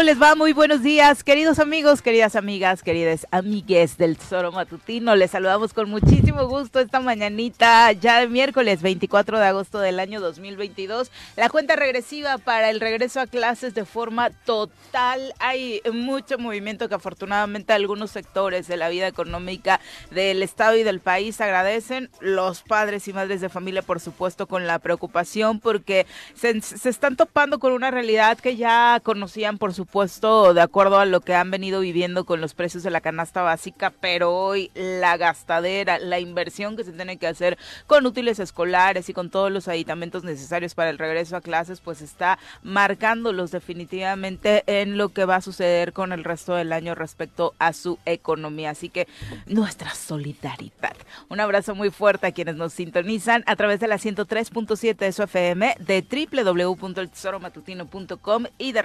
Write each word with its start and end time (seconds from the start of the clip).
¿Cómo 0.00 0.06
les 0.06 0.22
va? 0.22 0.34
Muy 0.34 0.54
buenos 0.54 0.82
días, 0.82 1.22
queridos 1.22 1.58
amigos, 1.58 2.00
queridas 2.00 2.34
amigas, 2.34 2.82
queridas 2.82 3.26
amigues 3.32 3.98
del 3.98 4.16
Tesoro 4.16 4.50
Matutino. 4.50 5.14
Les 5.14 5.32
saludamos 5.32 5.74
con 5.74 5.90
muchísimo 5.90 6.48
gusto 6.48 6.80
esta 6.80 7.00
mañanita, 7.00 7.92
ya 7.92 8.20
de 8.20 8.26
miércoles 8.26 8.80
24 8.80 9.38
de 9.38 9.44
agosto 9.44 9.78
del 9.78 10.00
año 10.00 10.22
2022. 10.22 11.10
La 11.36 11.50
cuenta 11.50 11.76
regresiva 11.76 12.38
para 12.38 12.70
el 12.70 12.80
regreso 12.80 13.20
a 13.20 13.26
clases 13.26 13.74
de 13.74 13.84
forma 13.84 14.30
total. 14.30 15.34
Hay 15.38 15.82
mucho 15.92 16.38
movimiento 16.38 16.88
que 16.88 16.94
afortunadamente 16.94 17.74
algunos 17.74 18.10
sectores 18.10 18.68
de 18.68 18.78
la 18.78 18.88
vida 18.88 19.06
económica 19.06 19.82
del 20.10 20.42
Estado 20.42 20.76
y 20.76 20.82
del 20.82 21.00
país 21.00 21.42
agradecen. 21.42 22.08
Los 22.20 22.62
padres 22.62 23.06
y 23.06 23.12
madres 23.12 23.42
de 23.42 23.50
familia, 23.50 23.82
por 23.82 24.00
supuesto, 24.00 24.46
con 24.46 24.66
la 24.66 24.78
preocupación 24.78 25.60
porque 25.60 26.06
se, 26.32 26.58
se 26.62 26.88
están 26.88 27.16
topando 27.16 27.58
con 27.58 27.74
una 27.74 27.90
realidad 27.90 28.38
que 28.38 28.56
ya 28.56 28.98
conocían, 29.04 29.58
por 29.58 29.74
supuesto, 29.74 29.89
de 29.90 30.60
acuerdo 30.60 31.00
a 31.00 31.04
lo 31.04 31.20
que 31.20 31.34
han 31.34 31.50
venido 31.50 31.80
viviendo 31.80 32.24
con 32.24 32.40
los 32.40 32.54
precios 32.54 32.84
de 32.84 32.90
la 32.90 33.00
canasta 33.00 33.42
básica, 33.42 33.92
pero 34.00 34.32
hoy 34.32 34.70
la 34.74 35.16
gastadera, 35.16 35.98
la 35.98 36.20
inversión 36.20 36.76
que 36.76 36.84
se 36.84 36.92
tiene 36.92 37.16
que 37.16 37.26
hacer 37.26 37.58
con 37.88 38.06
útiles 38.06 38.38
escolares 38.38 39.08
y 39.08 39.12
con 39.12 39.30
todos 39.30 39.50
los 39.50 39.66
aditamentos 39.66 40.22
necesarios 40.22 40.74
para 40.74 40.90
el 40.90 40.98
regreso 40.98 41.36
a 41.36 41.40
clases, 41.40 41.80
pues 41.80 42.02
está 42.02 42.38
marcándolos 42.62 43.50
definitivamente 43.50 44.62
en 44.66 44.96
lo 44.96 45.08
que 45.08 45.24
va 45.24 45.34
a 45.36 45.40
suceder 45.40 45.92
con 45.92 46.12
el 46.12 46.22
resto 46.22 46.54
del 46.54 46.72
año 46.72 46.94
respecto 46.94 47.54
a 47.58 47.72
su 47.72 47.98
economía. 48.06 48.70
Así 48.70 48.90
que 48.90 49.08
nuestra 49.46 49.92
solidaridad. 49.94 50.94
Un 51.28 51.40
abrazo 51.40 51.74
muy 51.74 51.90
fuerte 51.90 52.28
a 52.28 52.32
quienes 52.32 52.54
nos 52.54 52.74
sintonizan 52.74 53.42
a 53.46 53.56
través 53.56 53.80
de 53.80 53.88
la 53.88 53.96
103.7 53.96 54.96
de 54.96 55.12
su 55.12 55.24
FM, 55.24 55.74
de 55.80 56.28
www.eltesoromatutino.com 56.32 58.46
y 58.56 58.70
de 58.70 58.82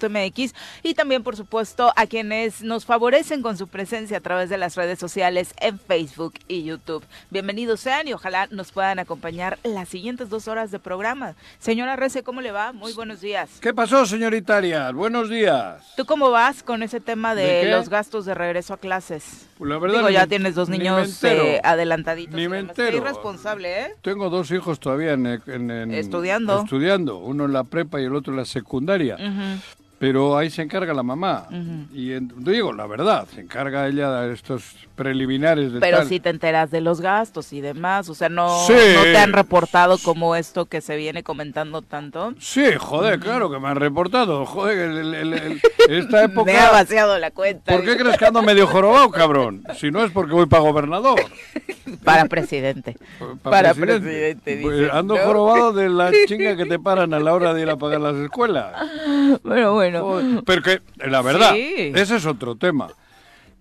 radiodesafío.mx 0.00 0.54
y 0.82 0.94
también 0.94 1.22
por 1.22 1.36
supuesto 1.36 1.92
a 1.96 2.06
quienes 2.06 2.62
nos 2.62 2.84
favorecen 2.84 3.42
con 3.42 3.56
su 3.56 3.68
presencia 3.68 4.18
a 4.18 4.20
través 4.20 4.50
de 4.50 4.58
las 4.58 4.76
redes 4.76 4.98
sociales 4.98 5.54
en 5.60 5.78
Facebook 5.78 6.34
y 6.48 6.64
YouTube. 6.64 7.04
Bienvenidos 7.30 7.80
sean 7.80 8.08
y 8.08 8.12
ojalá 8.12 8.48
nos 8.50 8.72
puedan 8.72 8.98
acompañar 8.98 9.58
las 9.62 9.88
siguientes 9.88 10.28
dos 10.28 10.48
horas 10.48 10.70
de 10.70 10.78
programa. 10.78 11.34
Señora 11.58 11.96
Rece, 11.96 12.22
¿cómo 12.22 12.40
le 12.40 12.52
va? 12.52 12.72
Muy 12.72 12.92
buenos 12.92 13.20
días. 13.20 13.50
¿Qué 13.60 13.74
pasó, 13.74 14.06
señorita 14.06 14.56
Arias? 14.56 14.92
Buenos 14.92 15.28
días. 15.28 15.94
¿Tú 15.96 16.04
cómo 16.06 16.30
vas 16.30 16.62
con 16.62 16.82
ese 16.82 17.00
tema 17.00 17.34
de, 17.34 17.70
los 17.70 17.88
gastos 17.88 18.24
de 18.24 18.34
regreso 18.34 18.74
a 18.74 18.76
clases? 18.78 19.46
Pues 19.58 19.68
la 19.68 19.78
verdad, 19.78 19.98
Digo, 19.98 20.10
ya 20.10 20.26
tienes 20.26 20.54
dos 20.54 20.68
niños 20.68 21.22
eh, 21.24 21.60
adelantaditos. 21.62 22.34
Ni 22.34 22.48
me 22.48 22.60
entero. 22.60 22.96
irresponsable, 22.96 23.80
¿eh? 23.80 23.94
Tengo 24.00 24.30
dos 24.30 24.50
hijos 24.50 24.80
todavía 24.80 25.12
en, 25.12 25.26
en, 25.26 25.90
estudiando. 25.92 26.62
Estudiando, 26.62 27.18
uno 27.18 27.44
en 27.44 27.52
la 27.52 27.64
prepa 27.64 28.00
y 28.00 28.04
el 28.04 28.14
otro 28.14 28.32
en 28.32 28.38
la 28.38 28.44
secundaria. 28.46 29.18
Pero 30.00 30.38
ahí 30.38 30.48
se 30.48 30.62
encarga 30.62 30.94
la 30.94 31.02
mamá. 31.02 31.46
Y 31.92 32.14
digo, 32.38 32.72
la 32.72 32.86
verdad, 32.86 33.28
se 33.34 33.42
encarga 33.42 33.86
ella 33.86 34.10
de 34.22 34.32
estos 34.32 34.74
preliminares. 34.94 35.74
De 35.74 35.78
Pero 35.78 36.06
si 36.06 36.20
te 36.20 36.30
enteras 36.30 36.70
de 36.70 36.80
los 36.80 37.02
gastos 37.02 37.52
y 37.52 37.60
demás, 37.60 38.08
o 38.08 38.14
sea, 38.14 38.30
no, 38.30 38.66
no 38.66 39.02
te 39.02 39.18
han 39.18 39.34
reportado 39.34 39.98
como 39.98 40.36
esto 40.36 40.64
que 40.64 40.80
se 40.80 40.96
viene 40.96 41.22
comentando 41.22 41.82
tanto. 41.82 42.32
Sí, 42.38 42.64
joder, 42.78 43.20
claro 43.20 43.50
que 43.50 43.60
me 43.60 43.68
han 43.68 43.76
reportado. 43.76 44.46
Joder, 44.46 44.78
el, 44.78 45.60
esta 45.90 46.24
época... 46.24 46.50
me 46.50 46.58
ha 46.58 46.70
vaciado 46.70 47.18
la 47.18 47.30
cuenta. 47.30 47.70
¿Por 47.70 47.84
qué 47.84 47.98
crees 47.98 48.16
que 48.16 48.24
ando 48.24 48.42
medio 48.42 48.66
jorobado, 48.66 49.10
cabrón? 49.10 49.64
Si 49.76 49.90
no 49.90 50.02
es 50.02 50.10
porque 50.12 50.32
voy 50.32 50.46
para 50.46 50.62
gobernador. 50.62 51.20
para 52.04 52.24
presidente. 52.24 52.96
Para, 53.42 53.74
presidente. 53.74 54.60
Pues 54.62 54.90
ando 54.90 55.18
jorobado 55.18 55.74
de 55.74 55.90
la 55.90 56.10
chinga 56.26 56.56
que 56.56 56.64
te 56.64 56.78
paran 56.78 57.12
a 57.12 57.20
la 57.20 57.34
hora 57.34 57.52
de 57.52 57.60
ir 57.60 57.68
a 57.68 57.76
pagar 57.76 58.00
las 58.00 58.16
escuelas. 58.16 58.72
Bueno, 59.42 59.74
bueno. 59.74 59.89
Pero 60.44 60.62
que, 60.62 60.80
la 61.06 61.22
verdad, 61.22 61.56
ese 61.56 62.16
es 62.16 62.26
otro 62.26 62.56
tema. 62.56 62.88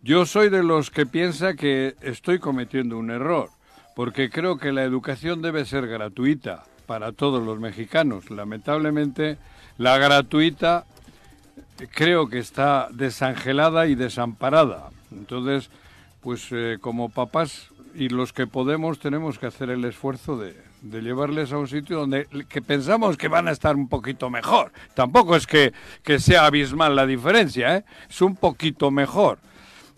Yo 0.02 0.26
soy 0.26 0.50
de 0.50 0.64
los 0.64 0.92
que 0.92 1.06
piensa 1.06 1.56
que 1.56 1.96
estoy 2.02 2.40
cometiendo 2.40 2.98
un 2.98 3.12
error, 3.12 3.50
porque 3.96 4.30
creo 4.30 4.58
que 4.58 4.72
la 4.72 4.84
educación 4.84 5.42
debe 5.42 5.66
ser 5.66 5.88
gratuita 5.88 6.64
para 6.86 7.12
todos 7.12 7.44
los 7.44 7.60
mexicanos. 7.60 8.32
Lamentablemente, 8.32 9.38
la 9.78 9.98
gratuita 9.98 10.86
creo 11.94 12.30
que 12.30 12.40
está 12.40 12.88
desangelada 12.92 13.88
y 13.88 13.96
desamparada. 13.96 14.90
Entonces, 15.12 15.70
pues 16.22 16.48
eh, 16.52 16.78
como 16.80 17.10
papás 17.10 17.70
y 17.96 18.10
los 18.10 18.34
que 18.34 18.48
podemos 18.48 19.00
tenemos 19.00 19.40
que 19.40 19.48
hacer 19.48 19.70
el 19.70 19.84
esfuerzo 19.86 20.38
de, 20.38 20.56
de 20.82 21.02
llevarles 21.02 21.52
a 21.52 21.58
un 21.58 21.68
sitio 21.68 22.00
donde 22.00 22.28
que 22.48 22.62
pensamos 22.62 23.18
que 23.18 23.28
van 23.28 23.48
a 23.48 23.52
estar 23.52 23.76
un 23.76 23.88
poquito 23.88 24.30
mejor. 24.30 24.72
Tampoco 24.94 25.36
es 25.36 25.46
que, 25.46 25.74
que 26.04 26.20
sea 26.20 26.46
abismal 26.46 26.96
la 26.96 27.06
diferencia, 27.06 27.78
¿eh? 27.78 27.86
es 28.10 28.22
un 28.22 28.36
poquito 28.36 28.92
mejor. 28.92 29.40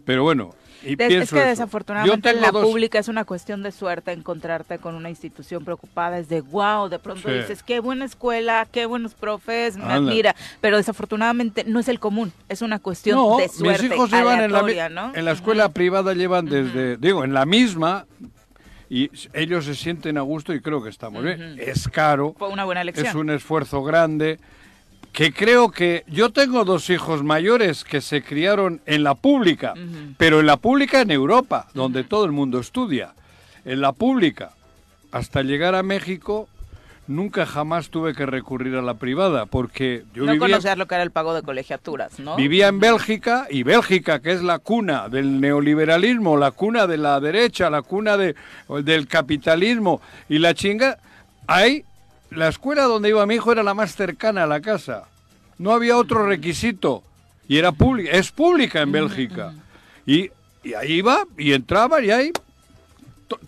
Pero 0.05 0.23
bueno, 0.23 0.55
y 0.83 1.01
es 1.01 1.29
que 1.29 1.45
desafortunadamente 1.45 2.29
en 2.29 2.41
la 2.41 2.51
pública 2.51 2.97
es 2.99 3.07
una 3.07 3.23
cuestión 3.23 3.61
de 3.61 3.71
suerte 3.71 4.11
encontrarte 4.11 4.79
con 4.79 4.95
una 4.95 5.09
institución 5.09 5.63
preocupada. 5.63 6.17
Es 6.17 6.27
de 6.27 6.41
wow, 6.41 6.89
de 6.89 6.97
pronto 6.99 7.29
dices, 7.29 7.61
qué 7.61 7.79
buena 7.79 8.05
escuela, 8.05 8.67
qué 8.71 8.85
buenos 8.85 9.13
profes, 9.13 9.77
me 9.77 9.93
admira. 9.93 10.35
Pero 10.59 10.77
desafortunadamente 10.77 11.63
no 11.65 11.79
es 11.79 11.87
el 11.87 11.99
común, 11.99 12.33
es 12.49 12.61
una 12.61 12.79
cuestión 12.79 13.37
de 13.37 13.49
suerte. 13.49 13.83
Mis 13.83 13.91
hijos 13.93 14.11
llevan 14.11 14.41
en 14.41 14.51
la, 14.51 15.11
en 15.13 15.25
la 15.25 15.31
escuela 15.31 15.69
privada, 15.69 16.13
llevan 16.13 16.45
desde, 16.45 16.97
digo, 16.97 17.23
en 17.23 17.33
la 17.33 17.45
misma, 17.45 18.07
y 18.91 19.09
ellos 19.31 19.63
se 19.63 19.73
sienten 19.73 20.17
a 20.17 20.21
gusto 20.21 20.53
y 20.53 20.59
creo 20.59 20.83
que 20.83 20.89
está 20.89 21.09
muy 21.09 21.23
bien. 21.23 21.55
Es 21.57 21.87
caro. 21.87 22.35
Fue 22.37 22.49
una 22.49 22.65
buena 22.65 22.81
elección. 22.81 23.07
Es 23.07 23.15
un 23.15 23.29
esfuerzo 23.29 23.83
grande 23.83 24.37
que 25.13 25.31
creo 25.31 25.71
que 25.71 26.03
yo 26.07 26.31
tengo 26.31 26.65
dos 26.65 26.89
hijos 26.89 27.23
mayores 27.23 27.85
que 27.85 28.01
se 28.01 28.21
criaron 28.21 28.81
en 28.85 29.03
la 29.03 29.15
pública, 29.15 29.75
pero 30.17 30.41
en 30.41 30.45
la 30.45 30.57
pública 30.57 30.99
en 30.99 31.11
Europa, 31.11 31.69
donde 31.73 32.03
todo 32.03 32.25
el 32.25 32.33
mundo 32.33 32.59
estudia. 32.59 33.13
En 33.63 33.79
la 33.79 33.93
pública, 33.93 34.51
hasta 35.13 35.41
llegar 35.41 35.73
a 35.73 35.83
México, 35.83 36.49
nunca 37.11 37.45
jamás 37.45 37.89
tuve 37.89 38.13
que 38.13 38.25
recurrir 38.25 38.75
a 38.75 38.81
la 38.81 38.95
privada 38.95 39.45
porque 39.45 40.03
yo 40.13 40.25
no 40.25 40.33
vivía, 40.33 40.75
lo 40.75 40.87
que 40.87 40.95
era 40.95 41.03
el 41.03 41.11
pago 41.11 41.33
de 41.33 41.43
colegiaturas, 41.43 42.19
¿no? 42.19 42.35
Vivía 42.35 42.67
en 42.67 42.79
Bélgica 42.79 43.47
y 43.49 43.63
Bélgica, 43.63 44.19
que 44.21 44.31
es 44.31 44.41
la 44.41 44.59
cuna 44.59 45.09
del 45.09 45.39
neoliberalismo, 45.39 46.37
la 46.37 46.51
cuna 46.51 46.87
de 46.87 46.97
la 46.97 47.19
derecha, 47.19 47.69
la 47.69 47.81
cuna 47.81 48.17
de, 48.17 48.35
del 48.83 49.07
capitalismo 49.07 50.01
y 50.29 50.39
la 50.39 50.53
chinga, 50.53 50.97
ahí 51.47 51.83
la 52.31 52.47
escuela 52.47 52.83
donde 52.83 53.09
iba 53.09 53.25
mi 53.25 53.35
hijo 53.35 53.51
era 53.51 53.63
la 53.63 53.73
más 53.73 53.95
cercana 53.95 54.43
a 54.43 54.47
la 54.47 54.61
casa. 54.61 55.03
No 55.57 55.71
había 55.71 55.97
otro 55.97 56.25
requisito 56.25 57.03
y 57.47 57.57
era 57.57 57.71
pública, 57.71 58.11
es 58.11 58.31
pública 58.31 58.81
en 58.81 58.91
Bélgica. 58.91 59.53
Y, 60.05 60.31
y 60.63 60.73
ahí 60.73 60.93
iba 60.93 61.25
y 61.37 61.53
entraba 61.53 62.01
y 62.01 62.11
ahí 62.11 62.31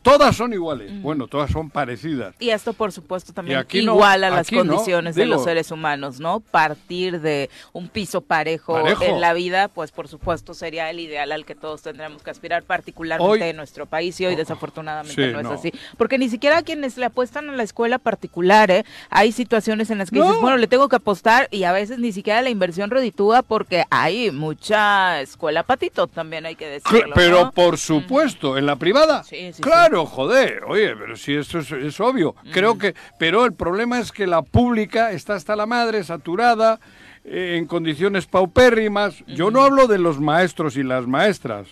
todas 0.01 0.35
son 0.35 0.53
iguales. 0.53 0.91
Bueno, 1.01 1.27
todas 1.27 1.51
son 1.51 1.69
parecidas. 1.69 2.35
Y 2.39 2.49
esto, 2.49 2.73
por 2.73 2.91
supuesto, 2.91 3.33
también 3.33 3.65
iguala 3.71 4.29
las 4.29 4.49
condiciones 4.49 5.15
de 5.15 5.25
los 5.25 5.43
seres 5.43 5.71
humanos, 5.71 6.19
¿no? 6.19 6.39
Partir 6.39 7.21
de 7.21 7.49
un 7.71 7.87
piso 7.87 8.21
parejo, 8.21 8.79
en 9.01 9.21
la 9.21 9.33
vida, 9.33 9.67
pues 9.67 9.91
por 9.91 10.07
supuesto 10.07 10.53
sería 10.53 10.89
el 10.89 10.99
ideal 10.99 11.31
al 11.31 11.45
que 11.45 11.55
todos 11.55 11.81
tendríamos 11.81 12.23
que 12.23 12.29
aspirar, 12.29 12.63
particularmente 12.63 13.49
en 13.49 13.55
nuestro 13.55 13.85
país, 13.85 14.19
y 14.19 14.25
hoy 14.25 14.33
oh, 14.33 14.37
desafortunadamente 14.37 15.31
no 15.31 15.39
es 15.39 15.47
así. 15.47 15.73
Porque 15.97 16.17
ni 16.17 16.29
siquiera 16.29 16.61
quienes 16.61 16.97
le 16.97 17.05
apuestan 17.05 17.49
a 17.49 17.53
la 17.53 17.63
escuela 17.63 17.99
particular, 17.99 18.71
¿eh? 18.71 18.85
Hay 19.09 19.31
situaciones 19.31 19.89
en 19.89 19.97
las 19.97 20.09
que 20.09 20.19
dices, 20.19 20.39
bueno, 20.41 20.57
le 20.57 20.67
tengo 20.67 20.89
que 20.89 20.95
apostar, 20.95 21.47
y 21.51 21.63
a 21.63 21.71
veces 21.71 21.99
ni 21.99 22.11
siquiera 22.11 22.41
la 22.41 22.49
inversión 22.49 22.89
reditúa 22.89 23.41
porque 23.41 23.85
hay 23.89 24.31
mucha 24.31 25.21
escuela 25.21 25.63
patito, 25.63 26.07
también 26.07 26.45
hay 26.45 26.55
que 26.55 26.67
decirlo. 26.67 27.13
Pero 27.15 27.51
por 27.51 27.77
supuesto, 27.77 28.57
en 28.57 28.65
la 28.65 28.75
privada. 28.75 29.23
Sí, 29.23 29.51
sí, 29.53 29.61
Claro, 29.61 29.72
joder, 30.05 30.63
oye, 30.67 30.95
pero 30.95 31.15
si 31.15 31.33
esto 31.35 31.59
es, 31.59 31.99
obvio. 31.99 32.35
Creo 32.51 32.77
que, 32.77 32.95
pero 33.17 33.45
el 33.45 33.53
problema 33.53 33.99
es 33.99 34.11
que 34.11 34.27
la 34.27 34.41
pública 34.41 35.11
está 35.11 35.35
hasta 35.35 35.55
la 35.55 35.65
madre, 35.65 36.03
saturada, 36.03 36.79
eh, 37.23 37.55
en 37.57 37.65
condiciones 37.65 38.25
paupérrimas. 38.25 39.23
Yo 39.27 39.51
no 39.51 39.61
hablo 39.61 39.87
de 39.87 39.97
los 39.97 40.19
maestros 40.19 40.77
y 40.77 40.83
las 40.83 41.07
maestras, 41.07 41.67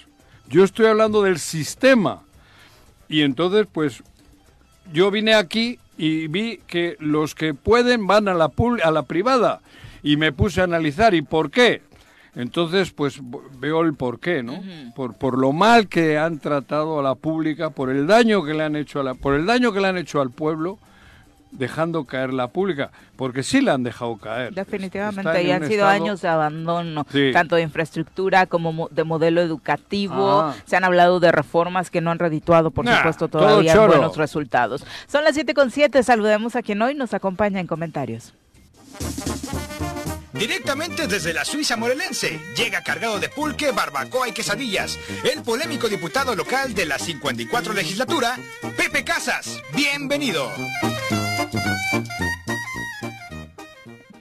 yo 0.49 0.63
estoy 0.63 0.87
hablando 0.87 1.21
del 1.21 1.39
sistema. 1.39 2.23
Y 3.07 3.21
entonces, 3.21 3.67
pues, 3.71 4.03
yo 4.91 5.11
vine 5.11 5.33
aquí 5.33 5.79
y 5.97 6.27
vi 6.27 6.59
que 6.67 6.97
los 6.99 7.35
que 7.35 7.53
pueden 7.53 8.07
van 8.07 8.27
a 8.27 8.33
la, 8.33 8.51
a 8.83 8.91
la 8.91 9.03
privada. 9.03 9.61
Y 10.03 10.17
me 10.17 10.31
puse 10.31 10.61
a 10.61 10.65
analizar, 10.65 11.13
¿y 11.13 11.21
por 11.21 11.51
qué? 11.51 11.81
Entonces, 12.35 12.91
pues 12.91 13.19
veo 13.59 13.81
el 13.81 13.93
porqué, 13.93 14.41
¿no? 14.41 14.61
por, 14.95 15.15
por 15.15 15.37
lo 15.37 15.51
mal 15.51 15.87
que 15.87 16.17
han 16.17 16.39
tratado 16.39 16.99
a 16.99 17.03
la 17.03 17.15
pública, 17.15 17.71
por 17.71 17.89
el 17.89 18.07
daño 18.07 18.43
que 18.43 18.53
le 18.53 18.63
han 18.63 18.75
hecho 18.75 19.01
a 19.01 19.03
la, 19.03 19.13
por 19.15 19.35
el 19.35 19.45
daño 19.45 19.73
que 19.73 19.81
le 19.81 19.87
han 19.87 19.97
hecho 19.97 20.21
al 20.21 20.31
pueblo, 20.31 20.79
dejando 21.51 22.05
caer 22.05 22.33
la 22.33 22.47
pública, 22.47 22.91
porque 23.17 23.43
sí 23.43 23.59
la 23.61 23.73
han 23.73 23.83
dejado 23.83 24.15
caer. 24.17 24.53
Definitivamente, 24.53 25.43
y 25.43 25.51
han 25.51 25.67
sido 25.67 25.85
años 25.85 26.21
de 26.21 26.29
abandono, 26.29 27.05
tanto 27.33 27.57
de 27.57 27.63
infraestructura 27.63 28.45
como 28.45 28.87
de 28.89 29.03
modelo 29.03 29.41
educativo. 29.41 30.41
Ah. 30.41 30.55
Se 30.65 30.77
han 30.77 30.85
hablado 30.85 31.19
de 31.19 31.31
reformas 31.31 31.91
que 31.91 32.01
no 32.01 32.11
han 32.11 32.19
redituado, 32.19 32.71
por 32.71 32.87
supuesto, 32.87 33.27
todavía 33.27 33.75
buenos 33.85 34.17
resultados. 34.17 34.85
Son 35.07 35.23
las 35.23 35.35
7 35.35 35.53
con 35.53 35.69
7, 35.69 36.01
saludemos 36.03 36.55
a 36.55 36.61
quien 36.61 36.81
hoy 36.81 36.95
nos 36.95 37.13
acompaña 37.13 37.59
en 37.59 37.67
comentarios. 37.67 38.33
Directamente 40.33 41.07
desde 41.07 41.33
la 41.33 41.43
Suiza 41.45 41.75
morelense, 41.77 42.39
llega 42.55 42.83
cargado 42.83 43.19
de 43.19 43.29
pulque, 43.29 43.71
barbacoa 43.71 44.29
y 44.29 44.31
quesadillas, 44.31 44.97
el 45.23 45.43
polémico 45.43 45.89
diputado 45.89 46.35
local 46.35 46.73
de 46.73 46.85
la 46.85 46.97
54 46.97 47.73
legislatura, 47.73 48.37
Pepe 48.77 49.03
Casas. 49.03 49.61
Bienvenido. 49.73 50.51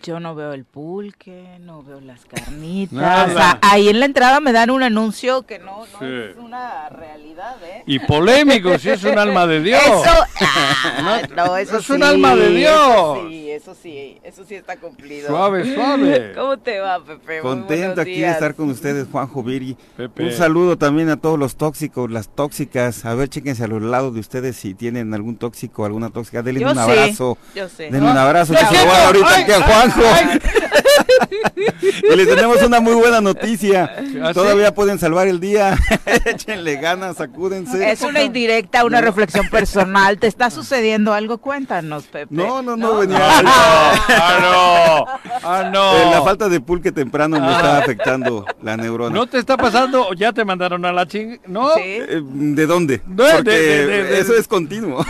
Yo 0.02 0.18
no 0.18 0.34
veo 0.34 0.54
el 0.54 0.64
pulque, 0.64 1.58
no 1.60 1.82
veo 1.82 2.00
las 2.00 2.24
carnitas. 2.24 3.58
ahí 3.60 3.88
en 3.88 4.00
la 4.00 4.06
entrada 4.06 4.40
me 4.40 4.52
dan 4.52 4.70
un 4.70 4.82
anuncio 4.82 5.42
que 5.42 5.58
no, 5.58 5.84
es 5.84 6.36
una 6.38 6.88
realidad, 6.88 7.56
¿eh? 7.62 7.82
Y 7.86 7.98
polémico, 7.98 8.78
si 8.78 8.90
es 8.90 9.04
un 9.04 9.18
alma 9.18 9.46
de 9.46 9.60
Dios. 9.60 9.82
Eso, 9.82 10.24
ah, 10.40 11.22
no, 11.36 11.56
eso 11.56 11.78
es 11.78 11.90
un 11.90 12.02
alma 12.02 12.34
de 12.34 12.48
Dios. 12.48 13.18
sí, 13.28 13.50
eso 13.50 13.74
sí, 13.74 14.18
eso 14.22 14.44
sí 14.48 14.54
está 14.54 14.76
cumplido. 14.76 15.28
Suave, 15.28 15.74
suave. 15.74 16.32
¿Cómo 16.36 16.58
te 16.58 16.80
va, 16.80 17.04
Pepe? 17.04 17.40
Contento 17.40 18.00
aquí 18.00 18.20
de 18.20 18.30
estar 18.30 18.54
con 18.54 18.70
ustedes, 18.70 19.06
Juanjo 19.10 19.42
Viri. 19.42 19.76
Un 19.98 20.32
saludo 20.32 20.78
también 20.78 21.10
a 21.10 21.18
todos 21.18 21.38
los 21.38 21.56
tóxicos, 21.56 22.10
las 22.10 22.34
tóxicas. 22.34 23.04
A 23.04 23.14
ver, 23.14 23.28
chéquense 23.28 23.64
a 23.64 23.68
los 23.68 23.82
lados 23.82 24.14
de 24.14 24.20
ustedes 24.20 24.56
si 24.56 24.72
tienen 24.74 25.12
algún 25.12 25.36
tóxico, 25.36 25.84
alguna 25.84 26.08
tóxica. 26.08 26.42
Denle 26.42 26.64
un 26.64 26.78
abrazo. 26.78 27.36
Yo 27.54 27.68
sé. 27.68 27.90
Denle 27.90 28.10
un 28.10 28.16
abrazo. 28.16 28.54
ahorita 28.56 29.36
aquí 29.36 29.52
a 29.52 29.89
Y 32.02 32.16
les 32.16 32.28
tenemos 32.28 32.62
una 32.62 32.80
muy 32.80 32.94
buena 32.94 33.20
noticia. 33.20 33.94
¿Ah, 34.22 34.32
Todavía 34.32 34.74
pueden 34.74 34.98
salvar 34.98 35.28
el 35.28 35.40
día. 35.40 35.76
Échenle 36.24 36.76
ganas, 36.76 37.16
sacúdense. 37.16 37.90
Es 37.90 38.02
una 38.02 38.22
indirecta, 38.22 38.84
una 38.84 39.00
reflexión 39.00 39.48
personal. 39.48 40.18
¿Te 40.18 40.26
está 40.26 40.50
sucediendo 40.50 41.12
algo? 41.12 41.38
Cuéntanos, 41.38 42.04
Pepe. 42.04 42.34
No, 42.34 42.62
no, 42.62 42.76
no, 42.76 42.98
venía. 42.98 43.18
Ah, 43.20 44.38
no. 44.40 45.06
Ah, 45.42 45.70
no. 45.72 45.96
Eh, 45.96 46.10
la 46.10 46.22
falta 46.22 46.48
de 46.48 46.60
pulque 46.60 46.92
temprano 46.92 47.40
me 47.40 47.50
está 47.52 47.78
afectando 47.78 48.44
la 48.62 48.76
neurona. 48.76 49.14
¿No 49.14 49.26
te 49.26 49.38
está 49.38 49.56
pasando? 49.56 50.12
¿Ya 50.14 50.32
te 50.32 50.44
mandaron 50.44 50.84
a 50.84 50.92
la 50.92 51.06
ching? 51.06 51.40
¿No? 51.46 51.70
Eh, 51.78 52.22
¿De 52.22 52.66
dónde? 52.66 52.98
Porque 52.98 54.18
eso 54.18 54.34
es 54.34 54.48
continuo. 54.48 55.04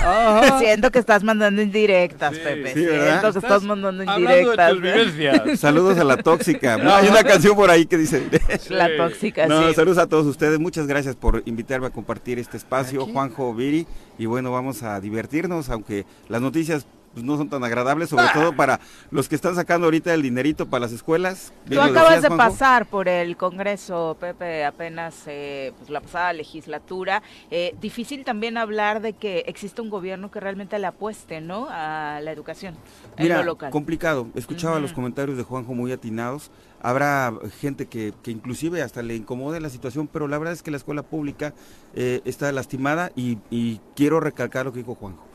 Siento 0.58 0.90
que 0.90 0.98
estás 0.98 1.22
mandando 1.22 1.62
indirectas, 1.62 2.36
Pepe. 2.38 2.74
Sí, 2.74 2.86
Siento 2.86 3.32
que 3.32 3.38
estás 3.38 3.62
mandando 3.62 4.02
indirectas. 4.02 4.69
Saludos 5.56 5.98
a 5.98 6.04
la 6.04 6.16
tóxica. 6.16 6.74
hay 6.96 7.08
una 7.08 7.24
canción 7.24 7.56
por 7.56 7.70
ahí 7.70 7.86
que 7.86 7.96
dice. 7.96 8.22
La 8.70 8.88
tóxica, 8.96 9.46
no, 9.46 9.72
Saludos 9.72 9.98
a 9.98 10.06
todos 10.06 10.26
ustedes. 10.26 10.58
Muchas 10.58 10.86
gracias 10.86 11.16
por 11.16 11.42
invitarme 11.46 11.86
a 11.86 11.90
compartir 11.90 12.38
este 12.38 12.56
espacio, 12.56 13.06
Juanjo 13.06 13.54
Viri. 13.54 13.86
Y 14.18 14.26
bueno, 14.26 14.52
vamos 14.52 14.82
a 14.82 15.00
divertirnos, 15.00 15.70
aunque 15.70 16.04
las 16.28 16.40
noticias 16.40 16.86
pues, 17.12 17.24
no 17.24 17.36
son 17.36 17.48
tan 17.48 17.64
agradables, 17.64 18.08
sobre 18.08 18.28
todo 18.32 18.54
para 18.54 18.80
los 19.10 19.28
que 19.28 19.34
están 19.34 19.54
sacando 19.54 19.86
ahorita 19.86 20.14
el 20.14 20.22
dinerito 20.22 20.66
para 20.66 20.82
las 20.82 20.92
escuelas. 20.92 21.52
Tú 21.68 21.80
acabas 21.80 22.22
de 22.22 22.28
pasar 22.30 22.86
por 22.86 23.08
el 23.08 23.36
Congreso, 23.36 24.16
Pepe, 24.20 24.64
apenas 24.64 25.24
eh, 25.26 25.72
pues, 25.78 25.90
la 25.90 26.00
pasada 26.00 26.32
legislatura. 26.32 27.22
Eh, 27.50 27.74
difícil 27.80 28.24
también 28.24 28.56
hablar 28.56 29.00
de 29.00 29.12
que 29.14 29.44
existe 29.46 29.80
un 29.80 29.90
gobierno 29.90 30.30
que 30.30 30.40
realmente 30.40 30.78
le 30.78 30.86
apueste 30.86 31.40
¿no? 31.40 31.66
a 31.70 32.20
la 32.22 32.30
educación 32.30 32.76
Mira, 33.18 33.36
en 33.36 33.40
lo 33.40 33.52
local. 33.52 33.70
complicado. 33.70 34.28
Escuchaba 34.34 34.78
los 34.78 34.92
comentarios 34.92 35.36
de 35.36 35.42
Juanjo 35.42 35.74
muy 35.74 35.92
atinados. 35.92 36.50
Habrá 36.82 37.34
gente 37.60 37.86
que, 37.86 38.14
que, 38.22 38.30
inclusive 38.30 38.82
hasta 38.82 39.02
le 39.02 39.14
incomode 39.14 39.60
la 39.60 39.68
situación, 39.68 40.08
pero 40.10 40.28
la 40.28 40.38
verdad 40.38 40.54
es 40.54 40.62
que 40.62 40.70
la 40.70 40.78
escuela 40.78 41.02
pública 41.02 41.52
eh, 41.94 42.22
está 42.24 42.50
lastimada 42.52 43.12
y, 43.14 43.38
y, 43.50 43.80
quiero 43.94 44.18
recalcar 44.18 44.64
lo 44.64 44.72
que 44.72 44.78
dijo 44.78 44.94
Juanjo. 44.94 45.26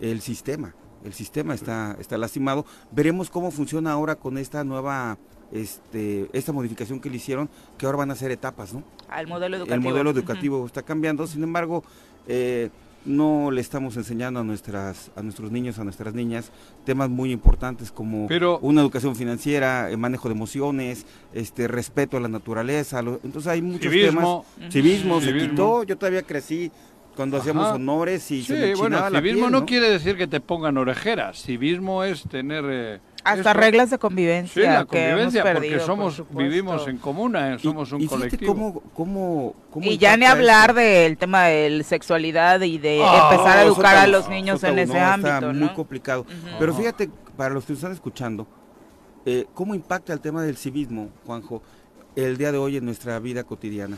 El 0.00 0.22
sistema, 0.22 0.74
el 1.04 1.12
sistema 1.12 1.54
está, 1.54 1.96
está 2.00 2.18
lastimado. 2.18 2.64
Veremos 2.90 3.30
cómo 3.30 3.50
funciona 3.50 3.92
ahora 3.92 4.16
con 4.16 4.38
esta 4.38 4.64
nueva, 4.64 5.18
este, 5.52 6.28
esta 6.32 6.52
modificación 6.52 7.00
que 7.00 7.10
le 7.10 7.16
hicieron, 7.16 7.48
que 7.76 7.86
ahora 7.86 7.98
van 7.98 8.10
a 8.10 8.14
ser 8.14 8.30
etapas, 8.30 8.72
¿no? 8.72 8.82
Al 9.08 9.26
modelo 9.26 9.56
educativo. 9.56 9.74
El 9.74 9.80
modelo 9.80 10.10
educativo 10.10 10.66
está 10.66 10.82
cambiando, 10.82 11.26
sin 11.26 11.42
embargo, 11.42 11.84
eh, 12.26 12.70
no 13.04 13.50
le 13.50 13.60
estamos 13.60 13.96
enseñando 13.96 14.40
a 14.40 14.44
nuestras 14.44 15.10
a 15.16 15.22
nuestros 15.22 15.50
niños 15.50 15.78
a 15.78 15.84
nuestras 15.84 16.14
niñas 16.14 16.50
temas 16.84 17.08
muy 17.08 17.30
importantes 17.30 17.92
como 17.92 18.28
una 18.60 18.80
educación 18.80 19.14
financiera 19.14 19.88
el 19.88 19.98
manejo 19.98 20.28
de 20.28 20.34
emociones 20.34 21.06
este 21.32 21.68
respeto 21.68 22.16
a 22.16 22.20
la 22.20 22.28
naturaleza 22.28 22.98
entonces 23.00 23.46
hay 23.46 23.62
muchos 23.62 23.92
civismo. 23.92 24.44
temas 24.56 24.72
civismo, 24.72 25.20
se 25.20 25.32
quitó 25.32 25.84
yo 25.84 25.96
todavía 25.96 26.22
crecí 26.22 26.70
cuando 27.18 27.38
hacíamos 27.38 27.72
honores 27.72 28.30
y 28.30 28.44
sí, 28.44 28.54
se 28.54 28.74
bueno, 28.76 29.10
civismo 29.10 29.50
no, 29.50 29.66
quiere 29.66 29.90
decir 29.90 30.16
que 30.16 30.28
te 30.28 30.38
pongan 30.38 30.78
orejeras. 30.78 31.42
Civismo 31.42 32.04
es 32.04 32.22
tener 32.22 32.64
eh, 32.68 33.00
hasta 33.24 33.52
reglas 33.54 33.90
de 33.90 33.98
convivencia. 33.98 34.62
Sí, 34.62 34.68
la 34.68 34.84
convivencia, 34.84 35.42
porque 35.42 35.80
somos 35.80 36.22
vivimos 36.30 36.86
en 36.86 36.98
comuna, 36.98 37.54
eh, 37.54 37.58
somos 37.58 37.90
un 37.90 38.06
colectivo. 38.06 38.84
Cómo, 38.94 39.56
y 39.82 39.98
ya 39.98 40.16
ni 40.16 40.26
hablar 40.26 40.74
del 40.74 41.18
tema 41.18 41.46
de 41.46 41.82
sexualidad 41.82 42.60
y 42.60 42.78
de 42.78 43.02
ah, 43.02 43.30
empezar 43.32 43.58
a 43.58 43.62
educar 43.64 43.96
a 43.96 44.06
los 44.06 44.28
niños 44.28 44.62
en 44.62 44.78
ese 44.78 45.00
ámbito, 45.00 45.34
está 45.34 45.52
muy 45.52 45.70
complicado. 45.70 46.24
Pero 46.60 46.72
fíjate, 46.72 47.10
para 47.36 47.52
los 47.52 47.64
que 47.64 47.72
están 47.72 47.90
escuchando, 47.90 48.46
eh, 49.26 49.44
cómo 49.54 49.74
impacta 49.74 50.12
el 50.12 50.20
tema 50.20 50.44
del 50.44 50.56
civismo, 50.56 51.08
Juanjo, 51.26 51.62
el 52.14 52.38
día 52.38 52.52
de 52.52 52.58
hoy 52.58 52.76
en 52.76 52.84
nuestra 52.84 53.18
vida 53.18 53.42
cotidiana, 53.42 53.96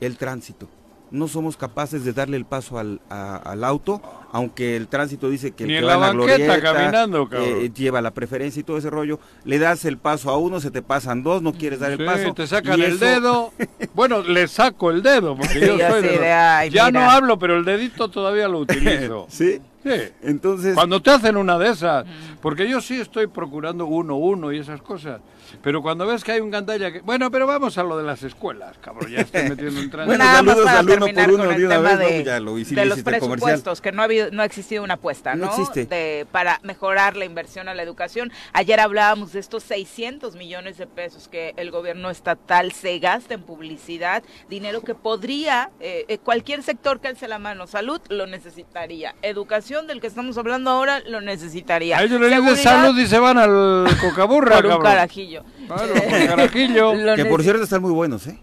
el 0.00 0.16
tránsito 0.16 0.68
no 1.10 1.28
somos 1.28 1.56
capaces 1.56 2.04
de 2.04 2.12
darle 2.12 2.36
el 2.36 2.44
paso 2.44 2.78
al, 2.78 3.00
al 3.08 3.64
auto, 3.64 4.00
aunque 4.32 4.76
el 4.76 4.88
tránsito 4.88 5.30
dice 5.30 5.52
que 5.52 5.64
el 5.64 5.70
que 5.70 5.82
va 5.82 5.96
la, 5.96 6.10
glorieta, 6.10 6.60
caminando, 6.60 7.28
eh, 7.32 7.70
lleva 7.74 8.02
la 8.02 8.12
preferencia 8.12 8.60
y 8.60 8.64
todo 8.64 8.76
ese 8.78 8.90
rollo, 8.90 9.20
le 9.44 9.58
das 9.58 9.84
el 9.84 9.98
paso 9.98 10.30
a 10.30 10.36
uno, 10.36 10.60
se 10.60 10.70
te 10.70 10.82
pasan 10.82 11.22
dos, 11.22 11.42
no 11.42 11.52
quieres 11.52 11.80
dar 11.80 11.92
el 11.92 12.04
paso. 12.04 12.34
te 12.34 12.46
sacan 12.46 12.80
el 12.80 12.98
dedo. 12.98 13.52
bueno, 13.94 14.22
le 14.22 14.48
saco 14.48 14.90
el 14.90 15.02
dedo, 15.02 15.36
porque 15.36 15.60
yo 15.60 15.78
soy 15.90 16.02
de, 16.02 16.70
Ya 16.72 16.90
no 16.90 17.10
hablo, 17.10 17.38
pero 17.38 17.56
el 17.56 17.64
dedito 17.64 18.08
todavía 18.08 18.48
lo 18.48 18.58
utilizo. 18.60 19.26
¿Sí? 19.30 19.60
Sí. 19.82 19.92
Entonces... 20.22 20.74
Cuando 20.74 21.00
te 21.00 21.10
hacen 21.10 21.36
una 21.36 21.58
de 21.58 21.70
esas, 21.70 22.04
porque 22.42 22.68
yo 22.68 22.80
sí 22.80 23.00
estoy 23.00 23.28
procurando 23.28 23.86
uno, 23.86 24.16
uno 24.16 24.52
y 24.52 24.58
esas 24.58 24.82
cosas. 24.82 25.20
Pero 25.62 25.82
cuando 25.82 26.06
ves 26.06 26.24
que 26.24 26.32
hay 26.32 26.40
un 26.40 26.50
gandalla 26.50 26.92
que... 26.92 27.00
Bueno, 27.00 27.30
pero 27.30 27.46
vamos 27.46 27.76
a 27.78 27.82
lo 27.82 27.96
de 27.96 28.04
las 28.04 28.22
escuelas, 28.22 28.76
cabrón, 28.78 29.10
ya 29.10 29.20
estoy 29.20 29.42
metiendo. 29.48 30.06
Nada 30.16 30.42
más 30.42 30.56
para 30.58 30.84
terminar 30.84 31.30
con 31.30 31.52
el 31.52 31.68
tema 31.68 31.96
de, 31.96 32.86
los 32.86 33.02
presupuestos, 33.02 33.80
que 33.80 33.92
no 33.92 34.02
ha, 34.02 34.04
habido, 34.04 34.30
no 34.30 34.42
ha 34.42 34.44
existido 34.44 34.82
una 34.82 34.94
apuesta, 34.94 35.34
¿no? 35.34 35.50
De, 35.74 36.26
para 36.30 36.60
mejorar 36.62 37.16
la 37.16 37.24
inversión 37.24 37.68
a 37.68 37.74
la 37.74 37.82
educación. 37.82 38.32
Ayer 38.52 38.80
hablábamos 38.80 39.32
de 39.32 39.40
estos 39.40 39.62
600 39.64 40.36
millones 40.36 40.78
de 40.78 40.86
pesos 40.86 41.28
que 41.28 41.54
el 41.56 41.70
gobierno 41.70 42.10
estatal 42.10 42.72
se 42.72 42.98
gasta 42.98 43.34
en 43.34 43.42
publicidad, 43.42 44.22
dinero 44.48 44.82
que 44.82 44.94
podría, 44.94 45.70
eh, 45.80 46.04
eh, 46.08 46.18
cualquier 46.18 46.62
sector 46.62 47.00
que 47.00 47.08
alce 47.08 47.28
la 47.28 47.38
mano, 47.38 47.66
salud 47.66 48.00
lo 48.08 48.26
necesitaría, 48.26 49.14
educación 49.22 49.86
del 49.86 50.00
que 50.00 50.06
estamos 50.06 50.38
hablando 50.38 50.70
ahora 50.70 51.00
lo 51.00 51.20
necesitaría. 51.20 51.98
A 51.98 52.02
ellos 52.02 52.20
les 52.20 52.62
salud 52.62 52.98
y 52.98 53.06
se 53.06 53.18
van 53.18 53.38
al 53.38 53.86
cocaburra, 54.00 54.56
Por 54.56 54.66
un 54.66 54.82
carajillo. 54.82 55.44
Carajillo. 55.68 56.92
que 57.16 57.24
por 57.26 57.42
cierto 57.42 57.62
están 57.62 57.82
muy 57.82 57.92
buenos, 57.92 58.26
¿eh? 58.26 58.38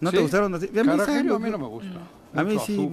¿No 0.00 0.10
te 0.10 0.18
gustaron? 0.18 0.54
A, 0.54 0.58
carajillo 0.58 1.36
a 1.36 1.38
mí 1.38 1.50
no 1.50 1.58
me 1.58 1.66
gusta. 1.66 2.00
A 2.34 2.44
mí 2.44 2.58
sí. 2.64 2.90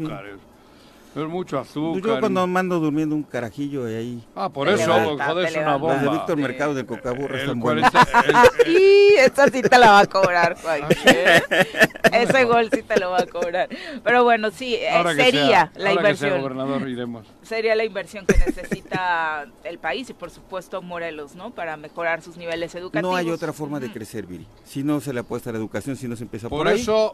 Es 1.16 1.30
mucho 1.30 1.58
azúcar. 1.60 2.04
Yo 2.04 2.20
cuando 2.20 2.46
mando 2.46 2.78
durmiendo 2.80 3.16
un 3.16 3.24
carajillo 3.24 3.86
ahí. 3.86 4.22
Ah, 4.36 4.50
por 4.50 4.68
eso, 4.68 4.92
joder, 5.18 5.48
es 5.48 5.56
una 5.56 5.78
bomba. 5.78 5.98
de 5.98 6.10
Víctor 6.10 6.38
Mercado 6.38 6.74
de 6.74 6.86
Cocaburra 6.86 7.40
están 7.40 7.60
buenos. 7.60 7.90
Sí, 8.66 9.16
esta 9.20 9.48
sí 9.48 9.62
te 9.62 9.78
la 9.78 9.92
va 9.92 10.00
a 10.00 10.06
cobrar, 10.08 10.58
Juan. 10.62 10.82
Ese 12.12 12.44
gol 12.46 12.70
sí 12.72 12.82
te 12.82 13.00
lo 13.00 13.12
va 13.12 13.20
a 13.20 13.26
cobrar. 13.26 13.70
Pero 14.04 14.24
bueno, 14.24 14.52
sí, 14.52 14.76
eh, 14.76 14.92
sería 15.16 15.72
la 15.76 15.94
inversión. 15.94 16.42
gobernador, 16.42 16.88
iremos. 16.90 17.26
Sería 17.44 17.76
la 17.76 17.86
inversión 17.86 18.26
que 18.26 18.38
necesita 18.38 19.46
el 19.64 19.78
país 19.78 20.10
y 20.10 20.14
por 20.14 20.32
supuesto 20.32 20.82
Morelos, 20.82 21.36
¿no? 21.36 21.52
Para 21.52 21.78
mejorar 21.78 22.22
sus 22.22 22.38
niveles 22.38 22.74
educativos. 22.76 23.10
No 23.10 23.16
hay 23.16 23.30
otra 23.30 23.54
forma 23.54 23.80
de 23.80 23.92
crecer, 23.92 24.26
Viri. 24.26 24.48
Si 24.64 24.84
no 24.84 25.00
se 25.00 25.14
le 25.14 25.22
apuesta 25.22 25.50
a 25.50 25.54
la 25.54 25.60
educación, 25.60 25.96
si 25.96 26.08
no 26.08 26.16
se 26.16 26.24
empieza 26.24 26.50
por, 26.50 26.60
por 26.60 26.68
eso, 26.68 27.14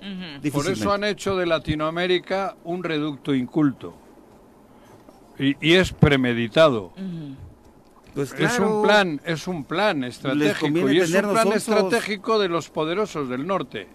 Por 0.51 0.70
eso 0.70 0.91
han 0.91 1.03
hecho 1.03 1.38
de 1.38 1.46
Latinoamérica 1.46 2.55
un 2.63 2.84
reducto 2.84 3.36
inculto. 3.36 3.91
Y, 5.42 5.74
es 5.74 5.92
premeditado. 5.92 6.94
Pues 8.14 8.34
es 8.38 8.60
un 8.60 8.84
plan, 8.84 9.20
es 9.26 9.48
un 9.48 9.64
plan 9.64 10.04
estratégico 10.04 10.90
y 10.92 11.00
es 11.00 11.12
un 11.14 11.32
plan 11.32 11.52
estratégico 11.54 12.38
de 12.38 12.48
los 12.48 12.70
poderosos 12.70 13.28
del 13.28 13.48
norte, 13.48 13.88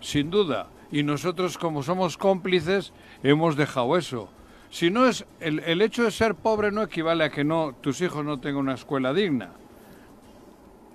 sin 0.00 0.30
duda. 0.30 0.68
Y 0.92 1.02
nosotros 1.02 1.58
como 1.58 1.82
somos 1.82 2.16
cómplices 2.16 2.92
hemos 3.24 3.56
dejado 3.56 3.96
eso. 3.96 4.28
Si 4.70 4.90
no 4.90 5.06
es 5.06 5.24
el, 5.40 5.58
el 5.60 5.82
hecho 5.82 6.04
de 6.04 6.12
ser 6.12 6.36
pobre 6.36 6.70
no 6.70 6.82
equivale 6.82 7.24
a 7.24 7.30
que 7.30 7.42
no 7.42 7.74
tus 7.80 8.00
hijos 8.00 8.24
no 8.24 8.38
tengan 8.38 8.60
una 8.60 8.74
escuela 8.74 9.12
digna. 9.12 9.50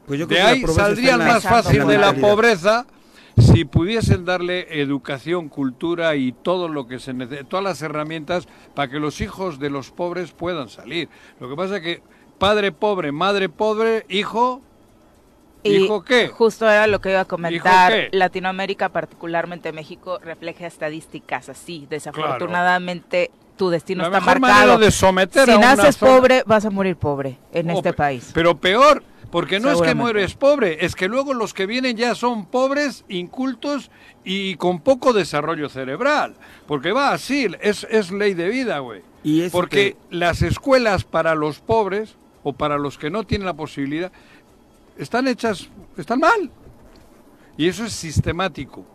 Pues 0.07 0.25
de 0.27 0.41
ahí 0.41 0.65
saldría 0.65 1.17
más 1.17 1.43
fácil 1.43 1.85
de 1.85 1.97
la 1.97 2.13
pobreza 2.13 2.85
si 3.39 3.65
pudiesen 3.65 4.25
darle 4.25 4.81
educación, 4.81 5.49
cultura 5.49 6.15
y 6.15 6.31
todo 6.31 6.67
lo 6.67 6.87
que 6.87 6.99
se 6.99 7.13
todas 7.45 7.63
las 7.63 7.81
herramientas 7.81 8.47
para 8.75 8.89
que 8.89 8.99
los 8.99 9.21
hijos 9.21 9.59
de 9.59 9.69
los 9.69 9.91
pobres 9.91 10.31
puedan 10.31 10.69
salir. 10.69 11.09
Lo 11.39 11.49
que 11.49 11.55
pasa 11.55 11.77
es 11.77 11.81
que 11.81 12.01
padre 12.37 12.71
pobre, 12.71 13.11
madre 13.11 13.49
pobre, 13.49 14.05
hijo 14.09 14.61
¿Dijo 15.63 16.03
qué? 16.03 16.29
Justo 16.29 16.69
era 16.69 16.87
lo 16.87 17.01
que 17.01 17.09
iba 17.11 17.21
a 17.21 17.25
comentar. 17.25 18.09
Latinoamérica, 18.11 18.89
particularmente 18.89 19.71
México, 19.71 20.19
refleja 20.19 20.67
estadísticas 20.67 21.49
así. 21.49 21.85
Desafortunadamente, 21.89 23.31
tu 23.57 23.69
destino 23.69 24.05
está 24.05 24.21
marcado. 24.21 24.77
de 24.77 24.91
someter 24.91 25.49
si 25.49 25.57
naces 25.57 25.97
pobre, 25.97 26.43
vas 26.45 26.65
a 26.65 26.69
morir 26.69 26.95
pobre 26.95 27.37
en 27.51 27.69
este 27.69 27.93
país. 27.93 28.31
Pero 28.33 28.55
peor, 28.55 29.03
porque 29.31 29.59
no 29.59 29.71
es 29.71 29.81
que 29.81 29.93
mueres 29.93 30.33
pobre, 30.33 30.85
es 30.85 30.95
que 30.95 31.07
luego 31.07 31.33
los 31.33 31.53
que 31.53 31.65
vienen 31.65 31.95
ya 31.95 32.15
son 32.15 32.45
pobres, 32.45 33.05
incultos 33.09 33.91
y 34.23 34.55
con 34.55 34.81
poco 34.81 35.13
desarrollo 35.13 35.69
cerebral. 35.69 36.35
Porque 36.67 36.91
va 36.91 37.13
así, 37.13 37.47
es, 37.61 37.85
es 37.89 38.11
ley 38.11 38.33
de 38.33 38.49
vida, 38.49 38.79
güey. 38.79 39.01
Porque 39.51 39.97
las 40.09 40.41
escuelas 40.41 41.03
para 41.03 41.35
los 41.35 41.59
pobres 41.59 42.15
o 42.43 42.53
para 42.53 42.77
los 42.77 42.97
que 42.97 43.09
no 43.09 43.23
tienen 43.23 43.45
la 43.45 43.53
posibilidad 43.53 44.11
están 44.97 45.27
hechas, 45.27 45.69
están 45.97 46.19
mal. 46.19 46.51
Y 47.57 47.67
eso 47.67 47.85
es 47.85 47.93
sistemático. 47.93 48.85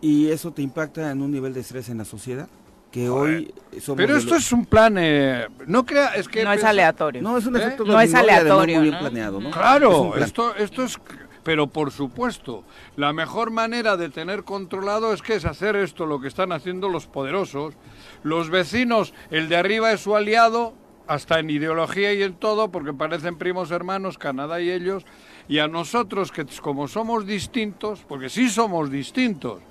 ¿Y 0.00 0.28
eso 0.28 0.50
te 0.50 0.62
impacta 0.62 1.10
en 1.10 1.22
un 1.22 1.30
nivel 1.30 1.54
de 1.54 1.60
estrés 1.60 1.88
en 1.88 1.98
la 1.98 2.04
sociedad? 2.04 2.48
Que 2.92 3.08
hoy 3.08 3.52
Pero 3.96 4.16
esto 4.16 4.36
es 4.36 4.52
un 4.52 4.66
plan, 4.66 4.96
eh, 4.98 5.48
no 5.66 5.84
crea, 5.84 6.14
es 6.14 6.28
que... 6.28 6.44
No 6.44 6.52
es 6.52 6.62
aleatorio. 6.62 7.22
No, 7.22 7.38
es 7.38 7.46
un 7.46 7.56
¿Eh? 7.56 7.58
efecto 7.58 7.84
no 7.84 7.98
es 8.00 8.14
aleatorio, 8.14 8.78
muy 8.78 8.90
bien 8.90 8.98
planeado, 9.00 9.40
¿no? 9.40 9.50
Claro, 9.50 10.16
esto, 10.16 10.54
esto 10.54 10.84
es... 10.84 11.00
Pero 11.42 11.66
por 11.66 11.90
supuesto, 11.90 12.62
la 12.94 13.12
mejor 13.12 13.50
manera 13.50 13.96
de 13.96 14.10
tener 14.10 14.44
controlado 14.44 15.12
es 15.12 15.22
que 15.22 15.34
es 15.34 15.44
hacer 15.44 15.74
esto, 15.74 16.06
lo 16.06 16.20
que 16.20 16.28
están 16.28 16.52
haciendo 16.52 16.88
los 16.88 17.08
poderosos. 17.08 17.74
Los 18.22 18.48
vecinos, 18.48 19.12
el 19.30 19.48
de 19.48 19.56
arriba 19.56 19.90
es 19.90 20.00
su 20.02 20.14
aliado, 20.14 20.74
hasta 21.08 21.40
en 21.40 21.50
ideología 21.50 22.12
y 22.12 22.22
en 22.22 22.34
todo, 22.34 22.70
porque 22.70 22.92
parecen 22.92 23.38
primos 23.38 23.72
hermanos, 23.72 24.18
Canadá 24.18 24.60
y 24.60 24.70
ellos, 24.70 25.04
y 25.48 25.58
a 25.58 25.66
nosotros 25.66 26.30
que 26.30 26.46
como 26.60 26.86
somos 26.86 27.26
distintos, 27.26 28.04
porque 28.06 28.28
sí 28.28 28.48
somos 28.48 28.88
distintos, 28.88 29.62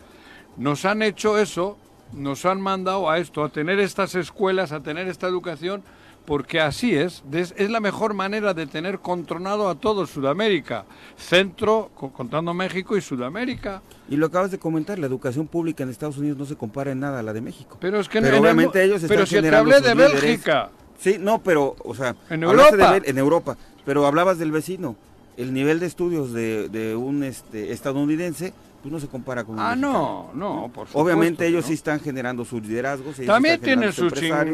nos 0.58 0.84
han 0.84 1.02
hecho 1.02 1.38
eso, 1.38 1.78
nos 2.14 2.46
han 2.46 2.62
mandado 2.62 3.10
a 3.10 3.18
esto, 3.18 3.44
a 3.44 3.50
tener 3.50 3.80
estas 3.80 4.16
escuelas, 4.16 4.72
a 4.72 4.82
tener 4.82 5.08
esta 5.08 5.28
educación, 5.28 5.84
porque 6.26 6.62
así 6.62 6.96
es, 6.96 7.24
es 7.32 7.70
la 7.70 7.80
mejor 7.80 8.14
manera 8.14 8.54
de 8.54 8.68
tener 8.68 9.00
controlado 9.00 9.70
a 9.70 9.76
todo 9.76 10.06
Sudamérica, 10.06 10.86
centro, 11.18 11.90
contando 11.96 12.54
México 12.54 12.96
y 12.96 13.02
Sudamérica. 13.02 13.82
Y 14.10 14.18
lo 14.18 14.28
acabas 14.28 14.52
de 14.52 14.60
comentar, 14.60 15.00
la 15.00 15.08
educación 15.08 15.48
pública 15.48 15.84
en 15.84 15.90
Estados 15.90 16.18
Unidos 16.18 16.38
no 16.38 16.46
se 16.46 16.56
compara 16.56 16.92
en 16.92 17.00
nada 17.00 17.20
a 17.20 17.24
la 17.24 17.34
de 17.34 17.42
México. 17.42 17.78
Pero 17.80 18.00
es 18.00 18.08
que 18.08 18.20
obviamente 18.20 18.84
ellos 18.84 19.02
están 19.02 19.10
Pero 19.10 19.26
si 19.26 19.42
te 19.42 19.56
hablé 19.56 19.82
de 19.82 19.94
Bélgica. 19.96 20.70
Sí, 21.00 21.18
no, 21.20 21.42
pero, 21.42 21.76
o 21.84 21.96
sea, 21.96 22.16
en 22.30 22.44
Europa. 22.44 22.98
en 23.04 23.18
Europa, 23.18 23.58
pero 23.86 24.06
hablabas 24.06 24.38
del 24.38 24.52
vecino. 24.52 24.96
El 25.38 25.54
nivel 25.54 25.80
de 25.80 25.88
estudios 25.88 26.34
de, 26.34 26.70
de 26.70 26.96
un 26.96 27.24
este, 27.24 27.72
estadounidense 27.72 28.54
pues 28.82 28.92
no 28.92 29.00
se 29.00 29.08
compara 29.08 29.44
con 29.44 29.60
Ah, 29.60 29.76
no, 29.76 30.32
no, 30.34 30.72
por 30.74 30.88
supuesto. 30.88 30.98
Obviamente 30.98 31.46
ellos 31.46 31.66
sí 31.66 31.74
están 31.74 32.00
generando 32.00 32.44
sus 32.44 32.66
liderazgos. 32.66 33.18
También 33.18 33.62
tienen 33.62 33.94
sus, 33.94 34.12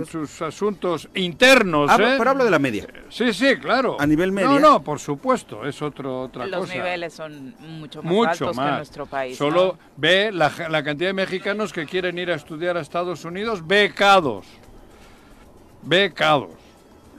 sus, 0.10 0.42
asuntos 0.42 1.08
internos, 1.16 1.90
¿eh? 1.98 2.16
Pero 2.18 2.30
hablo 2.30 2.44
de 2.44 2.52
la 2.52 2.60
media. 2.60 2.86
Sí, 3.10 3.32
sí, 3.34 3.56
claro. 3.58 3.96
A 4.00 4.06
nivel 4.06 4.32
media. 4.32 4.50
No, 4.50 4.60
no, 4.60 4.84
por 4.84 5.00
supuesto, 5.00 5.66
es 5.66 5.82
otro, 5.82 6.24
otra 6.24 6.46
cosa. 6.46 6.58
Los 6.58 6.70
niveles 6.70 7.14
son 7.14 7.56
mucho 7.60 8.04
más 8.04 8.42
altos 8.42 8.58
que 8.58 8.72
nuestro 8.72 9.06
país. 9.06 9.38
Solo 9.38 9.78
ve 9.96 10.32
la, 10.34 10.52
la 10.70 10.84
cantidad 10.84 11.10
de 11.10 11.14
mexicanos 11.14 11.72
que 11.72 11.86
quieren 11.86 12.18
ir 12.20 12.30
a 12.30 12.36
estudiar 12.36 12.76
a 12.76 12.82
Estados 12.82 13.24
Unidos 13.24 13.66
becados. 13.66 14.46
Becados 15.84 16.68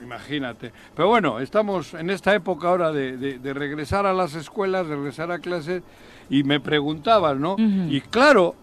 imagínate. 0.03 0.73
Pero 0.95 1.09
bueno, 1.09 1.41
estamos 1.41 1.95
en 1.95 2.11
esta 2.11 2.35
época 2.35 2.69
ahora 2.69 2.93
de, 2.93 3.17
de, 3.17 3.55
regresar 3.55 4.07
a 4.07 4.13
las 4.13 4.35
escuelas, 4.35 4.89
de 4.89 4.97
regresar 4.97 5.31
a 5.31 5.39
clases, 5.39 5.83
y 6.31 6.45
me 6.45 6.61
preguntaban, 6.61 7.41
¿no? 7.41 7.57
Y 7.59 8.01
claro, 8.01 8.55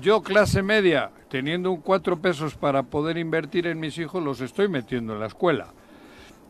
yo 0.00 0.22
clase 0.22 0.62
media, 0.62 1.10
teniendo 1.28 1.70
un 1.70 1.80
cuatro 1.80 2.18
pesos 2.18 2.54
para 2.54 2.82
poder 2.82 3.18
invertir 3.18 3.66
en 3.66 3.80
mis 3.80 3.98
hijos, 3.98 4.22
los 4.22 4.40
estoy 4.40 4.68
metiendo 4.68 5.14
en 5.14 5.20
la 5.20 5.26
escuela. 5.26 5.68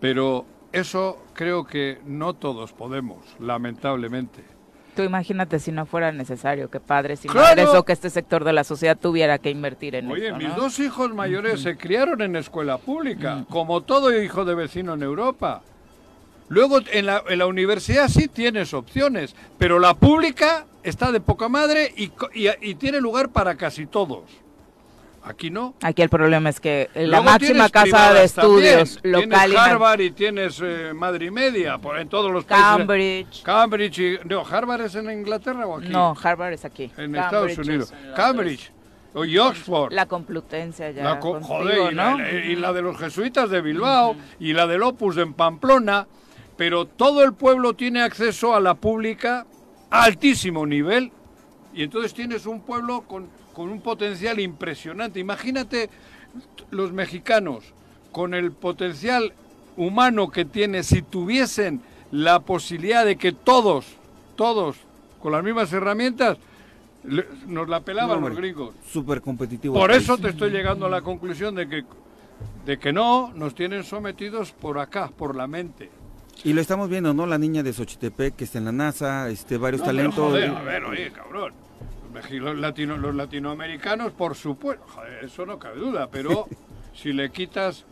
Pero 0.01 0.47
eso 0.73 1.19
creo 1.35 1.65
que 1.67 1.99
no 2.07 2.35
todos 2.35 2.73
podemos, 2.73 3.19
lamentablemente. 3.39 4.45
Tú 4.95 5.03
imagínate 5.03 5.59
si 5.61 5.71
no 5.71 5.87
fuera 5.87 6.11
necesario 6.11 6.69
que 6.69 6.81
padres 6.81 7.25
y 7.25 7.29
madres 7.29 7.69
o 7.69 7.85
que 7.85 7.93
este 7.93 8.11
sector 8.11 8.45
de 8.45 8.53
la 8.53 8.65
sociedad 8.65 8.99
tuviera 8.99 9.39
que 9.39 9.51
invertir 9.51 9.95
en. 9.95 10.11
Oye, 10.11 10.33
mis 10.33 10.55
dos 10.57 10.79
hijos 10.81 11.15
mayores 11.15 11.61
se 11.61 11.77
criaron 11.77 12.23
en 12.23 12.37
escuela 12.37 12.79
pública, 12.79 13.45
como 13.49 13.83
todo 13.83 14.13
hijo 14.21 14.45
de 14.45 14.55
vecino 14.55 14.95
en 14.95 15.03
Europa. 15.03 15.63
Luego 16.51 16.81
en 16.91 17.07
la, 17.07 17.23
en 17.29 17.39
la, 17.39 17.47
universidad 17.47 18.09
sí 18.09 18.27
tienes 18.27 18.75
opciones, 18.75 19.37
pero 19.57 19.79
la 19.79 19.95
pública 19.95 20.67
está 20.83 21.13
de 21.13 21.21
poca 21.21 21.49
madre 21.49 21.95
y, 21.97 22.11
y, 22.35 22.75
tiene 22.75 23.01
lugar 23.01 23.29
para 23.29 23.55
casi 23.55 23.87
todos. 23.87 24.25
Aquí 25.23 25.49
no. 25.49 25.75
Aquí 25.81 26.03
el 26.03 26.09
problema 26.09 26.51
es 26.51 26.59
que 26.59 26.91
la 26.95 27.23
máxima 27.23 27.69
casa 27.69 28.13
de 28.15 28.25
estudios 28.25 28.99
local. 29.05 29.49
Tienes 29.51 29.61
Harvard 29.61 30.01
y 30.01 30.11
tienes 30.11 30.61
eh, 30.61 30.93
Madre 30.93 31.27
y 31.27 31.31
Media 31.31 31.79
por, 31.79 31.97
en 31.97 32.09
todos 32.09 32.33
los 32.33 32.45
países. 32.45 32.67
Cambridge. 32.67 33.43
Cambridge. 33.45 33.99
Y, 34.01 34.19
no, 34.25 34.45
¿Harvard 34.45 34.81
es 34.81 34.97
en 34.97 35.09
Inglaterra 35.09 35.69
o 35.69 35.79
aquí? 35.79 35.89
No, 35.89 36.17
Harvard 36.21 36.55
es 36.55 36.65
aquí. 36.65 36.91
En 36.97 37.15
Estados 37.15 37.57
Unidos. 37.59 37.95
Cambridge. 38.17 38.73
Y 39.15 39.39
Oxford. 39.39 39.93
La 39.93 40.07
Complutense 40.07 40.95
ya. 40.95 41.21
joder, 41.21 41.93
y, 41.93 41.95
la, 41.95 42.31
y, 42.45 42.57
la, 42.57 42.73
de 42.73 42.83
los 42.83 42.99
jesuitas 42.99 43.51
de 43.51 43.61
Bilbao, 43.61 44.17
y 44.41 44.53
la 44.53 44.67
del 44.67 44.83
Opus 44.83 45.17
en 45.19 45.35
Pamplona 45.35 46.09
pero 46.61 46.85
todo 46.85 47.25
el 47.25 47.33
pueblo 47.33 47.73
tiene 47.73 48.03
acceso 48.03 48.55
a 48.55 48.61
la 48.61 48.75
pública 48.75 49.47
a 49.89 50.03
altísimo 50.03 50.67
nivel 50.67 51.11
y 51.73 51.85
entonces 51.85 52.13
tienes 52.13 52.45
un 52.45 52.61
pueblo 52.61 53.01
con, 53.09 53.31
un 53.57 53.81
potencial 53.81 54.39
impresionante. 54.39 55.21
Imagínate 55.21 55.89
los 56.71 56.93
mexicanos 56.93 57.65
con 58.13 58.35
el 58.35 58.53
potencial 58.53 59.33
humano 59.79 60.29
que 60.29 60.45
tiene 60.45 60.83
si 60.83 61.01
tuviesen 61.01 61.81
la 62.11 62.41
posibilidad 62.41 63.07
de 63.07 63.17
que 63.17 63.33
todos, 63.33 63.87
todos, 64.37 64.77
con 65.23 65.33
las 65.33 65.43
mismas 65.43 65.73
herramientas, 65.73 66.37
nos 67.47 67.71
la 67.71 67.81
pelaban 67.81 68.21
los 68.21 68.37
gringos. 68.37 68.75
Súper 68.87 69.23
competitivo. 69.23 69.73
Por 69.73 69.93
eso 69.93 70.19
te 70.19 70.29
estoy 70.29 70.51
llegando 70.51 70.85
a 70.85 70.91
la 70.91 71.01
conclusión 71.01 71.55
de 71.55 71.67
que, 71.67 71.85
de 72.67 72.79
que 72.79 72.93
no, 72.93 73.33
nos 73.33 73.55
tienen 73.55 73.83
sometidos 73.83 74.53
por 74.53 74.79
acá, 74.79 75.11
por 75.17 75.35
la 75.35 75.47
mente. 75.47 75.89
Y 76.43 76.53
lo 76.55 76.61
estamos 76.61 76.89
viendo, 76.89 77.13
¿no? 77.13 77.27
La 77.27 77.39
niña 77.39 77.63
de 77.63 77.73
Xochitepec 77.73 78.37
que 78.37 78.45
está 78.45 78.59
en 78.59 78.65
la 78.65 78.73
NASA, 78.73 79.29
este, 79.29 79.59
varios 79.59 79.83
talentos. 79.83 80.31
joder, 80.31 80.51
a 80.51 80.63
ver, 80.63 80.85
oye, 80.85 81.13
cabrón. 81.13 81.53
Los, 82.31 82.59
latino, 82.59 82.97
los 82.97 83.15
latinoamericanos, 83.15 84.13
por 84.13 84.35
supuesto, 84.35 84.85
joder, 84.89 85.25
eso 85.25 85.47
no 85.47 85.59
cabe 85.59 85.79
duda, 85.79 86.09
pero 86.11 86.49
si 86.95 87.13
le 87.13 87.31
quitas 87.31 87.85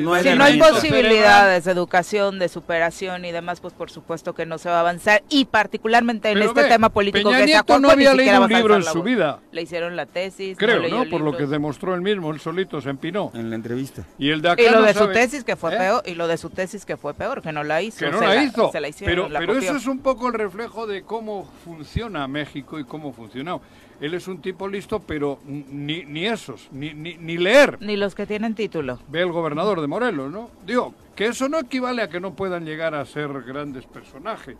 no 0.00 0.22
si 0.22 0.34
no 0.34 0.44
hay 0.44 0.58
posibilidades 0.58 1.64
de 1.64 1.72
educación, 1.72 2.38
de 2.38 2.48
superación 2.48 3.24
y 3.24 3.32
demás, 3.32 3.60
pues 3.60 3.74
por 3.74 3.90
supuesto 3.90 4.34
que 4.34 4.46
no 4.46 4.58
se 4.58 4.68
va 4.68 4.76
a 4.76 4.80
avanzar. 4.80 5.22
Y 5.28 5.46
particularmente 5.46 6.30
en 6.30 6.42
este 6.42 6.64
tema 6.64 6.88
político 6.88 7.30
que 7.30 7.46
se 7.48 7.78
no 7.80 7.90
había 7.90 8.14
leído 8.14 8.44
un 8.44 8.52
libro 8.52 8.76
en 8.76 8.84
su 8.84 9.02
vida. 9.02 9.40
Le 9.50 9.62
hicieron 9.62 9.96
la 9.96 10.06
tesis. 10.06 10.56
Creo, 10.58 10.88
¿no? 10.88 11.08
Por 11.08 11.20
lo 11.20 11.36
que 11.36 11.46
demostró 11.46 11.94
él 11.94 12.00
mismo, 12.00 12.32
él 12.32 12.40
solito 12.40 12.80
se 12.80 12.90
empinó. 12.90 13.30
En 13.34 13.50
la 13.50 13.56
entrevista. 13.56 14.04
Y, 14.18 14.30
el 14.30 14.42
de 14.42 14.70
lo 14.70 14.82
de 14.82 14.94
su 14.94 15.08
tesis 15.08 15.44
que 15.44 15.56
fue 15.56 15.74
¿Eh? 15.74 15.78
peor, 15.78 16.02
y 16.06 16.14
lo 16.14 16.28
de 16.28 16.36
su 16.36 16.50
tesis 16.50 16.84
que 16.84 16.96
fue 16.96 17.14
peor, 17.14 17.42
que 17.42 17.52
no 17.52 17.64
la 17.64 17.82
hizo. 17.82 17.98
Que 17.98 18.10
no 18.10 18.20
la, 18.20 18.42
hizo. 18.42 18.70
pero 19.04 19.28
pero 19.28 19.58
eso 19.58 19.76
es 19.76 19.86
un 19.86 19.98
poco 19.98 20.28
el 20.28 20.34
reflejo 20.34 20.86
de 20.86 21.02
cómo 21.02 21.50
funciona 21.64 22.26
México 22.28 22.78
y 22.78 22.84
cómo 22.84 23.12
funcionó 23.12 23.60
él 24.02 24.14
es 24.14 24.26
un 24.26 24.42
tipo 24.42 24.66
listo, 24.66 24.98
pero 24.98 25.38
ni, 25.46 26.04
ni 26.04 26.26
esos, 26.26 26.68
ni, 26.72 26.92
ni, 26.92 27.16
ni, 27.18 27.38
leer. 27.38 27.78
Ni 27.80 27.96
los 27.96 28.16
que 28.16 28.26
tienen 28.26 28.56
título. 28.56 28.98
Ve 29.08 29.20
el 29.22 29.30
gobernador 29.30 29.80
de 29.80 29.86
Morelos, 29.86 30.30
¿no? 30.30 30.50
Digo, 30.66 30.92
que 31.14 31.26
eso 31.26 31.48
no 31.48 31.60
equivale 31.60 32.02
a 32.02 32.08
que 32.08 32.18
no 32.18 32.34
puedan 32.34 32.64
llegar 32.64 32.96
a 32.96 33.04
ser 33.04 33.30
grandes 33.42 33.86
personajes 33.86 34.56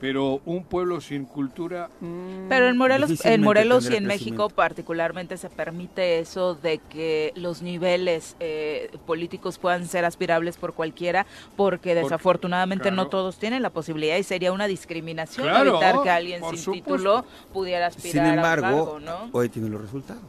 pero 0.00 0.40
un 0.46 0.64
pueblo 0.64 1.00
sin 1.00 1.26
cultura. 1.26 1.90
Mm, 2.00 2.48
pero 2.48 2.68
en 2.68 2.78
Morelos, 2.78 3.24
en 3.24 3.42
Morelos 3.42 3.90
y 3.90 3.96
en 3.96 4.06
México 4.06 4.48
particularmente 4.48 5.36
se 5.36 5.50
permite 5.50 6.18
eso 6.18 6.54
de 6.54 6.78
que 6.78 7.32
los 7.36 7.60
niveles 7.60 8.34
eh, 8.40 8.90
políticos 9.06 9.58
puedan 9.58 9.86
ser 9.86 10.06
aspirables 10.06 10.56
por 10.56 10.72
cualquiera, 10.72 11.26
porque 11.56 11.94
desafortunadamente 11.94 12.90
no 12.90 13.08
todos 13.08 13.38
tienen 13.38 13.62
la 13.62 13.70
posibilidad 13.70 14.16
y 14.16 14.22
sería 14.22 14.52
una 14.52 14.66
discriminación 14.66 15.48
evitar 15.54 16.02
que 16.02 16.10
alguien 16.10 16.42
sin 16.56 16.72
título 16.72 17.26
pudiera 17.52 17.86
aspirar 17.86 18.26
sin 18.26 18.34
embargo, 18.34 18.66
a 18.66 18.70
un 18.70 18.76
cargo, 18.76 19.00
¿no? 19.00 19.28
Hoy 19.32 19.50
tiene 19.50 19.68
los 19.68 19.82
resultados. 19.82 20.22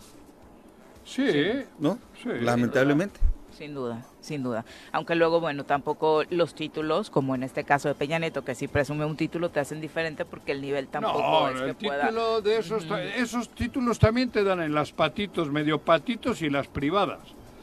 Sí, 1.05 1.63
¿no? 1.79 1.97
Sí, 2.21 2.29
Lamentablemente 2.41 3.19
sin 3.61 3.75
duda, 3.75 4.03
sin 4.21 4.41
duda. 4.41 4.65
Aunque 4.91 5.13
luego, 5.13 5.39
bueno, 5.39 5.65
tampoco 5.65 6.23
los 6.31 6.55
títulos, 6.55 7.11
como 7.11 7.35
en 7.35 7.43
este 7.43 7.63
caso 7.63 7.89
de 7.89 7.93
Peña 7.93 8.17
Neto, 8.17 8.43
que 8.43 8.55
si 8.55 8.67
presume 8.67 9.05
un 9.05 9.15
título, 9.15 9.49
te 9.49 9.59
hacen 9.59 9.79
diferente 9.79 10.25
porque 10.25 10.53
el 10.53 10.61
nivel 10.61 10.87
tampoco 10.87 11.49
es 11.49 11.61
el 11.61 11.75
título 11.75 12.41
de 12.41 12.57
esos, 12.57 12.87
esos 13.15 13.49
títulos 13.49 13.99
también 13.99 14.31
te 14.31 14.43
dan 14.43 14.61
en 14.61 14.73
las 14.73 14.91
patitos, 14.91 15.51
medio 15.51 15.77
patitos 15.77 16.41
y 16.41 16.49
las 16.49 16.67
privadas. 16.67 17.19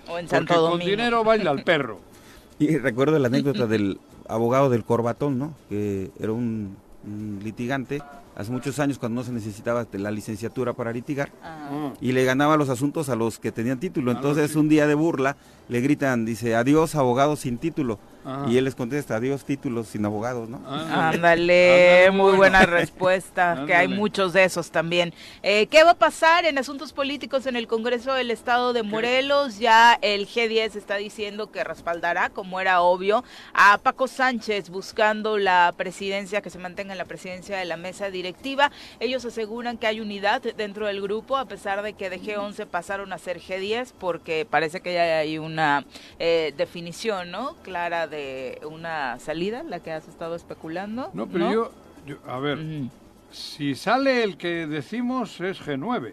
O 0.09 0.17
en 0.19 0.29
Santo 0.29 0.55
Domingo. 0.55 0.79
con 0.79 0.87
dinero 0.87 1.25
baila 1.25 1.51
al 1.51 1.65
perro. 1.65 1.99
Y 2.61 2.77
recuerdo 2.77 3.19
la 3.19 3.29
anécdota 3.29 3.67
del 3.69 3.99
abogado 4.29 4.69
del 4.71 4.85
Corbatón, 4.85 5.39
¿no? 5.39 5.55
Que 5.69 6.11
era 6.21 6.33
un 6.33 6.77
litigante 7.43 8.01
hace 8.39 8.53
muchos 8.53 8.79
años 8.79 8.99
cuando 8.99 9.21
no 9.21 9.27
se 9.27 9.33
necesitaba 9.33 9.85
la 9.93 10.11
licenciatura 10.13 10.73
para 10.73 10.93
litigar 10.93 11.31
ah. 11.43 11.93
y 12.01 12.13
le 12.13 12.25
ganaba 12.25 12.57
los 12.57 12.69
asuntos 12.69 13.09
a 13.09 13.17
los 13.17 13.39
que 13.41 13.51
tenían 13.51 13.81
título. 13.81 14.13
Ah, 14.13 14.15
Entonces 14.15 14.55
un 14.55 14.69
día 14.69 14.87
de 14.87 14.95
burla 14.95 15.37
le 15.69 15.81
gritan, 15.81 16.25
dice, 16.25 16.55
adiós 16.55 16.95
abogado 16.95 17.37
sin 17.37 17.59
título. 17.59 17.99
Y 18.47 18.59
él 18.59 18.65
les 18.65 18.75
contesta, 18.75 19.17
adiós 19.17 19.45
títulos 19.45 19.89
sin 19.89 20.05
abogados, 20.05 20.51
¿no? 20.51 20.61
Ándale, 20.67 22.11
muy 22.13 22.37
buena 22.37 22.67
respuesta, 22.67 23.65
que 23.67 23.75
hay 23.75 23.89
muchos 23.89 24.35
de 24.35 24.45
esos 24.45 24.71
también. 24.71 25.15
Eh, 25.43 25.67
¿Qué 25.69 25.83
va 25.83 25.93
a 25.93 25.99
pasar 25.99 26.45
en 26.45 26.59
asuntos 26.59 26.93
políticos 26.93 27.47
en 27.47 27.57
el 27.57 27.67
Congreso 27.67 28.13
del 28.13 28.31
Estado 28.31 28.75
de 28.75 28.83
Morelos? 28.83 29.59
Ya 29.59 29.99
el 30.03 30.27
G10 30.29 30.77
está 30.77 30.97
diciendo 30.97 31.51
que 31.51 31.65
respaldará, 31.65 32.29
como 32.29 32.61
era 32.61 32.83
obvio, 32.83 33.25
a 33.55 33.79
Paco 33.79 34.09
Sánchez 34.09 34.69
buscando 34.69 35.39
la 35.39 35.73
presidencia, 35.79 36.43
que 36.43 36.51
se 36.51 36.59
mantenga 36.59 36.93
en 36.93 36.99
la 36.99 37.07
presidencia 37.07 37.57
de 37.57 37.65
la 37.65 37.79
mesa 37.79 38.11
directiva. 38.29 38.71
Ellos 39.01 39.25
aseguran 39.25 39.79
que 39.79 39.87
hay 39.87 40.01
unidad 40.01 40.43
dentro 40.57 40.87
del 40.87 41.01
grupo, 41.01 41.37
a 41.37 41.47
pesar 41.47 41.83
de 41.83 41.95
que 41.95 42.11
de 42.11 42.21
G11 42.21 42.67
pasaron 42.67 43.13
a 43.13 43.19
ser 43.19 43.41
G10, 43.41 43.93
porque 43.99 44.47
parece 44.49 44.81
que 44.81 44.95
ya 44.95 45.19
hay 45.19 45.39
una 45.39 45.85
eh, 46.19 46.53
definición, 46.57 47.31
¿no? 47.31 47.57
Clara 47.63 48.07
de 48.07 48.61
una 48.69 49.19
salida, 49.19 49.63
la 49.63 49.81
que 49.81 49.93
has 49.93 50.09
estado 50.09 50.35
especulando. 50.35 51.11
No, 51.15 51.27
pero 51.27 51.73
Yo, 52.07 52.19
a 52.27 52.39
ver, 52.39 52.59
si 53.31 53.75
sale 53.75 54.23
el 54.23 54.37
que 54.37 54.67
decimos 54.67 55.41
es 55.41 55.61
G9. 55.61 56.13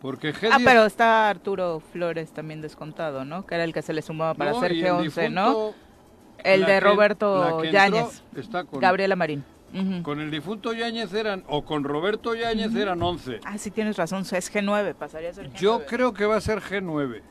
Porque 0.00 0.34
G10... 0.34 0.50
Ah, 0.52 0.58
pero 0.64 0.84
está 0.84 1.30
Arturo 1.30 1.80
Flores 1.92 2.32
también 2.32 2.60
descontado, 2.60 3.24
¿no? 3.24 3.46
Que 3.46 3.54
era 3.54 3.64
el 3.64 3.72
que 3.72 3.82
se 3.82 3.92
le 3.92 4.02
sumaba 4.02 4.34
para 4.34 4.50
hacer 4.50 4.72
G11, 4.72 5.30
¿no? 5.30 5.74
El 6.38 6.64
de 6.64 6.80
Roberto 6.80 7.62
Yáñez. 7.62 8.22
Está 8.36 8.64
con, 8.64 8.80
Gabriela 8.80 9.14
Marín. 9.14 9.44
Con 10.02 10.20
el 10.20 10.30
difunto 10.30 10.72
Yáñez 10.74 11.14
eran, 11.14 11.44
o 11.48 11.64
con 11.64 11.84
Roberto 11.84 12.34
Yáñez 12.34 12.74
eran 12.74 13.02
11. 13.02 13.40
Ah, 13.44 13.56
sí 13.56 13.70
tienes 13.70 13.96
razón, 13.96 14.20
es 14.20 14.52
G9, 14.52 14.94
pasaría 14.94 15.30
a 15.30 15.32
ser 15.32 15.50
G9. 15.50 15.58
Yo 15.58 15.86
creo 15.86 16.12
que 16.12 16.26
va 16.26 16.36
a 16.36 16.40
ser 16.40 16.60
G9. 16.60 17.22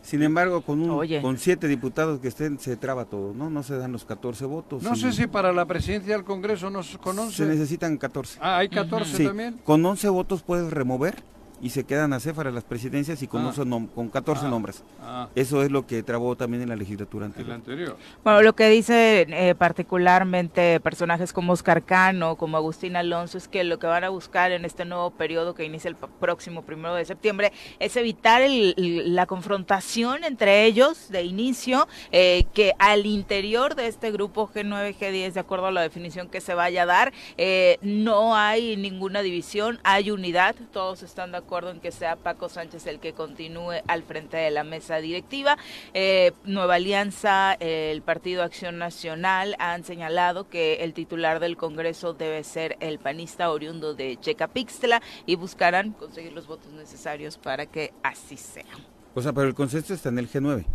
Sin 0.00 0.22
embargo, 0.22 0.60
con, 0.60 0.80
un, 0.88 1.20
con 1.20 1.36
siete 1.36 1.66
diputados 1.66 2.20
que 2.20 2.28
estén, 2.28 2.60
se 2.60 2.76
traba 2.76 3.06
todo, 3.06 3.34
¿no? 3.34 3.50
No 3.50 3.64
se 3.64 3.76
dan 3.76 3.90
los 3.90 4.04
14 4.04 4.44
votos. 4.44 4.82
No 4.84 4.94
sé 4.94 5.12
si 5.12 5.26
para 5.26 5.52
la 5.52 5.66
presidencia 5.66 6.14
del 6.14 6.24
Congreso 6.24 6.70
nos, 6.70 6.96
con 6.98 7.18
11. 7.18 7.36
Se 7.36 7.44
necesitan 7.44 7.96
14. 7.98 8.38
Ah, 8.40 8.58
hay 8.58 8.68
14 8.68 9.24
también. 9.24 9.60
Con 9.64 9.84
11 9.84 10.08
votos 10.10 10.42
puedes 10.42 10.72
remover 10.72 11.16
y 11.60 11.70
se 11.70 11.84
quedan 11.84 12.12
a 12.12 12.20
Céfara 12.20 12.50
las 12.50 12.64
presidencias 12.64 13.22
y 13.22 13.26
con, 13.26 13.46
ah. 13.46 13.88
con 13.94 14.08
14 14.08 14.46
ah. 14.46 14.48
nombres. 14.48 14.84
Ah. 15.00 15.28
Eso 15.34 15.62
es 15.62 15.70
lo 15.70 15.86
que 15.86 16.02
trabó 16.02 16.36
también 16.36 16.62
en 16.62 16.68
la 16.68 16.76
legislatura 16.76 17.26
anterior. 17.26 17.96
Bueno, 18.22 18.42
lo 18.42 18.54
que 18.54 18.68
dice 18.68 19.26
eh, 19.28 19.54
particularmente 19.54 20.80
personajes 20.80 21.32
como 21.32 21.52
Oscar 21.52 21.84
Cano, 21.84 22.36
como 22.36 22.56
Agustín 22.56 22.96
Alonso, 22.96 23.38
es 23.38 23.48
que 23.48 23.64
lo 23.64 23.78
que 23.78 23.86
van 23.86 24.04
a 24.04 24.10
buscar 24.10 24.52
en 24.52 24.64
este 24.64 24.84
nuevo 24.84 25.10
periodo 25.12 25.54
que 25.54 25.64
inicia 25.64 25.88
el 25.88 25.96
próximo 25.96 26.62
primero 26.62 26.94
de 26.94 27.04
septiembre 27.04 27.52
es 27.78 27.96
evitar 27.96 28.42
la 28.46 29.26
confrontación 29.26 30.24
entre 30.24 30.64
ellos 30.64 31.08
de 31.08 31.22
inicio, 31.22 31.88
eh, 32.12 32.44
que 32.52 32.74
al 32.78 33.06
interior 33.06 33.74
de 33.74 33.86
este 33.86 34.10
grupo 34.10 34.48
G9, 34.48 34.96
G10, 34.98 35.32
de 35.32 35.40
acuerdo 35.40 35.66
a 35.66 35.70
la 35.70 35.82
definición 35.82 36.28
que 36.28 36.40
se 36.40 36.54
vaya 36.54 36.82
a 36.82 36.86
dar, 36.86 37.12
eh, 37.38 37.78
no 37.80 38.36
hay 38.36 38.76
ninguna 38.76 39.22
división, 39.22 39.80
hay 39.84 40.10
unidad, 40.10 40.54
todos 40.72 41.02
están 41.02 41.32
de 41.32 41.38
acuerdo 41.38 41.45
acuerdo 41.46 41.70
en 41.70 41.80
que 41.80 41.92
sea 41.92 42.16
Paco 42.16 42.48
Sánchez 42.48 42.86
el 42.88 42.98
que 42.98 43.12
continúe 43.12 43.82
al 43.86 44.02
frente 44.02 44.36
de 44.36 44.50
la 44.50 44.64
mesa 44.64 44.96
directiva. 44.96 45.56
Eh, 45.94 46.32
Nueva 46.44 46.74
Alianza, 46.74 47.54
el 47.54 48.02
Partido 48.02 48.42
Acción 48.42 48.78
Nacional 48.78 49.54
han 49.60 49.84
señalado 49.84 50.48
que 50.48 50.84
el 50.84 50.92
titular 50.92 51.38
del 51.38 51.56
Congreso 51.56 52.14
debe 52.14 52.42
ser 52.42 52.76
el 52.80 52.98
panista 52.98 53.50
oriundo 53.50 53.94
de 53.94 54.18
Checapixtla 54.20 55.00
y 55.24 55.36
buscarán 55.36 55.92
conseguir 55.92 56.32
los 56.32 56.48
votos 56.48 56.72
necesarios 56.72 57.38
para 57.38 57.66
que 57.66 57.92
así 58.02 58.36
sea. 58.36 58.64
O 59.14 59.22
sea, 59.22 59.32
pero 59.32 59.46
el 59.46 59.54
consenso 59.54 59.94
está 59.94 60.08
en 60.08 60.18
el 60.18 60.28
G9. 60.28 60.66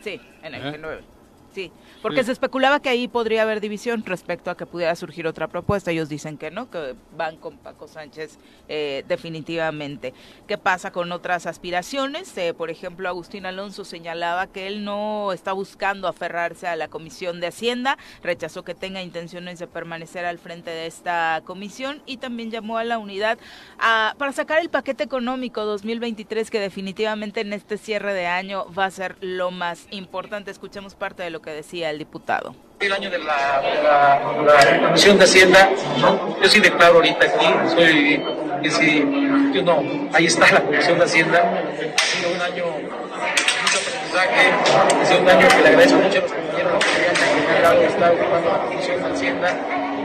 Sí, 0.00 0.20
en 0.42 0.54
el 0.54 0.62
G9. 0.62 1.17
Sí, 1.54 1.72
porque 2.02 2.22
se 2.24 2.32
especulaba 2.32 2.80
que 2.80 2.88
ahí 2.88 3.08
podría 3.08 3.42
haber 3.42 3.60
división 3.60 4.04
respecto 4.04 4.50
a 4.50 4.56
que 4.56 4.66
pudiera 4.66 4.94
surgir 4.94 5.26
otra 5.26 5.48
propuesta. 5.48 5.90
Ellos 5.90 6.08
dicen 6.08 6.36
que 6.36 6.50
no, 6.50 6.70
que 6.70 6.94
van 7.16 7.36
con 7.36 7.56
Paco 7.56 7.88
Sánchez 7.88 8.38
eh, 8.68 9.04
definitivamente. 9.08 10.12
¿Qué 10.46 10.58
pasa 10.58 10.92
con 10.92 11.10
otras 11.10 11.46
aspiraciones? 11.46 12.36
Eh, 12.36 12.54
por 12.54 12.70
ejemplo, 12.70 13.08
Agustín 13.08 13.46
Alonso 13.46 13.84
señalaba 13.84 14.46
que 14.46 14.66
él 14.66 14.84
no 14.84 15.32
está 15.32 15.52
buscando 15.52 16.06
aferrarse 16.06 16.66
a 16.66 16.76
la 16.76 16.88
Comisión 16.88 17.40
de 17.40 17.48
Hacienda, 17.48 17.96
rechazó 18.22 18.62
que 18.62 18.74
tenga 18.74 19.02
intenciones 19.02 19.58
de 19.58 19.66
permanecer 19.66 20.24
al 20.26 20.38
frente 20.38 20.70
de 20.70 20.86
esta 20.86 21.42
comisión 21.44 22.02
y 22.06 22.18
también 22.18 22.50
llamó 22.50 22.78
a 22.78 22.84
la 22.84 22.98
unidad 22.98 23.38
para 23.78 24.32
sacar 24.32 24.60
el 24.60 24.68
paquete 24.68 25.04
económico 25.04 25.64
2023 25.64 26.50
que 26.50 26.60
definitivamente 26.60 27.40
en 27.40 27.52
este 27.52 27.78
cierre 27.78 28.12
de 28.12 28.26
año 28.26 28.66
va 28.72 28.84
a 28.84 28.90
ser 28.90 29.16
lo 29.20 29.50
más 29.50 29.86
importante. 29.90 30.50
Escuchemos 30.50 30.94
parte 30.94 31.22
de 31.22 31.30
lo 31.30 31.40
que 31.40 31.47
decía 31.54 31.90
el 31.90 31.98
diputado. 31.98 32.54
El 32.80 32.92
año 32.92 33.10
de 33.10 33.18
la, 33.18 33.60
de 33.60 33.82
la, 33.82 34.86
Comisión 34.86 35.18
de 35.18 35.24
Hacienda, 35.24 35.68
yo 35.98 36.48
sí 36.48 36.60
declaro 36.60 36.96
ahorita 36.96 37.26
aquí, 37.26 37.46
soy, 37.74 38.22
que 38.62 38.70
sí, 38.70 39.04
yo 39.52 39.62
no, 39.62 39.82
ahí 40.12 40.26
está 40.26 40.52
la 40.52 40.62
Comisión 40.62 40.98
de 40.98 41.04
Hacienda, 41.04 41.38
ha 41.40 41.98
sido 41.98 42.30
un 42.34 42.40
año 42.40 42.64
mucho 42.66 43.78
aprendizaje, 43.78 44.52
ha 45.00 45.04
sido 45.04 45.20
un 45.22 45.28
año 45.28 45.48
que 45.48 45.62
le 45.62 45.68
agradezco 45.68 45.98
mucho 45.98 46.18
a 46.18 46.22
los 46.22 46.32
compañeros 46.32 46.84
que 46.84 47.56
han 47.56 47.62
dado 47.62 47.82
estar 47.82 48.12
ocupando 48.12 48.48
la 48.48 48.64
Comisión 48.66 49.02
de 49.02 49.10
Hacienda, 49.10 49.56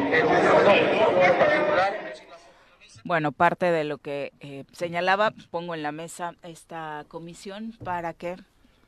pero 0.09 0.29
no, 0.29 0.73
en 0.73 1.37
particular... 1.37 2.13
Bueno, 3.05 3.33
parte 3.33 3.65
de 3.65 3.83
lo 3.83 3.97
que 3.97 4.31
eh, 4.39 4.63
señalaba, 4.71 5.33
pongo 5.51 5.75
en 5.75 5.83
la 5.83 5.91
mesa 5.91 6.35
esta 6.41 7.05
comisión 7.09 7.73
para 7.83 8.13
que 8.13 8.37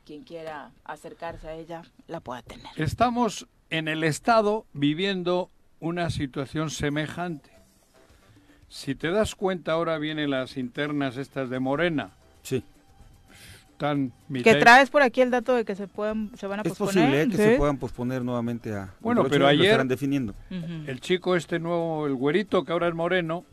quien 0.05 0.23
quiera 0.23 0.71
acercarse 0.85 1.47
a 1.47 1.53
ella 1.53 1.81
la 2.07 2.19
pueda 2.19 2.41
tener. 2.43 2.67
Estamos 2.77 3.47
en 3.69 3.87
el 3.87 4.03
Estado 4.03 4.65
viviendo 4.73 5.49
una 5.79 6.09
situación 6.09 6.69
semejante. 6.69 7.49
Si 8.69 8.95
te 8.95 9.09
das 9.11 9.35
cuenta, 9.35 9.73
ahora 9.73 9.97
vienen 9.97 10.29
las 10.29 10.57
internas 10.57 11.17
estas 11.17 11.49
de 11.49 11.59
Morena. 11.59 12.11
Sí. 12.43 12.63
Están 13.71 14.13
que 14.31 14.55
traes 14.55 14.89
por 14.89 15.01
aquí 15.01 15.19
el 15.21 15.31
dato 15.31 15.53
de 15.53 15.65
que 15.65 15.75
se 15.75 15.87
pueden 15.87 16.31
se 16.37 16.47
van 16.47 16.61
a 16.61 16.63
posponer. 16.63 16.91
Es 16.91 17.25
posible 17.25 17.29
que 17.29 17.51
se 17.51 17.57
puedan 17.57 17.77
posponer 17.77 18.23
nuevamente 18.23 18.73
a. 18.73 18.93
Bueno, 19.01 19.25
pero 19.27 19.47
ayer 19.47 19.65
estarán 19.65 19.89
definiendo. 19.89 20.33
el 20.49 21.01
chico 21.01 21.35
este 21.35 21.59
nuevo, 21.59 22.07
el 22.07 22.15
güerito 22.15 22.63
que 22.63 22.71
ahora 22.71 22.87
es 22.87 22.93
moreno, 22.93 23.43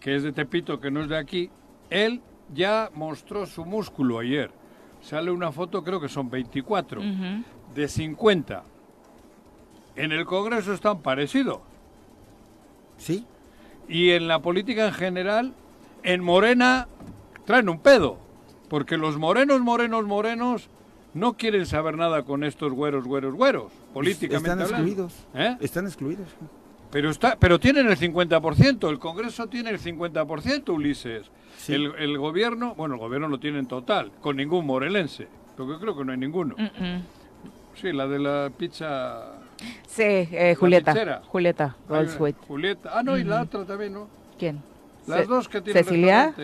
que 0.00 0.16
es 0.16 0.22
de 0.22 0.32
Tepito, 0.32 0.80
que 0.80 0.90
no 0.90 1.02
es 1.02 1.08
de 1.08 1.16
aquí, 1.16 1.50
él 1.88 2.20
ya 2.52 2.90
mostró 2.94 3.46
su 3.46 3.64
músculo 3.64 4.18
ayer 4.18 4.50
sale 5.04 5.30
una 5.30 5.52
foto, 5.52 5.84
creo 5.84 6.00
que 6.00 6.08
son 6.08 6.30
24, 6.30 7.02
de 7.74 7.88
50. 7.88 8.64
En 9.96 10.12
el 10.12 10.24
Congreso 10.24 10.72
están 10.72 11.02
parecidos. 11.02 11.60
Sí. 12.96 13.24
Y 13.88 14.10
en 14.10 14.26
la 14.26 14.40
política 14.40 14.86
en 14.86 14.94
general, 14.94 15.54
en 16.02 16.24
Morena 16.24 16.88
traen 17.44 17.68
un 17.68 17.78
pedo. 17.78 18.18
Porque 18.68 18.96
los 18.96 19.18
morenos, 19.18 19.60
morenos, 19.60 20.04
morenos 20.04 20.68
no 21.12 21.36
quieren 21.36 21.66
saber 21.66 21.96
nada 21.96 22.24
con 22.24 22.42
estos 22.42 22.72
güeros, 22.72 23.04
güeros, 23.04 23.34
güeros, 23.34 23.72
políticamente 23.92 24.50
Están 24.50 24.60
excluidos. 24.60 25.26
¿Eh? 25.34 25.56
Están 25.60 25.86
excluidos. 25.86 26.28
Pero, 26.90 27.10
está, 27.10 27.36
pero 27.36 27.60
tienen 27.60 27.88
el 27.88 27.98
50%, 27.98 28.88
el 28.88 28.98
Congreso 28.98 29.48
tiene 29.48 29.70
el 29.70 29.80
50%, 29.80 30.72
Ulises. 30.72 31.30
El, 31.68 32.18
gobierno, 32.18 32.74
bueno, 32.74 32.94
el 32.94 33.00
gobierno 33.00 33.28
lo 33.28 33.38
tiene 33.38 33.58
en 33.58 33.66
total, 33.66 34.12
con 34.20 34.36
ningún 34.36 34.66
morelense, 34.66 35.28
porque 35.56 35.78
creo 35.80 35.96
que 35.96 36.04
no 36.04 36.12
hay 36.12 36.18
ninguno. 36.18 36.56
Sí, 37.74 37.92
la 37.92 38.06
de 38.06 38.18
la 38.18 38.50
pizza... 38.56 39.40
Sí, 39.86 40.02
eh, 40.02 40.56
Julieta. 40.58 41.22
Julieta 41.26 41.76
Julieta. 42.46 42.90
Ah, 42.92 43.02
no, 43.02 43.16
y 43.16 43.24
la 43.24 43.42
otra 43.42 43.64
también, 43.64 43.94
¿no? 43.94 44.08
¿Quién? 44.38 44.60
Las 45.06 45.26
dos 45.26 45.48
que 45.48 45.60
tienen 45.60 45.84
¿Cecilia? 45.84 46.34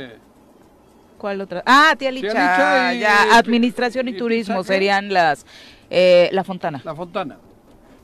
¿Cuál 1.19 1.41
otra? 1.41 1.63
Ah, 1.67 1.95
tía 1.99 2.11
Licha. 2.11 2.93
ya, 2.95 3.37
administración 3.37 4.09
y, 4.09 4.15
turismo 4.15 4.65
serían 4.65 5.13
las... 5.13 5.45
Eh, 5.91 6.31
la 6.33 6.45
Fontana. 6.45 6.81
La 6.85 6.95
Fontana. 6.95 7.37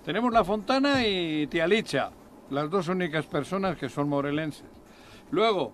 Tenemos 0.04 0.32
La 0.32 0.44
Fontana 0.44 1.06
y 1.06 1.46
tía 1.46 1.66
Licha, 1.66 2.10
las 2.50 2.70
dos 2.70 2.88
únicas 2.88 3.26
personas 3.26 3.76
que 3.76 3.88
son 3.88 4.08
morelenses. 4.08 4.64
Luego, 5.30 5.72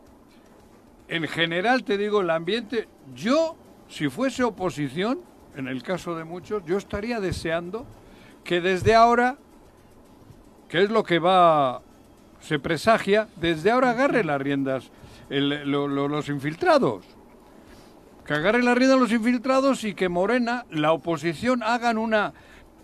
en 1.13 1.29
general 1.29 1.85
te 1.85 1.99
digo, 1.99 2.23
el 2.23 2.31
ambiente, 2.31 2.89
yo, 3.15 3.55
si 3.87 4.09
fuese 4.09 4.45
oposición, 4.45 5.21
en 5.55 5.69
el 5.69 5.83
caso 5.83 6.17
de 6.17 6.25
muchos, 6.25 6.65
yo 6.65 6.79
estaría 6.79 7.21
deseando 7.21 7.85
que 8.45 8.63
desde 8.63 8.95
ahora, 8.95 9.37
que 10.71 10.83
es 10.83 10.91
lo 10.91 11.05
que 11.05 11.19
va, 11.19 11.83
se 12.41 12.59
presagia, 12.59 13.29
desde 13.37 13.71
ahora 13.71 13.91
agarre 13.91 14.25
las 14.25 14.41
riendas 14.41 14.91
los 15.29 16.29
infiltrados. 16.31 17.05
Que 18.25 18.33
agarre 18.33 18.63
las 18.63 18.79
riendas 18.79 18.99
los 18.99 19.13
infiltrados 19.13 19.85
y 19.85 19.93
que 19.93 20.09
Morena, 20.09 20.65
la 20.71 20.93
oposición, 20.93 21.63
hagan 21.63 21.99
una 21.99 22.33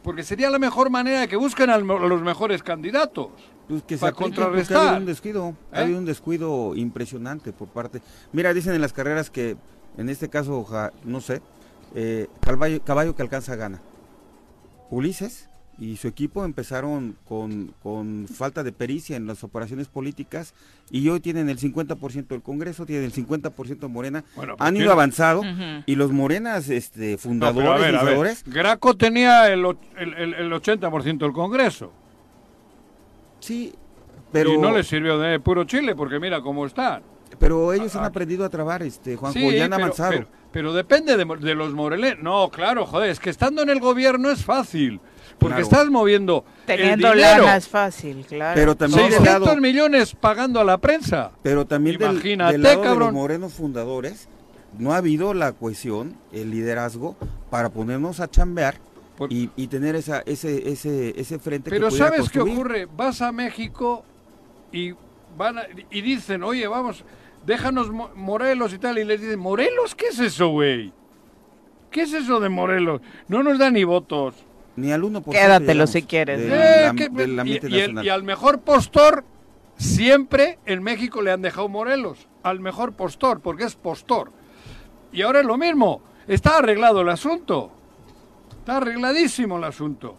porque 0.03 0.23
sería 0.23 0.51
la 0.51 0.59
mejor 0.59 0.91
manera 0.91 1.21
de 1.21 1.29
que 1.29 1.37
busquen 1.37 1.71
a 1.71 1.79
los 1.79 2.23
mejores 2.23 2.63
candidatos. 2.63 3.31
Pues 3.69 3.83
que 3.83 3.99
para 3.99 4.13
contrarrestar. 4.13 4.77
Ha 4.77 4.81
habido 4.81 5.01
un 5.01 5.07
descuido, 5.07 5.57
ha 5.73 5.81
habido 5.81 5.97
¿Eh? 5.97 6.01
un 6.01 6.07
descuido 6.07 6.75
impresionante 6.75 7.53
por 7.53 7.69
parte. 7.69 8.01
Mira, 8.33 8.55
dicen 8.55 8.75
en 8.75 8.81
las 8.81 8.93
carreras 8.93 9.31
que, 9.31 9.57
en 9.99 10.09
este 10.09 10.29
caso, 10.29 10.67
no 11.05 11.21
sé, 11.21 11.43
eh, 11.95 12.29
caballo, 12.41 12.83
caballo 12.83 13.15
que 13.15 13.23
alcanza 13.23 13.57
gana. 13.57 13.81
Ulises 14.91 15.49
y 15.79 15.97
su 15.97 16.09
equipo 16.09 16.45
empezaron 16.45 17.17
con, 17.25 17.75
con, 17.83 18.27
falta 18.27 18.65
de 18.65 18.73
pericia 18.73 19.17
en 19.17 19.27
las 19.27 19.45
operaciones 19.45 19.87
políticas 19.87 20.55
y 20.91 21.09
hoy 21.09 21.21
tienen 21.21 21.49
el 21.49 21.59
50% 21.59 22.27
del 22.27 22.43
Congreso, 22.43 22.85
tienen 22.85 23.05
el 23.05 23.13
50% 23.13 23.79
de 23.79 23.89
Morena, 23.89 24.25
pues 24.35 24.49
han 24.59 24.77
ido 24.77 24.91
avanzado 24.91 25.43
y 25.87 25.95
los 25.95 26.11
Morenas 26.11 26.69
este, 26.69 27.17
fundadores, 27.17 28.43
Graco 28.45 28.97
tenía 28.97 29.53
el, 29.53 29.65
el, 29.99 30.35
el 30.35 30.53
80% 30.53 31.19
del 31.19 31.33
Congreso. 31.33 31.93
Sí, 33.41 33.75
pero... 34.33 34.53
Y 34.53 34.59
no 34.59 34.73
les 34.73 34.87
sirvió 34.87 35.19
de 35.19 35.41
puro 35.41 35.65
chile 35.65 35.95
porque 35.95 36.19
mira 36.19 36.41
cómo 36.41 36.67
están. 36.67 37.03
Pero 37.39 37.73
ellos 37.73 37.95
han 37.95 38.05
aprendido 38.05 38.45
a 38.45 38.49
trabar, 38.49 38.83
este, 38.83 39.17
Juanjo, 39.17 39.39
ya 39.51 39.67
han 39.67 39.73
avanzado. 39.73 40.27
Pero, 40.51 40.73
depende 40.73 41.17
de, 41.17 41.25
de 41.25 41.55
los 41.55 41.73
moreles. 41.73 42.19
No, 42.21 42.51
claro, 42.51 42.87
joder, 42.87 43.11
es 43.11 43.21
que 43.21 43.31
estando 43.31 43.63
en 43.63 43.69
el 43.69 43.81
gobierno 43.81 44.31
es 44.31 44.45
fácil. 44.45 45.01
Porque 45.39 45.61
estás 45.61 45.89
moviendo 45.89 46.45
Teniendo 46.67 47.13
el 47.13 47.19
dinero. 47.19 47.45
lana 47.45 47.57
es 47.57 47.69
fácil, 47.69 48.25
claro. 48.27 48.55
Pero 48.57 48.75
también 48.75 49.13
600 49.13 49.57
millones 49.59 50.15
pagando 50.15 50.59
a 50.59 50.65
la 50.65 50.79
prensa. 50.79 51.31
Pero 51.43 51.65
también 51.65 51.97
Imagínate, 52.01 52.53
del, 52.53 52.63
lado 52.63 52.83
cabrón. 52.83 52.99
de 52.99 53.05
los 53.05 53.13
morenos 53.13 53.53
fundadores 53.53 54.29
no 54.79 54.93
ha 54.93 54.97
habido 54.97 55.35
la 55.35 55.53
cohesión, 55.53 56.17
el 56.33 56.51
liderazgo 56.51 57.17
para 57.51 57.69
ponernos 57.69 58.19
a 58.21 58.29
chambear 58.29 58.77
y, 59.29 59.51
y, 59.57 59.67
tener 59.67 59.97
esa, 59.97 60.21
ese, 60.21 60.71
ese, 60.71 61.19
ese 61.21 61.39
frente 61.39 61.71
Pero 61.71 61.91
¿sabes 61.91 62.31
qué 62.31 62.41
ocurre? 62.41 62.87
Vas 62.87 63.21
a 63.21 63.33
México 63.33 64.05
y, 64.73 64.93
van 65.37 65.57
y 65.91 66.01
dicen, 66.01 66.43
oye, 66.45 66.67
vamos, 66.69 67.05
déjanos 67.45 67.91
Morelos 67.91 68.73
y 68.73 68.79
tal. 68.79 68.99
Y 68.99 69.05
les 69.05 69.21
dicen, 69.21 69.41
¿Morelos? 69.41 69.95
¿Qué 69.95 70.07
es 70.07 70.21
eso, 70.21 70.49
güey? 70.49 70.93
¿Qué 71.91 72.03
es 72.03 72.13
eso 72.13 72.39
de 72.39 72.49
Morelos? 72.49 73.01
No 73.29 73.43
nos 73.43 73.59
da 73.59 73.71
ni 73.71 73.85
votos. 73.85 74.35
Ni 74.77 74.93
al 74.93 75.03
1%. 75.03 75.31
Quédatelo 75.31 75.87
si 75.87 76.03
quieres. 76.03 76.41
Eh, 76.41 76.93
y, 77.45 78.07
y, 78.07 78.09
al 78.09 78.23
mejor 78.23 78.61
postor, 78.61 79.25
siempre 79.77 80.59
en 80.67 80.83
México 80.83 81.23
le 81.23 81.33
han 81.33 81.43
dejado 81.43 81.69
Morelos. 81.69 82.29
Al 82.45 82.61
mejor 82.61 82.93
postor, 82.93 83.41
porque 83.41 83.65
es 83.65 83.75
postor. 83.75 84.31
Y 85.13 85.23
ahora 85.23 85.41
es 85.41 85.47
lo 85.47 85.57
mismo. 85.57 86.03
Está 86.29 86.59
arreglado 86.59 87.01
el 87.01 87.09
asunto. 87.09 87.73
Está 88.69 88.77
arregladísimo 88.77 89.57
el 89.57 89.65
asunto. 89.65 90.15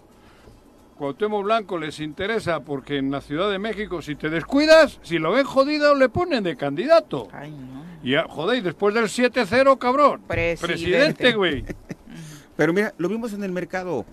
Cuauhtémoc 0.98 1.44
Blanco 1.44 1.78
les 1.78 2.00
interesa 2.00 2.62
porque 2.62 2.98
en 2.98 3.12
la 3.12 3.22
Ciudad 3.22 3.48
de 3.52 3.60
México, 3.60 4.02
si 4.02 4.16
te 4.16 4.32
descuidas, 4.32 4.98
si 5.04 5.20
lo 5.20 5.34
ven 5.34 5.46
jodido, 5.46 5.94
le 5.94 6.10
ponen 6.10 6.44
de 6.44 6.58
candidato. 6.58 7.28
Ay, 7.32 7.52
no. 7.52 7.84
Y 8.02 8.16
joder, 8.28 8.64
después 8.64 8.96
del 8.96 9.04
7-0, 9.04 9.78
cabrón. 9.78 10.24
Presidente, 10.28 11.34
güey. 11.34 11.64
Pero 12.58 12.74
mira, 12.74 12.92
lo 12.98 13.08
vimos 13.08 13.34
en 13.34 13.44
el 13.44 13.52
mercado. 13.52 14.04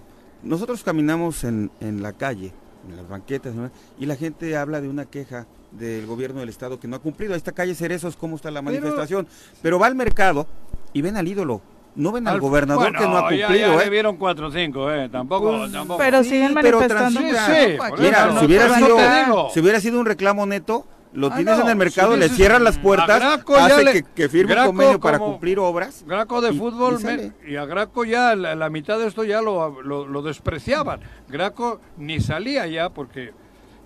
Nosotros 0.43 0.85
caminamos 0.85 1.43
en, 1.43 1.71
en 1.81 2.03
la 2.03 2.13
calle, 2.13 2.53
en 2.87 2.95
las 2.95 3.09
banquetas, 3.09 3.55
y 3.99 4.05
la 4.05 4.17
gente 4.17 4.55
habla 4.55 4.83
de 4.83 4.91
una 4.91 5.07
queja 5.07 5.47
del 5.71 6.05
gobierno 6.05 6.41
del 6.41 6.51
estado 6.51 6.79
que 6.79 6.89
no 6.89 6.97
ha 6.97 6.99
cumplido. 6.99 7.35
Esta 7.35 7.53
calle 7.53 7.75
Cerezos, 7.75 8.19
cómo 8.19 8.37
está 8.37 8.51
la 8.51 8.61
manifestación. 8.61 9.27
Pero, 9.63 9.79
va 9.79 9.87
al 9.87 9.95
mercado 9.95 10.47
y 10.93 11.01
ven 11.01 11.17
al 11.17 11.27
ídolo. 11.27 11.63
No 11.97 12.13
ven 12.13 12.29
al, 12.29 12.41
gobernador 12.41 12.93
que 12.93 13.05
no 13.05 13.17
ha 13.17 13.21
cumplido. 13.23 13.49
Ya, 13.49 13.57
ya 13.57 13.75
¿eh? 13.75 13.85
le 13.85 13.91
vieron 13.91 14.17
4 14.17 14.47
o 14.47 14.53
5, 14.53 14.93
¿eh? 14.93 15.09
Tampoco, 15.09 15.57
pues, 15.59 15.73
tampoco. 15.73 15.99
Pero 15.99 16.23
siguen 16.23 16.53
manifestando. 16.53 17.21
Pero 17.21 17.39
sí, 17.39 18.03
Mira, 18.03 18.39
si, 18.39 18.45
hubiera 18.45 18.79
sido, 18.79 19.51
si 19.51 19.61
hubiera 19.61 19.81
sido 19.81 19.99
un 19.99 20.07
reclamo 20.07 20.45
neto, 20.45 20.87
lo 21.17 21.29
ah, 21.29 21.37
tienes 21.37 21.59
en 21.59 21.69
el 21.69 21.77
mercado, 21.77 22.15
le 22.15 22.29
cierran 22.29 22.63
las 22.63 22.77
puertas, 22.77 23.23
hace 23.23 24.05
que, 24.15 24.29
firme 24.29 24.55
un 24.61 24.67
convenio 24.67 25.01
para 25.01 25.19
cumplir 25.19 25.59
obras. 25.59 26.05
Graco 26.07 26.43
de 26.43 26.53
fútbol, 26.53 26.99
y, 27.47 27.57
a 27.57 27.65
Graco 27.65 28.05
ya 28.05 28.37
la, 28.37 28.71
mitad 28.71 28.99
de 28.99 29.07
esto 29.07 29.25
ya 29.25 29.41
lo, 29.41 29.83
lo, 29.83 30.23
despreciaban. 30.23 31.01
Graco 31.29 31.81
ni 31.97 32.21
salía 32.21 32.67
ya 32.67 32.91
porque 32.91 33.33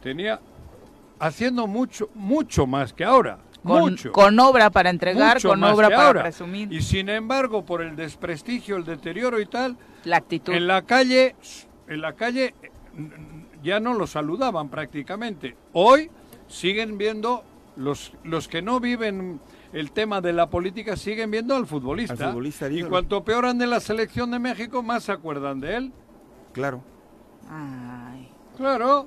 tenía 0.03 0.41
haciendo 1.21 1.69
mucho, 1.69 2.11
mucho 2.15 2.67
más 2.67 2.93
que 2.93 3.05
ahora. 3.05 3.39
Con, 3.63 3.91
mucho. 3.91 4.13
con 4.13 4.39
obra 4.41 4.71
para 4.71 4.91
entregar, 4.91 5.41
con 5.43 5.63
obra 5.63 5.91
para 5.91 6.23
presumir. 6.23 6.73
Y 6.73 6.81
sin 6.81 7.09
embargo, 7.09 7.65
por 7.65 7.83
el 7.83 7.95
desprestigio, 7.95 8.77
el 8.77 8.85
deterioro 8.85 9.41
y 9.41 9.47
tal, 9.47 9.77
la 10.05 10.17
actitud. 10.17 10.55
En 10.55 10.67
la 10.67 10.83
calle, 10.83 11.37
en 11.87 12.01
la 12.01 12.15
calle 12.15 12.55
ya 13.63 13.81
no 13.81 13.95
lo 13.95 14.07
saludaban 14.07 14.69
prácticamente. 14.69 15.57
Hoy 15.73 16.11
siguen 16.49 16.99
viendo, 16.99 17.45
los, 17.77 18.13
los 18.25 18.49
que 18.49 18.63
no 18.63 18.81
viven 18.81 19.41
el 19.73 19.93
tema 19.93 20.21
de 20.21 20.33
la 20.33 20.49
política 20.51 20.97
siguen 20.97 21.31
viendo 21.31 21.55
al 21.55 21.67
futbolista. 21.67 22.35
y 22.71 22.83
cuanto 22.83 23.23
peor 23.25 23.47
ande 23.47 23.67
la 23.67 23.81
selección 23.81 24.31
de 24.31 24.39
México, 24.39 24.83
más 24.83 25.05
se 25.05 25.13
acuerdan 25.13 25.61
de 25.61 25.77
él. 25.77 25.93
Claro. 26.53 26.83
Ay. 27.49 28.29
Claro. 28.57 29.07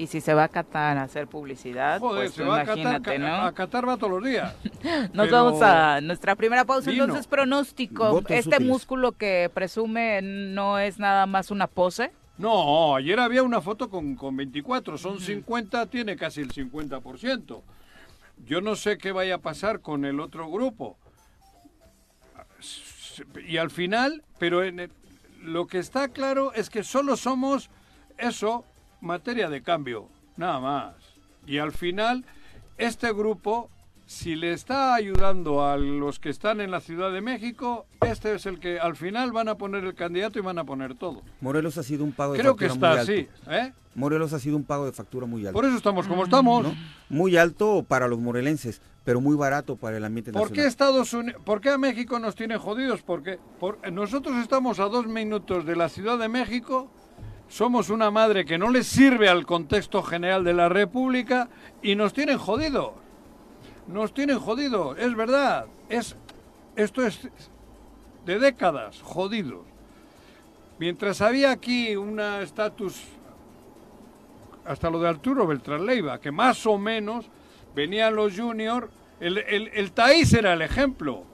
Y 0.00 0.06
si 0.06 0.22
se 0.22 0.32
va 0.32 0.44
a 0.44 0.48
Qatar 0.48 0.96
a 0.96 1.02
hacer 1.02 1.26
publicidad, 1.26 2.00
pues 2.00 2.32
se 2.32 2.42
va 2.42 2.62
imagínate, 2.62 3.16
a 3.16 3.18
¿no? 3.18 3.34
A 3.42 3.52
Qatar 3.52 3.86
va 3.86 3.98
todos 3.98 4.14
los 4.14 4.24
días. 4.24 4.56
Nos 5.12 5.30
vamos 5.30 5.60
a 5.60 6.00
nuestra 6.00 6.36
primera 6.36 6.64
pausa. 6.64 6.90
Entonces, 6.90 7.26
pronóstico. 7.26 8.22
¿Este 8.28 8.60
músculo 8.60 9.12
que 9.12 9.50
presume 9.52 10.22
no 10.22 10.78
es 10.78 10.98
nada 10.98 11.26
más 11.26 11.50
una 11.50 11.66
pose? 11.66 12.12
No, 12.38 12.96
ayer 12.96 13.20
había 13.20 13.42
una 13.42 13.60
foto 13.60 13.90
con, 13.90 14.14
con 14.14 14.34
24, 14.38 14.96
son 14.96 15.20
50, 15.20 15.84
tiene 15.84 16.16
casi 16.16 16.40
el 16.40 16.50
50%. 16.50 17.60
Yo 18.46 18.62
no 18.62 18.76
sé 18.76 18.96
qué 18.96 19.12
vaya 19.12 19.34
a 19.34 19.38
pasar 19.38 19.80
con 19.80 20.06
el 20.06 20.18
otro 20.20 20.50
grupo. 20.50 20.96
Y 23.46 23.58
al 23.58 23.70
final, 23.70 24.24
pero 24.38 24.64
en 24.64 24.90
lo 25.42 25.66
que 25.66 25.78
está 25.78 26.08
claro 26.08 26.54
es 26.54 26.70
que 26.70 26.84
solo 26.84 27.18
somos 27.18 27.68
eso, 28.16 28.64
materia 29.00 29.48
de 29.48 29.62
cambio, 29.62 30.08
nada 30.36 30.60
más. 30.60 30.94
Y 31.46 31.58
al 31.58 31.72
final, 31.72 32.24
este 32.76 33.12
grupo 33.12 33.70
si 34.10 34.34
le 34.34 34.52
está 34.52 34.96
ayudando 34.96 35.64
a 35.64 35.76
los 35.76 36.18
que 36.18 36.30
están 36.30 36.60
en 36.60 36.72
la 36.72 36.80
Ciudad 36.80 37.12
de 37.12 37.20
México, 37.20 37.86
este 38.04 38.34
es 38.34 38.44
el 38.44 38.58
que 38.58 38.80
al 38.80 38.96
final 38.96 39.30
van 39.30 39.48
a 39.48 39.54
poner 39.54 39.84
el 39.84 39.94
candidato 39.94 40.36
y 40.36 40.42
van 40.42 40.58
a 40.58 40.64
poner 40.64 40.96
todo. 40.96 41.22
Morelos 41.40 41.78
ha 41.78 41.84
sido 41.84 42.02
un 42.02 42.10
pago 42.10 42.32
de 42.32 42.40
Creo 42.40 42.56
factura 42.56 42.68
que 42.68 42.74
está 42.74 43.00
así, 43.02 43.28
¿eh? 43.48 43.72
Morelos 43.94 44.32
ha 44.32 44.40
sido 44.40 44.56
un 44.56 44.64
pago 44.64 44.84
de 44.84 44.90
factura 44.90 45.26
muy 45.26 45.46
alto. 45.46 45.52
Por 45.52 45.64
eso 45.64 45.76
estamos 45.76 46.08
como 46.08 46.24
estamos. 46.24 46.66
Muy 47.08 47.36
alto 47.36 47.84
para 47.86 48.08
los 48.08 48.18
morelenses, 48.18 48.82
pero 49.04 49.20
muy 49.20 49.36
barato 49.36 49.76
para 49.76 49.96
el 49.96 50.04
ambiente 50.04 50.32
¿Por 50.32 50.50
Qué 50.50 50.66
Estados 50.66 51.12
Unidos, 51.12 51.40
¿Por 51.44 51.60
qué 51.60 51.70
a 51.70 51.78
México 51.78 52.18
nos 52.18 52.34
tiene 52.34 52.56
jodidos? 52.56 53.02
Porque 53.02 53.38
nosotros 53.92 54.38
estamos 54.38 54.80
a 54.80 54.86
dos 54.86 55.06
minutos 55.06 55.64
de 55.64 55.76
la 55.76 55.88
Ciudad 55.88 56.18
de 56.18 56.28
México 56.28 56.90
somos 57.50 57.90
una 57.90 58.10
madre 58.10 58.46
que 58.46 58.56
no 58.56 58.70
les 58.70 58.86
sirve 58.86 59.28
al 59.28 59.44
contexto 59.44 60.02
general 60.02 60.42
de 60.44 60.54
la 60.54 60.70
República 60.70 61.50
y 61.82 61.94
nos 61.94 62.14
tienen 62.14 62.38
jodidos 62.38 62.92
nos 63.90 64.14
tienen 64.14 64.38
jodidos, 64.38 64.98
es 64.98 65.14
verdad. 65.14 65.66
Es, 65.88 66.16
esto 66.76 67.04
es 67.04 67.28
de 68.24 68.38
décadas 68.38 69.00
jodidos. 69.02 69.64
Mientras 70.78 71.20
había 71.20 71.50
aquí 71.50 71.94
una 71.96 72.40
estatus, 72.40 73.02
hasta 74.64 74.88
lo 74.88 75.00
de 75.00 75.08
Arturo 75.08 75.46
Beltrán 75.46 75.84
Leiva, 75.84 76.20
que 76.20 76.30
más 76.30 76.64
o 76.66 76.78
menos 76.78 77.26
venían 77.74 78.14
los 78.14 78.38
juniors, 78.38 78.88
el, 79.18 79.38
el, 79.38 79.68
el 79.74 79.92
Taís 79.92 80.32
era 80.32 80.54
el 80.54 80.62
ejemplo. 80.62 81.24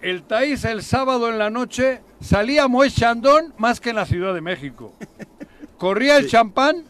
El 0.00 0.22
Taís 0.22 0.64
el 0.64 0.82
sábado 0.82 1.28
en 1.28 1.38
la 1.38 1.50
noche 1.50 2.02
salía 2.20 2.68
Moe 2.68 2.90
Chandón 2.90 3.54
más 3.58 3.80
que 3.80 3.90
en 3.90 3.96
la 3.96 4.06
Ciudad 4.06 4.34
de 4.34 4.40
México. 4.40 4.92
Corría 5.78 6.16
el 6.16 6.28
champán 6.28 6.84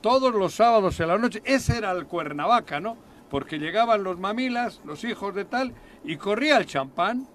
todos 0.00 0.34
los 0.34 0.54
sábados 0.54 0.98
en 1.00 1.08
la 1.08 1.18
noche. 1.18 1.42
Ese 1.44 1.78
era 1.78 1.92
el 1.92 2.06
Cuernavaca, 2.06 2.80
¿no? 2.80 2.96
porque 3.34 3.58
llegaban 3.58 4.04
los 4.04 4.20
mamilas, 4.20 4.80
los 4.84 5.02
hijos 5.02 5.34
de 5.34 5.44
tal, 5.44 5.72
y 6.04 6.18
corría 6.18 6.56
el 6.56 6.66
champán 6.66 7.26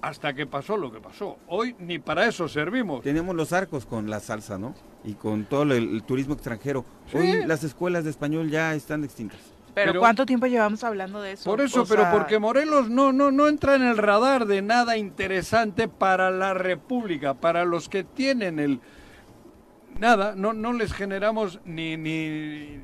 hasta 0.00 0.34
que 0.34 0.46
pasó 0.46 0.76
lo 0.76 0.92
que 0.92 1.00
pasó. 1.00 1.36
Hoy 1.48 1.74
ni 1.80 1.98
para 1.98 2.28
eso 2.28 2.46
servimos. 2.46 3.02
Tenemos 3.02 3.34
los 3.34 3.52
arcos 3.52 3.84
con 3.84 4.08
la 4.08 4.20
salsa, 4.20 4.56
¿no? 4.56 4.72
Y 5.02 5.14
con 5.14 5.44
todo 5.46 5.64
el, 5.64 6.04
turismo 6.04 6.34
extranjero. 6.34 6.84
Hoy 7.12 7.44
las 7.44 7.64
escuelas 7.64 8.04
de 8.04 8.10
español 8.10 8.50
ya 8.50 8.72
están 8.76 9.02
extintas. 9.02 9.40
Pero, 9.74 9.98
¿cuánto 9.98 10.24
tiempo 10.26 10.46
llevamos 10.46 10.84
hablando 10.84 11.20
de 11.20 11.32
eso? 11.32 11.50
Por 11.50 11.60
eso, 11.60 11.84
pero 11.88 12.08
porque 12.12 12.38
Morelos 12.38 12.88
no, 12.88 13.12
no, 13.12 13.32
no 13.32 13.48
entra 13.48 13.74
en 13.74 13.82
el 13.82 13.96
radar 13.96 14.46
de 14.46 14.62
nada 14.62 14.96
interesante 14.96 15.88
para 15.88 16.30
la 16.30 16.54
República, 16.54 17.34
para 17.34 17.64
los 17.64 17.88
que 17.88 18.04
tienen 18.04 18.60
el... 18.60 18.80
Nada, 19.98 20.34
no, 20.36 20.52
no 20.52 20.72
les 20.72 20.92
generamos 20.92 21.60
ni, 21.64 21.96
ni, 21.96 22.80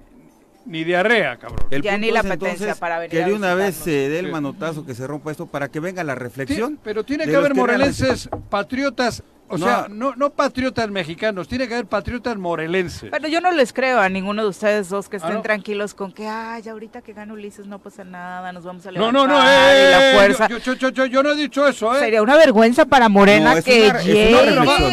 ni 0.66 0.84
diarrea, 0.84 1.36
cabrón. 1.38 1.66
El 1.70 1.82
ya 1.82 1.96
ni 1.98 2.10
la 2.10 2.20
apetencia 2.20 2.74
para 2.74 2.98
venir 2.98 3.10
Que 3.10 3.24
de 3.24 3.32
una 3.34 3.54
vez 3.54 3.74
se 3.74 3.90
dé 4.08 4.18
el 4.18 4.30
manotazo 4.30 4.84
que 4.84 4.94
se 4.94 5.06
rompa 5.06 5.30
esto 5.30 5.46
para 5.46 5.68
que 5.68 5.80
venga 5.80 6.04
la 6.04 6.14
reflexión. 6.14 6.78
pero 6.82 7.04
tiene 7.04 7.26
que 7.26 7.34
haber 7.36 7.54
morelenses 7.54 8.28
patriotas 8.50 9.22
o 9.48 9.58
sea, 9.58 9.86
no, 9.88 10.14
no 10.16 10.30
patriotas 10.30 10.90
mexicanos, 10.90 11.48
tiene 11.48 11.66
que 11.66 11.74
haber 11.74 11.86
patriotas 11.86 12.36
morelenses. 12.36 13.10
Pero 13.10 13.28
yo 13.28 13.40
no 13.40 13.50
les 13.50 13.72
creo 13.72 14.00
a 14.00 14.08
ninguno 14.08 14.42
de 14.42 14.48
ustedes 14.48 14.88
dos 14.88 15.08
que 15.08 15.16
ah, 15.16 15.20
estén 15.24 15.42
tranquilos 15.42 15.94
con 15.94 16.12
que, 16.12 16.26
ay, 16.26 16.68
ahorita 16.68 17.02
que 17.02 17.12
gana 17.12 17.32
Ulises 17.32 17.66
no 17.66 17.78
pasa 17.78 18.04
nada, 18.04 18.52
nos 18.52 18.64
vamos 18.64 18.86
a 18.86 18.90
levantar. 18.90 19.12
No, 19.12 19.26
no, 19.26 19.34
no, 19.34 19.48
eh, 19.48 19.90
la 19.90 20.18
fuerza. 20.18 20.48
Yo, 20.48 21.22
no 21.22 21.30
he 21.30 21.36
dicho 21.36 21.66
eso, 21.66 21.94
¿eh? 21.96 22.00
Sería 22.00 22.22
una 22.22 22.36
vergüenza 22.36 22.84
para 22.84 23.08
Morena 23.08 23.62
que 23.62 23.92
llegue. 24.04 24.36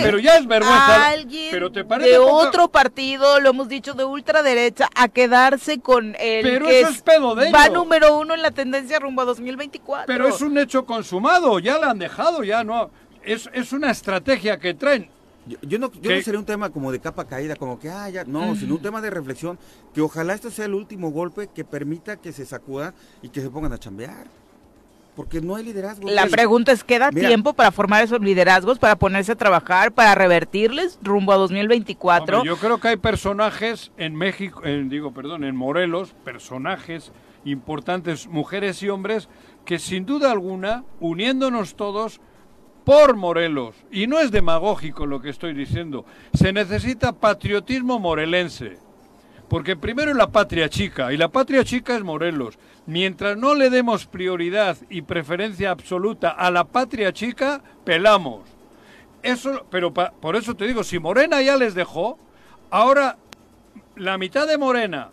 pero 0.03 0.19
ya 0.19 0.37
es 0.37 0.47
vergüenza. 0.47 1.09
Alguien 1.09 1.49
pero 1.51 1.71
te 1.71 1.83
parece 1.83 2.11
de 2.11 2.17
otro 2.17 2.69
partido, 2.69 3.39
lo 3.39 3.49
hemos 3.49 3.67
dicho, 3.67 3.93
de 3.93 4.05
ultraderecha, 4.05 4.89
a 4.95 5.07
quedarse 5.09 5.79
con 5.79 6.15
el 6.19 6.43
pero 6.43 6.67
que 6.67 6.81
eso 6.81 6.89
es 6.89 7.01
pedo 7.01 7.35
de 7.35 7.51
va 7.51 7.69
número 7.69 8.17
uno 8.17 8.33
en 8.33 8.41
la 8.41 8.51
tendencia 8.51 8.99
rumbo 8.99 9.21
a 9.21 9.25
2024. 9.25 10.05
Pero 10.07 10.27
es 10.27 10.41
un 10.41 10.57
hecho 10.57 10.85
consumado, 10.85 11.59
ya 11.59 11.77
la 11.77 11.91
han 11.91 11.99
dejado, 11.99 12.43
ya 12.43 12.63
no 12.63 12.91
es, 13.25 13.49
es 13.53 13.73
una 13.73 13.91
estrategia 13.91 14.59
que 14.59 14.73
traen. 14.73 15.09
Yo, 15.61 15.77
no, 15.77 15.91
yo 16.01 16.15
no 16.15 16.21
sería 16.21 16.39
un 16.39 16.45
tema 16.45 16.71
como 16.71 16.91
de 16.91 16.99
capa 16.99 17.25
caída, 17.25 17.55
como 17.55 17.79
que, 17.79 17.89
ah, 17.89 18.09
ya, 18.09 18.23
no, 18.23 18.55
sino 18.55 18.75
un 18.75 18.81
tema 18.81 18.99
de 18.99 19.11
reflexión, 19.11 19.59
que 19.93 20.01
ojalá 20.01 20.33
esto 20.33 20.49
sea 20.49 20.65
el 20.65 20.73
último 20.73 21.11
golpe 21.11 21.49
que 21.53 21.63
permita 21.63 22.17
que 22.17 22.33
se 22.33 22.45
sacuda 22.45 22.95
y 23.21 23.29
que 23.29 23.41
se 23.41 23.49
pongan 23.49 23.71
a 23.73 23.77
chambear. 23.77 24.25
Porque 25.15 25.39
no 25.39 25.55
hay 25.55 25.63
liderazgo. 25.63 26.09
La 26.09 26.25
pregunta 26.25 26.71
es, 26.71 26.83
¿queda 26.83 27.09
tiempo 27.09 27.53
para 27.53 27.71
formar 27.71 28.03
esos 28.03 28.19
liderazgos, 28.19 28.79
para 28.79 28.97
ponerse 28.97 29.31
a 29.31 29.35
trabajar, 29.35 29.93
para 29.93 30.13
revertirles 30.15 30.99
rumbo 31.01 31.31
a 31.31 31.37
2024? 31.37 32.43
yo 32.43 32.57
creo 32.57 32.79
que 32.79 32.89
hay 32.89 32.97
personajes 32.97 33.91
en 33.97 34.15
México, 34.15 34.61
digo, 34.63 35.13
perdón, 35.13 35.43
en 35.43 35.55
Morelos, 35.55 36.15
personajes 36.25 37.13
importantes, 37.45 38.27
mujeres 38.27 38.81
y 38.83 38.89
hombres, 38.89 39.29
que 39.63 39.79
sin 39.79 40.05
duda 40.05 40.31
alguna, 40.31 40.83
uniéndonos 40.99 41.75
todos, 41.75 42.19
por 42.85 43.15
Morelos. 43.15 43.75
Y 43.91 44.07
no 44.07 44.19
es 44.19 44.31
demagógico 44.31 45.05
lo 45.05 45.19
que 45.19 45.29
estoy 45.29 45.53
diciendo. 45.53 46.05
Se 46.33 46.53
necesita 46.53 47.11
patriotismo 47.11 47.99
morelense. 47.99 48.77
Porque 49.49 49.75
primero 49.75 50.11
es 50.11 50.17
la 50.17 50.31
patria 50.31 50.69
chica, 50.69 51.13
y 51.13 51.17
la 51.17 51.27
patria 51.27 51.63
chica 51.63 51.95
es 51.95 52.03
Morelos. 52.03 52.57
Mientras 52.87 53.37
no 53.37 53.53
le 53.53 53.69
demos 53.69 54.05
prioridad 54.07 54.77
y 54.89 55.03
preferencia 55.03 55.71
absoluta 55.71 56.29
a 56.29 56.49
la 56.49 56.63
patria 56.63 57.13
chica, 57.13 57.61
pelamos. 57.83 58.41
Eso, 59.21 59.65
pero 59.69 59.93
por 59.93 60.35
eso 60.35 60.55
te 60.55 60.65
digo, 60.65 60.83
si 60.83 60.97
Morena 60.99 61.41
ya 61.41 61.57
les 61.57 61.75
dejó, 61.75 62.17
ahora 62.71 63.17
la 63.95 64.17
mitad 64.17 64.47
de 64.47 64.57
Morena 64.57 65.11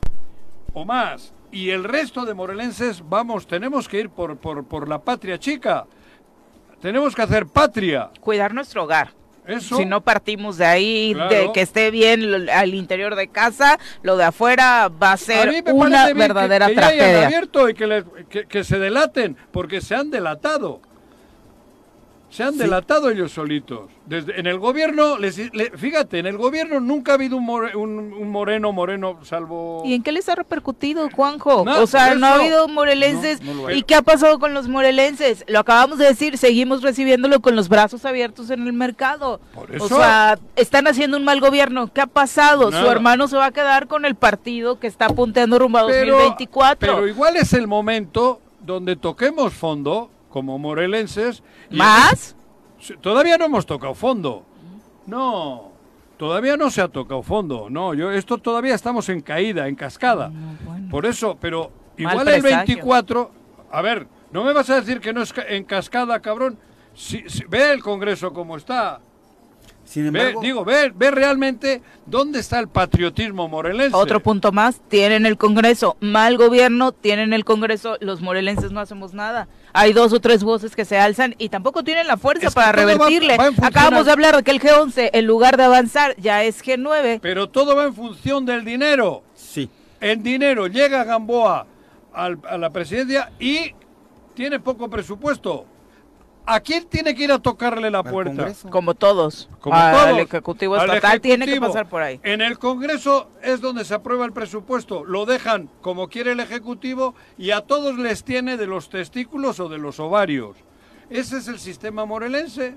o 0.72 0.84
más 0.84 1.32
y 1.50 1.70
el 1.70 1.84
resto 1.84 2.24
de 2.24 2.34
morelenses, 2.34 3.06
vamos, 3.06 3.46
tenemos 3.46 3.86
que 3.86 4.00
ir 4.00 4.10
por, 4.10 4.38
por, 4.38 4.64
por 4.64 4.88
la 4.88 4.98
patria 4.98 5.38
chica. 5.38 5.86
Tenemos 6.82 7.14
que 7.14 7.22
hacer 7.22 7.46
patria. 7.46 8.10
Cuidar 8.20 8.52
nuestro 8.52 8.82
hogar. 8.82 9.12
Si 9.60 9.84
no 9.84 10.02
partimos 10.02 10.56
de 10.56 10.66
ahí, 10.66 11.14
de 11.14 11.50
que 11.52 11.62
esté 11.62 11.90
bien 11.90 12.48
al 12.48 12.74
interior 12.74 13.16
de 13.16 13.26
casa, 13.28 13.78
lo 14.02 14.16
de 14.16 14.24
afuera 14.24 14.88
va 14.88 15.12
a 15.12 15.16
ser 15.16 15.64
una 15.72 16.12
verdadera 16.12 16.66
que, 16.66 16.74
que 16.74 16.80
tragedia. 16.80 17.26
abierto 17.26 17.68
y 17.68 17.74
que, 17.74 18.46
que 18.48 18.64
se 18.64 18.78
delaten, 18.78 19.36
porque 19.50 19.80
se 19.80 19.96
han 19.96 20.10
delatado. 20.10 20.80
Se 22.32 22.42
han 22.42 22.56
delatado 22.56 23.10
ellos 23.10 23.30
solitos. 23.30 23.90
Desde, 24.06 24.40
en 24.40 24.46
el 24.46 24.58
gobierno, 24.58 25.18
les, 25.18 25.38
fíjate, 25.76 26.18
en 26.18 26.24
el 26.24 26.38
gobierno 26.38 26.80
nunca 26.80 27.12
ha 27.12 27.14
habido 27.16 27.36
un, 27.36 27.46
un, 27.46 28.30
moreno, 28.30 28.72
moreno, 28.72 29.18
salvo... 29.22 29.82
¿Y 29.84 29.92
en 29.92 30.02
qué 30.02 30.12
les 30.12 30.30
ha 30.30 30.34
repercutido, 30.34 31.10
Juanjo? 31.10 31.62
o 31.62 31.86
sea, 31.86 32.14
no 32.14 32.26
ha 32.26 32.36
habido 32.36 32.68
morelenses. 32.68 33.40
¿Y 33.74 33.82
qué 33.82 33.96
ha 33.96 34.00
pasado 34.00 34.38
con 34.38 34.54
los 34.54 34.66
morelenses? 34.66 35.44
Lo 35.46 35.58
acabamos 35.58 35.98
de 35.98 36.06
decir, 36.06 36.38
seguimos 36.38 36.80
recibiéndolo 36.80 37.40
con 37.40 37.54
los 37.54 37.68
brazos 37.68 38.06
abiertos 38.06 38.48
en 38.48 38.66
el 38.66 38.72
mercado. 38.72 39.38
O 39.78 39.88
sea, 39.88 40.38
están 40.56 40.86
haciendo 40.86 41.18
un 41.18 41.24
mal 41.24 41.38
gobierno. 41.38 41.92
¿Qué 41.92 42.00
ha 42.00 42.06
pasado? 42.06 42.72
Su 42.72 42.86
hermano 42.90 43.28
se 43.28 43.36
va 43.36 43.46
a 43.46 43.52
quedar 43.52 43.88
con 43.88 44.06
el 44.06 44.14
partido 44.14 44.80
que 44.80 44.86
está 44.86 45.04
apunteando 45.04 45.58
rumbo 45.58 45.76
a 45.76 45.82
2024. 45.82 46.78
Pero 46.78 47.06
igual 47.06 47.36
es 47.36 47.52
el 47.52 47.66
momento 47.66 48.40
donde 48.64 48.96
toquemos 48.96 49.52
fondo 49.52 50.08
como 50.32 50.58
morelenses. 50.58 51.42
¿Más? 51.70 52.34
todavía 53.00 53.38
no 53.38 53.44
hemos 53.44 53.64
tocado 53.64 53.94
fondo. 53.94 54.44
No, 55.06 55.70
todavía 56.16 56.56
no 56.56 56.70
se 56.70 56.80
ha 56.80 56.88
tocado 56.88 57.22
fondo. 57.22 57.68
No, 57.70 57.94
yo 57.94 58.10
esto 58.10 58.38
todavía 58.38 58.74
estamos 58.74 59.08
en 59.08 59.20
caída, 59.20 59.68
en 59.68 59.76
cascada. 59.76 60.32
Por 60.90 61.06
eso, 61.06 61.36
pero 61.40 61.70
igual 61.96 62.26
el 62.28 62.42
24, 62.42 63.30
a 63.70 63.82
ver, 63.82 64.08
no 64.32 64.42
me 64.42 64.52
vas 64.52 64.68
a 64.70 64.76
decir 64.80 65.00
que 65.00 65.12
no 65.12 65.22
es 65.22 65.32
en 65.48 65.64
cascada, 65.64 66.18
cabrón. 66.20 66.58
Si, 66.94 67.24
ve 67.48 67.72
el 67.72 67.82
Congreso 67.82 68.32
como 68.32 68.56
está 68.56 69.00
digo, 70.00 70.64
ver, 70.64 70.92
ver 70.92 71.14
realmente 71.14 71.82
dónde 72.06 72.40
está 72.40 72.58
el 72.58 72.68
patriotismo 72.68 73.48
morelense. 73.48 73.96
Otro 73.96 74.20
punto 74.20 74.52
más, 74.52 74.80
tienen 74.88 75.26
el 75.26 75.36
Congreso, 75.36 75.96
mal 76.00 76.36
gobierno, 76.36 76.92
tienen 76.92 77.32
el 77.32 77.44
Congreso, 77.44 77.96
los 78.00 78.20
morelenses 78.20 78.72
no 78.72 78.80
hacemos 78.80 79.14
nada. 79.14 79.48
Hay 79.72 79.92
dos 79.92 80.12
o 80.12 80.20
tres 80.20 80.44
voces 80.44 80.74
que 80.76 80.84
se 80.84 80.98
alzan 80.98 81.34
y 81.38 81.48
tampoco 81.48 81.84
tienen 81.84 82.06
la 82.06 82.16
fuerza 82.16 82.50
para 82.50 82.72
revertirle. 82.72 83.36
Acabamos 83.62 84.06
de 84.06 84.12
hablar 84.12 84.36
de 84.36 84.42
que 84.42 84.50
el 84.50 84.60
G11, 84.60 85.10
en 85.12 85.26
lugar 85.26 85.56
de 85.56 85.64
avanzar, 85.64 86.14
ya 86.16 86.44
es 86.44 86.62
G9. 86.62 87.20
Pero 87.20 87.48
todo 87.48 87.76
va 87.76 87.84
en 87.84 87.94
función 87.94 88.46
del 88.46 88.64
dinero. 88.64 89.22
Sí. 89.34 89.68
El 90.00 90.22
dinero 90.22 90.66
llega 90.66 91.02
a 91.02 91.04
Gamboa 91.04 91.66
a 92.12 92.58
la 92.58 92.70
presidencia 92.70 93.32
y 93.38 93.72
tiene 94.34 94.60
poco 94.60 94.88
presupuesto. 94.88 95.66
¿A 96.44 96.60
quién 96.60 96.84
tiene 96.86 97.14
que 97.14 97.24
ir 97.24 97.32
a 97.32 97.38
tocarle 97.38 97.90
la 97.90 98.02
puerta? 98.02 98.52
Como 98.70 98.94
todos. 98.94 99.48
Como 99.60 99.76
todos. 99.76 100.08
El 100.08 100.18
Ejecutivo 100.18 100.76
Estatal 100.76 101.20
tiene 101.20 101.46
que 101.46 101.60
pasar 101.60 101.88
por 101.88 102.02
ahí. 102.02 102.20
En 102.22 102.40
el 102.40 102.58
Congreso 102.58 103.30
es 103.42 103.60
donde 103.60 103.84
se 103.84 103.94
aprueba 103.94 104.24
el 104.24 104.32
presupuesto. 104.32 105.04
Lo 105.04 105.24
dejan 105.24 105.70
como 105.80 106.08
quiere 106.08 106.32
el 106.32 106.40
Ejecutivo 106.40 107.14
y 107.38 107.52
a 107.52 107.60
todos 107.60 107.96
les 107.96 108.24
tiene 108.24 108.56
de 108.56 108.66
los 108.66 108.90
testículos 108.90 109.60
o 109.60 109.68
de 109.68 109.78
los 109.78 110.00
ovarios. 110.00 110.56
Ese 111.10 111.38
es 111.38 111.48
el 111.48 111.58
sistema 111.58 112.04
morelense. 112.06 112.74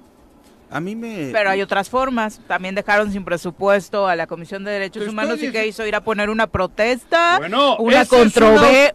A 0.70 0.80
mí 0.80 0.96
me... 0.96 1.30
Pero 1.32 1.50
hay 1.50 1.62
otras 1.62 1.90
formas. 1.90 2.42
También 2.48 2.76
dejaron 2.76 3.12
sin 3.12 3.24
presupuesto 3.24 4.08
a 4.08 4.16
la 4.16 4.28
Comisión 4.28 4.64
de 4.64 4.72
Derechos 4.72 5.08
Humanos 5.08 5.42
y 5.42 5.52
que 5.52 5.68
hizo 5.68 5.86
ir 5.86 5.96
a 5.96 6.02
poner 6.02 6.30
una 6.30 6.48
protesta, 6.48 7.40
una, 7.40 8.06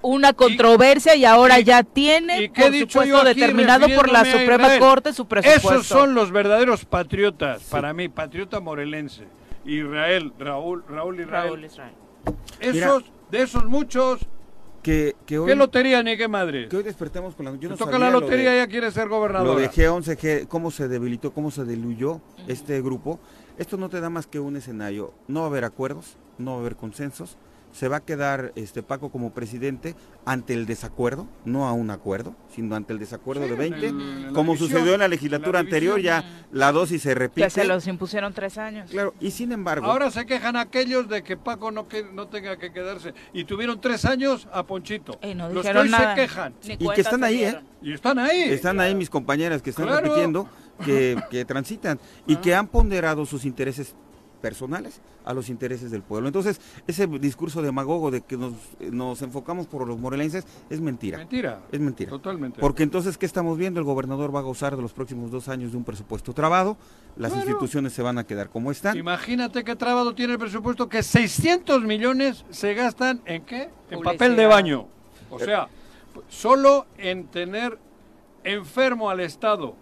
una... 0.02 0.32
controversia 0.32 1.14
y 1.14 1.24
ahora 1.24 1.60
ya 1.60 1.82
tiene, 1.82 2.50
por 2.54 2.74
supuesto, 2.74 3.24
determinado 3.24 3.86
por 3.94 4.10
la 4.10 4.24
Suprema 4.24 4.78
Corte 4.78 5.12
su 5.12 5.26
presupuesto. 5.26 5.70
Esos 5.70 5.86
son 5.86 6.14
los 6.14 6.32
verdaderos 6.32 6.84
patriotas, 6.84 7.62
para 7.64 7.92
mí, 7.92 8.08
patriota 8.08 8.60
morelense. 8.60 9.24
Israel, 9.64 10.32
Raúl, 10.38 10.84
Raúl 10.88 11.20
Israel. 11.20 11.48
Raúl 11.48 11.64
Israel. 11.64 11.92
Esos, 12.60 13.04
de 13.30 13.42
esos 13.42 13.64
muchos 13.66 14.20
que, 14.82 15.14
hoy, 15.38 15.48
¿Qué 15.48 15.54
lotería 15.54 16.02
ni 16.02 16.16
qué 16.16 16.28
madre? 16.28 16.68
Que 16.68 16.76
hoy 16.76 16.82
despertemos 16.82 17.34
con 17.34 17.44
la... 17.44 17.56
Yo 17.56 17.68
no 17.68 17.76
toca 17.76 17.98
la 17.98 18.10
lotería 18.10 18.54
y 18.54 18.58
ya 18.58 18.66
quiere 18.66 18.90
ser 18.90 19.08
gobernador. 19.08 19.54
Lo 19.54 19.60
de 19.60 19.70
G11, 19.70 20.46
cómo 20.48 20.70
se 20.70 20.88
debilitó, 20.88 21.32
cómo 21.32 21.50
se 21.50 21.64
diluyó 21.64 22.20
este 22.48 22.80
grupo. 22.80 23.20
Esto 23.58 23.76
no 23.76 23.88
te 23.88 24.00
da 24.00 24.08
más 24.08 24.26
que 24.26 24.40
un 24.40 24.56
escenario. 24.56 25.12
No 25.28 25.40
va 25.40 25.46
a 25.46 25.50
haber 25.50 25.64
acuerdos, 25.64 26.16
no 26.38 26.52
va 26.52 26.56
a 26.58 26.60
haber 26.60 26.76
consensos, 26.76 27.36
se 27.72 27.88
va 27.88 27.98
a 27.98 28.00
quedar 28.00 28.52
este 28.56 28.82
Paco 28.82 29.10
como 29.10 29.32
presidente 29.32 29.94
ante 30.24 30.54
el 30.54 30.66
desacuerdo, 30.66 31.28
no 31.44 31.66
a 31.66 31.72
un 31.72 31.90
acuerdo, 31.90 32.34
sino 32.54 32.74
ante 32.74 32.92
el 32.92 32.98
desacuerdo 32.98 33.42
de 33.42 33.54
20, 33.54 34.32
como 34.32 34.56
sucedió 34.56 34.94
en 34.94 35.00
la 35.00 35.08
legislatura 35.08 35.60
anterior, 35.60 36.00
ya 36.00 36.44
la 36.52 36.72
dosis 36.72 37.02
se 37.02 37.14
repite. 37.14 37.46
Que 37.46 37.50
se 37.50 37.64
los 37.64 37.86
impusieron 37.86 38.32
tres 38.32 38.58
años. 38.58 38.90
Claro, 38.90 39.14
y 39.20 39.30
sin 39.30 39.52
embargo... 39.52 39.86
Ahora 39.86 40.10
se 40.10 40.26
quejan 40.26 40.56
aquellos 40.56 41.08
de 41.08 41.22
que 41.22 41.36
Paco 41.36 41.70
no, 41.70 41.88
que, 41.88 42.04
no 42.04 42.28
tenga 42.28 42.56
que 42.58 42.72
quedarse, 42.72 43.14
y 43.32 43.44
tuvieron 43.44 43.80
tres 43.80 44.04
años 44.04 44.48
a 44.52 44.64
Ponchito. 44.64 45.18
Y 45.22 45.34
no 45.34 45.48
Los 45.48 45.64
que 45.64 45.76
hoy 45.76 45.88
se 45.88 46.14
quejan. 46.14 46.54
y 46.62 46.88
que 46.88 47.00
están 47.00 47.24
ahí, 47.24 47.44
¿eh? 47.44 47.60
Y 47.82 47.92
están 47.94 48.18
ahí. 48.18 48.42
Están 48.42 48.80
ahí 48.80 48.94
mis 48.94 49.10
compañeras 49.10 49.62
que 49.62 49.70
están 49.70 49.88
repitiendo, 49.88 50.48
que, 50.84 51.16
que 51.30 51.44
transitan, 51.44 51.98
y 52.26 52.36
que 52.36 52.54
han 52.54 52.66
ponderado 52.66 53.24
sus 53.26 53.44
intereses 53.44 53.94
personales 54.40 55.00
a 55.24 55.34
los 55.34 55.48
intereses 55.48 55.90
del 55.90 56.02
pueblo. 56.02 56.28
Entonces, 56.28 56.60
ese 56.86 57.06
discurso 57.06 57.62
demagogo 57.62 58.10
de 58.10 58.22
que 58.22 58.36
nos, 58.36 58.54
nos 58.90 59.22
enfocamos 59.22 59.66
por 59.66 59.86
los 59.86 59.98
morelenses 59.98 60.44
es 60.68 60.80
mentira. 60.80 61.18
Mentira. 61.18 61.60
Es 61.70 61.80
mentira. 61.80 62.10
Totalmente. 62.10 62.60
Porque 62.60 62.82
entonces, 62.82 63.16
¿qué 63.16 63.26
estamos 63.26 63.56
viendo? 63.56 63.80
El 63.80 63.86
gobernador 63.86 64.34
va 64.34 64.40
a 64.40 64.42
gozar 64.42 64.76
de 64.76 64.82
los 64.82 64.92
próximos 64.92 65.30
dos 65.30 65.48
años 65.48 65.72
de 65.72 65.76
un 65.76 65.84
presupuesto 65.84 66.32
trabado, 66.32 66.76
las 67.16 67.34
instituciones 67.34 67.92
se 67.92 68.02
van 68.02 68.18
a 68.18 68.24
quedar 68.24 68.50
como 68.50 68.70
están. 68.70 68.96
Imagínate 68.96 69.64
qué 69.64 69.76
trabado 69.76 70.14
tiene 70.14 70.34
el 70.34 70.38
presupuesto, 70.38 70.88
que 70.88 71.02
600 71.02 71.82
millones 71.82 72.44
se 72.50 72.74
gastan 72.74 73.20
en 73.24 73.44
qué? 73.44 73.70
En 73.90 74.00
papel 74.02 74.36
de 74.36 74.46
baño. 74.46 74.86
O 75.30 75.38
sea, 75.38 75.68
solo 76.28 76.86
en 76.98 77.26
tener 77.26 77.78
enfermo 78.44 79.10
al 79.10 79.20
Estado. 79.20 79.74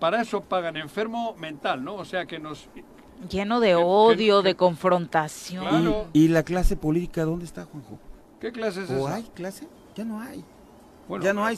Para 0.00 0.20
eso 0.20 0.42
pagan 0.42 0.76
enfermo 0.76 1.34
mental, 1.38 1.82
¿no? 1.82 1.94
O 1.94 2.04
sea, 2.04 2.26
que 2.26 2.38
nos 2.38 2.68
Lleno 3.30 3.60
de 3.60 3.74
odio, 3.74 4.42
de 4.42 4.54
confrontación. 4.54 6.06
¿Y, 6.12 6.28
la 6.28 6.42
clase 6.42 6.76
política 6.76 7.24
dónde 7.24 7.44
está, 7.44 7.64
Juanjo? 7.64 7.98
¿Qué 8.40 8.52
clase 8.52 8.84
es 8.84 8.90
¿O 8.90 9.08
hay 9.08 9.24
clase? 9.34 9.66
Ya 9.94 10.04
no 10.04 10.20
hay. 10.20 10.44
ya 11.20 11.32
no 11.32 11.44
hay. 11.44 11.56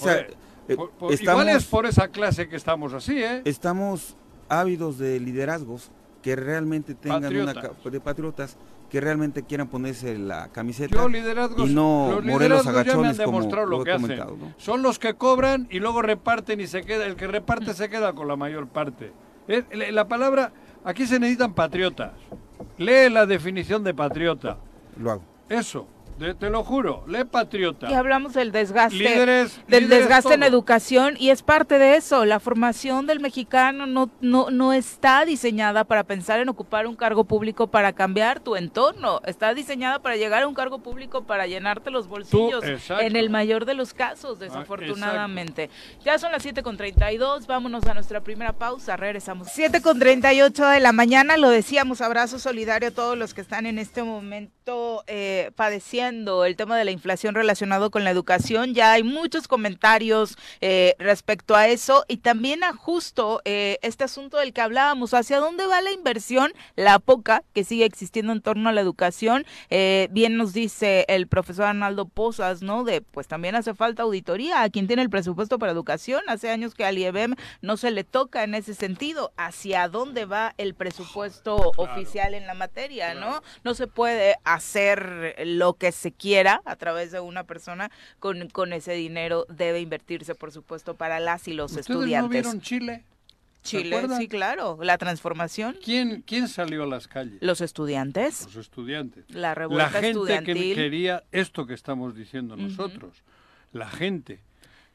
Eh, 0.69 0.77
igual 1.21 1.49
es 1.49 1.65
por 1.65 1.87
esa 1.87 2.09
clase 2.09 2.49
que 2.49 2.57
estamos 2.57 2.93
así, 2.93 3.23
¿eh? 3.23 3.43
Estamos 3.45 4.17
ávidos 4.49 4.99
de 4.99 5.19
liderazgos 5.19 5.91
que 6.23 6.37
realmente 6.37 6.95
tengan 6.95 7.35
una 7.37 7.53
de 7.53 8.01
patriotas 8.01 8.57
que 8.91 9.01
realmente 9.01 9.43
quieran 9.43 9.69
ponerse 9.69 10.17
la 10.19 10.49
camiseta 10.49 10.97
y 11.59 11.75
no 11.75 12.21
morelos 12.23 12.67
agachones 12.67 13.21
como 13.21 13.41
lo, 13.41 13.85
que 13.85 13.93
comentado, 13.93 14.37
Son 14.57 14.83
los 14.83 14.99
que 14.99 15.15
cobran 15.15 15.69
y 15.71 15.79
luego 15.79 16.01
reparten 16.01 16.61
y 16.61 16.67
se 16.67 16.83
queda, 16.83 17.07
el 17.07 17.17
que 17.17 17.27
reparte 17.27 17.75
se 17.75 17.89
queda 17.89 18.15
con 18.15 18.29
la 18.29 18.37
mayor 18.37 18.67
parte. 18.69 19.13
La 19.93 20.09
palabra, 20.09 20.53
aquí 20.85 21.07
se 21.07 21.19
necesitan 21.19 21.55
patriotas. 21.55 22.13
Lee 22.77 23.11
la 23.11 23.27
definición 23.27 23.83
de 23.85 23.95
patriota. 23.95 24.59
Lo 24.97 25.13
hago. 25.13 25.23
Eso 25.49 25.87
te 26.19 26.51
lo 26.51 26.65
juro, 26.65 27.05
le 27.07 27.25
patriota. 27.25 27.89
Y 27.91 27.95
hablamos 27.95 28.35
del 28.35 28.51
desgaste, 28.51 29.49
del 29.69 29.89
desgaste 29.89 30.35
en 30.35 30.43
educación 30.43 31.15
y 31.19 31.31
es 31.31 31.43
parte 31.43 31.79
de 31.79 31.97
eso. 31.97 32.25
La 32.25 32.41
formación 32.41 33.07
del 33.07 33.21
mexicano 33.21 33.87
no, 33.87 34.11
no, 34.21 34.51
no 34.51 34.73
está 34.73 35.25
diseñada 35.25 35.85
para 35.85 36.05
pensar 36.05 36.41
en 36.41 36.49
ocupar 36.49 36.87
un 36.87 36.97
cargo 36.97 37.25
público 37.25 37.69
para 37.69 37.93
cambiar 37.93 38.41
tu 38.41 38.57
entorno. 38.57 39.21
Está 39.25 39.55
diseñada 39.55 40.01
para 40.01 40.17
llegar 40.17 40.43
a 40.43 40.49
un 40.49 40.55
cargo 40.55 40.81
público 40.81 41.23
para 41.23 41.47
llenarte 41.47 41.91
los 41.91 42.09
bolsillos. 42.09 42.65
en 42.65 43.17
el 43.17 43.31
mayor 43.31 43.65
de 43.65 43.75
los 43.75 43.95
casos, 43.95 44.39
ah, 44.41 44.45
desafortunadamente. 44.45 45.71
ya 46.05 46.19
son 46.19 46.33
las 46.33 46.45
7.32, 46.45 47.47
vámonos 47.47 47.87
a 47.87 47.95
nuestra 47.95 48.21
primera 48.23 48.53
pausa, 48.53 48.97
regresamos. 48.97 49.49
7.38 49.49 50.73
de 50.73 50.81
la 50.81 50.93
mañana, 50.93 51.37
lo 51.37 51.51
decíamos, 51.51 52.01
abrazo 52.01 52.39
solidario 52.39 52.89
a 52.89 52.93
todos 52.93 53.17
los 53.17 53.35
que 53.35 53.41
están 53.41 53.67
en 53.67 53.79
este 53.79 54.03
momento 54.03 55.05
eh, 55.07 55.53
padeciendo 55.55 56.08
el 56.09 56.57
tema 56.57 56.77
de 56.79 56.85
la 56.85 56.91
inflación 56.91 57.35
relacionado 57.35 57.91
con 57.91 58.03
la 58.03 58.11
educación. 58.11 58.75
Ya 58.75 58.93
hay 58.93 59.03
muchos 59.03 59.47
comentarios 59.47 60.37
eh, 60.61 60.95
respecto 60.99 61.55
a 61.55 61.69
eso 61.69 62.05
y 62.09 62.19
también 62.19 62.65
a 62.65 62.73
justo 62.73 63.43
eh, 63.45 63.79
este 63.83 64.05
asunto 64.05 64.39
del 64.39 64.53
que 64.53 64.63
hablábamos, 64.63 65.13
hacia 65.13 65.39
dónde 65.39 65.67
va 65.67 65.83
la 65.83 65.93
inversión, 65.93 66.53
la 66.77 66.99
poca 66.99 67.43
que 67.53 67.65
sigue 67.65 67.85
existiendo 67.85 68.33
en 68.33 68.41
torno 68.41 68.71
a 68.71 68.73
la 68.73 68.81
educación. 68.81 69.45
Eh, 69.69 70.09
bien 70.11 70.37
nos 70.37 70.53
dice 70.53 71.05
el 71.09 71.27
profesor 71.27 71.67
Arnaldo 71.67 72.07
Posas, 72.07 72.63
¿no? 72.63 72.85
De 72.85 73.03
pues 73.03 73.29
también 73.29 73.55
hace 73.55 73.75
falta 73.75 74.03
auditoría 74.05 74.63
a 74.63 74.71
quien 74.71 74.87
tiene 74.87 75.03
el 75.03 75.11
presupuesto 75.11 75.59
para 75.59 75.73
educación. 75.73 76.23
Hace 76.29 76.51
años 76.51 76.75
que 76.75 76.85
al 76.85 76.97
IEBM 76.97 77.35
no 77.61 77.77
se 77.77 77.91
le 77.91 78.05
toca 78.05 78.45
en 78.45 78.55
ese 78.55 78.75
sentido. 78.75 79.33
¿Hacia 79.37 79.89
dónde 79.89 80.25
va 80.25 80.55
el 80.57 80.75
presupuesto 80.75 81.73
oficial 81.77 82.35
en 82.35 82.47
la 82.47 82.55
materia, 82.55 83.15
no? 83.15 83.43
No 83.65 83.75
se 83.75 83.87
puede 83.87 84.37
hacer 84.45 85.35
lo 85.45 85.75
que 85.75 85.93
se 85.99 86.13
quiera 86.13 86.63
a 86.65 86.77
través 86.77 87.11
de 87.11 87.21
una 87.21 87.45
persona 87.45 87.91
con, 88.21 88.49
con 88.49 88.73
ese 88.73 88.93
dinero 88.93 89.47
debe 89.49 89.81
invertirse, 89.81 90.35
por 90.35 90.53
supuesto, 90.53 90.95
para 90.95 91.21
las 91.21 91.49
y 91.49 91.53
los 91.53 91.77
estudiantes. 91.77 92.23
¿No 92.23 92.29
vieron 92.29 92.61
Chile? 92.61 93.05
Chile, 93.63 94.07
sí, 94.17 94.29
claro, 94.29 94.79
la 94.81 94.97
transformación. 94.97 95.77
¿Quién, 95.85 96.23
¿Quién 96.25 96.49
salió 96.49 96.85
a 96.85 96.87
las 96.87 97.09
calles? 97.09 97.39
Los 97.41 97.61
estudiantes. 97.61 98.45
Los 98.45 98.57
estudiantes. 98.57 99.25
La 99.29 99.55
revuelta 99.55 99.91
La 99.91 100.01
gente 100.01 100.45
que 100.45 100.75
quería 100.75 101.25
esto 101.33 101.67
que 101.67 101.75
estamos 101.75 102.15
diciendo 102.15 102.57
nosotros. 102.57 103.23
La 103.73 103.91
gente 103.91 104.41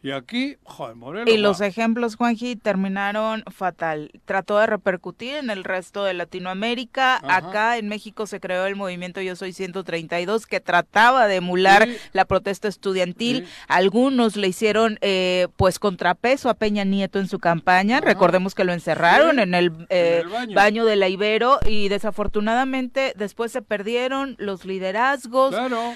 y 0.04 0.12
aquí, 0.12 0.58
joder, 0.64 0.98
Moreno. 0.98 1.32
Y 1.32 1.38
los 1.38 1.62
ejemplos, 1.62 2.18
Juanji, 2.18 2.58
terminaron 2.58 3.46
fatal. 3.50 4.12
Trató 4.26 4.60
de 4.60 4.68
repercutir 4.68 5.36
en 5.36 5.50
el 5.50 5.64
resto 5.64 6.04
de 6.04 6.14
Latinoamérica. 6.14 7.22
Acá 7.24 7.78
en 7.78 7.88
México 7.88 8.28
se 8.28 8.42
creó 8.42 8.66
el 8.66 8.76
movimiento 8.76 9.22
Yo 9.22 9.38
Soy 9.38 9.54
132 9.54 10.46
que 10.46 10.60
trataba 10.60 11.28
de 11.28 11.38
emular 11.38 11.88
la 12.12 12.26
protesta 12.26 12.68
estudiantil. 12.68 13.48
Algunos 13.70 14.36
le 14.36 14.50
hicieron 14.50 14.98
eh, 15.00 15.48
pues 15.56 15.80
contrapeso 15.80 16.50
a 16.50 16.56
Peña 16.56 16.84
Nieto 16.84 17.20
en 17.20 17.30
su 17.30 17.40
campaña. 17.40 18.02
Recordemos 18.02 18.56
que 18.56 18.66
lo 18.66 18.74
encerraron 18.74 19.40
en 19.40 19.54
el, 19.54 19.72
eh, 19.88 20.26
baño. 20.54 20.84
de 20.84 20.98
la 20.98 21.08
Ibero 21.08 21.60
y 21.66 21.88
desafortunadamente 21.88 23.14
después 23.16 23.54
se 23.54 23.62
perdieron 23.62 24.36
los 24.38 24.66
liderazgos. 24.66 25.52
Claro. 25.52 25.94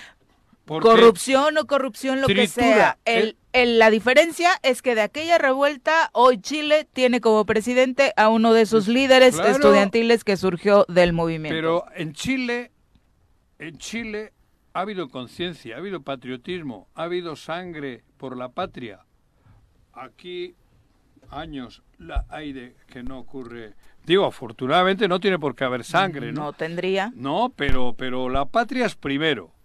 Corrupción 0.68 1.58
o 1.58 1.66
corrupción, 1.66 2.22
lo 2.22 2.28
que 2.28 2.48
sea. 2.48 2.98
El, 3.06 3.38
la 3.80 3.90
diferencia 3.90 4.52
es 4.64 4.82
que 4.82 4.94
de 4.94 5.02
aquella 5.02 5.38
revuelta, 5.38 6.10
hoy 6.14 6.40
Chile 6.40 6.88
tiene 6.92 7.22
como 7.22 7.46
presidente 7.46 8.14
a 8.18 8.30
uno 8.30 8.54
de 8.54 8.66
sus 8.66 8.88
líderes 8.88 9.40
estudiantiles 9.40 10.24
que 10.24 10.38
surgió 10.38 10.86
del 10.90 11.14
movimiento. 11.14 11.56
Pero 11.56 11.86
en 11.96 12.14
Chile, 12.14 12.72
en 13.58 13.78
Chile 13.78 14.34
ha 14.74 14.82
habido 14.82 15.10
conciencia, 15.10 15.76
ha 15.76 15.80
habido 15.80 16.02
patriotismo, 16.02 16.88
ha 16.94 17.04
habido 17.04 17.36
sangre 17.36 18.04
por 18.18 18.38
la 18.38 18.50
patria. 18.50 19.00
Aquí 19.94 20.54
años 21.30 21.82
la 21.98 22.26
hay 22.30 22.54
de 22.54 22.76
que 22.88 23.02
no 23.02 23.20
ocurre. 23.20 23.74
Digo, 24.06 24.26
afortunadamente 24.26 25.08
no 25.08 25.20
tiene 25.20 25.40
por 25.40 25.56
qué 25.56 25.64
haber 25.64 25.84
sangre, 25.84 26.32
¿no? 26.32 26.42
No 26.42 26.54
tendría. 26.54 27.12
No, 27.16 27.52
pero 27.56 27.96
pero 27.98 28.30
la 28.30 28.46
patria 28.46 28.86
es 28.86 28.96
primero. 28.96 29.57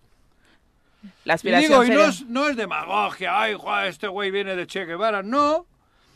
La 1.24 1.34
aspiración 1.34 1.86
y 1.86 1.90
no, 1.90 2.04
es, 2.04 2.26
no 2.26 2.48
es 2.48 2.56
demagogia, 2.56 3.40
ay, 3.40 3.56
este 3.86 4.08
güey 4.08 4.30
viene 4.30 4.56
de 4.56 4.66
Che 4.66 4.84
Guevara, 4.84 5.22
no, 5.22 5.66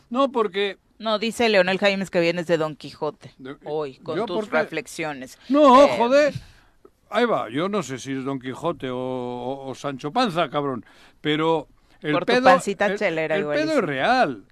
no, 0.09 0.31
porque... 0.31 0.77
No, 0.99 1.19
dice 1.19 1.49
Leonel 1.49 1.77
Jaimes 1.77 2.09
que 2.09 2.19
vienes 2.19 2.47
de 2.47 2.57
Don 2.57 2.75
Quijote, 2.75 3.33
hoy, 3.65 3.97
con 3.97 4.25
tus 4.25 4.49
reflexiones. 4.49 5.37
No, 5.49 5.83
eh, 5.83 5.95
joder, 5.97 6.33
ahí 7.09 7.25
va, 7.25 7.49
yo 7.49 7.69
no 7.69 7.83
sé 7.83 7.99
si 7.99 8.13
es 8.13 8.23
Don 8.23 8.39
Quijote 8.39 8.87
o, 8.91 9.73
Sancho 9.75 10.11
Panza, 10.11 10.49
cabrón, 10.49 10.85
pero 11.21 11.67
el 12.01 12.13
por 12.13 12.25
pedo, 12.25 12.39
tu 12.39 12.43
pancita 12.45 12.95
chelera, 12.95 13.35
el, 13.35 13.45
pedo 13.45 13.73
es 13.73 13.83
real. 13.83 14.43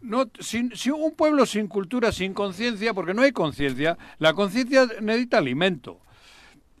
No, 0.00 0.30
si 0.38 0.90
un 0.90 1.14
pueblo 1.16 1.46
sin 1.46 1.66
cultura, 1.66 2.12
sin 2.12 2.34
conciencia, 2.34 2.92
porque 2.92 3.14
no 3.14 3.22
hay 3.22 3.32
conciencia, 3.32 3.96
la 4.18 4.34
conciencia 4.34 4.86
necesita 5.00 5.38
alimento 5.38 6.00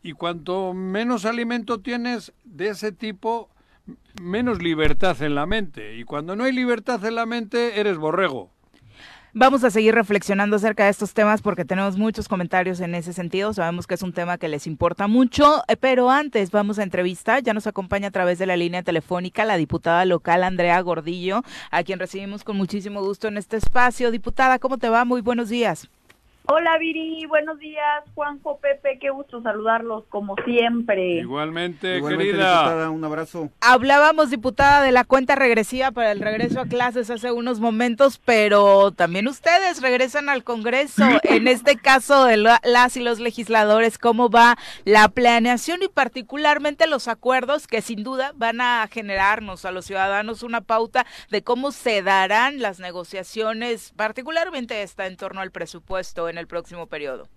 y 0.04 0.12
cuanto 0.12 0.74
menos 0.74 1.24
alimento 1.24 1.80
tienes 1.80 2.34
de 2.44 2.68
ese 2.68 2.92
tipo, 2.92 3.48
menos 4.22 4.62
libertad 4.62 5.20
en 5.22 5.34
la 5.34 5.46
mente. 5.46 5.96
Y 5.96 6.04
cuando 6.04 6.36
no 6.36 6.44
hay 6.44 6.52
libertad 6.52 7.02
en 7.06 7.14
la 7.14 7.24
mente, 7.24 7.80
eres 7.80 7.96
borrego. 7.96 8.50
Vamos 9.32 9.64
a 9.64 9.70
seguir 9.70 9.94
reflexionando 9.94 10.56
acerca 10.56 10.84
de 10.84 10.90
estos 10.90 11.14
temas 11.14 11.40
porque 11.40 11.64
tenemos 11.64 11.96
muchos 11.96 12.28
comentarios 12.28 12.80
en 12.80 12.94
ese 12.94 13.14
sentido. 13.14 13.54
Sabemos 13.54 13.86
que 13.86 13.94
es 13.94 14.02
un 14.02 14.12
tema 14.12 14.36
que 14.36 14.46
les 14.46 14.66
importa 14.66 15.08
mucho, 15.08 15.64
eh, 15.68 15.76
pero 15.76 16.10
antes 16.10 16.50
vamos 16.50 16.78
a 16.78 16.82
entrevistar. 16.82 17.42
Ya 17.42 17.54
nos 17.54 17.66
acompaña 17.66 18.08
a 18.08 18.12
través 18.12 18.38
de 18.38 18.44
la 18.44 18.58
línea 18.58 18.82
telefónica 18.82 19.46
la 19.46 19.56
diputada 19.56 20.04
local 20.04 20.44
Andrea 20.44 20.78
Gordillo, 20.82 21.42
a 21.70 21.82
quien 21.82 21.98
recibimos 21.98 22.44
con 22.44 22.58
muchísimo 22.58 23.02
gusto 23.02 23.26
en 23.26 23.38
este 23.38 23.56
espacio. 23.56 24.10
Diputada, 24.10 24.58
¿cómo 24.58 24.76
te 24.76 24.90
va? 24.90 25.06
Muy 25.06 25.22
buenos 25.22 25.48
días. 25.48 25.88
Hola 26.46 26.76
Viri, 26.76 27.24
buenos 27.24 27.58
días, 27.58 28.04
Juanjo, 28.14 28.58
Pepe, 28.58 28.98
qué 29.00 29.08
gusto 29.08 29.40
saludarlos 29.40 30.04
como 30.10 30.36
siempre. 30.44 31.20
Igualmente, 31.20 32.02
querida. 32.02 32.90
un 32.90 33.02
abrazo. 33.02 33.48
Hablábamos, 33.62 34.28
diputada, 34.28 34.82
de 34.82 34.92
la 34.92 35.04
cuenta 35.04 35.36
regresiva 35.36 35.90
para 35.90 36.12
el 36.12 36.20
regreso 36.20 36.60
a 36.60 36.66
clases 36.66 37.08
hace 37.08 37.32
unos 37.32 37.60
momentos, 37.60 38.20
pero 38.22 38.90
también 38.90 39.26
ustedes 39.26 39.80
regresan 39.80 40.28
al 40.28 40.44
Congreso. 40.44 41.02
en 41.22 41.48
este 41.48 41.76
caso 41.78 42.26
de 42.26 42.36
las 42.36 42.96
y 42.98 43.00
los 43.00 43.20
legisladores, 43.20 43.96
¿cómo 43.96 44.28
va 44.28 44.58
la 44.84 45.08
planeación 45.08 45.82
y 45.82 45.88
particularmente 45.88 46.86
los 46.86 47.08
acuerdos 47.08 47.66
que 47.66 47.80
sin 47.80 48.04
duda 48.04 48.32
van 48.36 48.60
a 48.60 48.86
generarnos 48.92 49.64
a 49.64 49.72
los 49.72 49.86
ciudadanos 49.86 50.42
una 50.42 50.60
pauta 50.60 51.06
de 51.30 51.42
cómo 51.42 51.72
se 51.72 52.02
darán 52.02 52.60
las 52.60 52.80
negociaciones, 52.80 53.94
particularmente 53.96 54.82
esta 54.82 55.06
en 55.06 55.16
torno 55.16 55.40
al 55.40 55.50
presupuesto? 55.50 56.33
En 56.34 56.38
el 56.38 56.46
próximo 56.46 56.86
periodo. 56.86 57.28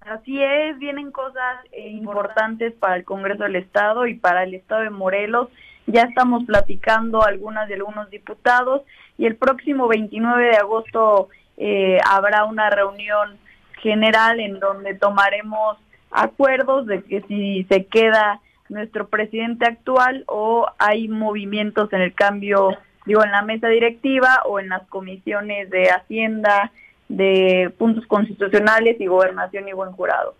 Así 0.00 0.40
es, 0.42 0.78
vienen 0.78 1.10
cosas 1.10 1.64
eh, 1.72 1.88
importantes 1.88 2.74
para 2.74 2.96
el 2.96 3.04
Congreso 3.04 3.44
del 3.44 3.56
Estado 3.56 4.06
y 4.06 4.14
para 4.14 4.44
el 4.44 4.54
Estado 4.54 4.82
de 4.82 4.90
Morelos. 4.90 5.48
Ya 5.86 6.02
estamos 6.02 6.44
platicando 6.44 7.24
algunas 7.24 7.68
de 7.68 7.74
algunos 7.74 8.10
diputados 8.10 8.82
y 9.16 9.24
el 9.24 9.36
próximo 9.36 9.88
29 9.88 10.44
de 10.44 10.56
agosto 10.56 11.28
eh, 11.56 11.98
habrá 12.06 12.44
una 12.44 12.68
reunión 12.68 13.38
general 13.80 14.40
en 14.40 14.60
donde 14.60 14.94
tomaremos 14.94 15.78
acuerdos 16.10 16.86
de 16.86 17.02
que 17.02 17.22
si 17.22 17.64
se 17.64 17.86
queda 17.86 18.40
nuestro 18.68 19.08
presidente 19.08 19.66
actual 19.66 20.24
o 20.26 20.66
hay 20.78 21.08
movimientos 21.08 21.90
en 21.92 22.02
el 22.02 22.14
cambio, 22.14 22.76
digo, 23.06 23.24
en 23.24 23.30
la 23.30 23.42
mesa 23.42 23.68
directiva 23.68 24.42
o 24.46 24.60
en 24.60 24.68
las 24.68 24.86
comisiones 24.88 25.70
de 25.70 25.84
Hacienda, 25.90 26.72
de 27.16 27.72
puntos 27.78 28.06
constitucionales 28.06 29.00
y 29.00 29.06
gobernación 29.06 29.68
y 29.68 29.72
buen 29.72 29.92
jurado. 29.92 30.34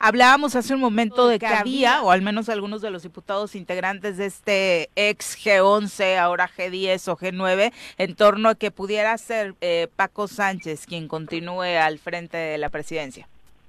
Hablábamos 0.00 0.54
hace 0.54 0.74
un 0.74 0.80
momento 0.80 1.26
de 1.26 1.40
que 1.40 1.46
había, 1.46 2.02
o 2.02 2.12
al 2.12 2.22
menos 2.22 2.48
algunos 2.48 2.80
de 2.82 2.90
los 2.90 3.02
diputados 3.02 3.56
integrantes 3.56 4.16
de 4.16 4.26
este 4.26 4.90
ex 4.94 5.36
G11, 5.36 6.18
ahora 6.18 6.48
G10 6.48 7.08
o 7.08 7.16
G9, 7.16 7.72
en 7.98 8.14
torno 8.14 8.50
a 8.50 8.54
que 8.54 8.70
pudiera 8.70 9.18
ser 9.18 9.54
eh, 9.60 9.88
Paco 9.96 10.28
Sánchez 10.28 10.86
quien 10.86 11.08
continúe 11.08 11.76
al 11.82 11.98
frente 11.98 12.36
de 12.36 12.58
la 12.58 12.68
presidencia. 12.68 13.26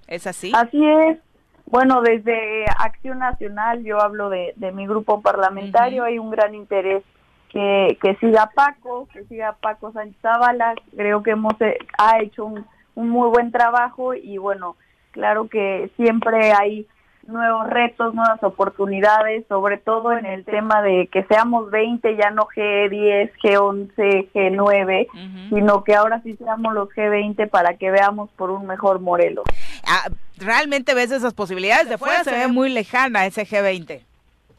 ¿Es 0.07 0.27
así? 0.27 0.51
Así 0.55 0.85
es. 0.85 1.17
Bueno, 1.65 2.01
desde 2.01 2.65
Acción 2.77 3.19
Nacional, 3.19 3.83
yo 3.83 4.01
hablo 4.01 4.29
de, 4.29 4.53
mi 4.73 4.87
grupo 4.87 5.21
parlamentario, 5.21 6.03
hay 6.03 6.19
un 6.19 6.31
gran 6.31 6.53
interés 6.53 7.03
que, 7.49 7.97
que 8.01 8.15
siga 8.15 8.49
Paco, 8.53 9.07
que 9.11 9.23
siga 9.25 9.57
Paco 9.61 9.91
Sánchez 9.91 10.21
Zavala. 10.21 10.75
Creo 10.95 11.23
que 11.23 11.31
hemos, 11.31 11.59
eh, 11.61 11.77
ha 11.97 12.21
hecho 12.21 12.45
un, 12.45 12.65
un 12.95 13.09
muy 13.09 13.29
buen 13.29 13.51
trabajo 13.51 14.13
y 14.13 14.37
bueno, 14.37 14.75
claro 15.11 15.47
que 15.47 15.91
siempre 15.97 16.53
hay 16.53 16.87
nuevos 17.29 17.67
retos, 17.67 18.13
nuevas 18.13 18.43
oportunidades, 18.43 19.45
sobre 19.47 19.77
todo 19.77 20.11
en 20.11 20.25
el 20.25 20.43
tema 20.43 20.81
de 20.81 21.07
que 21.07 21.23
seamos 21.25 21.71
20, 21.71 22.17
ya 22.17 22.31
no 22.31 22.47
G10, 22.55 23.31
G11, 23.41 24.31
G9, 24.33 25.07
sino 25.49 25.83
que 25.83 25.95
ahora 25.95 26.21
sí 26.23 26.35
seamos 26.37 26.73
los 26.73 26.89
G20 26.89 27.49
para 27.49 27.77
que 27.77 27.91
veamos 27.91 28.29
por 28.31 28.49
un 28.49 28.65
mejor 28.65 28.99
Morelos. 28.99 29.45
Ah, 29.85 30.09
¿Realmente 30.37 30.93
ves 30.93 31.11
esas 31.11 31.33
posibilidades? 31.33 31.89
De 31.89 31.97
fuera 31.97 32.23
se 32.23 32.31
ve 32.31 32.47
muy 32.47 32.69
lejana 32.69 33.25
ese 33.25 33.45
G20. 33.45 34.08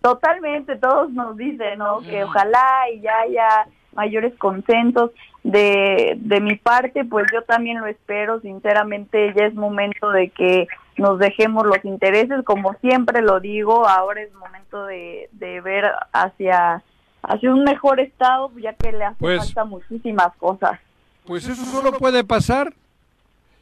Totalmente, 0.00 0.76
todos 0.76 1.10
nos 1.10 1.36
dicen, 1.36 1.78
¿no? 1.78 2.00
Que 2.00 2.24
ojalá 2.24 2.90
y 2.92 3.00
ya 3.00 3.20
haya 3.20 3.66
mayores 3.92 4.34
consensos. 4.38 5.10
De, 5.42 6.18
de 6.18 6.40
mi 6.40 6.56
parte, 6.56 7.04
pues 7.06 7.26
yo 7.32 7.42
también 7.42 7.80
lo 7.80 7.86
espero, 7.86 8.40
sinceramente 8.40 9.32
ya 9.34 9.46
es 9.46 9.54
momento 9.54 10.10
de 10.10 10.28
que 10.28 10.68
nos 10.98 11.18
dejemos 11.18 11.64
los 11.64 11.82
intereses, 11.84 12.44
como 12.44 12.74
siempre 12.74 13.22
lo 13.22 13.40
digo, 13.40 13.88
ahora 13.88 14.20
es 14.20 14.32
momento 14.34 14.84
de, 14.84 15.30
de 15.32 15.62
ver 15.62 15.90
hacia, 16.12 16.82
hacia 17.22 17.50
un 17.50 17.64
mejor 17.64 18.00
estado, 18.00 18.52
ya 18.58 18.74
que 18.74 18.92
le 18.92 19.04
hace 19.04 19.16
pues 19.18 19.38
falta 19.46 19.64
muchísimas 19.64 20.36
cosas. 20.36 20.78
Pues 21.24 21.48
eso 21.48 21.64
solo 21.64 21.92
puede 21.92 22.22
pasar 22.22 22.74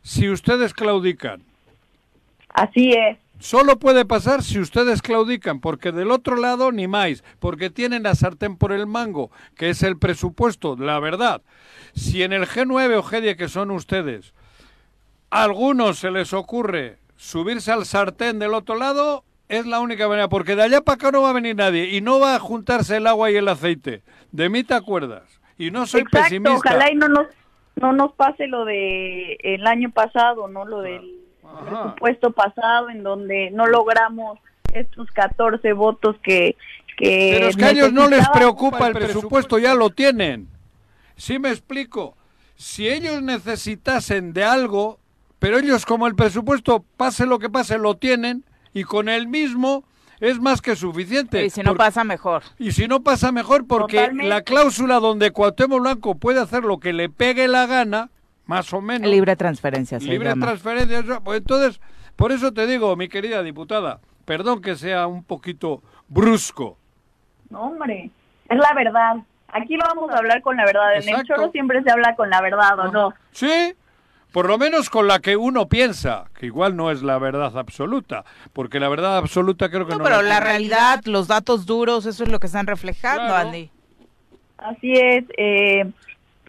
si 0.03 0.29
ustedes 0.29 0.75
claudican. 0.75 1.43
Así 2.49 2.91
es. 2.91 3.19
Solo 3.39 3.79
puede 3.79 4.05
pasar 4.05 4.43
si 4.43 4.59
ustedes 4.59 5.01
claudican, 5.01 5.61
porque 5.61 5.93
del 5.93 6.11
otro 6.11 6.37
lado 6.37 6.73
ni 6.73 6.89
más, 6.89 7.23
porque 7.39 7.71
tienen 7.71 8.03
la 8.03 8.17
sartén 8.17 8.57
por 8.57 8.73
el 8.73 8.87
mango, 8.87 9.31
que 9.57 9.71
es 9.71 9.83
el 9.83 9.97
presupuesto, 9.97 10.77
la 10.77 10.99
verdad. 10.99 11.43
Si 11.95 12.23
en 12.23 12.33
el 12.33 12.47
G9 12.47 12.99
o 12.99 13.03
G10 13.03 13.37
que 13.37 13.49
son 13.49 13.71
ustedes, 13.71 14.35
a 15.31 15.45
algunos 15.45 15.99
se 15.99 16.11
les 16.11 16.33
ocurre 16.33 16.99
subirse 17.17 17.71
al 17.71 17.85
sartén 17.85 18.41
del 18.41 18.55
otro 18.55 18.75
lado, 18.75 19.25
es 19.49 19.67
la 19.67 19.81
única 19.81 20.09
manera, 20.09 20.29
porque 20.29 20.57
de 20.57 20.65
allá 20.65 20.81
para 20.81 20.97
acá 20.97 21.11
no 21.13 21.23
va 21.23 21.31
a 21.31 21.35
venir 21.35 21.57
nadie 21.57 21.97
y 21.97 22.01
no 22.01 22.19
va 22.19 22.35
a 22.35 22.41
juntarse 22.41 22.97
el 22.97 23.07
agua 23.07 23.31
y 23.31 23.37
el 23.37 23.49
aceite. 23.49 24.03
De 24.33 24.49
mí 24.49 24.65
te 24.65 24.75
acuerdas. 24.75 25.41
Y 25.57 25.71
no 25.71 25.87
soy 25.87 26.05
pesimista. 26.05 26.71
Ojalá 26.71 26.91
y 26.91 26.97
no 26.97 27.09
nos, 27.09 27.27
no 27.77 27.93
nos 27.93 28.13
pase 28.13 28.47
lo 28.47 28.65
de 28.65 29.39
el 29.43 29.67
año 29.67 29.91
pasado, 29.91 30.49
¿no? 30.49 30.65
Lo 30.65 30.83
del 30.83 31.18
presupuesto 31.65 32.33
pasado 32.33 32.91
en 32.91 33.03
donde 33.03 33.51
no 33.51 33.67
logramos 33.67 34.39
estos 34.73 35.11
14 35.13 35.73
votos 35.73 36.17
que... 36.23 36.57
que 36.97 37.31
Pero 37.35 37.49
es 37.49 37.57
que 37.57 37.65
a 37.65 37.71
ellos 37.71 37.93
no 37.93 38.09
les 38.09 38.29
preocupa 38.29 38.89
el 38.89 38.95
presupuesto, 38.95 39.59
ya 39.59 39.75
lo 39.75 39.91
tienen. 39.91 40.49
Sí 41.17 41.39
me 41.39 41.51
explico. 41.51 42.17
Si 42.57 42.89
ellos 42.89 43.23
necesitasen 43.23 44.33
de 44.33 44.45
algo, 44.45 44.99
pero 45.39 45.59
ellos 45.59 45.87
como 45.87 46.07
el 46.07 46.15
presupuesto, 46.15 46.85
pase 46.97 47.27
lo 47.27 47.39
que 47.39 47.51
pase, 47.51 47.79
lo 47.79 47.97
tienen 47.97 48.45
y 48.73 48.85
con 48.85 49.09
el 49.09 49.29
mismo 49.29 49.85
es 50.21 50.41
más 50.41 50.61
que 50.61 50.77
suficiente. 50.77 51.45
Y 51.45 51.51
si 51.51 51.63
no 51.63 51.77
pasa 51.77 52.05
mejor. 52.05 52.43
Y 52.59 52.73
si 52.73 52.89
no 52.89 53.03
pasa 53.03 53.33
mejor 53.33 53.67
porque 53.67 54.11
la 54.13 54.43
cláusula 54.43 54.99
donde 54.99 55.31
Cuauhtémoc 55.31 55.81
Blanco 55.81 56.15
puede 56.17 56.41
hacer 56.41 56.65
lo 56.65 56.79
que 56.79 56.93
le 56.93 57.09
pegue 57.09 57.49
la 57.49 57.67
gana, 57.67 58.11
más 58.49 58.73
o 58.73 58.81
menos. 58.81 59.09
Libre 59.09 59.37
transferencia. 59.37 59.99
libre 59.99 60.35
transferencia. 60.35 61.21
Pues 61.21 61.39
entonces, 61.39 61.81
por 62.17 62.33
eso 62.33 62.53
te 62.53 62.67
digo, 62.67 62.97
mi 62.97 63.09
querida 63.09 63.43
diputada, 63.43 64.01
perdón 64.25 64.63
que 64.63 64.75
sea 64.75 65.07
un 65.07 65.23
poquito 65.23 65.83
brusco. 66.09 66.79
No, 67.51 67.61
hombre, 67.61 68.11
es 68.49 68.59
la 68.59 68.73
verdad. 68.75 69.17
Aquí 69.49 69.77
vamos 69.77 70.11
a 70.11 70.17
hablar 70.17 70.41
con 70.41 70.57
la 70.57 70.65
verdad. 70.65 70.97
En 70.97 71.09
el 71.09 71.25
choro 71.25 71.51
siempre 71.53 71.83
se 71.83 71.91
habla 71.91 72.17
con 72.17 72.31
la 72.31 72.41
verdad, 72.41 72.79
¿o 72.81 72.91
no? 72.91 73.15
Sí, 73.33 73.75
por 74.33 74.49
lo 74.49 74.57
menos 74.57 74.89
con 74.89 75.07
la 75.07 75.19
que 75.19 75.37
uno 75.37 75.69
piensa, 75.69 76.25
que 76.35 76.47
igual 76.47 76.75
no 76.75 76.91
es 76.91 77.03
la 77.03 77.19
verdad 77.19 77.57
absoluta, 77.59 78.25
porque 78.55 78.81
la 78.81 78.89
verdad 78.89 79.19
absoluta 79.19 79.69
creo 79.69 79.87
que 79.87 79.93
no. 79.93 79.99
no 79.99 80.05
pero 80.05 80.23
la, 80.23 80.41
realidad, 80.41 81.03
los 81.05 81.29
datos 81.29 81.67
duros, 81.67 82.07
eso 82.07 82.25
es 82.25 82.31
lo 82.31 82.41
que 82.41 82.47
están 82.47 82.67
reflejando, 82.67 83.35
Andy. 83.35 83.71
Así 84.57 84.93
es. 84.93 85.25
Eh, 85.37 85.93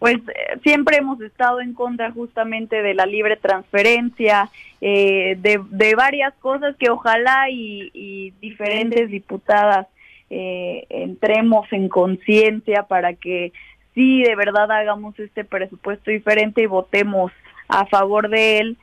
pues 0.00 0.16
eh, 0.16 0.58
siempre 0.62 0.96
hemos 0.96 1.20
estado 1.20 1.60
en 1.60 1.74
contra 1.74 2.10
justamente 2.10 2.82
de 2.82 2.94
la 2.94 3.04
libre 3.04 3.36
transferencia, 3.36 4.50
eh, 4.80 5.36
de, 5.38 5.94
varias 5.94 6.32
cosas 6.40 6.74
que 6.76 6.88
ojalá 6.88 7.50
y, 7.50 8.32
diferentes 8.40 9.10
diputadas 9.10 9.86
eh, 10.30 10.86
entremos 10.88 11.70
en 11.72 11.90
conciencia 11.90 12.84
para 12.84 13.12
que 13.12 13.52
sí 13.94 14.22
de 14.22 14.34
verdad 14.36 14.72
hagamos 14.72 15.18
este 15.18 15.44
presupuesto 15.44 16.10
diferente 16.10 16.62
y 16.62 16.66
votemos 16.66 17.30
a 17.68 17.84
favor 17.84 18.30
de 18.30 18.58
él 18.58 18.78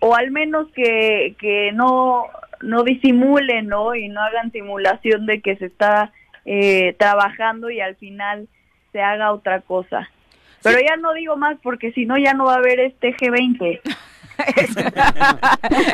o 0.00 0.14
al 0.14 0.30
menos 0.30 0.66
que, 0.72 1.36
que 1.38 1.72
no 1.72 2.26
no 2.60 2.82
disimulen 2.82 3.68
¿no? 3.68 3.94
y 3.94 4.08
no 4.08 4.20
hagan 4.20 4.52
simulación 4.52 5.24
de 5.24 5.40
que 5.40 5.56
se 5.56 5.66
está 5.66 6.12
trabajando 6.98 7.70
y 7.70 7.80
al 7.80 7.96
final 7.96 8.46
se 8.92 9.00
haga 9.00 9.32
otra 9.32 9.62
cosa. 9.62 10.10
Pero 10.64 10.80
ya 10.80 10.96
no 10.96 11.12
digo 11.12 11.36
más 11.36 11.58
porque 11.62 11.92
si 11.92 12.06
no 12.06 12.18
ya 12.18 12.32
no 12.32 12.46
va 12.46 12.54
a 12.54 12.58
haber 12.58 12.80
este 12.80 13.14
G20. 13.14 13.80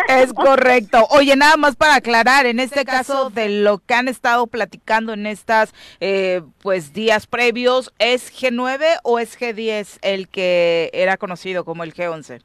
es, 0.08 0.32
correcto. 0.32 1.06
Oye, 1.10 1.36
nada 1.36 1.56
más 1.56 1.76
para 1.76 1.96
aclarar, 1.96 2.46
en 2.46 2.60
este 2.60 2.84
caso 2.84 3.30
de 3.30 3.48
lo 3.48 3.78
que 3.78 3.94
han 3.94 4.08
estado 4.08 4.46
platicando 4.46 5.12
en 5.12 5.26
estas 5.26 5.74
eh, 6.00 6.42
pues 6.62 6.92
días 6.92 7.26
previos, 7.26 7.92
¿es 7.98 8.32
G9 8.32 9.00
o 9.02 9.18
es 9.18 9.38
G10 9.38 9.98
el 10.02 10.28
que 10.28 10.90
era 10.94 11.16
conocido 11.16 11.64
como 11.64 11.84
el 11.84 11.92
G11? 11.92 12.42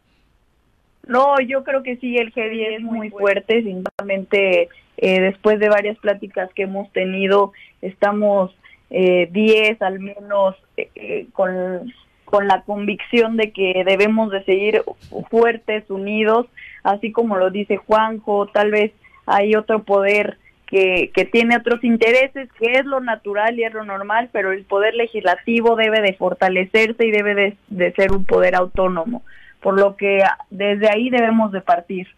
No, 1.07 1.39
yo 1.39 1.63
creo 1.63 1.83
que 1.83 1.97
sí, 1.97 2.17
el 2.17 2.33
G10 2.33 2.77
es 2.77 2.81
muy 2.81 3.11
fuerte, 3.11 3.61
sinceramente, 3.61 4.69
eh, 4.97 5.21
después 5.21 5.59
de 5.59 5.69
varias 5.69 5.97
pláticas 5.99 6.51
que 6.53 6.63
hemos 6.63 6.91
tenido, 6.91 7.53
estamos 7.81 8.55
eh, 8.89 9.29
10 9.31 9.81
al 9.81 9.99
menos 9.99 10.55
eh, 10.77 11.27
con 11.33 11.93
con 12.35 12.49
la 12.49 12.63
convicción 12.63 13.37
de 13.37 13.51
que 13.51 13.83
debemos 13.85 14.29
de 14.29 14.43
seguir 14.43 14.83
fuertes, 15.29 15.89
unidos, 15.89 16.47
así 16.83 17.13
como 17.13 17.37
lo 17.37 17.49
dice 17.49 17.77
Juanjo, 17.77 18.47
tal 18.47 18.71
vez 18.71 18.91
hay 19.25 19.55
otro 19.55 19.83
poder 19.83 20.37
que, 20.67 21.11
que 21.15 21.23
tiene 21.23 21.55
otros 21.55 21.81
intereses, 21.85 22.49
que 22.59 22.73
es 22.73 22.83
lo 22.83 22.99
natural 22.99 23.57
y 23.57 23.63
es 23.63 23.73
lo 23.73 23.85
normal, 23.85 24.27
pero 24.33 24.51
el 24.51 24.65
poder 24.65 24.95
legislativo 24.95 25.77
debe 25.77 26.01
de 26.01 26.11
fortalecerse 26.11 27.05
y 27.05 27.11
debe 27.11 27.57
de, 27.69 27.91
ser 27.93 28.11
un 28.11 28.25
poder 28.25 28.55
autónomo, 28.55 29.23
por 29.61 29.79
lo 29.79 29.95
que 29.95 30.21
desde 30.49 30.89
ahí 30.89 31.09
debemos 31.09 31.53
de 31.53 31.61
partir. 31.61 32.09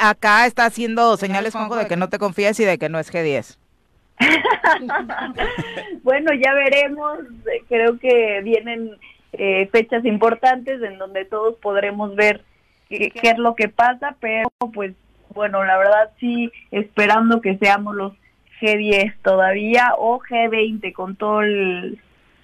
Acá 0.00 0.46
está 0.46 0.66
haciendo 0.66 1.16
señales, 1.16 1.52
Juanjo, 1.52 1.74
de 1.74 1.88
que 1.88 1.96
no 1.96 2.08
te 2.08 2.20
confías 2.20 2.60
y 2.60 2.64
de 2.64 2.78
que 2.78 2.88
no 2.88 3.00
es 3.00 3.12
G10. 3.12 3.58
bueno, 6.04 6.30
ya 6.32 6.54
veremos. 6.54 7.18
Creo 7.68 7.98
que 7.98 8.40
vienen 8.44 8.92
eh, 9.38 9.68
fechas 9.72 10.04
importantes 10.04 10.82
en 10.82 10.98
donde 10.98 11.24
todos 11.24 11.56
podremos 11.56 12.14
ver 12.14 12.44
qué, 12.88 13.12
es 13.22 13.38
lo 13.38 13.54
que 13.54 13.68
pasa, 13.68 14.16
pero 14.20 14.48
pues 14.72 14.94
bueno, 15.34 15.64
la 15.64 15.76
verdad 15.76 16.10
sí 16.20 16.52
esperando 16.70 17.40
que 17.40 17.58
seamos 17.58 17.96
los 17.96 18.12
G10 18.60 19.14
todavía 19.22 19.92
o 19.98 20.20
G20 20.20 20.92
con 20.92 21.16
todo 21.16 21.42
el, 21.42 22.00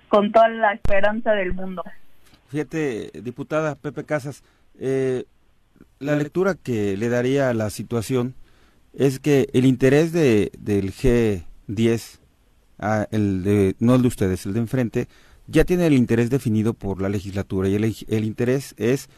con 0.09 0.32
toda 0.32 0.49
la 0.49 0.72
esperanza 0.72 1.32
del 1.32 1.53
mundo. 1.53 1.84
Fíjate, 2.49 3.12
diputada 3.22 3.76
Pepe 3.76 4.05
Casas, 4.05 4.43
eh, 4.78 5.24
la 6.01 6.16
lectura 6.16 6.55
que 6.55 6.97
le 6.97 7.09
daría 7.09 7.51
a 7.51 7.55
la 7.55 7.70
situación 7.70 8.34
es 8.93 9.20
que 9.20 9.49
el 9.53 9.66
interés 9.66 10.12
de, 10.12 10.51
del 10.59 10.93
G10, 10.93 12.18
ah, 12.80 13.07
el 13.12 13.45
de, 13.45 13.76
no 13.78 13.95
el 13.95 14.03
de 14.03 14.09
ustedes, 14.09 14.47
el 14.47 14.55
de 14.55 14.61
enfrente, 14.61 15.09
ya 15.51 15.64
tiene 15.64 15.86
el 15.86 15.94
interés 15.94 16.30
definido 16.30 16.74
por 16.74 17.03
la 17.03 17.09
legislatura 17.09 17.68
y 17.68 17.74
el, 17.74 18.24
interés 18.24 18.74
es 18.76 19.09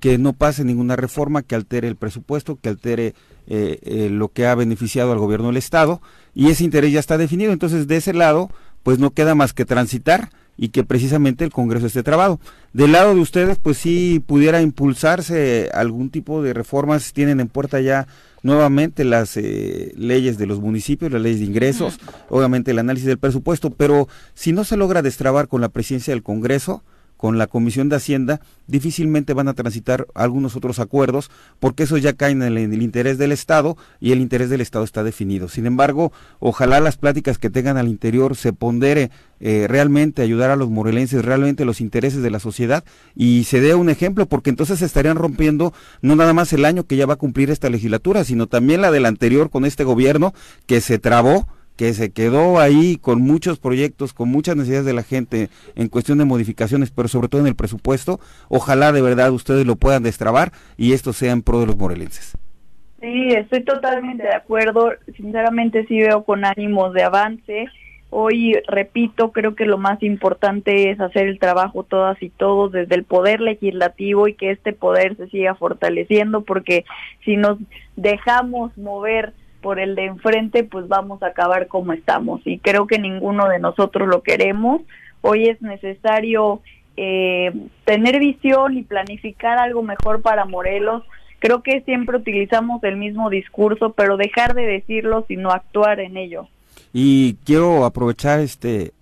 que 0.00 0.18
no 0.18 0.32
pase 0.32 0.64
ninguna 0.64 0.96
reforma 0.96 1.42
que 1.42 1.54
altere 1.54 1.88
el 1.88 1.96
presupuesto, 1.96 2.58
que 2.60 2.68
altere 2.68 3.14
eh, 3.46 3.78
eh, 3.82 4.08
lo 4.10 4.28
que 4.28 4.46
ha 4.46 4.54
beneficiado 4.54 5.12
al 5.12 5.18
gobierno 5.18 5.48
del 5.48 5.56
Estado, 5.56 6.00
y 6.34 6.50
ese 6.50 6.64
interés 6.64 6.92
ya 6.92 7.00
está 7.00 7.18
definido. 7.18 7.52
Entonces, 7.52 7.86
de 7.86 7.96
ese 7.96 8.12
lado, 8.12 8.50
pues 8.82 8.98
no 8.98 9.10
queda 9.10 9.34
más 9.34 9.52
que 9.52 9.64
transitar 9.64 10.30
y 10.56 10.68
que 10.68 10.84
precisamente 10.84 11.44
el 11.44 11.50
Congreso 11.50 11.86
esté 11.86 12.02
trabado. 12.02 12.40
Del 12.72 12.92
lado 12.92 13.14
de 13.14 13.20
ustedes, 13.20 13.58
pues 13.58 13.78
si 13.78 14.20
pudiera 14.20 14.60
impulsarse 14.60 15.70
algún 15.72 16.10
tipo 16.10 16.42
de 16.42 16.54
reformas, 16.54 17.12
tienen 17.12 17.40
en 17.40 17.48
puerta 17.48 17.80
ya 17.80 18.06
nuevamente 18.42 19.04
las 19.04 19.36
eh, 19.36 19.92
leyes 19.96 20.38
de 20.38 20.46
los 20.46 20.60
municipios, 20.60 21.12
las 21.12 21.22
leyes 21.22 21.40
de 21.40 21.46
ingresos, 21.46 21.98
obviamente 22.28 22.72
el 22.72 22.78
análisis 22.78 23.06
del 23.06 23.18
presupuesto, 23.18 23.70
pero 23.70 24.08
si 24.34 24.52
no 24.52 24.64
se 24.64 24.76
logra 24.76 25.02
destrabar 25.02 25.48
con 25.48 25.60
la 25.60 25.68
presidencia 25.68 26.12
del 26.12 26.22
Congreso, 26.22 26.82
con 27.22 27.38
la 27.38 27.46
Comisión 27.46 27.88
de 27.88 27.94
Hacienda, 27.94 28.40
difícilmente 28.66 29.32
van 29.32 29.46
a 29.46 29.54
transitar 29.54 30.08
algunos 30.12 30.56
otros 30.56 30.80
acuerdos, 30.80 31.30
porque 31.60 31.84
eso 31.84 31.96
ya 31.96 32.14
cae 32.14 32.32
en 32.32 32.42
el, 32.42 32.82
interés 32.82 33.16
del 33.16 33.30
Estado 33.30 33.76
y 34.00 34.10
el 34.10 34.20
interés 34.20 34.50
del 34.50 34.60
Estado 34.60 34.84
está 34.84 35.04
definido. 35.04 35.48
Sin 35.48 35.66
embargo, 35.66 36.12
ojalá 36.40 36.80
las 36.80 36.96
pláticas 36.96 37.38
que 37.38 37.48
tengan 37.48 37.76
al 37.76 37.86
interior 37.86 38.34
se 38.34 38.52
pondere 38.52 39.12
eh, 39.38 39.66
realmente 39.68 40.22
ayudar 40.22 40.50
a 40.50 40.56
los 40.56 40.68
morelenses, 40.68 41.24
realmente 41.24 41.64
los 41.64 41.80
intereses 41.80 42.24
de 42.24 42.30
la 42.30 42.40
sociedad 42.40 42.82
y 43.14 43.44
se 43.44 43.60
dé 43.60 43.76
un 43.76 43.88
ejemplo, 43.88 44.26
porque 44.26 44.50
entonces 44.50 44.82
estarían 44.82 45.16
rompiendo 45.16 45.72
no 46.00 46.16
nada 46.16 46.32
más 46.32 46.52
el 46.52 46.64
año 46.64 46.88
que 46.88 46.96
ya 46.96 47.06
va 47.06 47.14
a 47.14 47.18
cumplir 47.18 47.52
esta 47.52 47.70
legislatura, 47.70 48.24
sino 48.24 48.48
también 48.48 48.80
la 48.80 48.90
del 48.90 49.06
anterior 49.06 49.48
con 49.48 49.64
este 49.64 49.84
gobierno 49.84 50.34
que 50.66 50.80
se 50.80 50.98
trabó 50.98 51.46
que 51.76 51.92
se 51.94 52.12
quedó 52.12 52.60
ahí 52.60 52.96
con 52.96 53.22
muchos 53.22 53.58
proyectos, 53.58 54.12
con 54.12 54.28
muchas 54.28 54.56
necesidades 54.56 54.86
de 54.86 54.92
la 54.92 55.02
gente 55.02 55.48
en 55.74 55.88
cuestión 55.88 56.18
de 56.18 56.24
modificaciones, 56.24 56.90
pero 56.90 57.08
sobre 57.08 57.28
todo 57.28 57.40
en 57.40 57.46
el 57.46 57.56
presupuesto. 57.56 58.20
Ojalá 58.48 58.92
de 58.92 59.02
verdad 59.02 59.32
ustedes 59.32 59.66
lo 59.66 59.76
puedan 59.76 60.02
destrabar 60.02 60.52
y 60.76 60.92
esto 60.92 61.12
sea 61.12 61.32
en 61.32 61.42
pro 61.42 61.60
de 61.60 61.66
los 61.66 61.76
morelenses. 61.76 62.36
Sí, 63.00 63.30
estoy 63.30 63.64
totalmente 63.64 64.22
de 64.22 64.34
acuerdo. 64.34 64.92
Sinceramente 65.16 65.84
sí 65.86 65.98
veo 65.98 66.24
con 66.24 66.44
ánimos 66.44 66.92
de 66.94 67.02
avance. 67.02 67.66
Hoy, 68.10 68.54
repito, 68.68 69.32
creo 69.32 69.56
que 69.56 69.64
lo 69.64 69.78
más 69.78 70.02
importante 70.02 70.90
es 70.90 71.00
hacer 71.00 71.26
el 71.26 71.38
trabajo 71.38 71.82
todas 71.82 72.22
y 72.22 72.28
todos 72.28 72.70
desde 72.70 72.94
el 72.94 73.04
poder 73.04 73.40
legislativo 73.40 74.28
y 74.28 74.34
que 74.34 74.50
este 74.50 74.72
poder 74.74 75.16
se 75.16 75.28
siga 75.30 75.54
fortaleciendo 75.54 76.42
porque 76.42 76.84
si 77.24 77.36
nos 77.36 77.58
dejamos 77.96 78.76
mover 78.76 79.32
por 79.62 79.80
el 79.80 79.94
de 79.94 80.04
enfrente, 80.06 80.64
pues 80.64 80.88
vamos 80.88 81.22
a 81.22 81.28
acabar 81.28 81.68
como 81.68 81.94
estamos. 81.94 82.42
Y 82.44 82.58
creo 82.58 82.86
que 82.86 82.98
ninguno 82.98 83.48
de 83.48 83.58
nosotros 83.58 84.08
lo 84.08 84.22
queremos. 84.22 84.82
Hoy 85.22 85.48
es 85.48 85.62
necesario 85.62 86.60
eh, 86.96 87.52
tener 87.84 88.18
visión 88.18 88.76
y 88.76 88.82
planificar 88.82 89.58
algo 89.58 89.82
mejor 89.82 90.20
para 90.20 90.44
Morelos. 90.44 91.04
Creo 91.38 91.62
que 91.62 91.80
siempre 91.82 92.18
utilizamos 92.18 92.82
el 92.84 92.96
mismo 92.96 93.30
discurso, 93.30 93.92
pero 93.92 94.16
dejar 94.16 94.54
de 94.54 94.66
decirlo, 94.66 95.24
sino 95.28 95.50
actuar 95.50 96.00
en 96.00 96.16
ello. 96.16 96.48
Y 96.92 97.34
quiero 97.44 97.84
aprovechar, 97.84 98.40
este, 98.40 98.92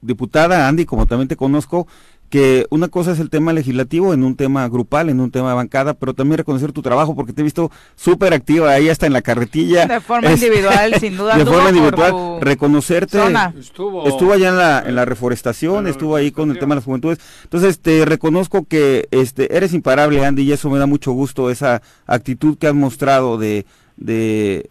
diputada 0.00 0.66
Andy, 0.66 0.84
como 0.84 1.06
también 1.06 1.28
te 1.28 1.36
conozco, 1.36 1.86
que 2.28 2.66
una 2.70 2.88
cosa 2.88 3.12
es 3.12 3.20
el 3.20 3.30
tema 3.30 3.52
legislativo 3.52 4.12
en 4.12 4.24
un 4.24 4.36
tema 4.36 4.68
grupal, 4.68 5.08
en 5.08 5.20
un 5.20 5.30
tema 5.30 5.50
de 5.50 5.54
bancada, 5.54 5.94
pero 5.94 6.14
también 6.14 6.38
reconocer 6.38 6.72
tu 6.72 6.82
trabajo 6.82 7.14
porque 7.14 7.32
te 7.32 7.40
he 7.40 7.44
visto 7.44 7.70
súper 7.94 8.34
activa 8.34 8.70
ahí 8.70 8.88
hasta 8.88 9.06
en 9.06 9.12
la 9.12 9.22
carretilla. 9.22 9.86
De 9.86 10.00
forma 10.00 10.32
individual, 10.32 10.94
sin 11.00 11.16
duda. 11.16 11.36
De 11.36 11.46
forma 11.46 11.70
individual, 11.70 12.40
reconocerte. 12.40 13.18
Estuvo, 13.58 14.06
estuvo 14.06 14.32
allá 14.32 14.48
en 14.48 14.56
la, 14.56 14.82
en 14.86 14.94
la 14.94 15.04
reforestación, 15.04 15.86
estuvo 15.86 16.16
ahí 16.16 16.30
con 16.30 16.50
el 16.50 16.58
tema 16.58 16.74
de 16.74 16.80
las 16.80 16.84
juventudes. 16.84 17.18
Entonces, 17.44 17.80
te 17.80 18.04
reconozco 18.04 18.66
que 18.66 19.08
este 19.10 19.56
eres 19.56 19.72
imparable, 19.72 20.24
Andy, 20.24 20.42
y 20.42 20.52
eso 20.52 20.70
me 20.70 20.78
da 20.78 20.86
mucho 20.86 21.12
gusto, 21.12 21.50
esa 21.50 21.82
actitud 22.06 22.58
que 22.58 22.66
has 22.66 22.74
mostrado 22.74 23.38
de, 23.38 23.66
de 23.96 24.68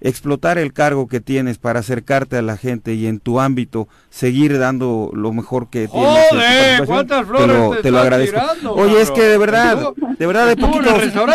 explotar 0.00 0.58
el 0.58 0.72
cargo 0.72 1.08
que 1.08 1.20
tienes 1.20 1.58
para 1.58 1.80
acercarte 1.80 2.36
a 2.36 2.42
la 2.42 2.56
gente 2.56 2.94
y 2.94 3.06
en 3.06 3.18
tu 3.18 3.40
ámbito 3.40 3.88
seguir 4.10 4.58
dando 4.58 5.10
lo 5.12 5.32
mejor 5.32 5.68
que 5.70 5.88
tienes. 5.88 6.28
¡Joder! 6.30 6.86
¿Cuántas 6.86 7.26
flores 7.26 7.82
te 7.82 7.90
lo, 7.90 7.98
agradezco. 7.98 8.40
Oye, 8.72 9.00
es 9.00 9.10
que 9.10 9.22
de 9.22 9.38
verdad, 9.38 9.92
de 10.18 10.26
verdad 10.26 10.46
de 10.46 10.56
poquito. 10.56 10.94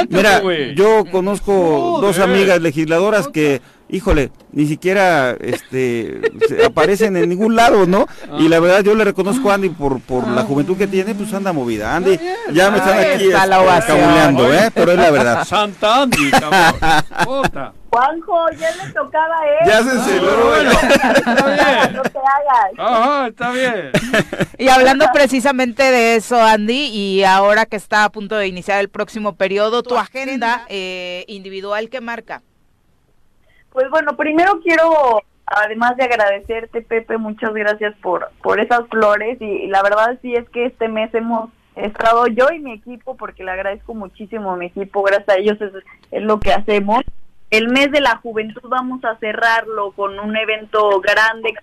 Mira, 0.09 0.41
yo 0.75 1.05
conozco 1.11 1.99
dos 2.01 2.19
amigas 2.19 2.61
legisladoras 2.61 3.27
que 3.27 3.61
híjole, 3.89 4.31
ni 4.51 4.65
siquiera 4.65 5.37
este 5.39 6.21
aparecen 6.65 7.15
en 7.15 7.29
ningún 7.29 7.55
lado, 7.55 7.85
¿no? 7.85 8.07
Y 8.39 8.47
la 8.47 8.59
verdad 8.59 8.83
yo 8.83 8.95
le 8.95 9.03
reconozco 9.03 9.51
a 9.51 9.55
Andy 9.55 9.69
por 9.69 9.99
por 10.01 10.27
la 10.27 10.43
juventud 10.43 10.77
que 10.77 10.87
tiene, 10.87 11.13
pues 11.13 11.33
anda 11.33 11.53
movida. 11.53 11.95
Andy, 11.95 12.19
ya 12.51 12.71
me 12.71 12.77
están 12.77 12.99
aquí 12.99 13.25
este, 13.25 13.27
¿eh? 13.29 14.71
Pero 14.73 14.91
es 14.91 14.97
la 14.97 15.11
verdad. 15.11 15.45
Santa 15.47 16.01
Andy, 16.01 16.31
cabrón. 16.31 17.82
Juanjo, 17.93 18.49
ya 18.57 18.71
le 18.83 18.91
tocaba 18.91 19.39
a 19.39 19.47
él. 19.47 19.67
Ya 19.67 19.83
se 19.83 19.99
celó. 19.99 20.47
Bueno, 20.47 20.71
está 20.71 21.45
bien. 21.45 21.93
No 21.93 22.01
te 22.01 22.17
hagas. 22.17 22.71
Ajá, 22.79 23.27
está 23.27 23.51
bien. 23.51 23.91
Y 24.57 24.67
hablando 24.69 25.05
precisamente 25.13 25.83
de 25.83 26.15
eso, 26.15 26.41
Andy, 26.41 26.89
y 26.91 27.23
ahora 27.23 27.67
que 27.67 27.75
está 27.75 28.03
a 28.03 28.09
punto 28.09 28.35
de 28.35 28.47
iniciar 28.47 28.79
el 28.79 28.89
próximo 28.89 29.35
periodo, 29.35 29.83
tu 29.83 29.97
agenda 29.97 30.65
eh, 30.69 31.23
individual, 31.27 31.89
¿qué 31.89 32.01
marca? 32.01 32.41
Pues 33.71 33.87
bueno, 33.91 34.17
primero 34.17 34.59
quiero, 34.61 35.21
además 35.45 35.95
de 35.95 36.05
agradecerte, 36.05 36.81
Pepe, 36.81 37.17
muchas 37.17 37.53
gracias 37.53 37.93
por, 38.01 38.31
por 38.41 38.59
esas 38.59 38.87
flores. 38.89 39.39
Y, 39.39 39.67
la 39.67 39.83
verdad 39.83 40.17
sí 40.23 40.33
es 40.33 40.49
que 40.49 40.65
este 40.65 40.87
mes 40.87 41.13
hemos 41.13 41.51
estado 41.75 42.25
yo 42.25 42.47
y 42.49 42.59
mi 42.59 42.73
equipo, 42.73 43.15
porque 43.15 43.43
le 43.43 43.51
agradezco 43.51 43.93
muchísimo 43.93 44.51
a 44.51 44.57
mi 44.57 44.67
equipo, 44.67 45.03
gracias 45.03 45.29
a 45.29 45.39
ellos 45.39 45.57
es 46.11 46.23
lo 46.23 46.39
que 46.39 46.53
hacemos 46.53 47.03
el 47.53 47.67
mes 47.67 47.91
de 47.91 48.01
la 48.01 48.17
juventud 48.17 48.67
vamos 48.67 49.05
a 49.05 49.15
cerrarlo 49.17 49.91
con 49.91 50.17
un 50.17 50.35
evento 50.35 50.99
grande, 51.01 51.53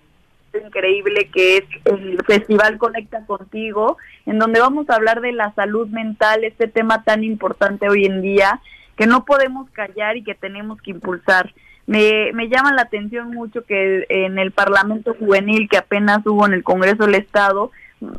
increíble, 0.65 1.29
que 1.33 1.57
es 1.57 1.63
el 1.83 2.17
Festival 2.25 2.77
Conecta 2.77 3.25
Contigo, 3.25 3.97
en 4.25 4.39
donde 4.39 4.61
vamos 4.61 4.89
a 4.89 4.95
hablar 4.95 5.19
de 5.19 5.33
la 5.33 5.53
salud 5.53 5.89
mental, 5.89 6.45
este 6.45 6.69
tema 6.69 7.03
tan 7.03 7.25
importante 7.25 7.89
hoy 7.89 8.05
en 8.05 8.21
día, 8.21 8.61
que 8.95 9.05
no 9.05 9.25
podemos 9.25 9.69
callar 9.71 10.15
y 10.15 10.23
que 10.23 10.33
tenemos 10.33 10.81
que 10.81 10.91
impulsar. 10.91 11.53
Me, 11.87 12.31
me 12.31 12.47
llama 12.47 12.71
la 12.71 12.83
atención 12.83 13.31
mucho 13.31 13.65
que 13.65 14.05
en 14.07 14.39
el 14.39 14.51
Parlamento 14.51 15.13
Juvenil 15.19 15.67
que 15.67 15.77
apenas 15.77 16.25
hubo 16.25 16.45
en 16.45 16.53
el 16.53 16.63
Congreso 16.63 17.05
del 17.05 17.15
Estado, 17.15 17.69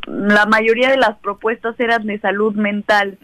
la 0.05 0.45
mayoría 0.45 0.91
de 0.91 0.97
las 0.97 1.17
propuestas 1.17 1.79
eran 1.79 2.05
de 2.05 2.19
salud 2.19 2.53
mental 2.53 3.17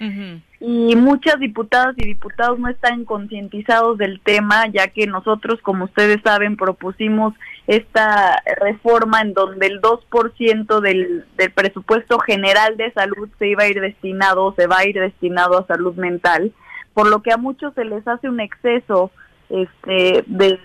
y 0.62 0.96
muchas 0.98 1.40
diputadas 1.40 1.96
y 1.98 2.06
diputados 2.06 2.60
no 2.60 2.68
están 2.68 3.06
concientizados 3.06 3.98
del 3.98 4.20
tema, 4.20 4.68
ya 4.68 4.88
que 4.88 5.08
nosotros, 5.08 5.62
como 5.62 5.86
ustedes 5.86 6.18
saben, 6.22 6.58
propusimos 6.58 7.34
esta 7.66 8.44
reforma 8.60 9.22
en 9.22 9.34
donde 9.34 9.68
el 9.68 9.82
2% 9.82 10.82
del, 10.82 11.26
del 11.38 11.52
presupuesto 11.52 12.20
general 12.20 12.76
de 12.76 12.92
salud 12.92 13.30
se 13.40 13.48
iba 13.48 13.64
a 13.64 13.68
ir 13.70 13.80
destinado, 13.80 14.54
se 14.58 14.68
va 14.68 14.80
a 14.80 14.86
ir 14.86 15.00
destinado 15.00 15.58
a 15.58 15.68
salud 15.68 15.96
mental, 15.96 16.52
por 16.94 17.10
lo 17.10 17.22
que 17.22 17.32
a 17.32 17.38
muchos 17.38 17.74
se 17.76 17.86
les 17.86 18.06
hace 18.06 18.28
un 18.28 18.42
exceso 18.42 19.12
este 19.50 20.26
de, 20.28 20.60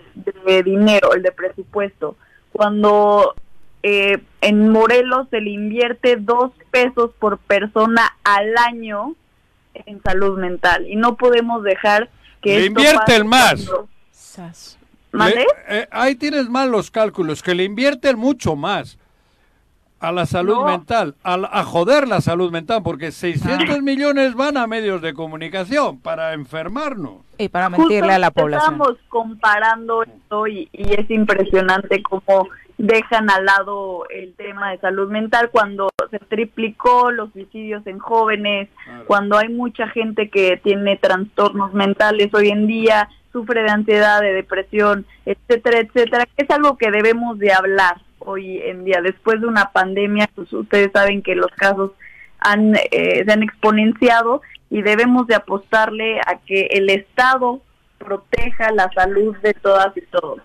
de 0.45 0.63
dinero, 0.63 1.13
el 1.13 1.21
de 1.21 1.31
presupuesto. 1.31 2.17
Cuando 2.51 3.33
eh, 3.81 4.21
en 4.41 4.69
Morelos 4.69 5.27
se 5.29 5.39
le 5.39 5.51
invierte 5.51 6.17
dos 6.17 6.51
pesos 6.71 7.11
por 7.17 7.37
persona 7.37 8.01
al 8.25 8.57
año 8.57 9.15
en 9.85 10.01
salud 10.01 10.37
mental 10.37 10.87
y 10.87 10.95
no 10.95 11.15
podemos 11.15 11.63
dejar 11.63 12.09
que... 12.41 12.59
Le 12.59 12.65
invierten 12.67 13.27
más. 13.27 13.69
Eh, 15.67 15.87
ahí 15.91 16.15
tienes 16.15 16.49
mal 16.49 16.71
los 16.71 16.91
cálculos, 16.91 17.41
que 17.41 17.55
le 17.55 17.63
invierten 17.63 18.17
mucho 18.17 18.55
más 18.55 18.97
a 19.99 20.11
la 20.11 20.25
salud 20.25 20.65
mental, 20.65 21.15
a, 21.23 21.63
joder 21.63 22.07
la 22.07 22.21
salud 22.21 22.51
mental, 22.51 22.83
porque 22.83 23.11
600 23.11 23.77
ah. 23.77 23.81
millones 23.81 24.35
van 24.35 24.57
a 24.57 24.67
medios 24.67 25.01
de 25.01 25.13
comunicación 25.13 25.99
para 25.99 26.33
enfermarnos. 26.33 27.21
Y 27.37 27.49
para 27.49 27.69
mentirle 27.69 28.13
a 28.13 28.19
la 28.19 28.31
población. 28.31 28.73
Estamos 28.73 28.97
comparando 29.09 30.03
esto 30.03 30.47
y, 30.47 30.69
y 30.73 30.93
es 30.93 31.09
impresionante 31.09 32.03
cómo 32.03 32.47
dejan 32.77 33.29
al 33.29 33.45
lado 33.45 34.05
el 34.09 34.33
tema 34.35 34.71
de 34.71 34.79
salud 34.79 35.09
mental 35.09 35.49
cuando 35.51 35.89
se 36.11 36.19
triplicó 36.19 37.11
los 37.11 37.31
suicidios 37.31 37.85
en 37.87 37.99
jóvenes, 37.99 38.69
cuando 39.07 39.37
hay 39.37 39.49
mucha 39.49 39.87
gente 39.87 40.29
que 40.29 40.57
tiene 40.57 40.97
trastornos 40.97 41.73
mentales 41.73 42.33
hoy 42.33 42.49
en 42.49 42.67
día, 42.67 43.09
sufre 43.31 43.63
de 43.63 43.69
ansiedad, 43.69 44.21
de 44.21 44.33
depresión, 44.33 45.05
etcétera, 45.25 45.79
etcétera, 45.79 46.25
es 46.37 46.49
algo 46.49 46.77
que 46.77 46.91
debemos 46.91 47.39
de 47.39 47.53
hablar 47.53 48.01
hoy 48.19 48.59
en 48.59 48.85
día. 48.85 49.01
Después 49.01 49.41
de 49.41 49.47
una 49.47 49.71
pandemia, 49.71 50.29
pues 50.35 50.51
ustedes 50.53 50.91
saben 50.93 51.21
que 51.21 51.35
los 51.35 51.51
casos 51.51 51.91
han, 52.39 52.75
eh, 52.75 53.23
se 53.25 53.31
han 53.31 53.43
exponenciado 53.43 54.41
y 54.69 54.81
debemos 54.81 55.27
de 55.27 55.35
apostarle 55.35 56.19
a 56.19 56.39
que 56.45 56.67
el 56.71 56.89
Estado 56.89 57.61
proteja 57.97 58.71
la 58.71 58.89
salud 58.93 59.35
de 59.37 59.53
todas 59.53 59.95
y 59.95 60.01
todos. 60.01 60.41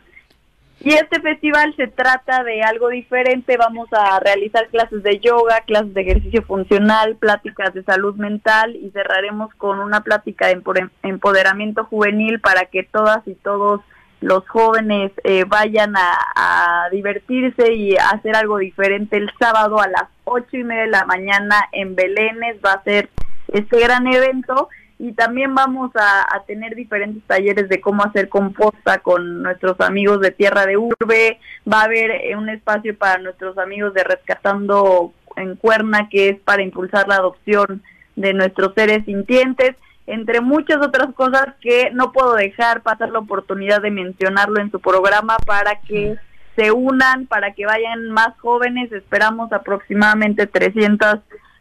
Y 0.82 0.94
este 0.94 1.20
festival 1.20 1.74
se 1.76 1.88
trata 1.88 2.42
de 2.42 2.62
algo 2.62 2.88
diferente, 2.88 3.58
vamos 3.58 3.88
a 3.92 4.18
realizar 4.20 4.66
clases 4.68 5.02
de 5.02 5.18
yoga, 5.18 5.60
clases 5.66 5.92
de 5.92 6.00
ejercicio 6.00 6.42
funcional, 6.42 7.16
pláticas 7.16 7.74
de 7.74 7.82
salud 7.82 8.14
mental 8.16 8.74
y 8.76 8.90
cerraremos 8.90 9.54
con 9.56 9.78
una 9.78 10.00
plática 10.00 10.46
de 10.46 10.62
empoderamiento 11.02 11.84
juvenil 11.84 12.40
para 12.40 12.64
que 12.64 12.82
todas 12.82 13.26
y 13.28 13.34
todos 13.34 13.82
los 14.22 14.46
jóvenes 14.48 15.12
eh, 15.24 15.44
vayan 15.46 15.94
a, 15.96 16.88
divertirse 16.90 17.72
y 17.72 17.96
hacer 17.96 18.34
algo 18.34 18.58
diferente. 18.58 19.16
El 19.16 19.30
sábado 19.38 19.80
a 19.80 19.86
las 19.86 20.04
ocho 20.24 20.56
y 20.56 20.64
media 20.64 20.82
de 20.82 20.88
la 20.88 21.04
mañana 21.04 21.56
en 21.72 21.94
Belénes 21.94 22.56
va 22.64 22.72
a 22.72 22.82
ser 22.82 23.10
este 23.48 23.78
gran 23.78 24.06
evento 24.06 24.68
y 25.02 25.12
también 25.12 25.54
vamos 25.54 25.90
a, 25.94 26.44
tener 26.46 26.74
diferentes 26.74 27.22
talleres 27.26 27.70
de 27.70 27.80
cómo 27.80 28.04
hacer 28.04 28.28
composta 28.28 28.98
con 28.98 29.42
nuestros 29.42 29.80
amigos 29.80 30.20
de 30.20 30.30
Tierra 30.30 30.66
de 30.66 30.76
Urbe, 30.76 31.38
va 31.66 31.80
a 31.80 31.84
haber 31.84 32.10
eh, 32.10 32.36
un 32.36 32.50
espacio 32.50 32.96
para 32.98 33.18
nuestros 33.18 33.56
amigos 33.56 33.94
de 33.94 34.04
Rescatando 34.04 35.14
en 35.36 35.56
Cuerna, 35.56 36.08
que 36.10 36.28
es 36.28 36.40
para 36.40 36.62
impulsar 36.62 37.08
la 37.08 37.14
adopción 37.14 37.82
de 38.14 38.34
nuestros 38.34 38.74
seres 38.74 39.06
sintientes, 39.06 39.74
entre 40.06 40.42
muchas 40.42 40.86
otras 40.86 41.14
cosas 41.14 41.46
que 41.62 41.90
no 41.92 42.12
puedo 42.12 42.34
dejar 42.34 42.82
pasar 42.82 43.08
la 43.08 43.20
oportunidad 43.20 43.80
de 43.80 43.90
mencionarlo 43.90 44.60
en 44.60 44.70
su 44.70 44.80
programa 44.80 45.38
para 45.46 45.80
que 45.80 46.16
se 46.56 46.72
unan, 46.72 47.26
para 47.26 47.54
que 47.54 47.64
vayan 47.64 48.10
más 48.10 48.38
jóvenes, 48.40 48.92
esperamos 48.92 49.50
aproximadamente 49.50 50.46
300 50.46 51.20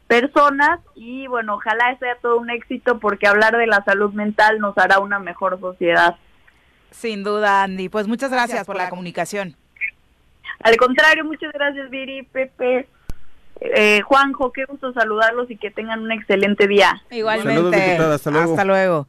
personas 0.09 0.79
y 0.95 1.27
bueno, 1.27 1.53
ojalá 1.53 1.95
sea 1.99 2.15
todo 2.15 2.39
un 2.39 2.49
éxito 2.49 2.97
porque 2.97 3.27
hablar 3.27 3.55
de 3.55 3.67
la 3.67 3.83
salud 3.83 4.11
mental 4.11 4.57
nos 4.59 4.75
hará 4.75 4.97
una 4.99 5.19
mejor 5.19 5.59
sociedad. 5.59 6.15
Sin 6.89 7.23
duda, 7.23 7.61
Andy. 7.61 7.89
Pues 7.89 8.07
muchas 8.07 8.31
gracias, 8.31 8.65
por 8.65 8.75
la 8.75 8.89
comunicación. 8.89 9.55
Al 10.61 10.75
contrario, 10.77 11.23
muchas 11.23 11.53
gracias, 11.53 11.91
Viri, 11.91 12.23
Pepe. 12.23 12.87
Eh, 13.61 14.01
Juanjo, 14.01 14.51
qué 14.51 14.65
gusto 14.65 14.91
saludarlos 14.93 15.51
y 15.51 15.57
que 15.57 15.69
tengan 15.69 16.01
un 16.01 16.11
excelente 16.11 16.67
día. 16.67 17.03
Igualmente. 17.11 17.97
hasta, 17.97 18.31
luego. 18.31 18.51
hasta 18.51 18.65
luego. 18.65 19.07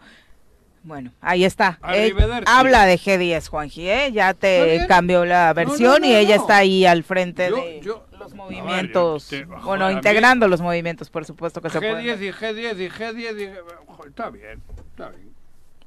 Bueno, 0.83 1.13
ahí 1.23 1.47
está. 1.47 1.79
Eh, 1.95 2.13
habla 2.47 2.85
de 2.85 2.99
G10, 2.99 3.49
Juanji, 3.49 3.89
¿eh? 3.89 4.13
Ya 4.13 4.35
te 4.35 4.85
cambió 4.87 5.25
la 5.25 5.51
versión 5.55 6.05
y 6.05 6.15
ella 6.15 6.37
está 6.37 6.59
ahí 6.59 6.85
al 6.85 7.05
frente 7.05 7.51
de 7.51 7.81
los 8.21 8.35
movimientos. 8.35 9.31
bueno, 9.65 9.91
integrando 9.91 10.47
los 10.47 10.61
movimientos, 10.61 11.11
por 11.11 11.25
supuesto 11.25 11.61
que 11.61 11.71
se 11.71 11.79
puede. 11.79 12.03
G10 12.05 12.23
y 12.23 12.33
G10 12.33 12.81
y 12.81 12.89
G10 12.91 13.61
está 14.07 14.31
bien, 14.31 14.63
está 14.91 15.09
bien. 15.09 15.31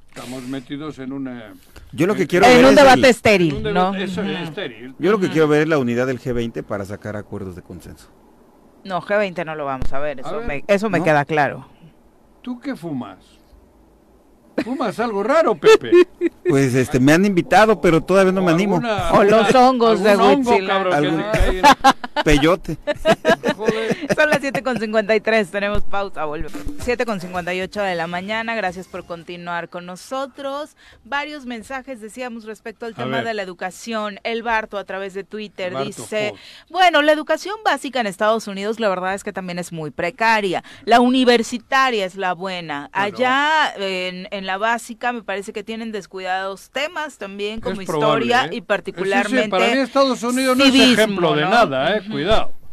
Estamos 0.08 0.44
metidos 0.44 0.98
en 1.00 1.12
una... 1.12 1.54
Yo 1.90 2.06
lo 2.06 2.14
que 2.14 2.28
quiero 2.28 2.46
en 2.46 2.64
un 2.64 2.74
debate 2.76 3.08
estéril, 3.08 3.62
¿no? 3.72 3.94
estéril. 3.94 4.94
Yo 4.98 5.10
lo 5.10 5.18
que 5.18 5.28
quiero 5.28 5.48
ver 5.48 5.62
es 5.62 5.68
la 5.68 5.78
unidad 5.78 6.06
del 6.06 6.20
G20 6.20 6.62
para 6.62 6.84
sacar 6.84 7.16
acuerdos 7.16 7.56
de 7.56 7.62
consenso. 7.62 8.10
No, 8.84 9.00
G20 9.00 9.44
no 9.44 9.56
lo 9.56 9.64
vamos 9.64 9.92
a 9.92 9.98
ver, 9.98 10.20
eso 10.20 10.40
me, 10.42 10.62
eso 10.68 10.88
me 10.90 11.02
queda 11.02 11.24
claro. 11.24 11.66
¿Tú 12.42 12.60
qué 12.60 12.76
fumas? 12.76 13.18
¿Fumas 14.62 15.00
algo 15.00 15.22
raro, 15.22 15.56
Pepe? 15.56 15.90
Pues 16.48 16.74
este, 16.74 17.00
me 17.00 17.12
han 17.12 17.24
invitado, 17.24 17.80
pero 17.80 18.02
todavía 18.02 18.32
no 18.32 18.42
me 18.42 18.52
animo. 18.52 18.80
o 19.12 19.24
los 19.24 19.54
hongos 19.54 20.02
de 20.02 20.16
Huitzilán. 20.16 21.24
Peyote. 22.24 22.78
Son 24.16 24.30
las 24.30 24.40
7.53, 24.40 25.50
tenemos 25.50 25.82
pausa, 25.82 26.24
volvemos. 26.24 26.54
7.58 26.54 27.82
de 27.82 27.94
la 27.94 28.06
mañana, 28.06 28.54
gracias 28.54 28.86
por 28.86 29.04
continuar 29.04 29.68
con 29.68 29.86
nosotros. 29.86 30.76
Varios 31.04 31.44
mensajes 31.44 32.00
decíamos 32.00 32.44
respecto 32.44 32.86
al 32.86 32.94
tema 32.94 33.22
de 33.22 33.34
la 33.34 33.42
educación. 33.42 34.20
El 34.22 34.42
Barto 34.42 34.78
a 34.78 34.84
través 34.84 35.14
de 35.14 35.24
Twitter 35.24 35.76
dice, 35.84 36.34
bueno, 36.70 37.02
la 37.02 37.12
educación 37.12 37.56
básica 37.64 38.00
en 38.00 38.06
Estados 38.06 38.46
Unidos 38.46 38.78
la 38.78 38.88
verdad 38.88 39.14
es 39.14 39.24
que 39.24 39.32
también 39.32 39.58
es 39.58 39.72
muy 39.72 39.90
precaria. 39.90 40.62
La 40.84 41.00
universitaria 41.00 42.04
es 42.04 42.14
la 42.14 42.32
buena. 42.32 42.90
Allá 42.92 43.74
en, 43.76 44.28
en 44.30 44.46
la 44.46 44.58
básica 44.58 45.12
me 45.12 45.22
parece 45.22 45.52
que 45.52 45.64
tienen 45.64 45.90
temas 46.70 47.18
también 47.18 47.60
como 47.60 47.82
historia 47.82 48.46
¿eh? 48.46 48.56
y 48.56 48.60
particularmente... 48.60 49.48
para 49.48 49.66
mí 49.66 49.78
Estados 49.78 50.22
Unidos 50.22 50.56
no 50.56 50.64
es 50.64 50.74
ejemplo 50.74 51.34
de 51.34 51.42
nada, 51.42 51.96
eh, 51.96 52.02
cuidado. 52.10 52.63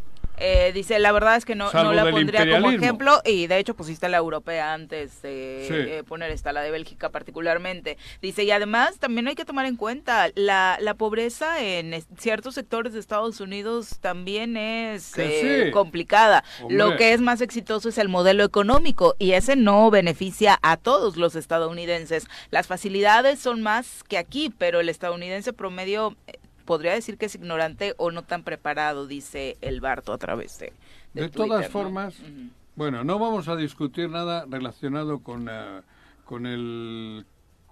Eh, 0.44 0.72
dice, 0.74 0.98
la 0.98 1.12
verdad 1.12 1.36
es 1.36 1.46
que 1.46 1.54
no, 1.54 1.72
no 1.72 1.94
la 1.94 2.10
pondría 2.10 2.50
como 2.50 2.72
ejemplo 2.72 3.22
y 3.24 3.46
de 3.46 3.60
hecho 3.60 3.76
pusiste 3.76 4.10
la 4.10 4.18
europea 4.18 4.74
antes 4.74 5.22
de 5.22 6.00
eh, 6.00 6.04
poner 6.04 6.32
esta, 6.32 6.52
la 6.52 6.62
de 6.62 6.72
Bélgica 6.72 7.10
particularmente. 7.10 7.98
Dice, 8.22 8.44
y 8.44 8.50
además 8.50 8.98
también 8.98 9.28
hay 9.28 9.36
que 9.36 9.46
tomar 9.46 9.68
en 9.68 9.76
cuenta, 9.76 10.30
la, 10.34 10.78
la 10.82 10.96
pobreza 10.96 11.62
en 11.62 12.04
ciertos 12.18 12.56
sectores 12.56 12.94
de 12.94 13.00
Estados 13.00 13.40
Unidos 13.40 14.00
también 14.02 14.58
es 14.58 15.16
eh, 15.18 15.70
complicada. 15.72 16.44
Lo 16.70 16.98
que 16.98 17.14
es 17.14 17.22
más 17.22 17.42
exitoso 17.42 17.90
es 17.90 18.00
el 18.00 18.10
modelo 18.10 18.44
económico 18.44 19.16
y 19.20 19.34
ese 19.34 19.56
no 19.56 19.92
beneficia 19.92 20.58
a 20.64 20.78
todos 20.78 21.18
los 21.18 21.36
estadounidenses. 21.36 22.26
Las 22.50 22.66
facilidades 22.66 23.40
son 23.40 23.62
más 23.62 24.04
que 24.04 24.18
aquí, 24.18 24.52
pero 24.58 24.80
el 24.80 24.90
estadounidense 24.90 25.54
promedio 25.54 26.16
podría 26.62 26.94
decir 26.94 27.18
que 27.18 27.26
es 27.26 27.36
ignorante 27.36 27.94
o 27.98 28.12
no 28.12 28.24
tan 28.24 28.44
preparado, 28.44 29.08
dice 29.08 29.58
el 29.62 29.82
Barto 29.82 30.14
a 30.14 30.18
través 30.18 30.60
de... 30.60 30.74
De, 31.14 31.30
todas 31.30 31.68
formas, 31.68 32.16
bueno, 32.76 33.04
no 33.04 33.20
vamos 33.20 33.48
a 33.48 33.56
discutir 33.56 34.10
nada 34.10 34.46
relacionado 34.50 35.20
con, 35.20 35.50
eh, 35.50 35.82
con, 36.24 36.46
el, 36.46 37.26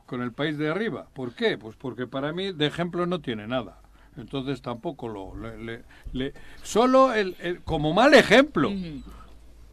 con 0.06 0.22
el 0.22 0.34
país 0.34 0.58
de 0.58 0.70
arriba. 0.70 1.08
¿Por 1.14 1.34
qué? 1.34 1.58
Pues 1.58 1.76
porque 1.78 2.06
para 2.06 2.34
mí 2.34 2.52
de 2.52 2.66
ejemplo 2.66 3.06
no 3.06 3.22
tiene 3.22 3.48
nada. 3.48 3.82
Entonces 4.18 4.62
tampoco 4.62 5.08
lo... 5.08 5.34
Le, 6.12 6.34
solo 6.64 7.14
el, 7.14 7.62
como 7.64 7.94
mal 7.94 8.14
ejemplo. 8.14 8.72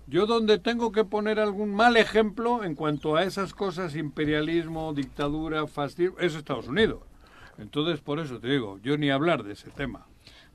Yo 0.07 0.27
donde 0.27 0.59
tengo 0.59 0.93
que 0.93 1.05
poner 1.05 1.41
algún 1.41 1.75
mal 1.75 1.97
ejemplo 1.97 2.63
en 2.63 2.77
cuanto 2.77 3.17
a 3.17 3.25
esas 3.25 3.53
cosas, 3.53 3.97
imperialismo, 3.97 4.95
dictadura, 4.95 5.67
fastidio, 5.67 6.17
es 6.21 6.37
Estados 6.37 6.69
Unidos. 6.69 7.01
Entonces, 7.59 8.01
por 8.01 8.19
eso 8.19 8.39
te 8.39 8.49
digo, 8.49 8.79
yo 8.83 8.97
ni 8.97 9.11
hablar 9.11 9.43
de 9.43 9.53
ese 9.53 9.71
tema. 9.71 10.07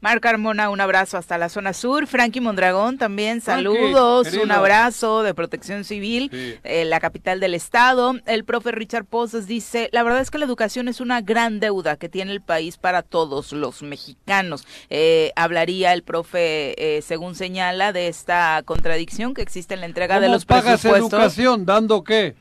Marc 0.02 0.20
Carmona, 0.20 0.72
un 0.72 0.82
abrazo 0.82 1.20
hasta 1.20 1.38
la 1.38 1.48
zona 1.48 1.74
sur. 1.74 2.08
Frankie 2.08 2.42
Mondragón 2.42 2.98
también, 2.98 3.40
saludos, 3.40 4.34
un 4.34 4.52
abrazo 4.52 5.22
de 5.22 5.36
protección 5.36 5.84
civil, 5.84 6.60
eh, 6.64 6.86
la 6.86 7.00
capital 7.00 7.40
del 7.40 7.54
estado. 7.54 8.16
El 8.26 8.44
profe 8.44 8.72
Richard 8.72 9.06
Pozas 9.06 9.46
dice, 9.46 9.90
la 9.92 10.02
verdad 10.02 10.22
es 10.22 10.32
que 10.32 10.40
la 10.40 10.46
educación 10.46 10.88
es 10.88 11.02
una 11.02 11.22
gran 11.22 11.60
deuda 11.60 11.98
que 11.98 12.10
tiene 12.10 12.32
el 12.32 12.42
país 12.42 12.78
para 12.78 13.04
todos 13.04 13.54
los 13.54 13.84
mexicanos. 13.84 14.66
Eh, 14.90 15.34
hablaría 15.36 15.94
el 15.94 16.02
profe, 16.02 16.74
eh, 16.98 17.04
según 17.04 17.36
señala, 17.36 17.94
de 17.94 18.08
esta 18.08 18.64
contradicción 18.66 19.36
que 19.36 19.44
existe 19.44 19.76
en 19.76 19.82
la 19.82 19.86
entrega 19.86 20.20
de 20.20 20.30
los 20.30 20.46
pagas 20.46 20.84
educación 20.84 21.64
dando 21.68 22.04
qué? 22.04 22.36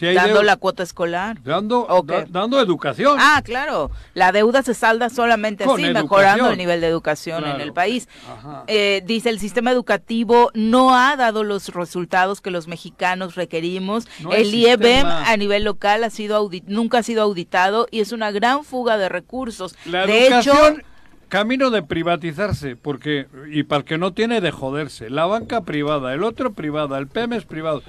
Dando 0.00 0.42
la 0.42 0.56
cuota 0.56 0.82
escolar. 0.82 1.42
Dando, 1.42 1.86
dando 2.28 2.60
educación. 2.60 3.18
Ah, 3.20 3.40
claro. 3.44 3.90
La 4.14 4.32
deuda 4.32 4.62
se 4.62 4.74
salda 4.74 5.10
solamente 5.10 5.64
así, 5.64 5.82
mejorando 5.82 6.50
el 6.50 6.58
nivel 6.58 6.80
de 6.80 6.88
educación 6.88 7.46
en 7.46 7.60
el 7.60 7.72
país. 7.72 8.08
Eh, 8.66 9.02
dice, 9.06 9.30
el 9.30 9.38
sistema 9.38 9.70
educativo 9.70 10.50
no 10.54 10.96
ha 10.96 11.16
dado 11.16 11.44
los 11.44 11.68
resultados 11.68 12.40
que 12.40 12.50
los 12.50 12.68
mexicanos 12.68 13.34
requerimos. 13.34 14.06
el 14.30 14.54
IEBEM 14.54 15.06
a 15.06 15.36
nivel 15.36 15.64
local 15.64 16.04
ha 16.04 16.10
sido 16.10 16.50
nunca 16.66 16.98
ha 16.98 17.02
sido 17.02 17.22
auditado 17.22 17.88
y 17.90 18.00
es 18.00 18.12
una 18.12 18.30
gran 18.30 18.64
fuga 18.64 18.98
de 18.98 19.08
recursos. 19.08 19.76
La 19.84 20.06
de 20.06 20.26
educación... 20.26 20.74
Hecho, 20.74 20.86
camino 21.28 21.70
de 21.70 21.82
privatizarse, 21.82 22.76
porque 22.76 23.26
y 23.50 23.64
para 23.64 23.80
el 23.80 23.84
que 23.84 23.98
no 23.98 24.12
tiene 24.12 24.40
de 24.40 24.52
joderse, 24.52 25.10
la 25.10 25.26
banca 25.26 25.62
privada, 25.62 26.14
el 26.14 26.22
otro 26.22 26.52
privada, 26.52 26.98
el 26.98 27.08
PEM 27.08 27.32
es 27.32 27.44
privado 27.44 27.82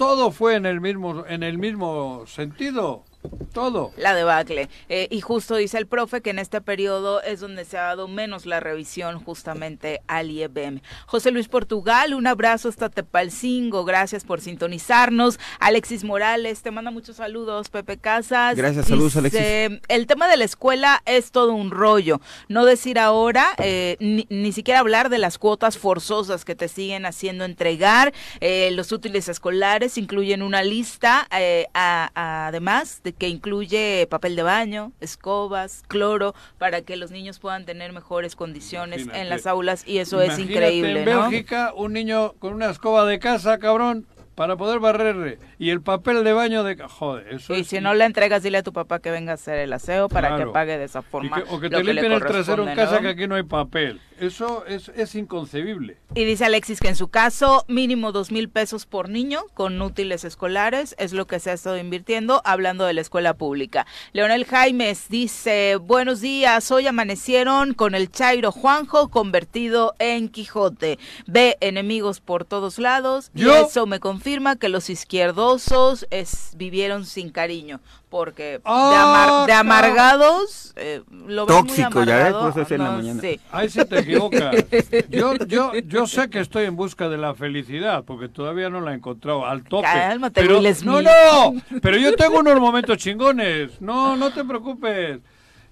todo 0.00 0.30
fue 0.30 0.54
en 0.54 0.64
el 0.64 0.80
mismo, 0.80 1.26
en 1.26 1.42
el 1.42 1.58
mismo 1.58 2.24
sentido 2.26 3.04
todo. 3.52 3.92
La 3.96 4.14
debacle. 4.14 4.68
Eh, 4.88 5.08
y 5.10 5.20
justo 5.20 5.56
dice 5.56 5.76
el 5.78 5.86
profe 5.86 6.20
que 6.20 6.30
en 6.30 6.38
este 6.38 6.60
periodo 6.60 7.20
es 7.22 7.40
donde 7.40 7.64
se 7.64 7.76
ha 7.76 7.82
dado 7.82 8.08
menos 8.08 8.46
la 8.46 8.60
revisión 8.60 9.22
justamente 9.22 10.00
al 10.06 10.30
IEBM. 10.30 10.80
José 11.06 11.30
Luis 11.30 11.48
Portugal, 11.48 12.14
un 12.14 12.26
abrazo 12.26 12.68
hasta 12.68 12.88
Tepalcingo, 12.88 13.84
gracias 13.84 14.24
por 14.24 14.40
sintonizarnos. 14.40 15.38
Alexis 15.58 16.04
Morales, 16.04 16.62
te 16.62 16.70
manda 16.70 16.90
muchos 16.90 17.16
saludos. 17.16 17.68
Pepe 17.68 17.98
Casas. 17.98 18.56
Gracias, 18.56 18.86
saludos 18.86 19.16
Alexis. 19.16 19.40
El 19.88 20.06
tema 20.06 20.28
de 20.28 20.36
la 20.36 20.44
escuela 20.44 21.02
es 21.04 21.30
todo 21.30 21.52
un 21.52 21.70
rollo. 21.70 22.20
No 22.48 22.64
decir 22.64 22.98
ahora, 22.98 23.48
eh, 23.58 23.96
ni, 24.00 24.52
siquiera 24.52 24.80
hablar 24.80 25.10
de 25.10 25.18
las 25.18 25.38
cuotas 25.38 25.78
forzosas 25.78 26.44
que 26.44 26.54
te 26.54 26.68
siguen 26.68 27.06
haciendo 27.06 27.44
entregar. 27.44 28.12
Eh, 28.40 28.70
los 28.72 28.92
útiles 28.92 29.28
escolares 29.28 29.98
incluyen 29.98 30.42
una 30.42 30.62
lista, 30.62 31.28
además 31.74 33.02
de 33.02 33.09
que 33.12 33.28
incluye 33.28 34.06
papel 34.08 34.36
de 34.36 34.42
baño, 34.42 34.92
escobas, 35.00 35.82
cloro, 35.88 36.34
para 36.58 36.82
que 36.82 36.96
los 36.96 37.10
niños 37.10 37.38
puedan 37.38 37.64
tener 37.64 37.92
mejores 37.92 38.36
condiciones 38.36 39.06
en 39.12 39.28
las 39.28 39.46
aulas 39.46 39.86
y 39.86 39.98
eso 39.98 40.20
es 40.20 40.38
increíble. 40.38 41.00
En 41.00 41.04
Bélgica, 41.04 41.72
un 41.74 41.92
niño 41.92 42.32
con 42.38 42.54
una 42.54 42.70
escoba 42.70 43.04
de 43.06 43.18
casa, 43.18 43.58
cabrón, 43.58 44.06
para 44.34 44.56
poder 44.56 44.78
barrer 44.78 45.38
y 45.58 45.68
el 45.68 45.82
papel 45.82 46.24
de 46.24 46.32
baño 46.32 46.64
de 46.64 46.76
joder 46.76 47.34
eso 47.34 47.54
y 47.54 47.64
si 47.64 47.78
no 47.78 47.92
le 47.92 48.06
entregas 48.06 48.42
dile 48.42 48.56
a 48.56 48.62
tu 48.62 48.72
papá 48.72 48.98
que 48.98 49.10
venga 49.10 49.32
a 49.32 49.34
hacer 49.34 49.58
el 49.58 49.70
aseo 49.70 50.08
para 50.08 50.38
que 50.38 50.46
pague 50.46 50.78
de 50.78 50.84
esa 50.84 51.02
forma 51.02 51.44
o 51.50 51.60
que 51.60 51.68
te 51.68 51.84
limpien 51.84 52.12
el 52.12 52.24
trasero 52.24 52.66
en 52.66 52.74
casa 52.74 53.00
que 53.00 53.08
aquí 53.08 53.26
no 53.26 53.34
hay 53.34 53.42
papel 53.42 54.00
eso 54.20 54.64
es, 54.66 54.90
es 54.94 55.14
inconcebible. 55.14 55.96
Y 56.14 56.24
dice 56.24 56.44
Alexis 56.44 56.80
que 56.80 56.88
en 56.88 56.96
su 56.96 57.08
caso 57.08 57.64
mínimo 57.68 58.12
dos 58.12 58.30
mil 58.30 58.48
pesos 58.48 58.86
por 58.86 59.08
niño 59.08 59.42
con 59.54 59.80
útiles 59.80 60.24
escolares 60.24 60.94
es 60.98 61.12
lo 61.12 61.26
que 61.26 61.40
se 61.40 61.50
ha 61.50 61.54
estado 61.54 61.78
invirtiendo 61.78 62.42
hablando 62.44 62.84
de 62.84 62.92
la 62.92 63.00
escuela 63.00 63.34
pública. 63.34 63.86
Leonel 64.12 64.44
Jaimes 64.44 65.08
dice 65.08 65.76
buenos 65.76 66.20
días 66.20 66.70
hoy 66.70 66.86
amanecieron 66.86 67.74
con 67.74 67.94
el 67.94 68.10
Chairo 68.10 68.52
Juanjo 68.52 69.08
convertido 69.08 69.94
en 69.98 70.28
Quijote. 70.28 70.98
Ve 71.26 71.56
enemigos 71.60 72.20
por 72.20 72.44
todos 72.44 72.78
lados 72.78 73.30
y 73.34 73.48
eso 73.48 73.86
me 73.86 74.00
confirma 74.00 74.56
que 74.56 74.68
los 74.68 74.90
izquierdosos 74.90 76.06
es, 76.10 76.52
vivieron 76.56 77.06
sin 77.06 77.30
cariño, 77.30 77.80
porque 78.08 78.58
de, 78.58 78.60
ah, 78.64 79.46
amargados 79.54 80.72
eh, 80.76 81.02
lo 81.26 81.46
Tóxico, 81.46 82.04
ya 82.04 82.24
ves, 82.24 82.52
pues 82.52 82.70
en 82.70 82.82
la 82.82 82.90
mañana. 82.90 83.22
Ahí 83.50 83.68
sí 83.68 83.84
te 83.84 84.04
equivocas. 84.10 84.64
Yo, 85.10 85.34
yo, 85.46 85.72
yo 85.74 86.06
sé 86.06 86.28
que 86.30 86.40
estoy 86.40 86.64
en 86.64 86.76
busca 86.76 87.08
de 87.08 87.18
la 87.18 87.34
felicidad, 87.34 88.04
porque 88.04 88.28
todavía 88.28 88.68
no 88.70 88.80
la 88.80 88.92
he 88.92 88.94
encontrado 88.96 89.46
al 89.46 89.64
tope. 89.64 89.84
Cálmate, 89.86 90.40
pero, 90.40 90.58
Will 90.58 90.68
no, 90.68 90.74
Smith. 90.74 91.08
no, 91.08 91.80
pero 91.80 91.96
yo 91.96 92.14
tengo 92.16 92.38
unos 92.40 92.58
momentos 92.60 92.96
chingones. 92.98 93.80
No, 93.80 94.16
no 94.16 94.32
te 94.32 94.44
preocupes. 94.44 95.20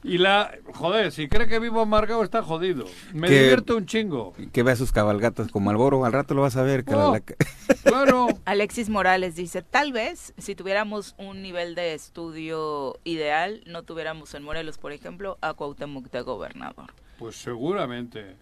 Y 0.04 0.18
la, 0.18 0.52
joder, 0.74 1.10
si 1.10 1.28
cree 1.28 1.48
que 1.48 1.58
vivo 1.58 1.80
amargado 1.80 2.22
está 2.22 2.40
jodido. 2.42 2.84
Me 3.12 3.26
Que- 3.26 3.40
divierto 3.40 3.76
un 3.76 3.84
chingo. 3.84 4.32
Que 4.52 4.62
vea 4.62 4.76
sus 4.76 4.92
cabalgatas 4.92 5.48
como 5.50 5.70
Alboro, 5.70 6.04
al 6.04 6.12
rato 6.12 6.34
lo 6.34 6.42
vas 6.42 6.56
a 6.56 6.62
ver. 6.62 6.84
que 6.84 6.92
la- 6.92 7.08
Oh. 7.10 7.12
la- 7.14 7.20
Claro. 7.84 8.28
Alexis 8.44 8.88
Morales 8.90 9.34
dice, 9.34 9.62
tal 9.62 9.92
vez 9.92 10.34
si 10.38 10.54
tuviéramos 10.54 11.14
un 11.18 11.42
nivel 11.42 11.74
de 11.74 11.94
estudio 11.94 12.96
ideal, 13.04 13.62
no 13.66 13.82
tuviéramos 13.82 14.32
en 14.34 14.44
Morelos, 14.44 14.78
por 14.78 14.92
ejemplo, 14.92 15.36
a 15.40 15.54
Cuauhtémoc 15.54 16.10
de 16.10 16.20
gobernador. 16.22 16.92
Pues 17.18 17.36
seguramente, 17.36 18.36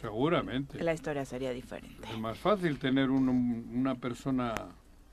seguramente. 0.00 0.82
La 0.82 0.94
historia 0.94 1.24
sería 1.24 1.50
diferente. 1.50 2.08
Es 2.10 2.18
más 2.18 2.38
fácil 2.38 2.78
tener 2.78 3.10
un- 3.10 3.28
un- 3.28 3.72
una 3.74 3.94
persona... 3.94 4.54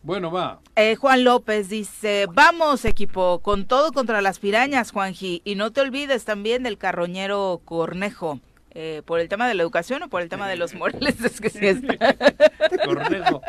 Bueno, 0.01 0.31
va. 0.31 0.59
Eh, 0.75 0.95
Juan 0.97 1.23
López 1.23 1.69
dice, 1.69 2.25
vamos 2.33 2.83
equipo, 2.83 3.39
con 3.39 3.65
todo 3.65 3.93
contra 3.93 4.21
las 4.21 4.39
pirañas, 4.39 4.91
Juanji, 4.91 5.41
y 5.45 5.55
no 5.55 5.71
te 5.71 5.79
olvides 5.79 6.25
también 6.25 6.63
del 6.63 6.77
carroñero 6.77 7.61
Cornejo. 7.63 8.41
Eh, 8.71 9.01
¿Por 9.05 9.19
el 9.21 9.29
tema 9.29 9.47
de 9.47 9.53
la 9.53 9.63
educación 9.63 10.03
o 10.03 10.09
por 10.09 10.21
el 10.21 10.29
tema 10.29 10.49
de 10.49 10.55
los 10.57 10.73
Moreles? 10.75 11.21
Es 11.23 11.39
que 11.39 11.49
sí 11.49 11.65
está. 11.65 12.15
Cornejo. 12.85 13.41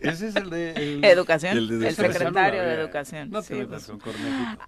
Ese 0.00 0.28
es 0.28 0.36
el 0.36 0.50
de... 0.50 0.72
el- 0.72 1.04
Educación, 1.04 1.52
El 1.56 1.58
el, 1.58 1.68
de 1.80 1.88
educación. 1.88 2.12
secretario 2.12 2.62
de 2.62 2.74
Educación. 2.74 3.30
No 3.30 3.42
sí, 3.42 3.54
pues. 3.68 3.84
con. 3.86 4.00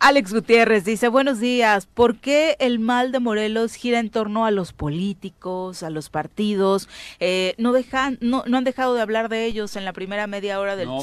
Alex 0.01 0.33
Gutiérrez 0.33 0.85
dice, 0.85 1.09
buenos 1.09 1.41
días, 1.41 1.87
¿por 1.87 2.17
qué 2.17 2.57
el 2.59 2.79
mal 2.79 3.13
de 3.13 3.21
Morelos 3.21 3.75
gira 3.75 3.99
en 3.99 4.11
torno 4.11 4.45
a 4.45 4.51
los 4.51 4.73
políticos, 4.73 5.83
a 5.83 5.91
los 5.91 6.11
partidos? 6.11 6.89
Eh, 7.21 7.55
no, 7.59 7.73
dejan, 7.73 8.19
no, 8.21 8.45
no 8.47 8.59
han 8.59 8.65
dejado 8.65 8.95
de 8.95 9.03
hablar 9.03 9.29
de 9.29 9.45
ellos 9.47 9.77
en 9.77 9.85
la 9.85 9.93
primera 9.93 10.27
media 10.27 10.59
hora 10.61 10.77
del 10.77 10.89
No. 10.89 11.01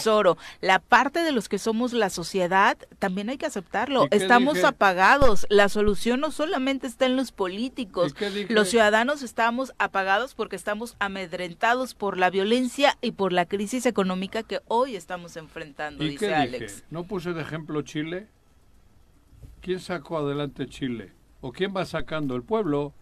La 0.62 0.80
parte 0.80 1.20
de 1.22 1.32
los 1.32 1.50
que 1.50 1.58
somos 1.60 1.94
la 1.94 2.10
sociedad, 2.10 2.78
también 3.00 3.30
hay 3.30 3.38
que 3.38 3.46
aceptarlo. 3.46 4.06
¿Y 4.06 4.10
qué 4.10 4.18
Estamos 4.18 4.56
dije? 4.56 4.68
apagados. 4.68 5.46
La 5.50 5.70
solución 5.70 6.20
no 6.20 6.32
solamente 6.32 6.88
está 6.88 7.06
en 7.06 7.16
los 7.16 7.32
políticos. 7.32 8.14
Los 8.50 8.70
ciudadanos 8.70 9.22
estamos 9.22 9.74
apagados 9.78 10.34
porque 10.36 10.56
estamos 10.56 10.96
amedrentados 11.00 11.94
por 11.94 12.18
la 12.18 12.30
violencia 12.30 12.98
y 13.02 13.12
por 13.12 13.34
la 13.34 13.46
crisis 13.46 13.86
económica 14.20 14.44
que 14.44 14.60
hoy 14.68 14.96
estamos 14.96 15.38
enfrentando, 15.38 16.04
¿Y 16.04 16.10
dice 16.10 16.28
qué 16.28 16.34
Alex. 16.36 16.60
dije? 16.76 16.88
¿No 16.92 17.04
puse 17.06 17.34
de 17.34 17.42
ejemplo 17.42 17.82
Chile? 17.84 18.28
¿Quién 19.62 19.80
sacó 19.80 20.18
adelante 20.18 20.68
Chile? 20.68 21.12
¿O 21.42 21.52
quién 21.52 21.74
va 21.76 21.86
sacando? 21.86 22.36
¿El 22.36 22.44
pueblo? 22.44 22.94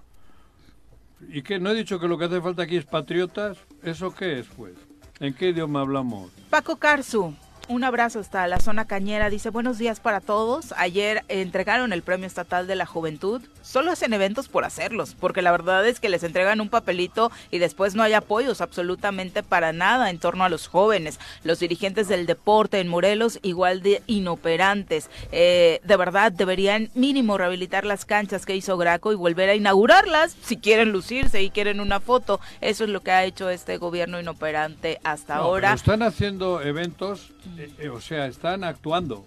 ¿Y 1.30 1.42
qué? 1.42 1.60
¿No 1.60 1.72
he 1.72 1.76
dicho 1.76 2.00
que 2.00 2.08
lo 2.08 2.18
que 2.18 2.26
hace 2.26 2.42
falta 2.42 2.64
aquí 2.64 2.78
es 2.78 2.86
patriotas? 2.86 3.58
¿Eso 3.84 4.14
qué 4.14 4.40
es, 4.40 4.48
pues? 4.48 4.76
¿En 5.20 5.34
qué 5.34 5.50
idioma 5.50 5.82
hablamos? 5.82 6.32
Paco 6.52 6.76
Carzu, 6.78 7.34
un 7.70 7.84
abrazo 7.84 8.20
hasta 8.20 8.48
la 8.48 8.60
zona 8.60 8.86
cañera. 8.86 9.30
Dice, 9.30 9.50
buenos 9.50 9.78
días 9.78 10.00
para 10.00 10.22
todos. 10.22 10.74
Ayer 10.78 11.24
entregaron 11.28 11.92
el 11.94 12.02
Premio 12.02 12.26
Estatal 12.28 12.66
de 12.68 12.76
la 12.76 12.86
Juventud. 12.86 13.42
Solo 13.62 13.92
hacen 13.92 14.14
eventos 14.14 14.48
por 14.48 14.64
hacerlos, 14.64 15.16
porque 15.20 15.42
la 15.42 15.52
verdad 15.52 15.86
es 15.86 16.00
que 16.00 16.08
les 16.08 16.24
entregan 16.24 16.62
un 16.62 16.70
papelito 16.70 17.30
y 17.52 17.58
después 17.60 17.96
no 17.96 18.04
hay 18.04 18.14
apoyos 18.14 18.62
absolutamente 18.62 19.44
para 19.44 19.74
nada 19.74 20.10
en 20.10 20.20
torno 20.20 20.46
a 20.46 20.50
los 20.50 20.68
jóvenes. 20.68 21.20
Los 21.44 21.60
dirigentes 21.60 22.08
del 22.08 22.26
deporte 22.26 22.80
en 22.80 22.88
Morelos 22.88 23.40
igual 23.42 23.82
de 23.82 24.02
inoperantes. 24.08 25.10
Eh, 25.34 25.82
de 25.84 25.98
verdad, 25.98 26.32
deberían 26.32 26.90
mínimo 26.96 27.38
rehabilitar 27.38 27.84
las 27.86 28.06
canchas 28.06 28.46
que 28.46 28.56
hizo 28.56 28.78
Graco 28.78 29.12
y 29.12 29.16
volver 29.16 29.50
a 29.50 29.56
inaugurarlas 29.56 30.36
si 30.42 30.56
quieren 30.58 30.92
lucirse 30.92 31.42
y 31.44 31.50
quieren 31.50 31.82
una 31.82 32.00
foto. 32.00 32.40
Eso 32.62 32.86
es 32.86 32.90
lo 32.90 33.02
que 33.02 33.12
ha 33.12 33.26
hecho 33.26 33.50
este 33.50 33.78
gobierno 33.78 34.20
inoperante 34.20 35.00
hasta 35.04 35.36
No, 35.36 35.42
ahora. 35.42 35.74
están 35.74 36.02
haciendo 36.04 36.62
eventos, 36.62 37.32
eh, 37.58 37.72
eh, 37.80 37.90
o 37.90 38.00
sea, 38.02 38.28
están 38.28 38.64
actuando 38.64 39.26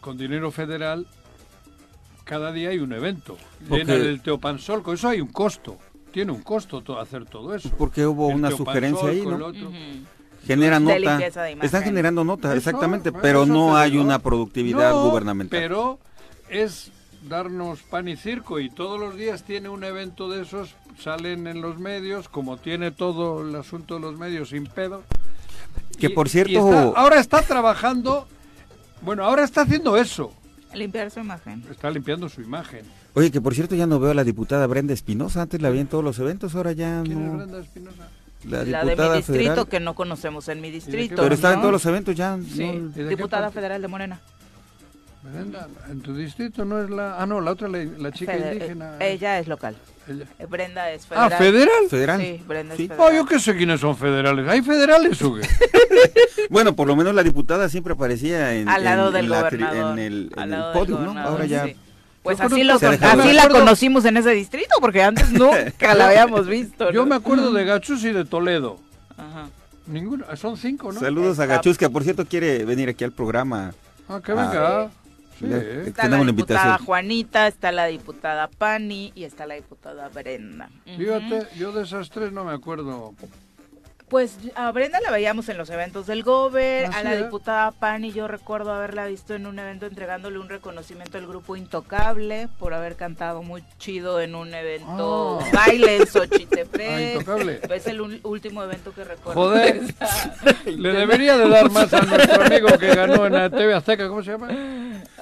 con 0.00 0.16
dinero 0.18 0.50
federal. 0.50 1.06
Cada 2.24 2.52
día 2.52 2.70
hay 2.70 2.78
un 2.78 2.92
evento. 2.92 3.36
Porque- 3.68 3.84
Llenan 3.84 4.06
el 4.06 4.20
Teopansol, 4.22 4.82
con 4.82 4.94
eso 4.94 5.08
hay 5.08 5.20
un 5.20 5.28
costo. 5.28 5.76
Tiene 6.10 6.32
un 6.32 6.42
costo 6.42 6.80
to- 6.82 6.98
hacer 6.98 7.26
todo 7.26 7.54
eso. 7.54 7.70
Porque 7.76 8.06
hubo 8.06 8.30
El 8.30 8.36
una 8.36 8.48
Teopansol 8.48 8.66
sugerencia 8.74 9.08
ahí, 9.08 9.26
¿no? 9.26 9.52
Genera 10.46 10.78
De 10.78 11.00
nota. 11.00 11.26
Están 11.62 11.82
generando 11.84 12.22
nota, 12.22 12.48
Eso, 12.48 12.58
exactamente, 12.58 13.12
pero 13.12 13.46
no 13.46 13.76
hay 13.76 13.92
digo. 13.92 14.04
una 14.04 14.18
productividad 14.18 14.90
No, 14.90 15.08
gubernamental. 15.08 15.58
Pero 15.58 15.98
es 16.50 16.90
darnos 17.28 17.80
pan 17.82 18.08
y 18.08 18.16
circo 18.16 18.60
y 18.60 18.68
todos 18.68 19.00
los 19.00 19.16
días 19.16 19.44
tiene 19.44 19.70
un 19.70 19.82
evento 19.84 20.28
de 20.28 20.42
esos, 20.42 20.74
salen 20.98 21.46
en 21.46 21.62
los 21.62 21.78
medios, 21.78 22.28
como 22.28 22.58
tiene 22.58 22.90
todo 22.90 23.40
el 23.40 23.54
asunto 23.56 23.94
de 23.94 24.00
los 24.00 24.18
medios 24.18 24.50
sin 24.50 24.66
pedo. 24.66 25.02
Que 25.98 26.06
Y- 26.06 26.08
por 26.10 26.28
cierto- 26.28 26.52
está- 26.70 27.00
ahora 27.00 27.20
está 27.20 27.42
trabajando, 27.42 28.26
bueno, 29.02 29.24
ahora 29.24 29.44
está 29.44 29.62
haciendo 29.62 29.96
eso, 29.96 30.32
Limpiar 30.74 31.10
su 31.10 31.20
imagen. 31.20 31.64
está 31.70 31.90
limpiando 31.90 32.28
su 32.28 32.40
imagen. 32.40 32.82
Oye, 33.14 33.30
que 33.30 33.40
por 33.40 33.54
cierto 33.54 33.76
ya 33.76 33.86
no 33.86 34.00
veo 34.00 34.10
a 34.10 34.14
la 34.14 34.24
diputada 34.24 34.66
Brenda 34.66 34.92
Espinosa, 34.92 35.42
antes 35.42 35.62
la 35.62 35.70
vi 35.70 35.78
en 35.78 35.86
todos 35.86 36.02
los 36.02 36.18
eventos, 36.18 36.54
ahora 36.56 36.72
ya 36.72 37.00
¿Quién 37.04 37.18
es 37.18 37.24
no. 37.26 37.36
Brenda 37.36 37.60
Espinosa? 37.60 38.08
La 38.44 38.58
La 38.58 38.64
de 38.64 38.84
mi 38.84 38.90
diputada 38.90 39.16
distrito 39.16 39.38
federal. 39.44 39.68
que 39.68 39.80
no 39.80 39.94
conocemos 39.94 40.48
en 40.48 40.60
mi 40.60 40.70
distrito. 40.70 41.22
Pero 41.22 41.34
está 41.34 41.54
en 41.54 41.60
todos 41.60 41.72
los 41.72 41.86
eventos 41.86 42.14
ya. 42.14 42.36
Sí, 42.52 42.58
no- 42.66 42.72
¿Y 42.74 42.80
de 42.88 43.04
qué 43.04 43.08
diputada 43.10 43.50
federal 43.50 43.80
de 43.80 43.88
Morena. 43.88 44.20
Brenda, 45.22 45.68
en 45.88 46.00
tu 46.02 46.14
distrito 46.14 46.64
no 46.66 46.82
es 46.82 46.90
la... 46.90 47.22
Ah, 47.22 47.24
no, 47.24 47.40
la 47.40 47.52
otra, 47.52 47.68
la, 47.68 47.82
la 47.84 48.12
chica 48.12 48.36
indígena. 48.36 48.98
ella 49.00 49.38
es 49.38 49.48
local. 49.48 49.74
Eh, 50.38 50.46
Brenda 50.48 50.90
es 50.90 51.06
Ah, 51.10 51.28
federal. 51.30 51.38
¿federal? 51.38 51.88
¿Federal? 51.90 52.20
Sí, 52.20 52.42
Brenda 52.46 52.76
Sí. 52.76 52.84
es 52.84 52.90
Oh, 52.90 52.94
federal. 53.06 53.16
yo 53.16 53.26
qué 53.26 53.38
sé 53.40 53.56
quiénes 53.56 53.80
son 53.80 53.96
federales. 53.96 54.48
¿Hay 54.48 54.62
federales 54.62 55.20
o 55.22 55.34
qué? 55.34 55.42
Bueno, 56.50 56.74
por 56.76 56.86
lo 56.86 56.94
menos 56.96 57.14
la 57.14 57.22
diputada 57.22 57.68
siempre 57.68 57.94
aparecía 57.94 58.54
en, 58.54 58.68
Al 58.68 58.84
lado 58.84 59.08
en- 59.08 59.14
del 59.14 59.24
en 59.26 59.30
la 59.30 59.38
tri- 59.50 59.58
gobernador. 59.58 59.98
en 59.98 60.04
el, 60.04 60.30
en 60.36 60.54
podio, 60.72 60.98
¿no? 60.98 61.18
Ahora 61.18 61.46
ya. 61.46 61.64
sí. 61.64 61.76
Pues 62.22 62.38
Yo 62.38 62.44
así, 62.44 62.64
lo 62.64 62.74
así 62.74 62.86
la 62.86 63.42
acuerdo- 63.42 63.58
conocimos 63.60 64.04
en 64.06 64.16
ese 64.16 64.30
distrito, 64.30 64.74
porque 64.80 65.02
antes 65.02 65.30
nunca 65.32 65.94
la 65.94 66.08
habíamos 66.08 66.46
visto. 66.46 66.86
¿no? 66.86 66.90
Yo 66.92 67.06
me 67.06 67.14
acuerdo 67.16 67.52
de 67.52 67.64
Gachus 67.64 68.02
y 68.04 68.12
de 68.12 68.24
Toledo. 68.24 68.78
Ajá. 69.16 69.48
Ninguno, 69.86 70.24
son 70.36 70.56
cinco, 70.56 70.90
¿no? 70.92 71.00
Saludos 71.00 71.38
a 71.38 71.46
Gachus, 71.46 71.76
que 71.76 71.90
por 71.90 72.02
cierto 72.02 72.24
quiere 72.24 72.64
venir 72.64 72.88
aquí 72.88 73.04
al 73.04 73.12
programa. 73.12 73.74
Ah, 74.08 74.20
que 74.24 74.32
Ah, 74.32 74.34
venga. 74.34 74.90
Sí. 75.38 75.46
Le- 75.46 75.88
Está 75.88 76.02
Tenemos 76.02 76.26
la 76.26 76.32
diputada 76.32 76.60
invitación. 76.60 76.86
Juanita, 76.86 77.46
está 77.48 77.72
la 77.72 77.86
diputada 77.86 78.48
Pani 78.48 79.12
y 79.14 79.24
está 79.24 79.46
la 79.46 79.54
diputada 79.54 80.08
Brenda. 80.08 80.70
Fíjate, 80.84 81.48
yo 81.56 81.72
de 81.72 81.82
esas 81.84 82.10
tres 82.10 82.32
no 82.32 82.44
me 82.44 82.52
acuerdo. 82.52 83.14
Pues 84.08 84.36
a 84.54 84.70
Brenda 84.70 85.00
la 85.00 85.10
veíamos 85.10 85.48
en 85.48 85.56
los 85.56 85.70
eventos 85.70 86.06
del 86.06 86.22
Gober, 86.22 86.86
a 86.94 87.02
la 87.02 87.14
es. 87.14 87.24
diputada 87.24 87.70
Pani 87.72 88.12
yo 88.12 88.28
recuerdo 88.28 88.72
haberla 88.72 89.06
visto 89.06 89.34
en 89.34 89.46
un 89.46 89.58
evento 89.58 89.86
entregándole 89.86 90.38
un 90.38 90.48
reconocimiento 90.48 91.16
al 91.18 91.26
grupo 91.26 91.56
Intocable 91.56 92.48
por 92.58 92.74
haber 92.74 92.96
cantado 92.96 93.42
muy 93.42 93.64
chido 93.78 94.20
en 94.20 94.34
un 94.34 94.52
evento 94.54 95.40
Ah. 95.40 95.46
baile 95.52 95.96
en 95.96 96.02
Ah, 96.04 96.06
Xochitepec. 96.06 97.12
Intocable. 97.14 97.60
es 97.74 97.86
el 97.86 98.00
último 98.22 98.62
evento 98.62 98.92
que 98.94 99.04
recuerdo. 99.04 99.40
Joder, 99.40 99.80
le 100.66 100.92
debería 100.92 101.36
de 101.38 101.48
dar 101.48 101.70
más 101.70 101.92
a 101.94 102.02
nuestro 102.02 102.42
amigo 102.44 102.68
que 102.78 102.94
ganó 102.94 103.26
en 103.26 103.32
la 103.32 103.50
TV 103.50 103.74
Azteca, 103.74 104.06
¿cómo 104.06 104.22
se 104.22 104.32
llama? 104.32 104.48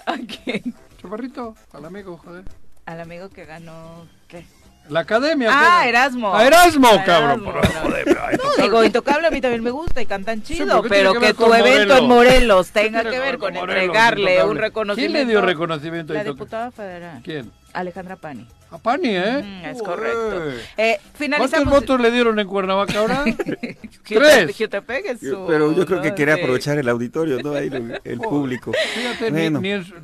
¿A 0.07 0.15
quién? 0.45 0.75
Chaparrito, 1.01 1.55
al 1.73 1.85
amigo, 1.85 2.19
joder. 2.19 2.45
Al 2.85 3.01
amigo 3.01 3.31
que 3.31 3.45
ganó, 3.45 4.07
¿qué? 4.27 4.45
La 4.93 5.01
academia. 5.01 5.49
Ah. 5.51 5.89
Erasmo. 5.89 6.35
A 6.35 6.47
Erasmo, 6.47 6.89
A 6.89 7.03
cabrón. 7.05 7.43
Erasmo, 7.43 7.53
por- 7.53 7.75
no. 7.75 7.81
joder, 7.81 8.05
total. 8.05 8.63
digo, 8.63 8.85
Intocable 8.85 9.27
a 9.27 9.31
mí 9.31 9.41
también 9.41 9.63
me 9.63 9.71
gusta 9.71 10.03
y 10.03 10.07
cantan 10.07 10.43
chido, 10.43 10.67
pero 10.67 10.83
¿qué 10.83 10.89
pero 10.89 11.11
tiene 11.13 11.27
que 11.29 11.35
tu 11.35 11.55
evento 11.55 11.97
en 11.97 12.07
Morelos? 12.07 12.09
Morelos 12.09 12.71
¿Qué 12.71 12.81
tenga 12.81 13.03
que 13.03 13.19
ver 13.19 13.39
con 13.39 13.55
Morelos, 13.55 13.77
entregarle 13.77 14.23
Intocable? 14.33 14.51
un 14.51 14.59
reconocimiento. 14.59 15.15
¿Quién 15.17 15.27
le 15.27 15.33
dio 15.33 15.41
reconocimiento 15.41 16.13
a 16.13 16.15
La 16.15 16.21
Intocable? 16.21 16.35
diputada 16.45 16.71
federal. 16.71 17.21
¿Quién? 17.25 17.51
Alejandra 17.73 18.17
Pani. 18.17 18.47
A 18.71 18.77
Pani, 18.79 19.09
¿eh? 19.17 19.43
Mm, 19.43 19.65
es 19.67 19.83
correcto. 19.83 20.51
Eh, 20.77 20.99
¿Cuántos 21.01 21.19
finalizamos. 21.19 21.69
votos 21.75 22.01
le 22.01 22.11
dieron 22.11 22.39
en 22.39 22.47
Cuernavaca 22.47 22.99
ahora? 22.99 23.25
Tres. 24.05 24.55
Jutepec 24.57 25.07
es 25.07 25.21
su- 25.21 25.47
Pero 25.49 25.73
yo 25.73 25.87
creo 25.87 26.03
que 26.03 26.11
¿no? 26.11 26.15
quería 26.15 26.35
Sí. 26.37 26.41
aprovechar 26.43 26.79
el 26.79 26.89
auditorio, 26.89 27.39
¿no? 27.43 27.55
Ahí 27.55 27.69
el, 27.69 27.99
el 28.05 28.19
público. 28.21 28.73
Fíjate, 28.95 29.31
Bueno. 29.31 29.61
ni, 29.63 29.83
su- 29.85 29.95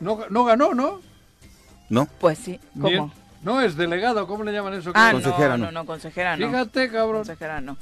no, 0.00 0.18
no 0.30 0.44
ganó, 0.44 0.74
¿no? 0.74 1.00
¿No? 1.88 2.08
Pues 2.20 2.38
sí, 2.38 2.58
¿cómo? 2.80 3.12
No, 3.46 3.60
es 3.60 3.76
delegado, 3.76 4.26
¿cómo 4.26 4.42
le 4.42 4.52
llaman 4.52 4.74
eso? 4.74 4.90
Ah, 4.92 5.10
Consejera, 5.12 5.50
no, 5.50 5.56
no. 5.56 5.64
no, 5.66 5.72
no, 5.82 5.86
consejera 5.86 6.36
no. 6.36 6.48
Fíjate, 6.48 6.90
cabrón. 6.90 7.18
Consejera 7.18 7.60
no. 7.60 7.76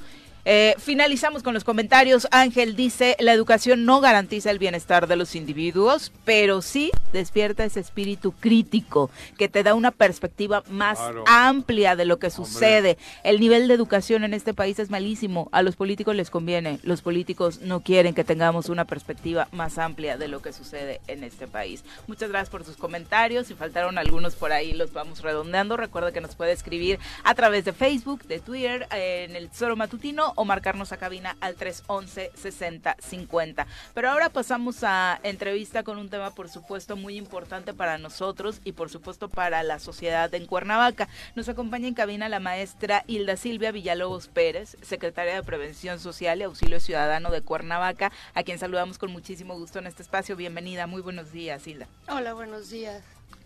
Eh, 0.45 0.75
finalizamos 0.79 1.43
con 1.43 1.55
los 1.55 1.65
comentarios. 1.65 2.29
Ángel 2.31 2.77
dice, 2.77 3.17
la 3.19 3.33
educación 3.33 3.85
no 3.85 4.01
garantiza 4.01 4.51
el 4.51 4.59
bienestar 4.59 5.07
de 5.07 5.17
los 5.17 5.35
individuos, 5.35 6.13
pero 6.25 6.61
sí 6.61 6.91
despierta 7.13 7.65
ese 7.65 7.81
espíritu 7.81 8.33
crítico 8.33 9.11
que 9.39 9.49
te 9.49 9.63
da 9.63 9.75
una 9.75 9.91
perspectiva 9.91 10.63
más 10.69 10.99
amplia 11.27 11.97
de 11.97 12.05
lo 12.05 12.19
que 12.19 12.31
sucede. 12.31 12.99
El 13.23 13.41
nivel 13.41 13.69
de 13.69 13.75
educación 13.75 14.25
en 14.25 14.35
este 14.35 14.53
país 14.53 14.79
es 14.79 14.91
malísimo. 14.91 15.49
A 15.53 15.63
los 15.63 15.77
políticos 15.77 16.15
les 16.15 16.29
conviene. 16.29 16.79
Los 16.83 17.01
políticos 17.01 17.61
no 17.61 17.81
quieren 17.81 18.15
que 18.15 18.25
tengamos 18.25 18.69
una 18.69 18.85
perspectiva 18.85 19.49
más 19.53 19.79
amplia 19.79 20.19
de 20.19 20.29
lo 20.29 20.43
que 20.43 20.53
sucede 20.53 21.01
en 21.07 21.25
este 21.25 21.47
país. 21.47 21.85
Muchas 22.07 22.29
gracias 22.29 22.51
por 22.51 22.65
sus 22.65 22.77
comentarios. 22.77 23.47
Si 23.47 23.55
faltaron 23.55 23.97
algunos 23.97 24.35
por 24.35 24.53
ahí, 24.53 24.75
los 24.75 24.93
vamos 24.93 25.23
redondeando. 25.23 25.77
Recuerda 25.77 26.13
que 26.13 26.21
nos 26.21 26.35
puede 26.35 26.53
escribir 26.53 26.99
a 27.23 27.35
través 27.35 27.65
de 27.65 27.73
Facebook, 27.73 28.25
de 28.25 28.41
Twitter, 28.41 28.87
en 28.91 29.37
el 29.37 29.49
Tesoro 29.49 29.77
Matutino 29.77 30.34
o 30.35 30.45
marcarnos 30.45 30.93
a 30.93 30.97
cabina 30.97 31.37
al 31.41 31.57
311-6050. 31.57 33.67
Pero 33.95 34.11
ahora 34.11 34.31
pasamos 34.31 34.83
a 34.83 35.21
entrevista 35.23 35.83
con 35.83 35.99
un 35.99 36.09
tema, 36.09 36.35
por 36.35 36.49
supuesto, 36.49 36.97
muy 36.97 37.17
importante 37.17 37.75
para 37.75 37.99
nosotros 37.99 38.61
y, 38.65 38.73
por 38.73 38.91
supuesto, 38.91 39.29
para 39.29 39.63
la 39.63 39.79
sociedad 39.79 40.33
en 40.35 40.47
Cuernavaca. 40.47 41.09
Nos 41.35 41.49
acompaña 41.49 41.89
en 41.89 41.95
cabina 41.95 42.29
la 42.29 42.41
maestra 42.41 43.05
Hilda 43.07 43.37
Silvia 43.37 43.73
Villalobos 43.73 44.29
Pérez, 44.29 44.77
secretaria 44.83 45.35
de 45.35 45.43
Prevención 45.43 46.01
Social 46.01 46.41
y 46.41 46.45
Auxilio 46.45 46.81
Ciudadano 46.81 47.31
de 47.31 47.43
Cuernavaca, 47.43 48.13
a 48.35 48.43
quien 48.43 48.59
saludamos 48.59 48.99
con 48.99 49.13
muchísimo 49.13 49.59
gusto 49.59 49.79
en 49.79 49.87
este 49.87 50.03
espacio. 50.03 50.37
Bienvenida, 50.37 50.87
muy 50.87 51.03
buenos 51.03 51.33
días, 51.33 51.67
Hilda. 51.67 51.87
Hola, 52.09 52.35
buenos 52.35 52.71
días. 52.71 53.03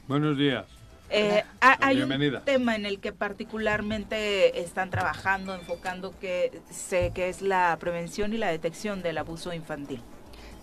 Buenos 0.07 0.39
días. 0.39 0.78
Eh, 1.11 1.43
hay 1.61 2.03
un 2.03 2.43
tema 2.45 2.77
en 2.77 2.85
el 2.85 3.01
que 3.01 3.13
particularmente 3.13 4.61
están 4.61 4.91
trabajando, 4.91 5.55
enfocando 5.55 6.15
que 6.21 6.61
sé 6.71 7.13
que 7.15 7.29
es 7.29 7.41
la 7.41 7.77
prevención 7.81 8.35
y 8.35 8.39
la 8.39 8.49
detección 8.49 9.03
del 9.03 9.19
abuso 9.19 9.53
infantil. 9.53 10.03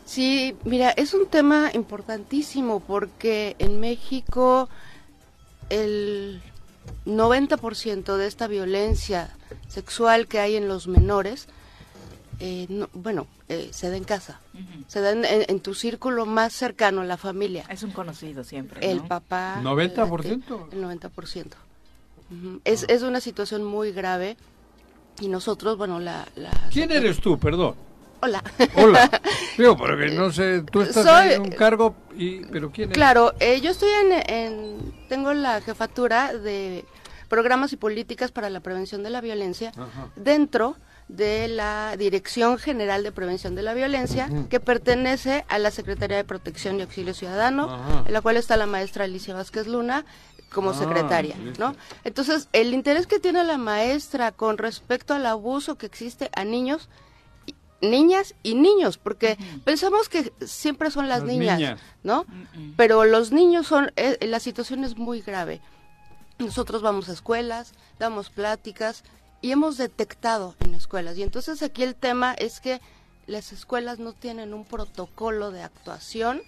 Sí, 0.05 0.55
mira, 0.63 0.91
es 0.91 1.15
un 1.15 1.25
tema 1.25 1.71
importantísimo 1.73 2.79
porque 2.79 3.55
en 3.57 3.79
México 3.79 4.69
el 5.69 6.43
90% 7.07 8.15
de 8.15 8.27
esta 8.27 8.45
violencia 8.47 9.31
sexual 9.67 10.27
que 10.27 10.39
hay 10.39 10.55
en 10.55 10.67
los 10.67 10.87
menores 10.87 11.47
eh, 12.39 12.87
bueno, 12.93 13.27
eh, 13.49 13.69
se 13.71 13.89
da 13.89 13.97
en 13.97 14.03
casa, 14.03 14.39
se 14.87 15.01
da 15.01 15.11
en, 15.11 15.59
tu 15.59 15.73
círculo 15.73 16.25
más 16.25 16.53
cercano, 16.53 17.03
la 17.03 17.17
familia. 17.17 17.65
Es 17.69 17.83
un 17.83 17.91
conocido 17.91 18.43
siempre. 18.43 18.89
El 18.89 19.01
papá. 19.01 19.59
¿90%? 19.61 20.73
El, 20.73 20.83
90%. 20.83 21.45
es, 22.63 22.85
es 22.87 23.01
una 23.03 23.19
situación 23.19 23.63
muy 23.63 23.91
grave 23.91 24.37
y 25.19 25.27
nosotros, 25.29 25.77
bueno, 25.77 25.99
la... 25.99 26.25
¿Quién 26.71 26.91
eres 26.91 27.19
tú, 27.19 27.37
perdón? 27.39 27.75
Hola. 28.21 28.43
Hola. 28.75 29.21
Digo, 29.57 29.77
porque 29.77 30.07
no 30.07 30.31
sé, 30.31 30.63
tú 30.63 30.81
estás 30.81 31.31
en 31.31 31.41
un 31.41 31.49
cargo, 31.49 31.95
y, 32.17 32.39
pero 32.45 32.71
¿quién 32.71 32.89
es? 32.89 32.95
Claro, 32.95 33.33
eh, 33.39 33.61
yo 33.61 33.71
estoy 33.71 33.89
en, 34.27 34.93
tengo 35.07 35.33
la 35.33 35.61
jefatura 35.61 36.33
de 36.33 36.85
programas 37.29 37.71
y 37.73 37.77
políticas 37.77 38.31
para 38.31 38.49
la 38.49 38.59
prevención 38.59 39.03
de 39.03 39.09
la 39.09 39.21
violencia 39.21 39.71
dentro 40.15 40.75
de 41.07 41.47
la 41.47 41.95
Dirección 41.97 42.57
General 42.57 43.03
de 43.03 43.11
Prevención 43.11 43.55
de 43.55 43.61
la 43.61 43.73
Violencia, 43.73 44.29
que 44.49 44.59
pertenece 44.59 45.45
a 45.49 45.59
la 45.59 45.71
Secretaría 45.71 46.17
de 46.17 46.23
Protección 46.23 46.79
y 46.79 46.81
Auxilio 46.81 47.13
Ciudadano, 47.13 48.03
en 48.05 48.13
la 48.13 48.21
cual 48.21 48.37
está 48.37 48.57
la 48.57 48.65
maestra 48.65 49.03
Alicia 49.05 49.35
Vázquez 49.35 49.67
Luna 49.67 50.05
como 50.51 50.71
ah, 50.71 50.73
secretaria, 50.73 51.35
¿no? 51.59 51.75
Entonces, 52.03 52.47
el 52.53 52.73
interés 52.73 53.07
que 53.07 53.19
tiene 53.19 53.43
la 53.43 53.57
maestra 53.57 54.31
con 54.31 54.57
respecto 54.57 55.13
al 55.13 55.25
abuso 55.25 55.75
que 55.75 55.85
existe 55.85 56.29
a 56.35 56.43
niños, 56.43 56.89
niñas 57.81 58.35
y 58.41 58.55
niños, 58.55 58.97
porque 58.97 59.37
pensamos 59.63 60.09
que 60.09 60.31
siempre 60.45 60.89
son 60.91 61.09
las, 61.09 61.23
niñas, 61.23 61.79
¿no? 62.03 62.25
Pero 62.77 63.05
los 63.05 63.31
niños 63.31 63.67
son, 63.67 63.91
eh, 63.95 64.17
la 64.25 64.39
situación 64.39 64.83
es 64.83 64.97
muy 64.97 65.21
grave. 65.21 65.61
Nosotros 66.39 66.81
vamos 66.81 67.09
a 67.09 67.13
escuelas, 67.13 67.73
damos 67.99 68.29
pláticas 68.29 69.03
y 69.45 69.51
hemos 69.51 69.77
detectado 69.77 70.55
en 70.59 70.73
escuelas. 70.73 71.19
Y 71.19 71.21
entonces 71.21 71.61
aquí 71.61 71.83
el 71.83 71.93
tema 71.93 72.33
es 72.33 72.59
que 72.59 72.81
las 73.27 73.51
escuelas 73.51 73.99
no 73.99 74.11
tienen 74.11 74.55
un 74.55 74.65
protocolo 74.65 75.51
de 75.51 75.61
actuación 75.61 76.41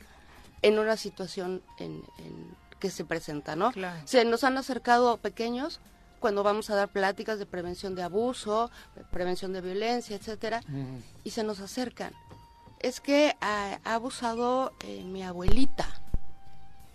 en 0.63 0.79
una 0.79 0.97
situación 0.97 1.61
en, 1.77 2.01
que 2.79 2.89
se 2.89 3.05
presenta, 3.05 3.55
¿no? 3.55 3.71
Se 4.05 4.25
nos 4.25 4.43
han 4.43 4.57
acercado 4.57 5.17
pequeños 5.17 5.79
cuando 6.19 6.41
vamos 6.41 6.71
a 6.71 6.75
dar 6.75 6.89
pláticas 6.89 7.37
de 7.37 7.45
prevención 7.45 7.93
de 7.93 8.01
abuso, 8.01 8.71
prevención 9.11 9.53
de 9.53 9.61
violencia, 9.61 10.15
etcétera, 10.15 10.63
y 11.23 11.29
se 11.29 11.43
nos 11.43 11.59
acercan. 11.59 12.13
Es 12.79 12.99
que 12.99 13.35
ha, 13.41 13.77
abusado 13.83 14.73
eh, 14.79 15.03
mi 15.03 15.21
abuelita, 15.21 15.87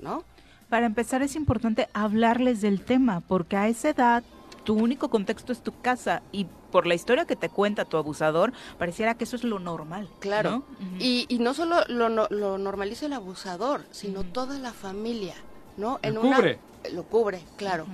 ¿no? 0.01 0.25
Para 0.69 0.87
empezar 0.87 1.23
es 1.23 1.37
importante 1.37 1.89
hablarles 1.93 2.61
del 2.61 2.85
tema, 2.85 3.21
porque 3.21 3.57
a 3.57 3.69
esa 3.69 3.91
edad 3.91 4.25
tu 4.65 4.75
único 4.75 5.09
contexto 5.09 5.53
es 5.53 5.63
tu 5.63 5.73
casa 5.81 6.23
y 6.33 6.47
por 6.71 6.87
la 6.87 6.95
historia 6.95 7.27
que 7.27 7.37
te 7.37 7.49
cuenta 7.49 7.85
tu 7.85 7.97
abusador, 7.97 8.53
pareciera 8.79 9.15
que 9.15 9.25
eso 9.25 9.37
es 9.37 9.45
lo 9.45 9.59
normal. 9.59 10.09
Claro. 10.21 10.65
y, 10.99 11.27
y, 11.29 11.39
no 11.39 11.55
solo 11.55 11.85
lo, 11.89 12.09
lo, 12.09 12.59
normaliza 12.59 13.07
el 13.07 13.13
abusador, 13.13 13.85
sino 13.91 14.25
toda 14.25 14.59
la 14.59 14.73
familia, 14.73 15.35
¿no? 15.77 15.99
En 16.03 16.15
¿Lo 16.15 16.23
cubre? 16.23 16.59
Lo 16.93 17.05
cubre, 17.05 17.43
claro. 17.57 17.87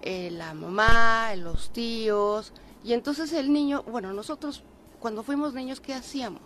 Eh, 0.00 0.30
la 0.30 0.54
mamá, 0.54 1.34
los 1.36 1.72
tíos. 1.72 2.52
Y 2.82 2.94
entonces 2.94 3.32
el 3.32 3.52
niño, 3.52 3.82
bueno, 3.84 4.12
nosotros 4.12 4.64
cuando 4.98 5.22
fuimos 5.22 5.54
niños, 5.54 5.80
¿qué 5.80 5.94
hacíamos? 5.94 6.42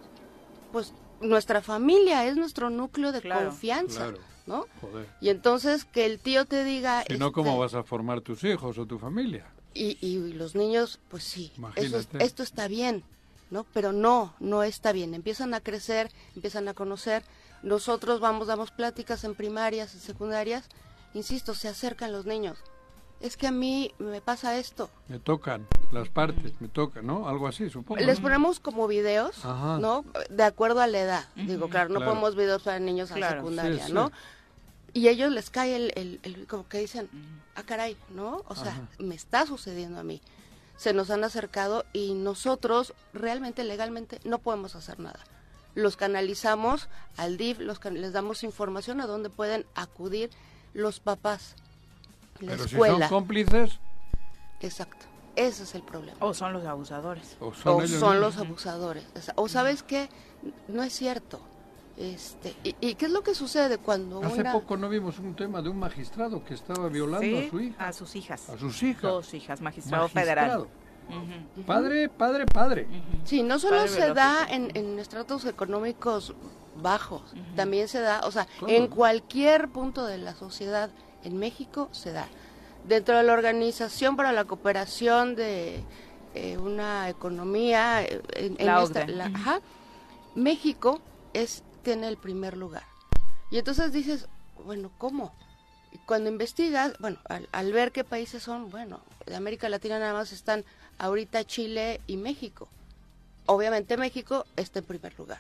Pues 0.72 0.92
nuestra 1.20 1.62
familia 1.62 2.26
es 2.26 2.36
nuestro 2.36 2.70
núcleo 2.70 3.12
de 3.12 3.22
confianza. 3.22 4.12
¿no? 4.46 4.66
Joder. 4.80 5.08
Y 5.20 5.28
entonces 5.30 5.84
que 5.84 6.06
el 6.06 6.20
tío 6.20 6.44
te 6.44 6.64
diga... 6.64 7.02
Si 7.08 7.18
no, 7.18 7.32
¿cómo 7.32 7.50
este 7.50 7.60
vas 7.60 7.74
a 7.74 7.82
formar 7.82 8.20
tus 8.20 8.44
hijos 8.44 8.78
o 8.78 8.86
tu 8.86 8.98
familia? 8.98 9.44
Y, 9.76 10.32
los 10.32 10.54
niños, 10.54 10.98
pues 11.10 11.24
sí, 11.24 11.52
esto 12.18 12.42
está 12.42 12.68
bien, 12.68 13.04
¿no? 13.50 13.64
Pero 13.72 13.92
no, 13.92 14.34
no 14.40 14.62
está 14.62 14.92
bien. 14.92 15.14
Empiezan 15.14 15.54
a 15.54 15.60
crecer, 15.60 16.10
empiezan 16.34 16.68
a 16.68 16.74
conocer. 16.74 17.22
Nosotros 17.62 18.20
vamos, 18.20 18.46
damos 18.46 18.70
pláticas 18.70 19.24
en 19.24 19.34
primarias, 19.34 19.94
en 19.94 20.00
secundarias. 20.00 20.68
Insisto, 21.14 21.54
se 21.54 21.68
acercan 21.68 22.12
los 22.12 22.26
niños. 22.26 22.58
Es 23.20 23.36
que 23.36 23.46
a 23.46 23.50
mí 23.50 23.92
me 23.98 24.20
pasa 24.20 24.58
esto. 24.58 24.90
Me 25.08 25.18
tocan 25.18 25.66
las 25.90 26.08
partes, 26.10 26.52
me 26.60 26.68
tocan, 26.68 27.06
¿no? 27.06 27.28
Algo 27.28 27.48
así, 27.48 27.70
supongo. 27.70 28.00
Les 28.02 28.20
ponemos 28.20 28.60
como 28.60 28.86
videos, 28.86 29.42
¿no? 29.44 30.04
De 30.28 30.42
acuerdo 30.42 30.80
a 30.80 30.86
la 30.86 31.00
edad. 31.00 31.28
Digo, 31.34 31.68
claro, 31.68 31.88
no 31.88 32.00
ponemos 32.00 32.36
videos 32.36 32.62
para 32.62 32.78
niños 32.78 33.10
a 33.10 33.14
secundaria, 33.14 33.88
¿no? 33.88 34.12
Y 34.96 35.08
ellos 35.08 35.30
les 35.30 35.50
cae 35.50 35.76
el, 35.76 36.46
como 36.48 36.66
que 36.68 36.78
dicen, 36.78 37.10
ah, 37.54 37.62
caray, 37.64 37.98
¿no? 38.08 38.42
O 38.48 38.54
sea, 38.54 38.88
me 38.98 39.14
está 39.14 39.44
sucediendo 39.44 40.00
a 40.00 40.02
mí. 40.02 40.22
Se 40.78 40.94
nos 40.94 41.10
han 41.10 41.22
acercado 41.22 41.84
y 41.92 42.14
nosotros 42.14 42.94
realmente 43.12 43.62
legalmente 43.62 44.20
no 44.24 44.38
podemos 44.38 44.74
hacer 44.74 44.98
nada. 44.98 45.20
Los 45.74 45.98
canalizamos 45.98 46.88
al 47.18 47.36
DIF, 47.36 47.58
los 47.58 47.84
les 47.84 48.14
damos 48.14 48.42
información 48.42 49.02
a 49.02 49.06
dónde 49.06 49.28
pueden 49.28 49.66
acudir 49.74 50.30
los 50.72 50.98
papás. 50.98 51.56
La 52.40 52.52
Pero 52.52 52.66
si 52.66 52.76
son 52.76 53.02
cómplices. 53.10 53.78
Exacto. 54.62 55.04
Ese 55.34 55.64
es 55.64 55.74
el 55.74 55.82
problema. 55.82 56.16
O 56.20 56.32
son 56.32 56.54
los 56.54 56.64
abusadores. 56.64 57.36
O 57.40 57.52
son, 57.52 57.82
los 58.18 58.38
abusadores. 58.38 59.04
O 59.34 59.46
sabes 59.48 59.82
qué, 59.82 60.08
no 60.68 60.82
es 60.82 60.94
cierto. 60.94 61.42
Este, 61.96 62.54
y, 62.62 62.94
qué 62.94 63.06
es 63.06 63.10
lo 63.10 63.22
que 63.22 63.34
sucede 63.34 63.78
cuando 63.78 64.22
Hace 64.22 64.44
poco 64.44 64.76
no 64.76 64.88
vimos 64.90 65.18
un 65.18 65.34
tema 65.34 65.62
de 65.62 65.70
un 65.70 65.78
magistrado 65.78 66.44
que 66.44 66.52
estaba 66.52 66.88
violando 66.88 67.38
a 67.38 67.48
su 67.48 67.60
hija. 67.60 67.88
A 67.88 67.92
sus 67.92 68.16
hijas. 68.16 68.50
A 68.50 68.58
sus 68.58 68.82
hijas. 68.82 69.02
Dos 69.02 69.32
hijas, 69.32 69.60
magistrado, 69.62 70.08
federal. 70.08 70.66
Padre, 71.66 72.08
padre, 72.08 72.46
padre. 72.46 72.86
Sí, 73.24 73.42
no 73.42 73.58
solo 73.58 73.86
se 73.88 74.12
da 74.12 74.46
en, 74.50 74.98
estratos 74.98 75.44
económicos 75.46 76.34
bajos, 76.82 77.22
también 77.54 77.88
se 77.88 78.00
da, 78.00 78.20
o 78.24 78.30
sea, 78.30 78.46
en 78.66 78.88
cualquier 78.88 79.68
punto 79.68 80.04
de 80.04 80.18
la 80.18 80.34
sociedad 80.34 80.90
en 81.24 81.38
México 81.38 81.88
se 81.92 82.12
da. 82.12 82.28
Dentro 82.86 83.16
de 83.16 83.22
la 83.22 83.32
Organización 83.32 84.16
para 84.16 84.32
la 84.32 84.44
Cooperación 84.44 85.34
de 85.34 85.82
eh, 86.34 86.58
una 86.58 87.08
Economía, 87.08 88.02
eh, 88.02 88.20
en, 88.34 88.68
esta, 88.68 89.06
México 90.34 91.00
es 91.32 91.64
tiene 91.86 92.08
el 92.08 92.16
primer 92.16 92.56
lugar. 92.56 92.82
Y 93.48 93.58
entonces 93.58 93.92
dices, 93.92 94.26
bueno, 94.64 94.90
¿cómo? 94.98 95.32
Y 95.92 95.98
cuando 95.98 96.28
investigas, 96.28 96.94
bueno, 96.98 97.18
al, 97.52 97.72
ver 97.72 97.92
qué 97.92 98.02
países 98.02 98.42
son, 98.42 98.70
bueno, 98.70 99.02
de 99.24 99.36
América 99.36 99.68
Latina 99.68 100.00
nada 100.00 100.12
más 100.12 100.32
están 100.32 100.64
ahorita 100.98 101.44
Chile 101.44 102.00
y 102.08 102.16
México. 102.16 102.68
Obviamente 103.46 103.96
México 103.96 104.46
está 104.56 104.80
en 104.80 104.84
primer 104.86 105.16
lugar. 105.16 105.38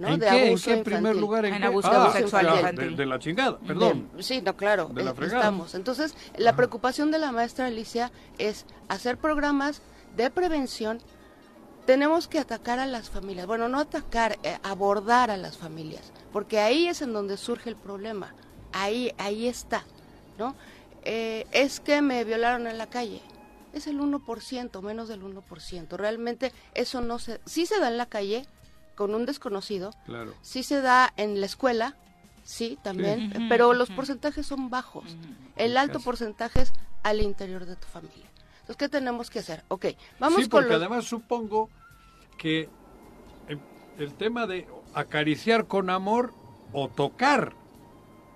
¿no? 0.00 0.08
¿En, 0.08 0.18
de 0.18 0.26
qué, 0.26 0.50
¿En 0.50 0.58
qué 0.58 0.76
primer 0.78 1.14
lugar? 1.14 1.44
En, 1.44 1.62
abuso 1.62 1.88
ah, 1.88 2.10
sexual 2.12 2.74
De, 2.74 3.06
la 3.06 3.20
chingada, 3.20 3.56
perdón. 3.60 4.10
sí, 4.18 4.42
no, 4.42 4.56
claro, 4.56 4.88
de 4.92 5.04
la 5.04 5.12
eh, 5.12 5.26
estamos. 5.26 5.76
Entonces, 5.76 6.16
la 6.36 6.56
preocupación 6.56 7.12
de 7.12 7.20
la 7.20 7.30
maestra 7.30 7.66
Alicia 7.66 8.10
es 8.38 8.66
hacer 8.88 9.18
programas 9.18 9.82
de 10.16 10.30
prevención 10.30 10.98
tenemos 11.86 12.28
que 12.28 12.38
atacar 12.38 12.78
a 12.78 12.86
las 12.86 13.08
familias. 13.08 13.46
Bueno, 13.46 13.68
no 13.68 13.80
atacar, 13.80 14.38
eh, 14.42 14.58
abordar 14.62 15.30
a 15.30 15.36
las 15.36 15.56
familias, 15.56 16.12
porque 16.32 16.58
ahí 16.58 16.88
es 16.88 17.00
en 17.00 17.12
donde 17.12 17.36
surge 17.36 17.70
el 17.70 17.76
problema. 17.76 18.34
Ahí, 18.72 19.12
ahí 19.16 19.46
está, 19.46 19.84
¿no? 20.38 20.54
Eh, 21.04 21.46
es 21.52 21.80
que 21.80 22.02
me 22.02 22.24
violaron 22.24 22.66
en 22.66 22.76
la 22.76 22.88
calle. 22.88 23.22
Es 23.72 23.86
el 23.86 24.00
1%, 24.00 24.82
menos 24.82 25.08
del 25.08 25.22
1%. 25.22 25.96
Realmente 25.96 26.52
eso 26.74 27.00
no 27.00 27.18
se... 27.18 27.40
Sí 27.46 27.66
se 27.66 27.78
da 27.78 27.88
en 27.88 27.96
la 27.96 28.06
calle 28.06 28.46
con 28.96 29.14
un 29.14 29.24
desconocido. 29.24 29.92
Claro. 30.06 30.34
Sí 30.42 30.62
se 30.62 30.80
da 30.80 31.12
en 31.16 31.40
la 31.40 31.46
escuela, 31.46 31.94
sí, 32.42 32.78
también. 32.82 33.46
pero 33.48 33.72
los 33.74 33.90
porcentajes 33.90 34.46
son 34.46 34.70
bajos. 34.70 35.04
El 35.56 35.76
alto 35.76 36.00
porcentaje 36.00 36.62
es 36.62 36.72
al 37.02 37.20
interior 37.20 37.66
de 37.66 37.76
tu 37.76 37.86
familia. 37.86 38.25
Entonces, 38.66 38.78
¿qué 38.78 38.88
tenemos 38.88 39.30
que 39.30 39.38
hacer? 39.38 39.62
Ok, 39.68 39.86
vamos 40.18 40.42
sí, 40.42 40.48
porque 40.48 40.74
además 40.74 41.04
supongo 41.04 41.70
que 42.36 42.68
el 43.96 44.12
tema 44.14 44.48
de 44.48 44.66
acariciar 44.92 45.68
con 45.68 45.88
amor 45.88 46.34
o 46.72 46.88
tocar, 46.88 47.52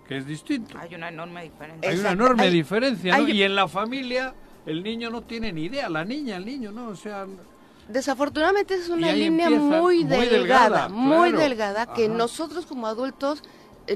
que 0.06 0.18
es 0.18 0.26
distinto. 0.26 0.78
Hay 0.78 0.94
una 0.94 1.08
enorme 1.08 1.42
diferencia. 1.42 1.90
Hay 1.90 1.98
una 1.98 2.12
enorme 2.12 2.48
diferencia, 2.48 3.18
¿no? 3.18 3.28
Y 3.28 3.42
en 3.42 3.56
la 3.56 3.66
familia 3.66 4.32
el 4.66 4.84
niño 4.84 5.10
no 5.10 5.22
tiene 5.22 5.52
ni 5.52 5.64
idea, 5.64 5.88
la 5.88 6.04
niña, 6.04 6.36
el 6.36 6.46
niño, 6.46 6.70
¿no? 6.70 6.90
O 6.90 6.96
sea... 6.96 7.26
Desafortunadamente 7.88 8.74
es 8.74 8.88
una 8.88 9.10
línea 9.10 9.50
muy, 9.50 10.04
delgada, 10.04 10.88
muy 10.88 11.32
delgada, 11.32 11.92
que 11.92 12.08
nosotros 12.08 12.66
como 12.66 12.86
adultos 12.86 13.42
eh, 13.42 13.46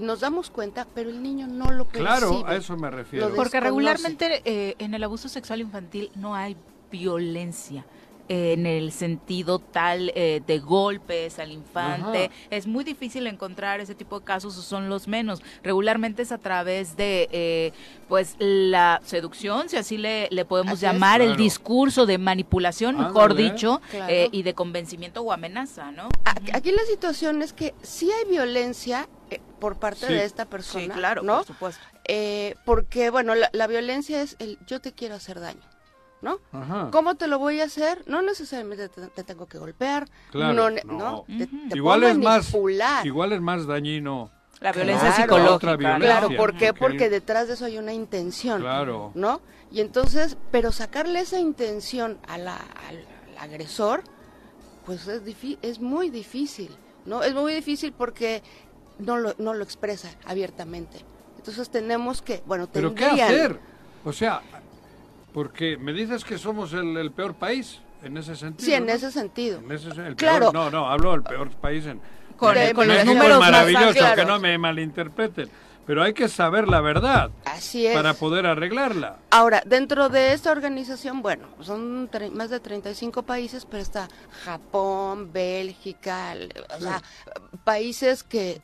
nos 0.00 0.20
damos 0.20 0.50
cuenta, 0.50 0.86
pero 0.94 1.10
el 1.10 1.22
niño 1.22 1.46
no 1.46 1.70
lo 1.70 1.84
percibe. 1.84 2.04
Claro, 2.04 2.46
a 2.46 2.56
eso 2.56 2.76
me 2.76 2.90
refiero. 2.90 3.34
Porque 3.34 3.60
regularmente 3.60 4.42
eh, 4.44 4.74
en 4.78 4.94
el 4.94 5.02
abuso 5.04 5.28
sexual 5.28 5.60
infantil 5.60 6.10
no 6.14 6.34
hay 6.34 6.56
violencia 6.90 7.84
en 8.28 8.66
el 8.66 8.92
sentido 8.92 9.58
tal 9.58 10.12
eh, 10.14 10.42
de 10.46 10.58
golpes 10.58 11.38
al 11.38 11.52
infante. 11.52 12.30
Es 12.50 12.66
muy 12.66 12.84
difícil 12.84 13.26
encontrar 13.26 13.80
ese 13.80 13.94
tipo 13.94 14.20
de 14.20 14.24
casos, 14.24 14.56
o 14.56 14.62
son 14.62 14.88
los 14.88 15.08
menos. 15.08 15.42
Regularmente 15.62 16.22
es 16.22 16.32
a 16.32 16.38
través 16.38 16.96
de, 16.96 17.28
eh, 17.32 17.72
pues, 18.08 18.36
la 18.38 19.00
seducción, 19.04 19.68
si 19.68 19.76
así 19.76 19.98
le, 19.98 20.28
le 20.30 20.44
podemos 20.44 20.80
llamar, 20.80 21.20
el 21.20 21.36
discurso 21.36 22.06
de 22.06 22.18
manipulación, 22.18 22.98
mejor 22.98 23.34
dicho, 23.34 23.80
eh, 23.92 24.28
y 24.32 24.42
de 24.42 24.54
convencimiento 24.54 25.22
o 25.22 25.32
amenaza, 25.32 25.92
¿no? 25.92 26.08
Aquí 26.52 26.70
la 26.72 26.84
situación 26.84 27.42
es 27.42 27.52
que 27.52 27.74
si 27.82 28.10
hay 28.10 28.24
violencia 28.28 29.08
por 29.58 29.76
parte 29.78 30.06
de 30.06 30.24
esta 30.24 30.44
persona, 30.44 30.84
sí, 30.84 30.90
claro, 30.90 31.22
¿no? 31.22 31.38
por 31.38 31.46
supuesto. 31.46 31.82
porque, 32.64 33.10
bueno, 33.10 33.34
la, 33.34 33.50
la 33.52 33.66
violencia 33.66 34.22
es 34.22 34.36
el 34.38 34.58
yo 34.66 34.80
te 34.80 34.92
quiero 34.92 35.14
hacer 35.14 35.40
daño. 35.40 35.73
¿No? 36.24 36.40
¿Cómo 36.90 37.16
te 37.16 37.26
lo 37.26 37.38
voy 37.38 37.60
a 37.60 37.64
hacer? 37.64 38.02
No 38.06 38.22
necesariamente 38.22 38.88
te, 38.88 39.24
tengo 39.24 39.46
que 39.46 39.58
golpear, 39.58 40.08
no, 40.32 40.70
no. 40.70 41.24
igual 41.74 42.04
es 42.04 42.18
más 42.18 42.52
igual 43.04 43.32
es 43.32 43.40
más 43.40 43.66
dañino 43.66 44.30
la 44.60 44.72
violencia 44.72 45.12
psicológica. 45.12 45.76
claro, 45.76 46.30
¿por 46.36 46.56
qué? 46.56 46.72
Porque 46.72 47.10
detrás 47.10 47.48
de 47.48 47.54
eso 47.54 47.66
hay 47.66 47.76
una 47.76 47.92
intención, 47.92 48.62
claro. 48.62 49.12
¿no? 49.14 49.42
Y 49.70 49.80
entonces, 49.80 50.38
pero 50.50 50.72
sacarle 50.72 51.20
esa 51.20 51.38
intención 51.38 52.18
a 52.26 52.38
la, 52.38 52.56
al, 52.56 53.04
agresor, 53.38 54.02
pues 54.86 55.06
es, 55.08 55.22
es 55.60 55.80
muy 55.80 56.08
difícil, 56.08 56.70
¿no? 57.04 57.22
Es 57.22 57.34
muy 57.34 57.52
difícil 57.52 57.92
porque 57.92 58.42
no 58.98 59.18
lo, 59.18 59.34
no 59.38 59.52
lo 59.52 59.64
expresa 59.64 60.08
abiertamente. 60.24 60.98
Entonces 61.36 61.68
tenemos 61.68 62.22
que, 62.22 62.42
bueno, 62.46 62.68
¿Pero 62.72 62.94
qué 62.94 63.04
hacer? 63.04 63.58
O 64.04 64.12
sea, 64.12 64.40
porque 65.34 65.76
me 65.76 65.92
dices 65.92 66.24
que 66.24 66.38
somos 66.38 66.72
el, 66.72 67.10
peor 67.10 67.34
país 67.34 67.80
en 68.04 68.16
ese 68.16 68.36
sentido. 68.36 68.64
Sí, 68.64 68.72
en 68.72 68.88
ese 68.88 69.10
sentido. 69.10 69.60
claro. 70.16 70.52
no, 70.52 70.70
no, 70.70 70.88
hablo 70.88 71.10
del 71.10 71.24
peor 71.24 71.50
país 71.50 71.84
en. 71.86 72.00
Con, 72.36 72.54
los 72.54 73.04
números 73.04 73.40
maravilloso, 73.40 74.14
que 74.14 74.24
no 74.24 74.38
me 74.38 74.56
malinterpreten. 74.56 75.50
Pero 75.86 76.02
hay 76.02 76.14
que 76.14 76.28
saber 76.28 76.66
la 76.66 76.80
verdad. 76.80 77.30
Así 77.44 77.86
es. 77.86 77.94
Para 77.94 78.14
poder 78.14 78.46
arreglarla. 78.46 79.18
Ahora, 79.30 79.62
dentro 79.66 80.08
de 80.08 80.32
esta 80.32 80.50
organización, 80.50 81.20
bueno, 81.20 81.48
son 81.60 82.08
más 82.32 82.48
de 82.50 82.60
35 82.60 83.22
países, 83.24 83.66
pero 83.66 83.82
está 83.82 84.08
Japón, 84.44 85.30
Bélgica, 85.32 86.34
o 86.76 86.80
sea, 86.80 87.02
países 87.64 88.22
que 88.22 88.62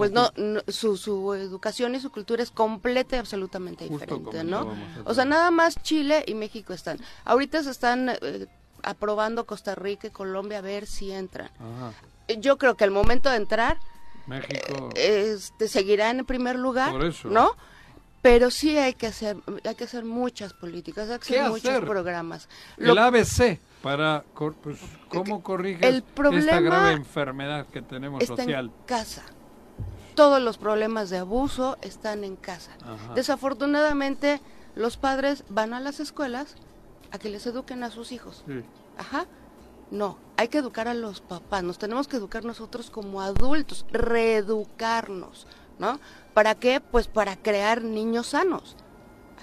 pues 0.00 0.12
no, 0.12 0.30
su, 0.68 0.96
su, 0.96 1.34
educación 1.34 1.94
y 1.94 2.00
su 2.00 2.10
cultura 2.10 2.42
es 2.42 2.50
completa 2.50 3.16
y 3.16 3.18
absolutamente 3.18 3.86
diferente, 3.86 4.42
¿no? 4.44 4.74
O 5.04 5.12
sea, 5.12 5.26
nada 5.26 5.50
más 5.50 5.76
Chile 5.82 6.24
y 6.26 6.32
México 6.32 6.72
están. 6.72 6.98
Ahorita 7.26 7.62
se 7.62 7.70
están 7.70 8.08
eh, 8.08 8.46
aprobando 8.82 9.44
Costa 9.44 9.74
Rica 9.74 10.06
y 10.06 10.10
Colombia 10.10 10.58
a 10.58 10.62
ver 10.62 10.86
si 10.86 11.12
entran. 11.12 11.50
Yo 12.38 12.56
creo 12.56 12.78
que 12.78 12.84
al 12.84 12.92
momento 12.92 13.28
de 13.28 13.36
entrar, 13.36 13.76
México 14.26 14.88
eh, 14.94 15.34
este, 15.36 15.68
seguirá 15.68 16.08
en 16.08 16.24
primer 16.24 16.56
lugar, 16.56 16.94
¿no? 17.24 17.54
Pero 18.22 18.50
sí 18.50 18.78
hay 18.78 18.94
que 18.94 19.06
hacer, 19.08 19.36
hay 19.66 19.74
que 19.74 19.84
hacer 19.84 20.06
muchas 20.06 20.54
políticas, 20.54 21.10
hay 21.10 21.18
que 21.18 21.40
hacer 21.40 21.50
muchos 21.50 21.80
programas. 21.80 22.48
El 22.78 22.96
ABC 22.96 23.58
para 23.82 24.24
pues, 24.34 24.78
cómo 25.10 25.42
corrige 25.42 25.86
esta 25.86 26.60
grave 26.60 26.92
enfermedad 26.92 27.66
que 27.66 27.82
tenemos 27.82 28.24
social. 28.24 28.66
En 28.66 28.86
casa 28.86 29.24
todos 30.14 30.40
los 30.42 30.58
problemas 30.58 31.10
de 31.10 31.18
abuso 31.18 31.76
están 31.82 32.24
en 32.24 32.36
casa. 32.36 32.72
Desafortunadamente, 33.14 34.40
los 34.74 34.96
padres 34.96 35.44
van 35.48 35.74
a 35.74 35.80
las 35.80 36.00
escuelas 36.00 36.56
a 37.10 37.18
que 37.18 37.30
les 37.30 37.46
eduquen 37.46 37.82
a 37.82 37.90
sus 37.90 38.12
hijos. 38.12 38.44
Ajá. 38.98 39.26
No, 39.90 40.18
hay 40.36 40.48
que 40.48 40.58
educar 40.58 40.86
a 40.86 40.94
los 40.94 41.20
papás, 41.20 41.64
nos 41.64 41.78
tenemos 41.78 42.06
que 42.06 42.16
educar 42.16 42.44
nosotros 42.44 42.90
como 42.90 43.20
adultos, 43.20 43.84
reeducarnos, 43.90 45.48
¿no? 45.80 45.98
¿Para 46.32 46.54
qué? 46.54 46.80
Pues 46.80 47.08
para 47.08 47.34
crear 47.36 47.82
niños 47.82 48.28
sanos. 48.28 48.76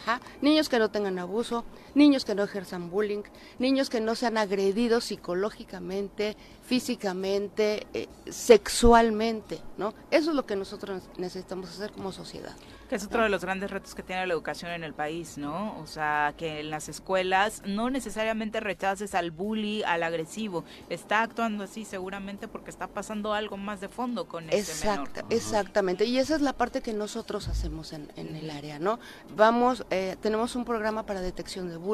Ajá. 0.02 0.22
Niños 0.42 0.70
que 0.70 0.80
no 0.80 0.90
tengan 0.90 1.20
abuso, 1.20 1.66
niños 1.98 2.24
que 2.24 2.36
no 2.36 2.44
ejerzan 2.44 2.90
bullying, 2.90 3.24
niños 3.60 3.90
que 3.90 4.00
no 4.00 4.16
sean 4.16 4.38
agredidos 4.38 5.06
psicológicamente, 5.06 6.38
físicamente, 6.62 7.88
eh, 7.94 8.08
sexualmente, 8.30 9.60
¿no? 9.78 9.94
Eso 10.12 10.30
es 10.30 10.36
lo 10.36 10.46
que 10.46 10.56
nosotros 10.56 11.04
necesitamos 11.18 11.70
hacer 11.70 11.92
como 11.92 12.12
sociedad. 12.12 12.56
Que 12.90 12.96
es 12.96 13.04
otro 13.04 13.24
de 13.24 13.30
los 13.30 13.42
grandes 13.42 13.70
retos 13.70 13.96
que 13.96 14.04
tiene 14.04 14.26
la 14.26 14.34
educación 14.34 14.72
en 14.72 14.84
el 14.86 14.94
país, 14.94 15.38
¿no? 15.38 15.78
O 15.80 15.88
sea, 15.88 16.34
que 16.38 16.62
en 16.62 16.70
las 16.70 16.88
escuelas 16.88 17.62
no 17.66 17.90
necesariamente 17.90 18.62
rechaces 18.62 19.14
al 19.14 19.32
bully, 19.32 19.84
al 19.84 20.04
agresivo. 20.04 20.64
Está 20.90 21.22
actuando 21.22 21.66
así 21.66 21.84
seguramente 21.84 22.48
porque 22.48 22.70
está 22.70 22.88
pasando 22.88 23.34
algo 23.34 23.58
más 23.58 23.82
de 23.82 23.90
fondo 23.90 24.28
con 24.28 24.50
ese 24.50 24.88
menor. 24.88 25.10
Exactamente. 25.30 26.06
Y 26.06 26.18
esa 26.18 26.36
es 26.36 26.42
la 26.42 26.54
parte 26.54 26.82
que 26.82 26.94
nosotros 26.94 27.50
hacemos 27.50 27.92
en, 27.92 28.08
el 28.16 28.50
área, 28.50 28.80
¿no? 28.80 29.00
Vamos, 29.36 29.86
eh, 29.90 30.16
tenemos 30.22 30.56
un 30.56 30.64
programa 30.64 31.06
para 31.06 31.20
detección 31.20 31.70
de 31.70 31.76
bullying, 31.76 31.87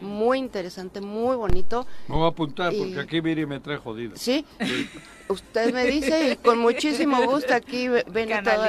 muy 0.00 0.38
interesante, 0.38 1.00
muy 1.00 1.36
bonito. 1.36 1.86
Me 2.08 2.16
voy 2.16 2.24
a 2.24 2.28
apuntar 2.28 2.72
porque 2.76 2.98
aquí 2.98 3.22
Miri 3.22 3.46
me 3.46 3.60
trae 3.60 3.78
jodido. 3.78 4.16
¿Sí? 4.16 4.44
Usted 5.28 5.72
me 5.72 5.84
dice 5.84 6.32
y 6.32 6.36
con 6.36 6.58
muchísimo 6.58 7.24
gusto 7.26 7.54
aquí 7.54 7.88
ven 7.88 8.30
todo 8.44 8.66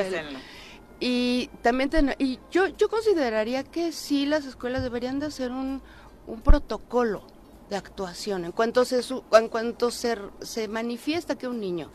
y 1.01 1.49
también 1.63 1.89
y 2.19 2.39
yo 2.51 2.67
yo 2.67 2.87
consideraría 2.87 3.63
que 3.63 3.91
sí 3.91 4.27
las 4.27 4.45
escuelas 4.45 4.83
deberían 4.83 5.19
de 5.19 5.25
hacer 5.25 5.51
un, 5.51 5.81
un 6.27 6.41
protocolo 6.41 7.23
de 7.71 7.75
actuación 7.75 8.45
en 8.45 8.51
cuanto 8.51 8.85
se 8.85 9.01
en 9.33 9.49
cuanto 9.49 9.89
se, 9.89 10.15
se 10.41 10.67
manifiesta 10.67 11.37
que 11.37 11.47
un 11.47 11.59
niño 11.59 11.89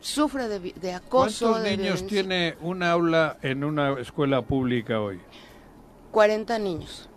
sufre 0.00 0.46
de, 0.46 0.60
de 0.60 0.92
acoso 0.92 1.50
¿Cuántos 1.50 1.76
niños 1.76 2.06
tiene 2.06 2.56
un 2.60 2.84
aula 2.84 3.38
en 3.42 3.64
una 3.64 3.98
escuela 4.00 4.42
pública 4.42 5.00
hoy 5.00 5.20
40 6.12 6.58
niños 6.60 7.08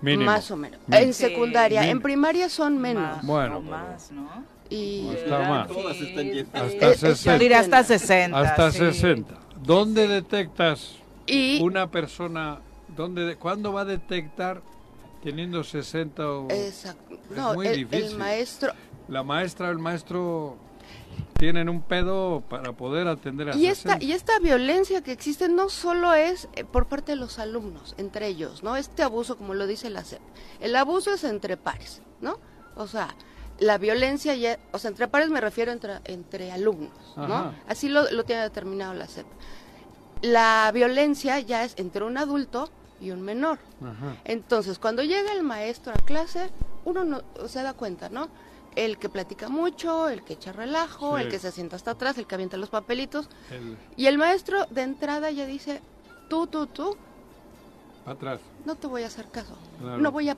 más 0.00 0.50
o 0.50 0.56
menos. 0.56 0.80
En 0.90 1.12
secundaria 1.12 1.88
en 1.88 2.00
primaria 2.00 2.48
son 2.48 2.78
menos. 2.78 3.22
bueno 3.22 3.60
más 3.60 4.10
no 4.12 4.28
y 4.70 5.08
hasta 5.08 5.48
más 5.48 5.68
hasta 6.52 6.94
60 6.94 7.58
hasta 7.58 7.84
60 7.84 8.38
hasta 8.38 8.70
60 8.70 9.48
¿Dónde 9.62 10.06
detectas 10.06 10.96
una 11.60 11.90
persona? 11.90 12.60
¿dónde, 12.96 13.36
¿Cuándo 13.36 13.72
va 13.72 13.82
a 13.82 13.84
detectar 13.84 14.62
teniendo 15.22 15.64
60 15.64 16.30
o...? 16.30 16.50
Exacto. 16.50 17.18
Es 17.30 17.54
muy 17.54 17.68
difícil. 17.68 18.12
El 18.12 18.16
maestro... 18.16 18.72
La 19.08 19.22
maestra 19.22 19.68
o 19.68 19.70
el 19.70 19.78
maestro 19.78 20.56
tienen 21.38 21.68
un 21.68 21.82
pedo 21.82 22.42
para 22.48 22.72
poder 22.72 23.08
atender 23.08 23.50
a 23.50 23.56
y 23.56 23.66
esta 23.66 23.98
y 24.00 24.12
esta 24.12 24.38
violencia 24.38 25.02
que 25.02 25.12
existe 25.12 25.48
no 25.48 25.68
solo 25.68 26.14
es 26.14 26.48
eh, 26.54 26.64
por 26.64 26.86
parte 26.86 27.12
de 27.12 27.16
los 27.16 27.38
alumnos 27.38 27.94
entre 27.98 28.26
ellos 28.26 28.62
no 28.62 28.76
este 28.76 29.02
abuso 29.02 29.36
como 29.36 29.54
lo 29.54 29.66
dice 29.66 29.90
la 29.90 30.04
SEP 30.04 30.20
el 30.60 30.74
abuso 30.76 31.12
es 31.12 31.24
entre 31.24 31.56
pares 31.56 32.02
no 32.20 32.38
o 32.76 32.86
sea 32.86 33.14
la 33.58 33.78
violencia 33.78 34.34
ya 34.34 34.58
o 34.72 34.78
sea 34.78 34.90
entre 34.90 35.08
pares 35.08 35.30
me 35.30 35.40
refiero 35.40 35.72
entre 35.72 36.00
entre 36.04 36.52
alumnos 36.52 37.14
no 37.16 37.52
así 37.66 37.88
lo, 37.88 38.10
lo 38.10 38.24
tiene 38.24 38.42
determinado 38.42 38.94
la 38.94 39.06
SEP 39.06 39.26
la 40.22 40.70
violencia 40.72 41.38
ya 41.40 41.64
es 41.64 41.74
entre 41.78 42.04
un 42.04 42.18
adulto 42.18 42.68
y 43.00 43.10
un 43.10 43.22
menor. 43.22 43.58
Entonces, 44.24 44.78
cuando 44.78 45.02
llega 45.02 45.32
el 45.32 45.42
maestro 45.42 45.92
a 45.92 46.04
clase, 46.04 46.50
uno 46.84 47.04
no, 47.04 47.22
se 47.46 47.62
da 47.62 47.72
cuenta, 47.72 48.08
¿no? 48.08 48.28
El 48.78 48.96
que 48.96 49.08
platica 49.08 49.48
mucho, 49.48 50.08
el 50.08 50.22
que 50.22 50.34
echa 50.34 50.52
relajo, 50.52 51.18
el 51.18 51.28
que 51.28 51.40
se 51.40 51.50
sienta 51.50 51.74
hasta 51.74 51.90
atrás, 51.90 52.16
el 52.16 52.28
que 52.28 52.36
avienta 52.36 52.56
los 52.56 52.70
papelitos. 52.70 53.28
Y 53.96 54.06
el 54.06 54.18
maestro 54.18 54.66
de 54.70 54.82
entrada 54.82 55.32
ya 55.32 55.46
dice, 55.46 55.82
tú, 56.28 56.46
tú, 56.46 56.68
tú. 56.68 56.96
Atrás. 58.06 58.40
No 58.64 58.76
te 58.76 58.86
voy 58.86 59.02
a 59.02 59.08
hacer 59.08 59.26
caso. 59.32 59.58
No 59.80 60.12
voy 60.12 60.28
a, 60.28 60.36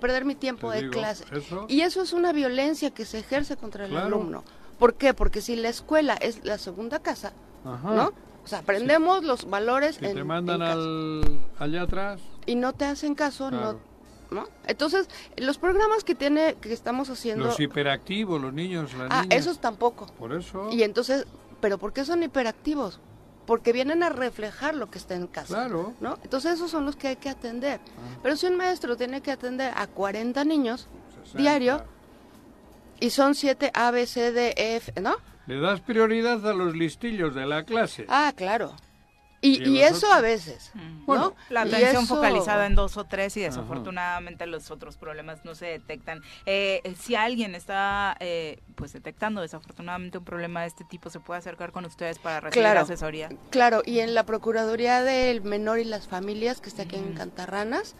perder 0.00 0.24
mi 0.24 0.34
tiempo 0.34 0.72
de 0.72 0.90
clase. 0.90 1.24
Y 1.68 1.82
eso 1.82 2.02
es 2.02 2.12
una 2.12 2.32
violencia 2.32 2.90
que 2.90 3.04
se 3.04 3.20
ejerce 3.20 3.56
contra 3.56 3.86
el 3.86 3.96
alumno. 3.96 4.42
¿Por 4.80 4.94
qué? 4.94 5.14
Porque 5.14 5.40
si 5.40 5.54
la 5.54 5.68
escuela 5.68 6.14
es 6.14 6.44
la 6.44 6.58
segunda 6.58 6.98
casa, 6.98 7.34
¿no? 7.64 8.12
O 8.44 8.48
sea, 8.48 8.60
aprendemos 8.60 9.22
los 9.22 9.48
valores 9.48 10.02
en, 10.02 10.14
te 10.14 10.24
mandan 10.24 10.60
allá 11.58 11.82
atrás. 11.82 12.20
Y 12.46 12.56
no 12.56 12.72
te 12.72 12.84
hacen 12.84 13.14
caso, 13.14 13.52
no, 13.52 13.78
¿no? 14.30 14.48
Entonces, 14.66 15.08
los 15.36 15.58
programas 15.58 16.04
que 16.04 16.14
tiene, 16.14 16.56
que 16.60 16.72
estamos 16.72 17.10
haciendo... 17.10 17.46
Los 17.46 17.60
hiperactivos, 17.60 18.40
los 18.40 18.52
niños, 18.52 18.94
las 18.94 19.08
Ah, 19.10 19.24
esos 19.30 19.60
tampoco. 19.60 20.06
Por 20.18 20.32
eso. 20.34 20.68
Y 20.72 20.82
entonces, 20.82 21.26
¿pero 21.60 21.78
por 21.78 21.92
qué 21.92 22.04
son 22.04 22.22
hiperactivos? 22.22 23.00
Porque 23.46 23.72
vienen 23.72 24.02
a 24.02 24.08
reflejar 24.08 24.74
lo 24.74 24.90
que 24.90 24.98
está 24.98 25.14
en 25.14 25.26
casa. 25.28 25.54
Claro. 25.54 25.94
¿no? 26.00 26.18
Entonces, 26.24 26.54
esos 26.54 26.70
son 26.70 26.84
los 26.84 26.96
que 26.96 27.08
hay 27.08 27.16
que 27.16 27.28
atender. 27.28 27.80
Ah. 27.84 28.18
Pero 28.22 28.36
si 28.36 28.46
un 28.46 28.56
maestro 28.56 28.96
tiene 28.96 29.20
que 29.20 29.30
atender 29.30 29.72
a 29.76 29.86
40 29.86 30.44
niños 30.44 30.88
diario, 31.34 31.84
y 33.00 33.10
son 33.10 33.34
7 33.34 33.70
A, 33.74 33.90
B, 33.90 34.06
C, 34.06 34.32
D, 34.32 34.54
E, 34.56 34.76
F, 34.76 35.00
¿no? 35.00 35.16
Le 35.46 35.60
das 35.60 35.80
prioridad 35.80 36.46
a 36.48 36.54
los 36.54 36.74
listillos 36.74 37.34
de 37.34 37.46
la 37.46 37.64
clase. 37.64 38.06
Ah, 38.08 38.32
claro. 38.34 38.74
Y, 39.54 39.80
eso 39.80 40.12
a 40.12 40.20
veces, 40.20 40.70
mm. 40.74 41.06
¿no? 41.06 41.34
la 41.50 41.62
atención 41.62 42.06
focalizada 42.06 42.66
en 42.66 42.74
dos 42.74 42.96
o 42.96 43.04
tres 43.04 43.36
y 43.36 43.40
desafortunadamente 43.40 44.46
los 44.46 44.70
otros 44.70 44.96
problemas 44.96 45.44
no 45.44 45.54
se 45.54 45.66
detectan. 45.66 46.22
Eh, 46.46 46.94
si 46.98 47.14
alguien 47.14 47.54
está 47.54 48.16
eh, 48.20 48.60
pues 48.74 48.92
detectando 48.92 49.40
desafortunadamente 49.40 50.18
un 50.18 50.24
problema 50.24 50.62
de 50.62 50.68
este 50.68 50.84
tipo, 50.84 51.10
¿se 51.10 51.20
puede 51.20 51.38
acercar 51.38 51.72
con 51.72 51.84
ustedes 51.84 52.18
para 52.18 52.40
recibir 52.40 52.66
asesoría? 52.66 53.28
Claro, 53.50 53.82
y 53.84 54.00
en 54.00 54.14
la 54.14 54.24
Procuraduría 54.24 55.02
del 55.02 55.42
Menor 55.42 55.78
y 55.78 55.84
las 55.84 56.08
Familias, 56.08 56.60
que 56.60 56.68
está 56.68 56.82
aquí 56.82 56.96
en 56.96 57.14
Cantarranas, 57.14 57.94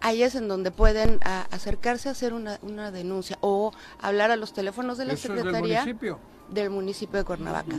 ahí 0.00 0.22
es 0.22 0.34
en 0.34 0.48
donde 0.48 0.70
pueden 0.70 1.20
acercarse 1.50 2.08
a 2.08 2.12
hacer 2.12 2.32
una, 2.32 2.58
una, 2.62 2.90
denuncia 2.90 3.38
o 3.40 3.72
hablar 4.00 4.30
a 4.30 4.36
los 4.36 4.52
teléfonos 4.52 4.98
de 4.98 5.06
la 5.06 5.16
Secretaría. 5.16 5.80
municipio? 5.80 6.18
Del 6.52 6.70
municipio 6.70 7.18
de 7.18 7.24
Cuernavaca. 7.24 7.76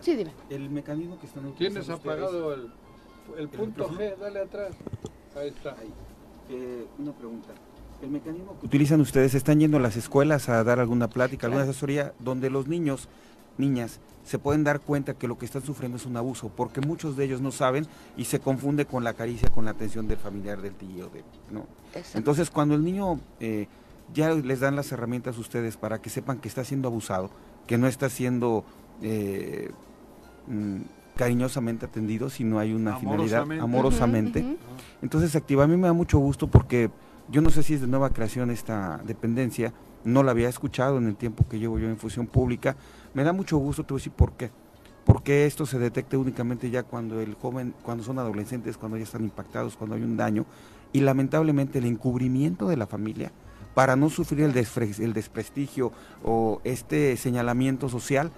Sí, 0.00 0.16
dime. 0.16 0.32
El 0.50 0.70
mecanismo 0.70 1.18
que 1.18 1.26
están 1.26 1.52
¿Tienes 1.54 1.88
apagado 1.88 2.54
el, 2.54 2.70
el 3.38 3.48
punto 3.48 3.88
G? 3.90 4.16
Dale 4.16 4.40
atrás. 4.40 4.74
Ahí 5.36 5.48
está. 5.48 5.76
Eh, 6.48 6.86
una 6.98 7.12
pregunta. 7.12 7.52
El 8.02 8.10
mecanismo 8.10 8.58
que 8.58 8.66
utilizan 8.66 9.00
ustedes, 9.00 9.34
¿están 9.34 9.60
yendo 9.60 9.76
a 9.76 9.80
las 9.80 9.96
escuelas 9.96 10.48
a 10.48 10.64
dar 10.64 10.80
alguna 10.80 11.08
plática, 11.08 11.46
alguna 11.46 11.62
asesoría, 11.62 12.12
donde 12.18 12.50
los 12.50 12.66
niños, 12.66 13.08
niñas, 13.58 14.00
se 14.24 14.38
pueden 14.38 14.64
dar 14.64 14.80
cuenta 14.80 15.14
que 15.14 15.28
lo 15.28 15.38
que 15.38 15.46
están 15.46 15.62
sufriendo 15.62 15.96
es 15.96 16.06
un 16.06 16.16
abuso, 16.16 16.48
porque 16.48 16.80
muchos 16.80 17.16
de 17.16 17.24
ellos 17.24 17.40
no 17.40 17.52
saben 17.52 17.86
y 18.16 18.24
se 18.24 18.40
confunde 18.40 18.86
con 18.86 19.04
la 19.04 19.14
caricia, 19.14 19.48
con 19.50 19.64
la 19.64 19.72
atención 19.72 20.08
del 20.08 20.18
familiar, 20.18 20.60
del 20.60 20.74
tío, 20.74 21.08
de, 21.10 21.24
¿no? 21.50 21.66
Entonces, 22.14 22.50
cuando 22.50 22.74
el 22.74 22.84
niño 22.84 23.20
eh, 23.40 23.68
ya 24.12 24.34
les 24.34 24.60
dan 24.60 24.76
las 24.76 24.90
herramientas 24.92 25.36
a 25.36 25.40
ustedes 25.40 25.76
para 25.76 26.00
que 26.00 26.10
sepan 26.10 26.38
que 26.38 26.48
está 26.48 26.64
siendo 26.64 26.88
abusado, 26.88 27.30
que 27.66 27.78
no 27.78 27.86
está 27.86 28.08
siendo 28.08 28.64
eh, 29.02 29.70
mm, 30.46 30.80
cariñosamente 31.16 31.86
atendido, 31.86 32.30
sino 32.30 32.58
hay 32.58 32.72
una 32.72 32.96
finalidad 32.96 33.50
amorosamente. 33.60 34.58
Entonces, 35.02 35.36
activa 35.36 35.64
a 35.64 35.66
mí 35.66 35.76
me 35.76 35.86
da 35.86 35.92
mucho 35.92 36.18
gusto 36.18 36.46
porque 36.48 36.90
yo 37.28 37.40
no 37.40 37.50
sé 37.50 37.62
si 37.62 37.74
es 37.74 37.80
de 37.80 37.86
nueva 37.86 38.10
creación 38.10 38.50
esta 38.50 39.00
dependencia, 39.04 39.72
no 40.04 40.22
la 40.22 40.32
había 40.32 40.48
escuchado 40.48 40.98
en 40.98 41.06
el 41.06 41.16
tiempo 41.16 41.46
que 41.48 41.58
llevo 41.58 41.78
yo 41.78 41.88
en 41.88 41.96
fusión 41.96 42.26
pública. 42.26 42.76
Me 43.14 43.24
da 43.24 43.32
mucho 43.32 43.56
gusto, 43.58 43.84
te 43.84 43.92
voy 43.92 43.98
a 43.98 44.00
decir 44.00 44.12
por 44.12 44.32
qué. 44.32 44.50
Porque 45.04 45.46
esto 45.46 45.66
se 45.66 45.78
detecta 45.78 46.16
únicamente 46.16 46.70
ya 46.70 46.84
cuando 46.84 47.20
el 47.20 47.34
joven, 47.34 47.74
cuando 47.82 48.04
son 48.04 48.18
adolescentes, 48.18 48.76
cuando 48.76 48.96
ya 48.96 49.04
están 49.04 49.24
impactados, 49.24 49.76
cuando 49.76 49.96
hay 49.96 50.02
un 50.02 50.16
daño. 50.16 50.46
Y 50.92 51.00
lamentablemente 51.00 51.78
el 51.78 51.86
encubrimiento 51.86 52.68
de 52.68 52.76
la 52.76 52.86
familia, 52.86 53.32
para 53.74 53.96
no 53.96 54.10
sufrir 54.10 54.44
el, 54.44 54.56
el 54.56 55.12
desprestigio 55.12 55.92
o 56.24 56.60
este 56.64 57.16
señalamiento 57.16 57.88
social, 57.88 58.30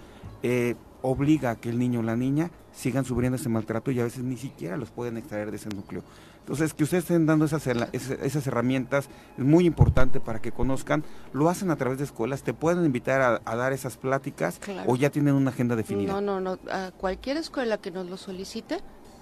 eh, 0.43 0.77
obliga 1.03 1.51
a 1.51 1.57
que 1.57 1.69
el 1.69 1.79
niño 1.79 2.01
o 2.01 2.03
la 2.03 2.17
niña 2.17 2.51
sigan 2.73 3.05
sufriendo 3.05 3.37
ese 3.37 3.49
maltrato 3.49 3.91
y 3.91 4.01
a 4.01 4.05
veces 4.05 4.25
ni 4.25 4.37
siquiera 4.37 4.77
los 4.77 4.91
pueden 4.91 5.17
extraer 5.17 5.51
de 5.51 5.57
ese 5.57 5.69
núcleo. 5.69 6.03
Entonces, 6.41 6.75
que 6.75 6.85
ustedes 6.85 7.05
estén 7.05 7.25
dando 7.25 7.47
esas, 7.47 7.67
esas 7.67 8.47
herramientas 8.47 9.09
es 9.39 9.45
muy 9.45 9.65
importante 9.65 10.21
para 10.21 10.41
que 10.43 10.53
conozcan. 10.53 11.03
Lo 11.33 11.49
hacen 11.49 11.71
a 11.71 11.77
través 11.77 11.99
de 11.99 12.05
escuelas, 12.05 12.43
te 12.43 12.53
pueden 12.53 12.85
invitar 12.85 13.41
a, 13.43 13.57
dar 13.57 13.73
esas 13.73 13.97
pláticas 13.97 14.61
o 14.87 14.97
ya 14.97 15.09
tienen 15.09 15.35
una 15.35 15.51
agenda 15.51 15.75
definida. 15.75 16.13
No, 16.13 16.21
no, 16.21 16.41
no. 16.41 16.59
A 16.71 16.91
cualquier 16.91 17.39
escuela 17.39 17.79
que 17.79 17.91
nos 17.91 18.11
lo 18.11 18.19
solicite, 18.19 18.81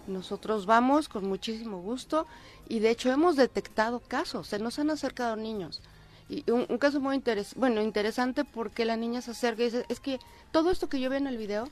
nosotros 0.08 0.66
vamos 0.66 1.08
con 1.08 1.28
muchísimo 1.28 1.80
gusto 1.80 2.26
y 2.68 2.80
de 2.80 2.90
hecho 2.90 3.12
hemos 3.12 3.36
detectado 3.36 4.00
casos, 4.00 4.48
se 4.48 4.58
nos 4.58 4.80
han 4.80 4.90
acercado 4.90 5.36
niños 5.36 5.80
y 6.32 6.50
un, 6.50 6.78
caso 6.78 6.98
muy 7.00 7.16
interes 7.16 7.54
bueno, 7.56 7.82
interesante 7.82 8.44
porque 8.44 8.86
la 8.86 8.96
niña 8.96 9.20
se 9.20 9.32
acerca 9.32 9.62
y 9.62 9.66
dice, 9.66 9.84
es 9.90 10.00
que 10.00 10.18
todo 10.50 10.70
esto 10.70 10.88
que 10.88 10.98
yo 10.98 11.10
veo 11.10 11.18
en 11.18 11.26
el 11.26 11.36
video, 11.36 11.68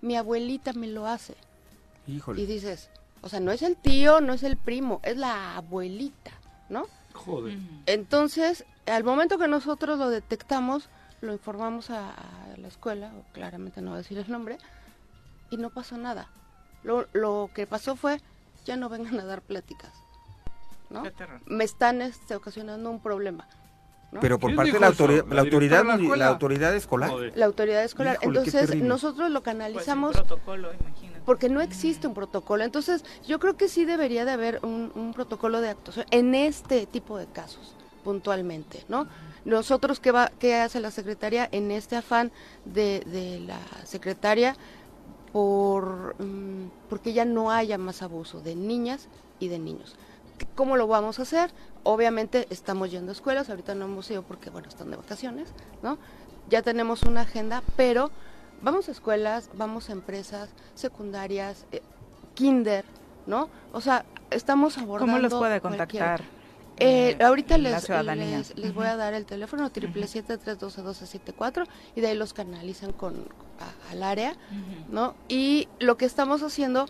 mi 0.00 0.16
abuelita 0.16 0.72
me 0.72 0.86
lo 0.86 1.06
hace. 1.06 1.36
Y 2.06 2.46
dices, 2.46 2.88
o 3.20 3.28
sea, 3.28 3.38
no 3.38 3.52
es 3.52 3.60
el 3.60 3.76
tío, 3.76 4.22
no 4.22 4.32
es 4.32 4.42
el 4.42 4.56
primo, 4.56 5.00
es 5.02 5.18
la 5.18 5.56
abuelita, 5.56 6.30
¿no? 6.70 6.86
Joder. 7.12 7.58
Entonces, 7.84 8.64
al 8.86 9.04
momento 9.04 9.36
que 9.36 9.46
nosotros 9.46 9.98
lo 9.98 10.08
detectamos, 10.08 10.88
lo 11.20 11.32
informamos 11.34 11.90
a, 11.90 12.14
la 12.56 12.68
escuela, 12.68 13.12
claramente 13.32 13.82
no 13.82 13.90
voy 13.90 13.96
a 13.96 14.02
decir 14.02 14.16
el 14.16 14.30
nombre, 14.30 14.56
y 15.50 15.58
no 15.58 15.68
pasó 15.68 15.98
nada. 15.98 16.30
Lo, 16.82 17.06
lo 17.12 17.50
que 17.54 17.66
pasó 17.66 17.94
fue, 17.94 18.22
ya 18.64 18.76
no 18.76 18.88
vengan 18.88 19.20
a 19.20 19.26
dar 19.26 19.42
pláticas, 19.42 19.92
¿no? 20.88 21.02
Me 21.44 21.64
están 21.64 22.00
este, 22.00 22.36
ocasionando 22.36 22.90
un 22.90 23.00
problema. 23.02 23.46
Pero 24.20 24.38
por 24.38 24.54
parte 24.54 24.72
de 24.72 24.80
la, 24.80 24.86
autoridad, 24.86 25.24
la, 25.28 25.40
autoridad, 25.42 25.84
la, 26.16 26.28
autoridad 26.28 26.74
escolar. 26.74 27.10
La 27.34 27.44
autoridad 27.44 27.84
escolar. 27.84 28.18
Entonces, 28.22 28.74
nosotros 28.76 29.30
lo 29.30 29.42
canalizamos. 29.42 30.16
Pues 30.44 30.60
porque 31.26 31.50
no 31.50 31.60
existe 31.60 32.06
un 32.06 32.14
protocolo. 32.14 32.64
Entonces, 32.64 33.04
yo 33.26 33.38
creo 33.38 33.54
que 33.54 33.68
sí 33.68 33.84
debería 33.84 34.24
de 34.24 34.30
haber 34.30 34.60
un, 34.62 35.12
protocolo 35.14 35.60
de 35.60 35.68
actuación 35.68 36.06
en 36.10 36.34
este 36.34 36.86
tipo 36.86 37.18
de 37.18 37.26
casos, 37.26 37.74
puntualmente, 38.02 38.82
¿no? 38.88 39.06
Nosotros, 39.44 40.00
¿qué, 40.00 40.10
va, 40.10 40.32
qué 40.38 40.54
hace 40.54 40.80
la 40.80 40.90
secretaria 40.90 41.46
en 41.52 41.70
este 41.70 41.96
afán 41.96 42.32
de, 42.64 43.00
de 43.04 43.40
la 43.40 43.58
secretaria 43.84 44.56
por 45.32 46.16
mm, 46.18 46.70
porque 46.88 47.12
ya 47.12 47.26
no 47.26 47.50
haya 47.50 47.76
más 47.76 48.00
abuso 48.00 48.40
de 48.40 48.54
niñas 48.54 49.08
y 49.38 49.48
de 49.48 49.58
niños? 49.58 49.96
¿Cómo 50.54 50.78
lo 50.78 50.86
vamos 50.86 51.18
a 51.18 51.22
hacer? 51.22 51.50
Obviamente 51.90 52.46
estamos 52.50 52.90
yendo 52.90 53.12
a 53.12 53.14
escuelas, 53.14 53.48
ahorita 53.48 53.74
no 53.74 53.86
hemos 53.86 54.10
ido 54.10 54.20
porque, 54.20 54.50
bueno, 54.50 54.68
están 54.68 54.90
de 54.90 54.98
vacaciones, 54.98 55.54
¿no? 55.82 55.96
Ya 56.50 56.60
tenemos 56.60 57.02
una 57.04 57.22
agenda, 57.22 57.62
pero 57.76 58.10
vamos 58.60 58.90
a 58.90 58.92
escuelas, 58.92 59.48
vamos 59.54 59.88
a 59.88 59.92
empresas 59.92 60.50
secundarias, 60.74 61.64
eh, 61.72 61.80
kinder, 62.34 62.84
¿no? 63.26 63.48
O 63.72 63.80
sea, 63.80 64.04
estamos 64.30 64.76
abordando... 64.76 65.14
¿Cómo 65.14 65.22
los 65.22 65.32
puede 65.32 65.62
contactar? 65.62 66.20
Eh, 66.76 67.16
eh, 67.18 67.24
ahorita 67.24 67.56
les, 67.56 67.88
les, 68.54 68.74
voy 68.74 68.86
a 68.86 68.96
dar 68.96 69.14
el 69.14 69.24
teléfono, 69.24 69.70
triple 69.70 70.06
siete 70.06 70.36
tres 70.36 70.58
doce 70.58 71.06
siete 71.06 71.32
cuatro 71.32 71.64
y 71.96 72.02
de 72.02 72.08
ahí 72.08 72.16
los 72.16 72.34
canalizan 72.34 72.92
con 72.92 73.14
al 73.90 74.02
área, 74.02 74.36
¿no? 74.90 75.14
Y 75.28 75.68
lo 75.80 75.96
que 75.96 76.04
estamos 76.04 76.42
haciendo 76.42 76.86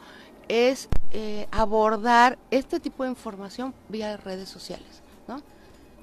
es 0.49 0.89
eh, 1.13 1.47
abordar 1.51 2.39
este 2.51 2.81
tipo 2.81 3.05
de 3.05 3.11
información 3.11 3.75
vía 3.89 4.17
redes 4.17 4.49
sociales, 4.49 5.03
¿no? 5.27 5.41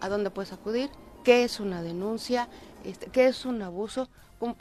¿A 0.02 0.10
dónde 0.10 0.30
puedes 0.30 0.54
acudir? 0.54 0.90
¿Qué 1.24 1.44
es 1.44 1.60
una 1.60 1.82
denuncia? 1.82 2.48
Este, 2.84 3.08
¿Qué 3.08 3.28
es 3.28 3.46
un 3.46 3.62
abuso? 3.62 4.10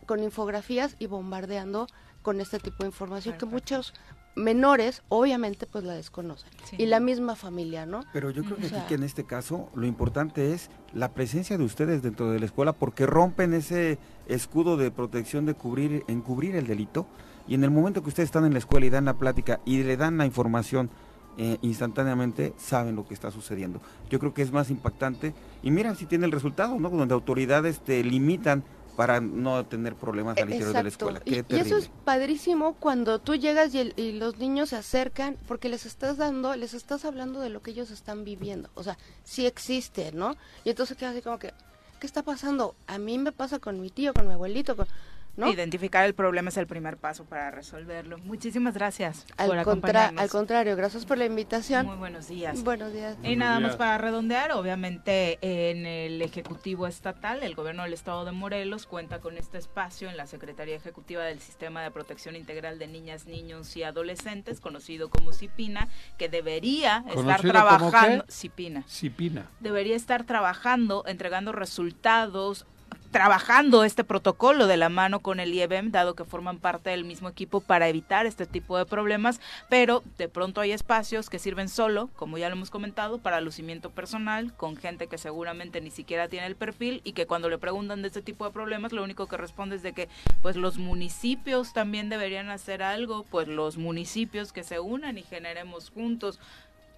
Con, 0.06 0.22
infografías 0.22 0.96
y 0.98 1.06
bombardeando 1.06 1.88
con 2.22 2.40
este 2.40 2.58
tipo 2.58 2.84
de 2.84 2.86
información 2.86 3.36
que 3.36 3.44
muchos 3.44 3.92
menores 4.34 5.02
obviamente 5.08 5.66
pues 5.66 5.84
la 5.84 5.94
desconocen 5.94 6.48
y 6.78 6.86
la 6.86 7.00
misma 7.00 7.36
familia, 7.36 7.84
¿no? 7.84 8.04
Pero 8.12 8.30
yo 8.30 8.44
creo 8.44 8.56
que, 8.56 8.66
aquí, 8.66 8.86
que 8.88 8.94
en 8.94 9.02
este 9.02 9.24
caso 9.24 9.68
lo 9.74 9.84
importante 9.84 10.54
es 10.54 10.70
la 10.92 11.12
presencia 11.12 11.58
de 11.58 11.64
ustedes 11.64 12.02
dentro 12.02 12.30
de 12.30 12.40
la 12.40 12.46
escuela 12.46 12.72
porque 12.72 13.04
rompen 13.04 13.52
ese 13.52 13.98
escudo 14.26 14.76
de 14.76 14.90
protección 14.90 15.44
de 15.44 15.54
cubrir 15.54 16.04
encubrir 16.08 16.56
el 16.56 16.66
delito 16.66 17.06
y 17.46 17.54
en 17.54 17.64
el 17.64 17.70
momento 17.70 18.02
que 18.02 18.08
ustedes 18.08 18.28
están 18.28 18.44
en 18.44 18.52
la 18.52 18.58
escuela 18.58 18.86
y 18.86 18.90
dan 18.90 19.04
la 19.04 19.14
plática 19.14 19.60
y 19.64 19.82
le 19.82 19.96
dan 19.96 20.18
la 20.18 20.26
información 20.26 20.90
eh, 21.36 21.58
instantáneamente, 21.62 22.54
saben 22.56 22.94
lo 22.94 23.06
que 23.06 23.14
está 23.14 23.32
sucediendo. 23.32 23.80
Yo 24.08 24.20
creo 24.20 24.32
que 24.32 24.42
es 24.42 24.52
más 24.52 24.70
impactante. 24.70 25.34
Y 25.64 25.72
mira 25.72 25.94
si 25.96 26.06
tiene 26.06 26.26
el 26.26 26.32
resultado, 26.32 26.78
¿no? 26.78 26.90
Donde 26.90 27.12
autoridades 27.12 27.80
te 27.80 28.04
limitan 28.04 28.62
para 28.96 29.20
no 29.20 29.66
tener 29.66 29.96
problemas 29.96 30.38
al 30.38 30.44
interior 30.44 30.72
de 30.72 30.82
la 30.84 30.88
escuela. 30.88 31.22
y, 31.24 31.42
eso 31.56 31.76
es 31.76 31.90
padrísimo 32.04 32.74
cuando 32.74 33.18
tú 33.18 33.34
llegas 33.34 33.74
y, 33.74 33.92
y, 33.96 34.12
los 34.12 34.38
niños 34.38 34.68
se 34.68 34.76
acercan 34.76 35.36
porque 35.48 35.68
les 35.68 35.86
estás 35.86 36.16
dando, 36.16 36.54
les 36.54 36.72
estás 36.72 37.04
hablando 37.04 37.40
de 37.40 37.50
lo 37.50 37.60
que 37.60 37.72
ellos 37.72 37.90
están 37.90 38.24
viviendo. 38.24 38.70
O 38.74 38.84
sea, 38.84 38.96
sí 39.24 39.46
existe, 39.46 40.12
¿no? 40.12 40.36
Y 40.64 40.70
entonces 40.70 40.96
queda 40.96 41.10
así 41.10 41.22
como 41.22 41.40
que, 41.40 41.52
¿qué 41.98 42.06
está 42.06 42.22
pasando? 42.22 42.76
A 42.86 42.98
mí 42.98 43.18
me 43.18 43.32
pasa 43.32 43.58
con 43.58 43.80
mi 43.80 43.90
tío, 43.90 44.14
con 44.14 44.28
mi 44.28 44.34
abuelito, 44.34 44.76
con 44.76 44.86
Identificar 45.36 46.04
el 46.04 46.14
problema 46.14 46.48
es 46.50 46.56
el 46.56 46.66
primer 46.66 46.96
paso 46.96 47.24
para 47.24 47.50
resolverlo. 47.50 48.18
Muchísimas 48.18 48.74
gracias 48.74 49.26
al 49.36 49.48
por 49.48 49.58
acompañarnos. 49.58 50.22
Al 50.22 50.30
contrario, 50.30 50.76
gracias 50.76 51.04
por 51.04 51.18
la 51.18 51.24
invitación. 51.24 51.86
Muy 51.86 51.96
buenos 51.96 52.28
días. 52.28 52.62
Buenos 52.62 52.92
días. 52.92 53.16
Y 53.22 53.36
nada 53.36 53.58
más 53.60 53.76
para 53.76 53.98
redondear, 53.98 54.52
obviamente 54.52 55.38
en 55.40 55.86
el 55.86 56.22
Ejecutivo 56.22 56.86
Estatal, 56.86 57.42
el 57.42 57.54
Gobierno 57.54 57.82
del 57.82 57.92
Estado 57.92 58.24
de 58.24 58.32
Morelos 58.32 58.86
cuenta 58.86 59.20
con 59.20 59.36
este 59.36 59.58
espacio 59.58 60.08
en 60.08 60.16
la 60.16 60.26
Secretaría 60.26 60.76
Ejecutiva 60.76 61.24
del 61.24 61.40
Sistema 61.40 61.82
de 61.82 61.90
Protección 61.90 62.36
Integral 62.36 62.78
de 62.78 62.86
Niñas, 62.86 63.26
Niños 63.26 63.76
y 63.76 63.82
Adolescentes, 63.82 64.60
conocido 64.60 65.10
como 65.10 65.32
CIPINA, 65.32 65.88
que 66.18 66.28
debería 66.28 67.04
estar 67.14 67.40
trabajando... 67.40 68.24
CIPINA. 68.28 68.84
CIPINA. 68.88 69.50
Debería 69.60 69.96
estar 69.96 70.24
trabajando, 70.24 71.04
entregando 71.06 71.52
resultados, 71.52 72.66
trabajando 73.10 73.84
este 73.84 74.04
protocolo 74.04 74.66
de 74.66 74.76
la 74.76 74.88
mano 74.88 75.20
con 75.20 75.40
el 75.40 75.52
IEBEM, 75.52 75.90
dado 75.90 76.14
que 76.14 76.24
forman 76.24 76.58
parte 76.58 76.90
del 76.90 77.04
mismo 77.04 77.28
equipo 77.28 77.60
para 77.60 77.88
evitar 77.88 78.26
este 78.26 78.46
tipo 78.46 78.76
de 78.78 78.86
problemas, 78.86 79.40
pero 79.68 80.02
de 80.18 80.28
pronto 80.28 80.60
hay 80.60 80.72
espacios 80.72 81.30
que 81.30 81.38
sirven 81.38 81.68
solo, 81.68 82.10
como 82.16 82.38
ya 82.38 82.48
lo 82.48 82.56
hemos 82.56 82.70
comentado, 82.70 83.18
para 83.18 83.40
lucimiento 83.40 83.90
personal, 83.90 84.54
con 84.56 84.76
gente 84.76 85.06
que 85.06 85.18
seguramente 85.18 85.80
ni 85.80 85.90
siquiera 85.90 86.28
tiene 86.28 86.46
el 86.46 86.56
perfil 86.56 87.00
y 87.04 87.12
que 87.12 87.26
cuando 87.26 87.48
le 87.48 87.58
preguntan 87.58 88.02
de 88.02 88.08
este 88.08 88.22
tipo 88.22 88.44
de 88.44 88.50
problemas, 88.50 88.92
lo 88.92 89.02
único 89.02 89.26
que 89.26 89.36
responde 89.36 89.76
es 89.76 89.82
de 89.82 89.92
que 89.92 90.08
pues 90.42 90.56
los 90.56 90.78
municipios 90.78 91.72
también 91.72 92.08
deberían 92.08 92.50
hacer 92.50 92.82
algo, 92.82 93.24
pues 93.30 93.48
los 93.48 93.76
municipios 93.76 94.52
que 94.52 94.64
se 94.64 94.80
unan 94.80 95.18
y 95.18 95.22
generemos 95.22 95.90
juntos 95.90 96.38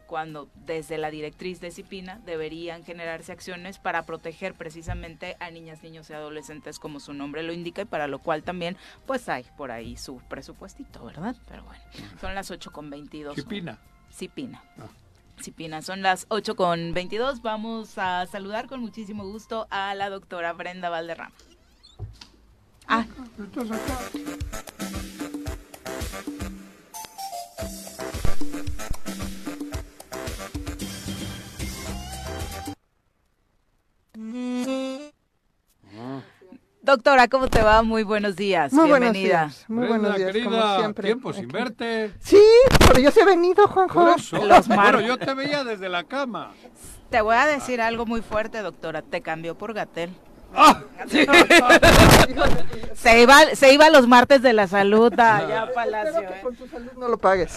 cuando 0.06 0.48
desde 0.64 0.98
la 0.98 1.10
directriz 1.10 1.60
de 1.60 1.70
CIPINA 1.70 2.20
deberían 2.24 2.84
generarse 2.84 3.32
acciones 3.32 3.78
para 3.78 4.06
proteger 4.06 4.54
precisamente 4.54 5.36
a 5.40 5.50
niñas, 5.50 5.82
niños 5.82 6.08
y 6.10 6.12
adolescentes 6.12 6.78
como 6.78 7.00
su 7.00 7.12
nombre 7.12 7.42
lo 7.42 7.52
indica 7.52 7.82
y 7.82 7.86
para 7.86 8.06
lo 8.06 8.18
cual 8.18 8.42
también 8.42 8.76
pues 9.06 9.28
hay 9.28 9.44
por 9.56 9.70
ahí 9.70 9.96
su 9.96 10.18
presupuestito, 10.28 11.04
¿verdad? 11.04 11.36
Pero 11.48 11.64
bueno, 11.64 11.82
son 12.20 12.34
las 12.34 12.50
8 12.50 12.72
con 12.72 12.90
22. 12.90 13.34
CIPINA. 13.34 13.78
CIPINA. 14.12 14.62
Ah. 14.78 14.88
Cipina. 15.40 15.82
Son 15.82 16.02
las 16.02 16.26
8 16.28 16.56
con 16.56 16.94
22. 16.94 17.42
Vamos 17.42 17.98
a 17.98 18.26
saludar 18.26 18.66
con 18.68 18.80
muchísimo 18.80 19.24
gusto 19.24 19.66
a 19.70 19.94
la 19.94 20.10
doctora 20.10 20.52
Brenda 20.52 20.88
Valderrama. 20.88 21.34
Ah. 22.88 23.06
Doctora, 36.86 37.26
¿cómo 37.26 37.48
te 37.48 37.60
va? 37.62 37.82
Muy 37.82 38.04
buenos 38.04 38.36
días. 38.36 38.72
Muy 38.72 38.84
Bienvenida. 38.84 39.38
buenos 39.38 39.56
días. 39.56 39.64
Muy 39.68 39.88
buenos 39.88 40.14
días, 40.14 40.36
como 40.44 40.78
siempre. 40.78 41.04
Tiempo 41.08 41.32
sin 41.32 41.48
verte. 41.48 42.12
Sí, 42.20 42.40
pero 42.86 43.00
yo 43.00 43.10
se 43.10 43.22
he 43.22 43.24
venido, 43.24 43.66
Juanjo. 43.66 44.14
Los 44.46 44.68
bueno, 44.68 45.00
yo 45.00 45.18
te 45.18 45.34
veía 45.34 45.64
desde 45.64 45.88
la 45.88 46.04
cama. 46.04 46.52
Te 47.10 47.20
voy 47.22 47.34
a 47.34 47.46
decir 47.46 47.80
algo 47.80 48.06
muy 48.06 48.22
fuerte, 48.22 48.62
doctora. 48.62 49.02
Te 49.02 49.20
cambió 49.20 49.58
por 49.58 49.74
Gatel. 49.74 50.14
¡Ah! 50.54 50.80
se, 52.94 53.20
iba, 53.20 53.46
se 53.56 53.74
iba 53.74 53.90
los 53.90 54.06
martes 54.06 54.40
de 54.42 54.52
la 54.52 54.68
salud 54.68 55.12
allá 55.18 55.62
a 55.62 55.72
Palacio. 55.72 56.20
¿eh? 56.20 56.40
Con 56.40 56.54
tu 56.54 56.68
salud 56.68 56.92
no 56.96 57.08
lo 57.08 57.18
pagues. 57.18 57.56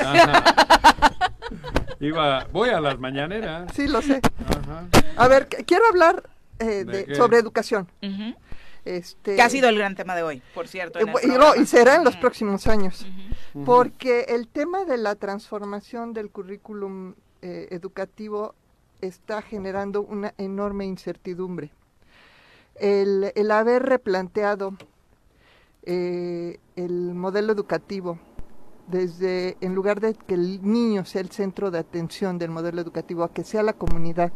Iba, 1.99 2.47
voy 2.51 2.69
a 2.69 2.81
las 2.81 2.97
mañaneras. 2.97 3.71
Sí, 3.75 3.87
lo 3.87 4.01
sé. 4.01 4.21
Ajá. 4.47 4.85
A 5.17 5.27
ver, 5.27 5.47
quiero 5.67 5.85
hablar 5.87 6.23
eh, 6.57 6.83
de, 6.83 7.13
sobre 7.13 7.37
educación. 7.37 7.87
Este, 8.89 9.35
que 9.35 9.41
ha 9.43 9.49
sido 9.51 9.69
el 9.69 9.77
gran 9.77 9.93
tema 9.93 10.15
de 10.15 10.23
hoy, 10.23 10.41
por 10.55 10.67
cierto. 10.67 10.97
Eh, 10.97 11.05
y, 11.59 11.65
será 11.67 11.93
en 11.93 12.03
los 12.03 12.17
próximos 12.17 12.65
años, 12.65 13.05
porque 13.63 14.21
el 14.29 14.47
tema 14.47 14.83
de 14.83 14.97
la 14.97 15.13
transformación 15.13 16.11
del 16.11 16.31
currículum 16.31 17.13
eh, 17.43 17.67
educativo 17.69 18.55
está 18.99 19.43
generando 19.43 20.01
una 20.01 20.33
enorme 20.39 20.85
incertidumbre. 20.85 21.69
El, 22.73 23.31
el 23.35 23.51
haber 23.51 23.83
replanteado 23.83 24.73
eh, 25.83 26.57
el 26.75 27.13
modelo 27.13 27.53
educativo 27.53 28.17
desde, 28.87 29.55
en 29.61 29.75
lugar 29.75 29.99
de 29.99 30.15
que 30.15 30.33
el 30.33 30.63
niño 30.63 31.05
sea 31.05 31.21
el 31.21 31.29
centro 31.29 31.69
de 31.69 31.77
atención 31.77 32.39
del 32.39 32.49
modelo 32.49 32.81
educativo, 32.81 33.23
a 33.23 33.31
que 33.31 33.43
sea 33.43 33.61
la 33.61 33.73
comunidad, 33.73 34.31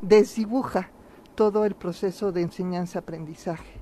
desdibuja 0.00 0.92
todo 1.34 1.64
el 1.64 1.74
proceso 1.74 2.32
de 2.32 2.42
enseñanza-aprendizaje. 2.42 3.72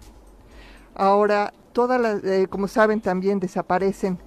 Ahora, 0.94 1.52
todas 1.72 2.00
las, 2.00 2.24
eh, 2.24 2.46
como 2.48 2.68
saben, 2.68 3.00
también 3.00 3.38
desaparecen 3.40 4.18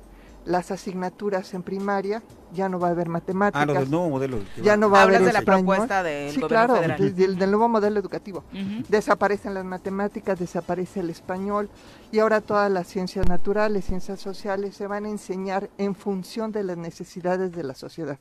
las 0.45 0.72
asignaturas 0.72 1.53
en 1.53 1.64
primaria, 1.64 2.23
ya 2.53 2.68
no 2.68 2.80
va 2.80 2.88
a 2.88 2.91
haber 2.91 3.10
matemáticas. 3.10 3.69
Ah, 3.69 3.80
del 3.80 3.91
nuevo 3.91 4.10
modelo. 4.10 4.39
Ya 4.61 4.76
no 4.76 4.89
va 4.89 5.02
a 5.02 5.03
haber 5.03 5.23
de 5.23 5.34
la 5.34 5.41
propuesta 5.41 6.03
del 6.03 6.31
sí, 6.31 6.41
claro, 6.41 6.76
del, 6.76 7.38
nuevo 7.38 7.69
modelo 7.69 7.99
educativo. 7.99 8.43
Desaparecen 8.89 9.53
las 9.53 9.65
matemáticas, 9.65 10.39
desaparece 10.39 11.02
el 11.02 11.10
español 11.10 11.69
y 12.11 12.19
ahora 12.19 12.41
todas 12.41 12.72
las 12.72 12.88
ciencias 12.88 13.27
naturales, 13.27 13.85
ciencias 13.85 14.19
sociales 14.19 14.76
se 14.76 14.88
van 14.88 15.06
a 15.06 15.10
enseñar 15.10 15.69
en 15.77 15.95
función 15.95 16.52
de 16.52 16.64
las 16.64 16.77
necesidades 16.77 17.52
de 17.52 17.64
la 17.64 17.76
sociedad. 17.76 18.18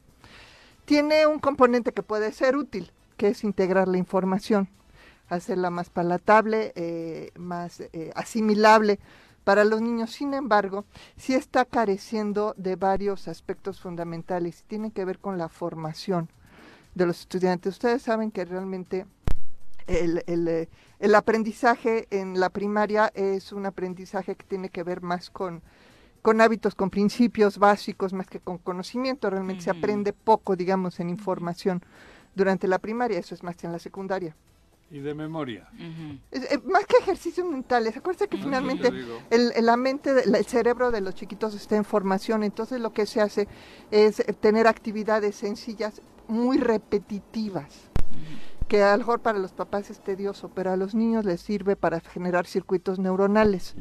Tiene 0.84 1.26
un 1.26 1.38
componente 1.38 1.92
que 1.92 2.02
puede 2.02 2.32
ser 2.32 2.56
útil, 2.56 2.92
que 3.16 3.28
es 3.28 3.44
integrar 3.44 3.88
la 3.88 3.98
información 3.98 4.68
hacerla 5.30 5.70
más 5.70 5.90
palatable, 5.90 6.72
eh, 6.74 7.30
más 7.36 7.80
eh, 7.80 8.10
asimilable 8.14 8.98
para 9.44 9.64
los 9.64 9.80
niños. 9.80 10.10
Sin 10.10 10.34
embargo, 10.34 10.84
sí 11.16 11.34
está 11.34 11.64
careciendo 11.64 12.54
de 12.56 12.76
varios 12.76 13.28
aspectos 13.28 13.80
fundamentales 13.80 14.60
y 14.60 14.64
tiene 14.64 14.90
que 14.90 15.04
ver 15.04 15.18
con 15.18 15.38
la 15.38 15.48
formación 15.48 16.28
de 16.94 17.06
los 17.06 17.20
estudiantes. 17.20 17.74
Ustedes 17.74 18.02
saben 18.02 18.30
que 18.30 18.44
realmente 18.44 19.06
el, 19.86 20.22
el, 20.26 20.48
eh, 20.48 20.68
el, 20.98 21.14
aprendizaje 21.14 22.06
en 22.10 22.38
la 22.38 22.50
primaria 22.50 23.10
es 23.14 23.52
un 23.52 23.66
aprendizaje 23.66 24.34
que 24.34 24.44
tiene 24.44 24.68
que 24.68 24.82
ver 24.82 25.00
más 25.00 25.30
con, 25.30 25.62
con 26.22 26.40
hábitos, 26.40 26.74
con 26.74 26.90
principios 26.90 27.58
básicos, 27.58 28.12
más 28.12 28.26
que 28.26 28.40
con 28.40 28.58
conocimiento. 28.58 29.30
Realmente 29.30 29.62
se 29.62 29.70
aprende 29.70 30.12
poco, 30.12 30.56
digamos, 30.56 31.00
en 31.00 31.08
información 31.08 31.82
durante 32.34 32.68
la 32.68 32.78
primaria, 32.78 33.18
eso 33.18 33.34
es 33.34 33.42
más 33.42 33.56
que 33.56 33.66
en 33.66 33.72
la 33.72 33.78
secundaria. 33.78 34.36
Y 34.90 34.98
de 34.98 35.14
memoria. 35.14 35.68
Eh, 36.32 36.58
más 36.64 36.84
que 36.84 36.96
ejercicios 36.96 37.46
mentales. 37.46 37.96
Acuérdense 37.96 38.28
que 38.28 38.38
finalmente 38.38 38.92
el, 39.30 39.52
la 39.64 39.76
mente, 39.76 40.10
el 40.10 40.44
cerebro 40.46 40.90
de 40.90 41.00
los 41.00 41.14
chiquitos 41.14 41.54
está 41.54 41.76
en 41.76 41.84
formación. 41.84 42.42
Entonces 42.42 42.80
lo 42.80 42.92
que 42.92 43.06
se 43.06 43.20
hace 43.20 43.46
es 43.92 44.18
eh, 44.18 44.32
tener 44.32 44.66
actividades 44.66 45.36
sencillas, 45.36 46.02
muy 46.26 46.58
repetitivas. 46.58 47.90
Que 48.66 48.82
a 48.82 48.92
lo 48.92 48.98
mejor 48.98 49.20
para 49.20 49.38
los 49.38 49.52
papás 49.52 49.90
es 49.90 50.00
tedioso, 50.00 50.48
pero 50.48 50.72
a 50.72 50.76
los 50.76 50.94
niños 50.94 51.24
les 51.24 51.40
sirve 51.40 51.76
para 51.76 52.00
generar 52.00 52.46
circuitos 52.46 52.98
neuronales. 52.98 53.74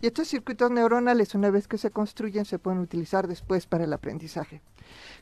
Y 0.00 0.06
estos 0.06 0.28
circuitos 0.28 0.70
neuronales, 0.70 1.34
una 1.34 1.50
vez 1.50 1.66
que 1.68 1.78
se 1.78 1.90
construyen, 1.90 2.44
se 2.44 2.58
pueden 2.58 2.80
utilizar 2.80 3.28
después 3.28 3.66
para 3.66 3.84
el 3.84 3.92
aprendizaje. 3.92 4.62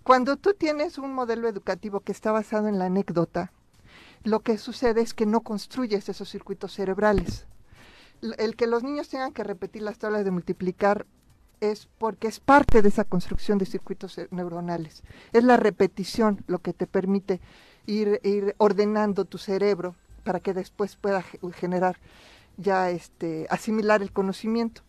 Cuando 0.03 0.37
tú 0.37 0.55
tienes 0.55 0.99
un 0.99 1.13
modelo 1.15 1.49
educativo 1.49 2.01
que 2.01 2.13
está 2.13 2.33
basado 2.33 2.69
en 2.69 2.79
la 2.79 2.87
anécdota, 2.87 3.53
lo 4.25 4.41
que 4.41 4.59
sucede 4.59 5.03
es 5.03 5.15
que 5.15 5.27
no 5.27 5.43
construyes 5.43 6.09
esos 6.09 6.31
circuitos 6.31 6.73
cerebrales. 6.73 7.47
El 8.39 8.57
que 8.57 8.67
los 8.67 8.83
niños 8.83 9.09
tengan 9.09 9.33
que 9.33 9.45
repetir 9.45 9.83
las 9.83 9.99
tablas 9.99 10.25
de 10.25 10.31
multiplicar 10.31 11.07
es 11.61 11.89
porque 11.99 12.27
es 12.27 12.41
parte 12.41 12.81
de 12.81 12.89
esa 12.89 13.05
construcción 13.05 13.59
de 13.59 13.67
circuitos 13.67 14.19
neuronales. 14.31 15.03
Es 15.33 15.45
la 15.45 15.59
repetición 15.59 16.43
lo 16.47 16.59
que 16.61 16.73
te 16.73 16.87
permite 16.87 17.41
ir, 17.87 18.55
ordenando 18.57 19.27
tu 19.27 19.37
cerebro 19.37 19.95
para 20.25 20.41
que 20.41 20.55
después 20.55 20.97
pueda 20.97 21.23
generar 21.53 21.99
ya 22.57 22.91
este 22.91 23.47
asimilar 23.51 24.01
el 24.01 24.13
conocimiento. 24.13 24.81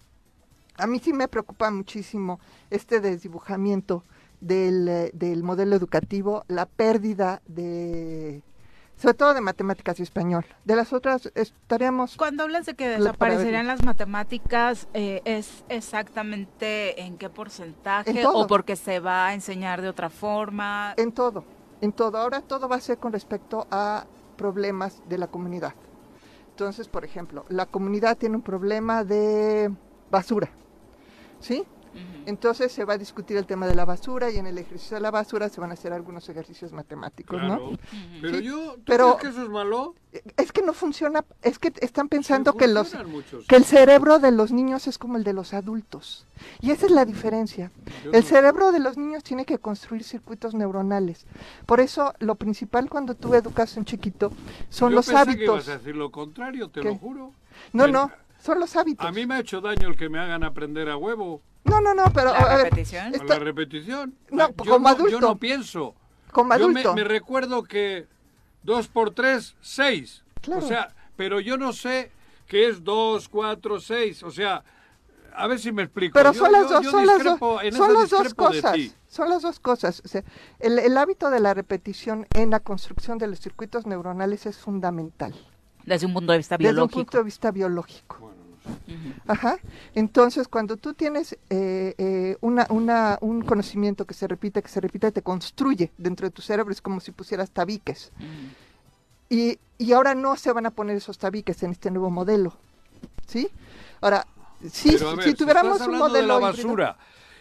A 0.78 0.88
mí 0.88 1.00
sí 1.00 1.12
me 1.12 1.28
preocupa 1.28 1.70
muchísimo 1.72 2.40
este 2.70 3.02
desdibujamiento 3.02 4.04
del, 4.40 4.88
eh, 4.88 5.12
del 5.14 5.44
modelo 5.44 5.76
educativo, 5.76 6.44
la 6.48 6.66
pérdida 6.66 7.42
de 7.48 8.44
sobre 8.98 9.14
todo 9.14 9.34
de 9.34 9.42
matemáticas 9.42 10.00
y 10.00 10.04
español. 10.04 10.46
De 10.64 10.76
las 10.76 10.94
otras 10.94 11.32
estaríamos... 11.36 12.16
Cuando 12.18 12.44
hablas 12.44 12.66
de 12.66 12.76
que 12.76 12.88
desaparecerían 12.88 13.68
las 13.68 13.84
matemáticas, 13.84 14.88
eh, 14.94 15.22
¿es 15.26 15.64
exactamente 15.70 17.02
en 17.02 17.18
qué 17.18 17.30
porcentaje 17.30 18.26
o 18.26 18.48
porque 18.48 18.76
se 18.76 19.00
va 19.00 19.28
a 19.28 19.34
enseñar 19.34 19.82
de 19.82 19.90
otra 19.90 20.10
forma? 20.10 20.94
En 20.98 21.12
todo, 21.12 21.44
en 21.82 21.92
todo. 21.92 22.18
Ahora 22.18 22.42
todo 22.42 22.70
va 22.70 22.78
a 22.78 22.82
ser 22.82 22.98
con 22.98 23.12
respecto 23.12 23.68
a 23.70 24.06
problemas 24.38 25.02
de 25.08 25.18
la 25.18 25.28
comunidad. 25.28 25.74
Entonces, 26.52 26.88
por 26.88 27.04
ejemplo, 27.04 27.46
la 27.50 27.66
comunidad 27.66 28.18
tiene 28.18 28.38
un 28.38 28.42
problema 28.42 29.04
de 29.04 29.72
basura, 30.10 30.50
¿sí? 31.42 31.66
Entonces 32.26 32.72
se 32.72 32.86
va 32.86 32.94
a 32.94 32.98
discutir 32.98 33.38
el 33.38 33.46
tema 33.46 33.68
de 33.68 33.76
la 33.76 33.86
basura 33.86 34.32
y 34.32 34.38
en 34.38 34.48
el 34.48 34.58
ejercicio 34.58 34.96
de 34.96 35.02
la 35.02 35.12
basura 35.12 35.50
se 35.50 35.62
van 35.62 35.72
a 35.72 35.74
hacer 35.74 35.94
algunos 35.94 36.28
ejercicios 36.30 36.72
matemáticos, 36.72 37.42
¿no? 37.42 37.72
Pero 38.22 38.40
yo, 38.40 38.76
¿tú 38.84 38.94
que 39.22 39.28
eso 39.28 39.44
es 39.44 39.50
malo? 39.50 39.96
Es 40.38 40.52
que 40.52 40.62
no 40.62 40.74
funciona, 40.74 41.26
es 41.42 41.60
que 41.60 41.74
están 41.82 42.08
pensando 42.08 42.54
que 42.54 42.68
los 42.68 42.96
que 43.48 43.56
el 43.58 43.66
cerebro 43.66 44.20
de 44.20 44.32
los 44.32 44.52
niños 44.52 44.88
es 44.88 44.98
como 44.98 45.18
el 45.18 45.24
de 45.24 45.34
los 45.34 45.54
adultos. 45.54 46.26
Y 46.62 46.72
esa 46.72 46.86
es 46.86 46.92
la 46.92 47.06
diferencia. 47.06 47.72
el 48.12 48.24
cerebro 48.24 48.72
de 48.72 48.80
los 48.80 48.98
niños 48.98 49.24
tiene 49.24 49.46
que 49.46 49.60
construir 49.60 50.04
circuitos 50.04 50.54
neuronales. 50.54 51.26
Por 51.66 51.80
eso 51.80 52.14
lo 52.20 52.36
principal 52.36 52.90
cuando 52.90 53.16
tú 53.16 53.34
educas 53.34 53.76
a 53.76 53.80
un 53.80 53.86
chiquito 53.86 54.32
son 54.70 54.96
los 54.96 55.10
hábitos. 55.10 55.38
Que 55.38 55.44
ibas 55.44 55.68
a 55.70 55.78
decir 55.78 55.96
lo 55.96 56.12
contrario, 56.12 56.70
te 56.70 56.84
lo 56.84 56.96
juro. 56.96 57.32
No, 57.74 57.88
no, 57.88 58.12
son 58.40 58.60
los 58.60 58.76
hábitos. 58.76 59.06
A 59.06 59.12
mí 59.12 59.26
me 59.26 59.36
ha 59.36 59.40
hecho 59.40 59.62
daño 59.62 59.88
el 59.88 59.96
que 59.96 60.10
me 60.10 60.20
hagan 60.20 60.44
aprender 60.44 60.90
a 60.90 60.98
huevo. 60.98 61.42
No, 61.66 61.82
no, 61.82 61.94
no, 61.94 62.06
pero... 62.14 62.32
¿La 62.32 62.58
repetición? 62.58 63.12
la 63.28 63.40
repetición. 63.40 64.16
No, 64.30 64.54
como 64.54 64.88
adulto. 64.88 65.12
Yo 65.12 65.20
no 65.20 65.38
pienso. 65.38 65.96
Como 66.32 66.54
adulto. 66.54 66.82
Yo 66.82 66.94
me, 66.94 67.04
recuerdo 67.04 67.64
que 67.64 68.08
dos 68.64 68.88
por 68.88 69.12
tres, 69.12 69.56
seis. 69.62 70.24
Claro. 70.42 70.64
O 70.64 70.68
sea, 70.68 70.94
pero 71.16 71.40
yo 71.40 71.58
no 71.58 71.74
sé 71.74 72.12
qué 72.48 72.68
es 72.70 72.84
dos, 72.84 73.28
cuatro, 73.28 73.80
seis. 73.80 74.22
O 74.22 74.30
sea, 74.32 74.64
a 75.34 75.48
ver 75.48 75.60
si 75.60 75.72
me 75.72 75.84
explico. 75.84 76.14
Pero 76.14 76.34
son 76.34 76.52
las 76.52 76.70
dos, 76.70 76.86
son 76.86 77.06
las 77.06 77.24
dos, 77.24 77.40
son 77.74 77.94
las 77.94 78.10
dos 78.10 78.34
cosas. 78.34 78.78
Son 79.08 79.30
las 79.30 79.42
dos 79.42 79.60
cosas. 79.60 80.02
O 80.06 80.08
sea, 80.08 80.24
el, 80.60 80.78
el 80.78 80.98
hábito 80.98 81.30
de 81.30 81.40
la 81.40 81.54
repetición 81.54 82.28
en 82.36 82.52
la 82.52 82.60
construcción 82.60 83.18
de 83.18 83.28
los 83.28 83.40
circuitos 83.40 83.86
neuronales 83.86 84.46
es 84.46 84.58
fundamental. 84.58 85.34
Desde 85.86 86.06
un 86.06 86.14
punto 86.14 86.32
de 86.32 86.40
vista 86.40 86.58
biológico. 86.58 86.86
Desde 86.86 87.00
un 87.00 87.06
punto 87.06 87.18
de 87.18 87.24
vista 87.24 87.52
biológico. 87.52 88.35
Ajá. 89.28 89.58
Entonces, 89.94 90.48
cuando 90.48 90.78
tú 90.78 90.94
tienes 90.94 91.34
eh, 91.50 91.96
eh, 91.98 92.38
una, 92.42 92.68
una, 92.70 93.18
un 93.22 93.42
conocimiento 93.42 94.06
que 94.06 94.14
se 94.14 94.28
repite, 94.28 94.62
que 94.62 94.70
se 94.70 94.82
repite, 94.82 95.12
te 95.12 95.22
construye 95.22 95.92
dentro 95.98 96.28
de 96.28 96.32
tu 96.32 96.42
cerebro, 96.42 96.72
es 96.72 96.82
como 96.82 97.00
si 97.00 97.12
pusieras 97.12 97.52
tabiques. 97.52 98.12
y, 99.30 99.60
y 99.78 99.94
ahora 99.94 100.16
no 100.16 100.36
se 100.36 100.52
van 100.52 100.66
a 100.66 100.72
poner 100.72 100.98
esos 100.98 101.18
tabiques 101.18 101.62
en 101.64 101.72
este 101.72 101.92
nuevo 101.92 102.10
modelo. 102.10 102.54
¿Sí? 103.28 103.50
Ahora, 104.02 104.26
si, 104.72 104.98
si 105.24 105.34
tuviéramos 105.34 105.82
un 105.82 105.98
modelo. 105.98 106.14
De 106.14 106.28
la 106.28 106.40
basura 106.40 106.98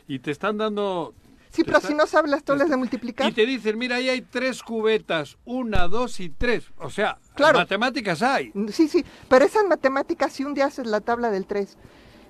y 0.07 0.19
te 0.19 0.31
están 0.31 0.59
dando 0.59 1.15
Sí, 1.55 1.63
pero 1.63 1.81
si 1.81 1.95
no 1.95 2.05
sabes 2.09 2.33
las 2.33 2.43
tablas 2.43 2.69
de 2.69 2.77
multiplicar. 2.77 3.31
Y 3.31 3.33
te 3.33 3.47
dicen, 3.47 3.79
mira, 3.79 3.97
ahí 3.97 4.09
hay 4.09 4.23
tres 4.23 4.61
cubetas, 4.61 5.39
una, 5.45 5.87
dos 5.87 6.19
y 6.19 6.29
tres. 6.29 6.65
O 6.79 6.91
sea, 6.91 7.19
matemáticas 7.39 8.23
hay. 8.23 8.53
Sí, 8.73 8.89
sí, 8.89 9.05
pero 9.29 9.45
esas 9.45 9.65
matemáticas, 9.65 10.33
si 10.33 10.43
un 10.43 10.55
día 10.55 10.67
haces 10.67 10.89
la 10.89 11.01
tabla 11.01 11.31
del 11.31 11.47
tres 11.47 11.77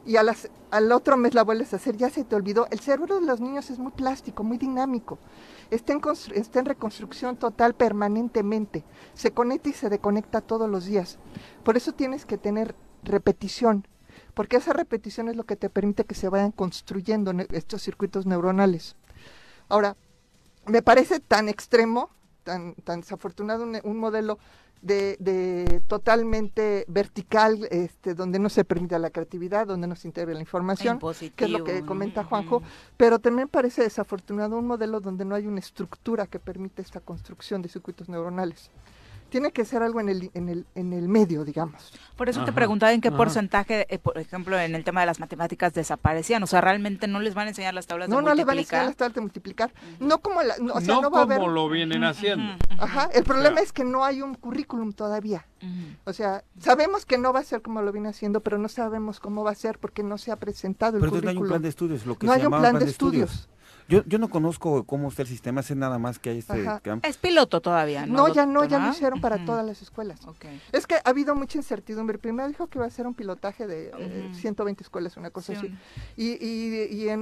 y 0.04 0.16
a 0.16 0.22
las, 0.22 0.50
al 0.70 0.92
otro 0.92 1.16
mes 1.16 1.32
la 1.32 1.42
vuelves 1.42 1.72
a 1.72 1.76
hacer, 1.76 1.96
ya 1.96 2.10
se 2.10 2.24
te 2.24 2.36
olvidó. 2.36 2.66
El 2.70 2.80
cerebro 2.80 3.18
de 3.18 3.26
los 3.26 3.40
niños 3.40 3.70
es 3.70 3.78
muy 3.78 3.92
plástico, 3.92 4.44
muy 4.44 4.58
dinámico. 4.58 5.18
Está 5.70 5.94
en, 5.94 6.02
está 6.34 6.58
en 6.58 6.66
reconstrucción 6.66 7.38
total 7.38 7.74
permanentemente. 7.74 8.84
Se 9.14 9.30
conecta 9.30 9.70
y 9.70 9.72
se 9.72 9.88
desconecta 9.88 10.42
todos 10.42 10.68
los 10.68 10.84
días. 10.84 11.18
Por 11.62 11.78
eso 11.78 11.92
tienes 11.92 12.26
que 12.26 12.36
tener 12.36 12.74
repetición, 13.02 13.86
porque 14.34 14.58
esa 14.58 14.74
repetición 14.74 15.30
es 15.30 15.36
lo 15.36 15.44
que 15.44 15.56
te 15.56 15.70
permite 15.70 16.04
que 16.04 16.14
se 16.14 16.28
vayan 16.28 16.52
construyendo 16.52 17.32
estos 17.52 17.80
circuitos 17.82 18.26
neuronales. 18.26 18.96
Ahora, 19.68 19.96
me 20.66 20.82
parece 20.82 21.20
tan 21.20 21.48
extremo, 21.48 22.10
tan, 22.42 22.74
tan 22.74 23.00
desafortunado 23.00 23.64
un, 23.64 23.96
modelo 23.96 24.38
de, 24.82 25.82
totalmente 25.86 26.84
vertical, 26.88 27.66
este, 27.70 28.14
donde 28.14 28.38
no 28.38 28.48
se 28.48 28.64
permite 28.64 28.98
la 28.98 29.10
creatividad, 29.10 29.66
donde 29.66 29.86
no 29.86 29.96
se 29.96 30.08
integra 30.08 30.34
la 30.34 30.40
información, 30.40 30.98
que 31.36 31.44
es 31.44 31.50
lo 31.50 31.64
que 31.64 31.84
comenta 31.84 32.24
Juanjo, 32.24 32.62
pero 32.96 33.18
también 33.18 33.48
parece 33.48 33.82
desafortunado 33.82 34.58
un 34.58 34.66
modelo 34.66 35.00
donde 35.00 35.24
no 35.24 35.34
hay 35.34 35.46
una 35.46 35.60
estructura 35.60 36.26
que 36.26 36.38
permite 36.38 36.82
esta 36.82 37.00
construcción 37.00 37.62
de 37.62 37.68
circuitos 37.68 38.08
neuronales 38.08 38.70
tiene 39.34 39.50
que 39.50 39.64
ser 39.64 39.82
algo 39.82 39.98
en 39.98 40.08
el, 40.08 40.30
en 40.34 40.48
el, 40.48 40.64
en 40.76 40.92
el 40.92 41.08
medio, 41.08 41.44
digamos. 41.44 41.92
Por 42.16 42.28
eso 42.28 42.44
te 42.44 42.52
preguntaba 42.52 42.92
en 42.92 43.00
qué 43.00 43.10
porcentaje, 43.10 43.84
eh, 43.92 43.98
por 43.98 44.16
ejemplo, 44.16 44.56
en 44.56 44.76
el 44.76 44.84
tema 44.84 45.00
de 45.00 45.06
las 45.06 45.18
matemáticas 45.18 45.74
desaparecían. 45.74 46.40
O 46.44 46.46
sea, 46.46 46.60
realmente 46.60 47.08
no 47.08 47.18
les 47.18 47.34
van 47.34 47.46
a 47.46 47.48
enseñar 47.48 47.74
las 47.74 47.88
tablas 47.88 48.08
de 48.08 48.14
multiplicar. 48.14 48.28
No, 48.28 48.30
no 48.30 48.36
les 48.36 48.46
van 48.46 48.58
a 48.58 48.60
enseñar 48.60 48.86
las 48.86 48.96
tablas 48.96 49.14
de 49.16 49.20
multiplicar. 49.22 49.74
No 49.98 50.18
como, 50.18 50.40
la, 50.44 50.54
o 50.72 50.80
sea, 50.80 51.00
no, 51.00 51.10
como 51.10 51.48
lo 51.48 51.68
vienen 51.68 52.04
haciendo. 52.04 52.54
Ajá, 52.78 53.10
el 53.12 53.24
problema 53.24 53.58
es 53.58 53.72
que 53.72 53.82
no 53.82 54.04
hay 54.04 54.22
un 54.22 54.36
currículum 54.36 54.92
todavía. 54.92 55.48
O 56.04 56.12
sea, 56.12 56.44
sabemos 56.60 57.04
que 57.04 57.18
no 57.18 57.32
va 57.32 57.40
a 57.40 57.42
ser 57.42 57.60
como 57.60 57.82
lo 57.82 57.90
viene 57.90 58.10
haciendo, 58.10 58.40
pero 58.40 58.58
no 58.58 58.68
sabemos 58.68 59.18
cómo 59.18 59.42
va 59.42 59.50
a 59.50 59.56
ser 59.56 59.80
porque 59.80 60.04
no 60.04 60.16
se 60.16 60.30
ha 60.30 60.36
presentado 60.36 60.98
el 60.98 61.00
currículum. 61.00 61.20
Pero 61.22 61.24
no 61.24 61.38
hay 61.38 61.42
un 61.42 61.48
plan 61.48 61.62
de 61.62 61.68
estudios, 61.70 62.06
lo 62.06 62.16
que 62.16 62.26
no 62.28 62.32
hay 62.34 62.46
un 62.46 62.52
plan, 62.52 62.78
de, 62.78 62.84
estudios. 62.84 63.48
Yo, 63.86 64.02
yo 64.06 64.18
no 64.18 64.30
conozco 64.30 64.84
cómo 64.84 65.08
está 65.08 65.22
el 65.22 65.28
sistema, 65.28 65.62
sé 65.62 65.74
nada 65.74 65.98
más 65.98 66.18
que 66.18 66.30
hay 66.30 66.38
este 66.38 66.66
Es 67.02 67.18
piloto 67.18 67.60
todavía, 67.60 68.06
¿no? 68.06 68.28
No, 68.28 68.34
ya 68.34 68.46
no, 68.46 68.64
ya 68.64 68.78
lo 68.78 68.90
hicieron 68.90 69.20
para 69.20 69.44
todas 69.44 69.64
las 69.64 69.82
escuelas. 69.82 70.20
Es 70.72 70.86
que 70.86 70.94
ha 70.96 71.10
habido 71.10 71.34
mucha 71.34 71.58
incertidumbre. 71.58 72.18
Primero 72.18 72.48
dijo 72.48 72.66
que 72.68 72.78
iba 72.78 72.86
a 72.86 72.90
ser 72.90 73.06
un 73.06 73.14
pilotaje 73.14 73.66
de 73.66 74.30
120 74.32 74.80
eh, 74.80 74.84
escuelas, 74.84 75.16
una 75.16 75.30
cosa 75.30 75.52
así. 75.52 75.74
Y, 76.16 76.32
y, 76.44 76.86
y 76.90 77.08
en 77.08 77.20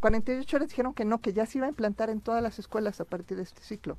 48 0.00 0.56
horas 0.56 0.68
dijeron 0.68 0.94
que 0.94 1.04
no, 1.04 1.20
que 1.20 1.32
ya 1.32 1.44
se 1.44 1.58
iba 1.58 1.66
a 1.66 1.70
implantar 1.70 2.10
en 2.10 2.20
todas 2.20 2.42
las 2.42 2.58
escuelas 2.58 3.00
a 3.00 3.04
partir 3.04 3.36
de 3.36 3.42
este 3.42 3.62
ciclo. 3.62 3.98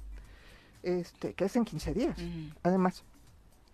Este, 0.84 1.34
que 1.34 1.46
es 1.46 1.56
en 1.58 1.66
15 1.66 1.94
días, 1.94 2.18
además. 2.64 3.04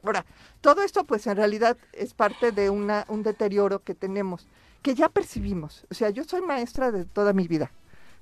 Ahora, 0.03 0.25
todo 0.59 0.81
esto 0.81 1.03
pues 1.03 1.27
en 1.27 1.37
realidad 1.37 1.77
es 1.93 2.13
parte 2.13 2.51
de 2.51 2.69
una, 2.69 3.05
un 3.07 3.21
deterioro 3.21 3.83
que 3.83 3.93
tenemos, 3.93 4.47
que 4.81 4.95
ya 4.95 5.07
percibimos. 5.07 5.85
O 5.91 5.93
sea, 5.93 6.09
yo 6.09 6.23
soy 6.23 6.41
maestra 6.41 6.91
de 6.91 7.05
toda 7.05 7.31
mi 7.33 7.47
vida 7.47 7.71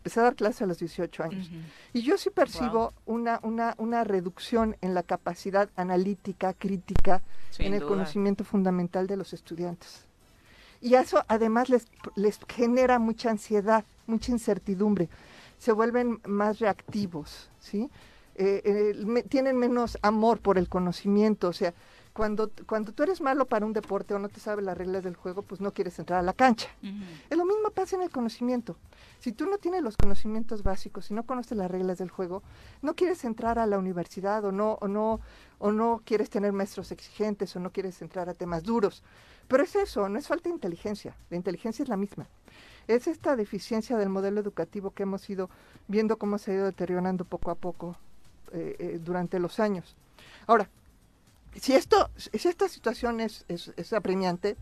empecé 0.01 0.19
a 0.19 0.23
dar 0.23 0.35
clase 0.35 0.63
a 0.63 0.67
los 0.67 0.79
18 0.79 1.23
años. 1.23 1.51
Y 1.93 2.01
yo 2.01 2.17
sí 2.17 2.31
percibo 2.31 2.91
una, 3.05 3.39
una, 3.43 3.75
una 3.77 4.03
reducción 4.03 4.75
en 4.81 4.95
la 4.95 5.03
capacidad 5.03 5.69
analítica, 5.75 6.53
crítica, 6.53 7.21
en 7.59 7.75
el 7.75 7.85
conocimiento 7.85 8.43
fundamental 8.43 9.05
de 9.05 9.15
los 9.15 9.31
estudiantes. 9.31 10.07
Y 10.81 10.95
eso 10.95 11.23
además 11.27 11.69
les, 11.69 11.85
les 12.15 12.39
genera 12.47 12.97
mucha 12.97 13.29
ansiedad, 13.29 13.85
mucha 14.07 14.31
incertidumbre. 14.31 15.07
Se 15.59 15.71
vuelven 15.71 16.19
más 16.25 16.57
reactivos, 16.57 17.51
¿sí? 17.59 17.87
Eh, 18.33 18.63
eh, 18.65 19.23
tienen 19.29 19.57
menos 19.57 19.99
amor 20.01 20.39
por 20.39 20.57
el 20.57 20.67
conocimiento, 20.67 21.49
o 21.49 21.53
sea, 21.53 21.75
cuando, 22.13 22.51
cuando 22.67 22.91
tú 22.91 23.03
eres 23.03 23.21
malo 23.21 23.45
para 23.45 23.65
un 23.65 23.73
deporte 23.73 24.13
o 24.13 24.19
no 24.19 24.27
te 24.27 24.39
sabes 24.39 24.65
las 24.65 24.77
reglas 24.77 25.03
del 25.03 25.15
juego, 25.15 25.41
pues 25.41 25.61
no 25.61 25.73
quieres 25.73 25.97
entrar 25.97 26.19
a 26.19 26.23
la 26.23 26.33
cancha. 26.33 26.69
Es 27.29 27.37
lo 27.37 27.45
mismo 27.45 27.69
pasa 27.71 27.95
en 27.95 28.01
el 28.01 28.09
conocimiento. 28.09 28.75
Si 29.19 29.31
tú 29.31 29.45
no 29.45 29.57
tienes 29.57 29.81
los 29.81 29.95
conocimientos 29.97 30.63
básicos, 30.63 31.05
si 31.05 31.13
no 31.13 31.23
conoces 31.23 31.57
las 31.57 31.71
reglas 31.71 31.99
del 31.99 32.09
juego, 32.09 32.43
no 32.81 32.95
quieres 32.95 33.23
entrar 33.23 33.59
a 33.59 33.65
la 33.65 33.77
universidad 33.77 34.43
o 34.43 34.51
no, 34.51 34.77
o 34.81 34.87
no, 34.87 35.21
o 35.59 35.71
no 35.71 36.01
quieres 36.03 36.29
tener 36.29 36.51
maestros 36.51 36.91
exigentes 36.91 37.55
o 37.55 37.59
no 37.59 37.71
quieres 37.71 38.01
entrar 38.01 38.29
a 38.29 38.33
temas 38.33 38.63
duros. 38.63 39.03
Pero 39.47 39.63
es 39.63 39.75
eso, 39.75 40.09
no 40.09 40.19
es 40.19 40.27
falta 40.27 40.49
de 40.49 40.55
inteligencia. 40.55 41.15
La 41.29 41.37
inteligencia 41.37 41.83
es 41.83 41.89
la 41.89 41.97
misma. 41.97 42.27
Es 42.87 43.07
esta 43.07 43.35
deficiencia 43.35 43.95
del 43.97 44.09
modelo 44.09 44.41
educativo 44.41 44.91
que 44.91 45.03
hemos 45.03 45.29
ido 45.29 45.49
viendo 45.87 46.17
cómo 46.17 46.37
se 46.37 46.51
ha 46.51 46.55
ido 46.55 46.65
deteriorando 46.65 47.25
poco 47.25 47.51
a 47.51 47.55
poco 47.55 47.95
eh, 48.51 48.75
eh, 48.79 48.99
durante 49.01 49.39
los 49.39 49.59
años. 49.59 49.95
Ahora, 50.47 50.69
si, 51.59 51.73
esto, 51.73 52.09
si 52.15 52.47
esta 52.47 52.67
situación 52.67 53.19
es, 53.19 53.45
es, 53.47 53.93
apremiante, 53.93 54.57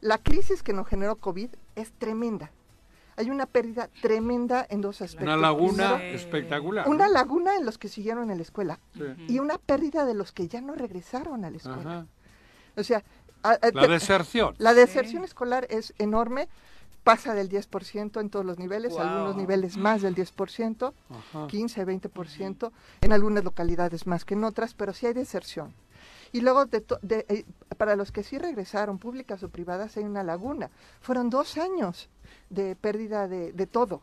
la 0.00 0.18
crisis 0.18 0.62
que 0.62 0.72
nos 0.72 0.86
generó 0.86 1.16
COVID 1.16 1.50
es 1.76 1.92
tremenda. 1.92 2.50
Hay 3.16 3.30
una 3.30 3.46
pérdida 3.46 3.88
tremenda 4.00 4.64
en 4.70 4.80
dos 4.80 5.02
aspectos. 5.02 5.26
Una 5.26 5.36
laguna 5.36 6.04
espectacular. 6.04 6.88
Una 6.88 7.08
laguna 7.08 7.56
en 7.56 7.66
los 7.66 7.76
que 7.76 7.88
siguieron 7.88 8.30
en 8.30 8.36
la 8.36 8.42
escuela 8.42 8.78
y 9.26 9.40
una 9.40 9.58
pérdida 9.58 10.04
de 10.04 10.14
los 10.14 10.30
que 10.30 10.46
ya 10.46 10.60
no 10.60 10.76
regresaron 10.76 11.44
a 11.44 11.50
la 11.50 11.56
escuela. 11.56 12.06
O 12.76 12.84
sea, 12.84 13.02
la 13.42 13.86
deserción. 13.88 14.54
La 14.58 14.72
deserción 14.72 15.24
escolar 15.24 15.66
es 15.68 15.94
enorme, 15.98 16.48
pasa 17.02 17.34
del 17.34 17.48
10% 17.48 18.20
en 18.20 18.30
todos 18.30 18.44
los 18.44 18.58
niveles, 18.58 18.96
algunos 18.96 19.36
niveles 19.36 19.76
más 19.76 20.02
del 20.02 20.14
10%, 20.14 20.92
15, 21.48 21.86
20%, 21.86 22.72
en 23.00 23.12
algunas 23.12 23.44
localidades 23.44 24.06
más 24.06 24.24
que 24.24 24.34
en 24.34 24.44
otras, 24.44 24.74
pero 24.74 24.92
sí 24.92 25.06
hay 25.06 25.14
deserción. 25.14 25.74
Y 26.32 26.40
luego, 26.40 26.66
de, 26.66 26.84
eh, 27.28 27.44
para 27.76 27.96
los 27.96 28.12
que 28.12 28.22
sí 28.22 28.38
regresaron, 28.38 28.98
públicas 28.98 29.42
o 29.42 29.48
privadas, 29.48 29.96
hay 29.96 30.04
una 30.04 30.22
laguna. 30.22 30.70
Fueron 31.00 31.30
dos 31.30 31.56
años 31.58 32.08
de 32.50 32.76
pérdida 32.76 33.28
de, 33.28 33.52
de 33.52 33.66
todo, 33.66 34.02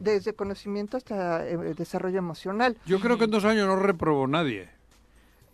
desde 0.00 0.34
conocimiento 0.34 0.96
hasta 0.96 1.46
eh, 1.46 1.56
desarrollo 1.74 2.18
emocional. 2.18 2.76
Yo 2.86 3.00
creo 3.00 3.18
que 3.18 3.24
en 3.24 3.30
dos 3.30 3.44
años 3.44 3.66
no 3.66 3.76
reprobó 3.76 4.26
nadie. 4.26 4.68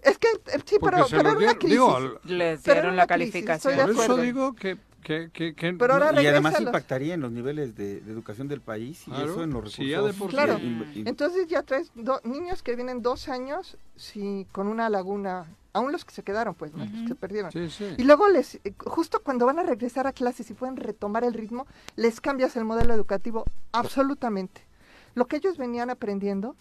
Es 0.02 0.18
que 0.18 0.28
eh, 0.28 0.60
sí, 0.64 0.76
pero, 0.82 1.06
pero 1.08 1.20
era 1.20 1.32
una 1.32 1.54
crisis. 1.54 1.80
Les 2.24 2.62
dieron 2.62 2.96
la 2.96 3.06
calificación. 3.06 3.76
Por 3.76 3.90
eso 3.90 4.16
digo 4.16 4.54
que 4.54 4.78
y 5.08 6.26
además 6.26 6.60
impactaría 6.60 7.14
en 7.14 7.20
los 7.20 7.32
niveles 7.32 7.74
de, 7.74 7.98
educación 7.98 8.48
del 8.48 8.60
país 8.60 9.06
y 9.08 9.12
eso 9.12 9.42
en 9.42 9.50
los 9.50 9.76
recursos. 9.76 10.30
claro. 10.30 10.58
Entonces 10.94 11.48
ya 11.48 11.62
traes 11.62 11.90
niños 12.24 12.62
que 12.62 12.76
vienen 12.76 13.02
dos 13.02 13.28
años 13.28 13.76
si, 13.96 14.46
con 14.52 14.66
una 14.66 14.88
laguna 14.90 15.46
aún 15.72 15.92
los 15.92 16.04
que 16.04 16.14
se 16.14 16.22
quedaron, 16.22 16.54
pues, 16.54 16.72
¿no? 16.74 16.84
se 17.06 17.14
perdieron. 17.14 17.50
Y 17.96 18.02
luego 18.04 18.28
les, 18.28 18.56
eh, 18.56 18.74
justo 18.78 19.22
cuando 19.22 19.46
van 19.46 19.58
a 19.58 19.62
regresar 19.62 20.06
a 20.06 20.12
clases 20.12 20.50
y 20.50 20.54
pueden 20.54 20.76
retomar 20.76 21.24
el 21.24 21.34
ritmo, 21.34 21.66
les 21.96 22.20
cambias 22.20 22.56
el 22.56 22.64
modelo 22.64 22.94
educativo 22.94 23.44
absolutamente. 23.72 24.62
Lo 25.14 25.26
que 25.26 25.36
ellos 25.36 25.58
venían 25.58 25.90
aprendiendo, 25.90 26.56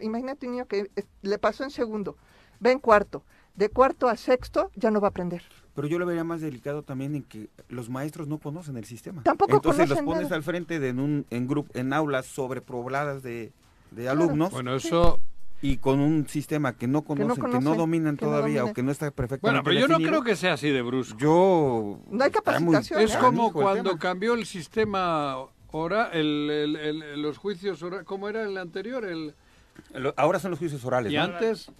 imagínate 0.00 0.46
un 0.46 0.52
niño 0.52 0.66
que 0.66 0.90
le 1.22 1.38
pasó 1.38 1.64
en 1.64 1.70
segundo, 1.70 2.16
ve 2.60 2.72
en 2.72 2.78
cuarto, 2.78 3.22
de 3.54 3.68
cuarto 3.68 4.08
a 4.08 4.16
sexto 4.16 4.70
ya 4.74 4.90
no 4.90 5.00
va 5.00 5.08
a 5.08 5.10
aprender. 5.10 5.42
Pero 5.74 5.88
yo 5.88 5.98
lo 5.98 6.06
vería 6.06 6.22
más 6.22 6.40
delicado 6.40 6.82
también 6.82 7.16
en 7.16 7.22
que 7.24 7.48
los 7.68 7.90
maestros 7.90 8.28
no 8.28 8.38
conocen 8.38 8.76
el 8.76 8.84
sistema. 8.84 9.22
Tampoco 9.22 9.56
Entonces 9.56 9.88
los 9.88 10.02
pones 10.02 10.30
al 10.30 10.42
frente 10.42 10.78
de 10.78 10.88
en, 10.88 11.00
un, 11.00 11.26
en, 11.30 11.48
grupo, 11.48 11.70
en 11.74 11.92
aulas 11.92 12.26
sobrepobladas 12.26 13.22
de, 13.22 13.52
de 13.90 14.08
alumnos. 14.08 14.52
Bueno, 14.52 14.74
eso 14.76 15.18
y 15.64 15.78
con 15.78 15.98
un 15.98 16.28
sistema 16.28 16.76
que 16.76 16.86
no 16.86 17.06
conocen, 17.06 17.42
que 17.50 17.58
no, 17.58 17.74
dominan 17.74 18.18
todavía 18.18 18.66
o 18.66 18.74
que 18.74 18.82
no 18.82 18.92
está 18.92 19.10
perfectamente 19.10 19.62
Bueno, 19.62 19.62
pero 19.64 19.80
yo 19.80 19.88
no 19.88 19.96
creo 19.96 20.22
que 20.22 20.36
sea 20.36 20.52
así 20.52 20.68
de 20.68 20.82
brusco. 20.82 21.18
Yo... 21.18 22.00
No 22.10 22.22
hay 22.22 22.30
capacitación. 22.30 23.00
es 23.00 23.16
como 23.16 23.50
cuando 23.50 23.96
cambió 23.96 24.34
el 24.34 24.44
sistema 24.44 25.38
ahora, 25.72 26.10
el, 26.12 27.22
los 27.22 27.38
juicios 27.38 27.82
orales, 27.82 28.04
¿cómo 28.04 28.28
era 28.28 28.42
el 28.42 28.58
anterior? 28.58 29.06
El... 29.06 29.34
ahora 30.16 30.38
son 30.38 30.50
los 30.50 30.58
juicios 30.58 30.84
orales. 30.84 31.10
Y 31.10 31.16
antes... 31.16 31.72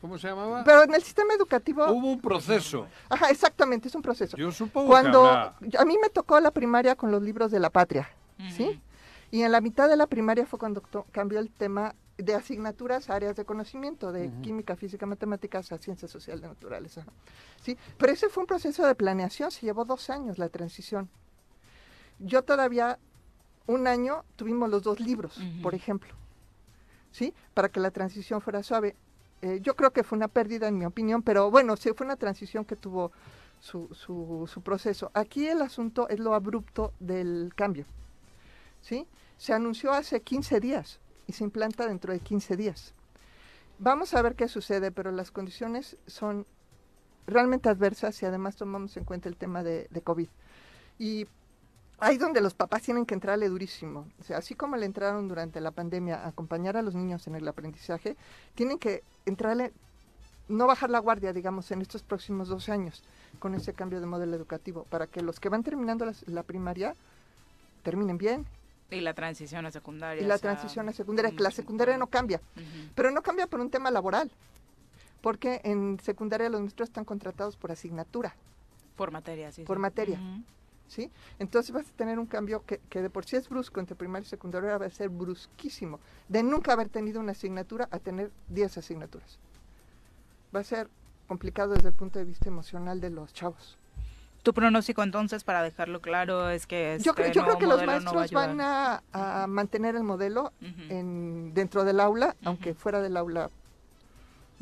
¿Cómo 0.00 0.16
se 0.16 0.28
llamaba? 0.28 0.62
Pero 0.62 0.84
en 0.84 0.94
el 0.94 1.02
sistema 1.02 1.34
educativo... 1.34 1.90
Hubo 1.90 2.12
un 2.12 2.20
proceso. 2.20 2.86
Ajá, 3.08 3.30
exactamente, 3.30 3.88
es 3.88 3.94
un 3.96 4.02
proceso. 4.02 4.36
Yo 4.36 4.52
supongo 4.52 4.86
Cuando 4.86 5.26
A 5.26 5.84
mí 5.84 5.96
me 6.00 6.08
tocó 6.08 6.38
la 6.38 6.52
primaria 6.52 6.94
con 6.94 7.10
los 7.10 7.20
libros 7.20 7.50
de 7.50 7.58
la 7.58 7.70
patria, 7.70 8.08
¿sí? 8.56 8.80
Y 9.32 9.42
en 9.42 9.50
la 9.50 9.60
mitad 9.60 9.88
de 9.88 9.96
la 9.96 10.06
primaria 10.06 10.46
fue 10.46 10.60
cuando 10.60 10.84
cambió 11.10 11.40
el 11.40 11.50
tema 11.50 11.96
de 12.16 12.34
asignaturas 12.34 13.10
a 13.10 13.16
áreas 13.16 13.36
de 13.36 13.44
conocimiento, 13.44 14.12
de 14.12 14.30
química, 14.42 14.76
física, 14.76 15.04
matemáticas 15.06 15.72
a 15.72 15.78
ciencias 15.78 16.10
sociales 16.10 16.42
naturales. 16.42 16.98
¿Sí? 17.62 17.76
Pero 17.98 18.12
ese 18.12 18.28
fue 18.28 18.42
un 18.42 18.46
proceso 18.46 18.86
de 18.86 18.94
planeación, 18.94 19.50
se 19.50 19.66
llevó 19.66 19.84
dos 19.84 20.10
años 20.10 20.38
la 20.38 20.48
transición. 20.48 21.08
Yo 22.20 22.42
todavía, 22.42 22.98
un 23.66 23.86
año, 23.86 24.24
tuvimos 24.36 24.70
los 24.70 24.82
dos 24.82 25.00
libros, 25.00 25.40
por 25.62 25.74
ejemplo, 25.74 26.14
¿sí? 27.10 27.34
Para 27.52 27.68
que 27.68 27.80
la 27.80 27.90
transición 27.90 28.40
fuera 28.40 28.62
suave. 28.62 28.94
Eh, 29.42 29.58
yo 29.60 29.74
creo 29.74 29.92
que 29.92 30.04
fue 30.04 30.16
una 30.16 30.28
pérdida, 30.28 30.68
en 30.68 30.78
mi 30.78 30.84
opinión, 30.84 31.22
pero 31.22 31.50
bueno, 31.50 31.76
sí, 31.76 31.90
fue 31.96 32.06
una 32.06 32.16
transición 32.16 32.64
que 32.64 32.76
tuvo 32.76 33.10
su, 33.60 33.88
su, 33.92 34.48
su 34.50 34.62
proceso. 34.62 35.10
Aquí 35.14 35.48
el 35.48 35.60
asunto 35.60 36.08
es 36.08 36.20
lo 36.20 36.34
abrupto 36.34 36.92
del 37.00 37.52
cambio, 37.56 37.84
¿sí? 38.80 39.06
Se 39.36 39.52
anunció 39.52 39.92
hace 39.92 40.22
15 40.22 40.60
días 40.60 41.00
y 41.26 41.32
se 41.32 41.44
implanta 41.44 41.86
dentro 41.86 42.12
de 42.12 42.20
15 42.20 42.56
días. 42.56 42.94
Vamos 43.78 44.14
a 44.14 44.22
ver 44.22 44.34
qué 44.34 44.48
sucede, 44.48 44.92
pero 44.92 45.10
las 45.10 45.30
condiciones 45.30 45.96
son 46.06 46.46
realmente 47.26 47.68
adversas 47.68 48.22
y 48.22 48.26
además 48.26 48.56
tomamos 48.56 48.96
en 48.96 49.04
cuenta 49.04 49.28
el 49.28 49.36
tema 49.36 49.62
de, 49.62 49.88
COVID. 50.02 50.28
Y 50.98 51.26
ahí 51.98 52.18
donde 52.18 52.40
los 52.40 52.54
papás 52.54 52.82
tienen 52.82 53.06
que 53.06 53.14
entrarle 53.14 53.48
durísimo. 53.48 54.06
O 54.20 54.22
sea, 54.22 54.38
así 54.38 54.54
como 54.54 54.76
le 54.76 54.86
entraron 54.86 55.26
durante 55.28 55.60
la 55.60 55.70
pandemia 55.70 56.24
a 56.24 56.28
acompañar 56.28 56.76
a 56.76 56.82
los 56.82 56.94
niños 56.94 57.26
en 57.26 57.34
el 57.34 57.48
aprendizaje, 57.48 58.16
tienen 58.54 58.78
que 58.78 59.02
entrarle, 59.26 59.72
no 60.48 60.66
bajar 60.66 60.90
la 60.90 61.00
guardia, 61.00 61.32
digamos, 61.32 61.70
en 61.72 61.82
estos 61.82 62.02
próximos 62.02 62.48
dos 62.48 62.68
años 62.68 63.02
con 63.40 63.54
ese 63.54 63.72
cambio 63.72 64.00
de 64.00 64.06
modelo 64.06 64.36
educativo, 64.36 64.84
para 64.84 65.08
que 65.08 65.20
los 65.20 65.40
que 65.40 65.48
van 65.48 65.64
terminando 65.64 66.10
la 66.26 66.42
primaria 66.44 66.94
terminen 67.82 68.18
bien 68.18 68.46
y 68.90 69.00
la 69.00 69.14
transición 69.14 69.66
a 69.66 69.70
secundaria. 69.70 70.22
Y 70.22 70.26
la 70.26 70.38
transición 70.38 70.88
a 70.88 70.92
secundaria, 70.92 71.30
que 71.30 71.42
la 71.42 71.50
secundaria 71.50 71.96
no 71.98 72.06
cambia. 72.06 72.40
Pero 72.94 73.10
no 73.10 73.22
cambia 73.22 73.46
por 73.46 73.60
un 73.60 73.70
tema 73.70 73.90
laboral. 73.90 74.30
Porque 75.20 75.60
en 75.64 75.98
secundaria 76.00 76.48
los 76.48 76.60
maestros 76.60 76.88
están 76.88 77.04
contratados 77.04 77.56
por 77.56 77.72
asignatura. 77.72 78.36
Por 78.96 79.10
materia, 79.10 79.50
sí. 79.52 79.64
Por 79.64 79.78
materia. 79.78 80.20
¿Sí? 80.86 81.10
Entonces 81.38 81.72
vas 81.72 81.88
a 81.88 81.92
tener 81.92 82.18
un 82.18 82.26
cambio 82.26 82.64
que, 82.66 82.78
que, 82.90 83.00
de 83.00 83.08
por 83.08 83.24
sí 83.24 83.36
es 83.36 83.48
brusco 83.48 83.80
entre 83.80 83.96
primaria 83.96 84.26
y 84.26 84.28
secundaria, 84.28 84.76
va 84.76 84.86
a 84.86 84.90
ser 84.90 85.08
brusquísimo. 85.08 85.98
De 86.28 86.42
nunca 86.42 86.74
haber 86.74 86.90
tenido 86.90 87.20
una 87.20 87.32
asignatura 87.32 87.88
a 87.90 87.98
tener 87.98 88.30
10 88.48 88.78
asignaturas. 88.78 89.38
Va 90.54 90.60
a 90.60 90.64
ser 90.64 90.88
complicado 91.26 91.72
desde 91.72 91.88
el 91.88 91.94
punto 91.94 92.18
de 92.18 92.26
vista 92.26 92.48
emocional 92.48 93.00
de 93.00 93.10
los 93.10 93.32
chavos. 93.32 93.78
Tu 94.44 94.52
pronóstico 94.52 95.02
entonces, 95.02 95.42
para 95.42 95.62
dejarlo 95.62 96.02
claro, 96.02 96.50
es 96.50 96.66
que... 96.66 96.98
yo, 97.00 97.14
creo, 97.14 97.32
yo 97.32 97.44
creo 97.44 97.58
que 97.58 97.66
los 97.66 97.82
maestros 97.82 98.30
van 98.30 98.60
a, 98.60 99.02
mantener 99.48 99.96
el 99.96 100.04
modelo 100.04 100.52
en, 100.90 101.54
dentro 101.54 101.82
del 101.82 101.98
aula, 101.98 102.36
aunque 102.44 102.74
fuera 102.74 103.00
del 103.00 103.16
aula... 103.16 103.48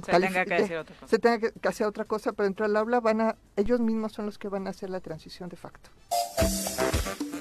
Se 0.05 0.13
tenga 0.13 0.45
que 0.45 0.55
hacer 0.55 0.79
otra 0.79 0.95
cosa. 0.95 1.09
Se 1.09 1.19
tenga 1.19 1.39
que, 1.39 1.69
hacer 1.69 1.87
otra 1.87 2.05
cosa, 2.05 2.33
pero 2.33 2.45
dentro 2.45 2.67
del 2.67 2.77
aula 2.77 3.01
van 3.01 3.21
a... 3.21 3.37
Ellos 3.57 3.81
mismos 3.81 4.13
son 4.13 4.27
los 4.27 4.39
que 4.39 4.49
van 4.49 4.69
a 4.69 4.71
hacer 4.71 4.89
la 4.89 5.01
transición 5.01 5.49
de 5.49 5.57
facto. 5.57 5.91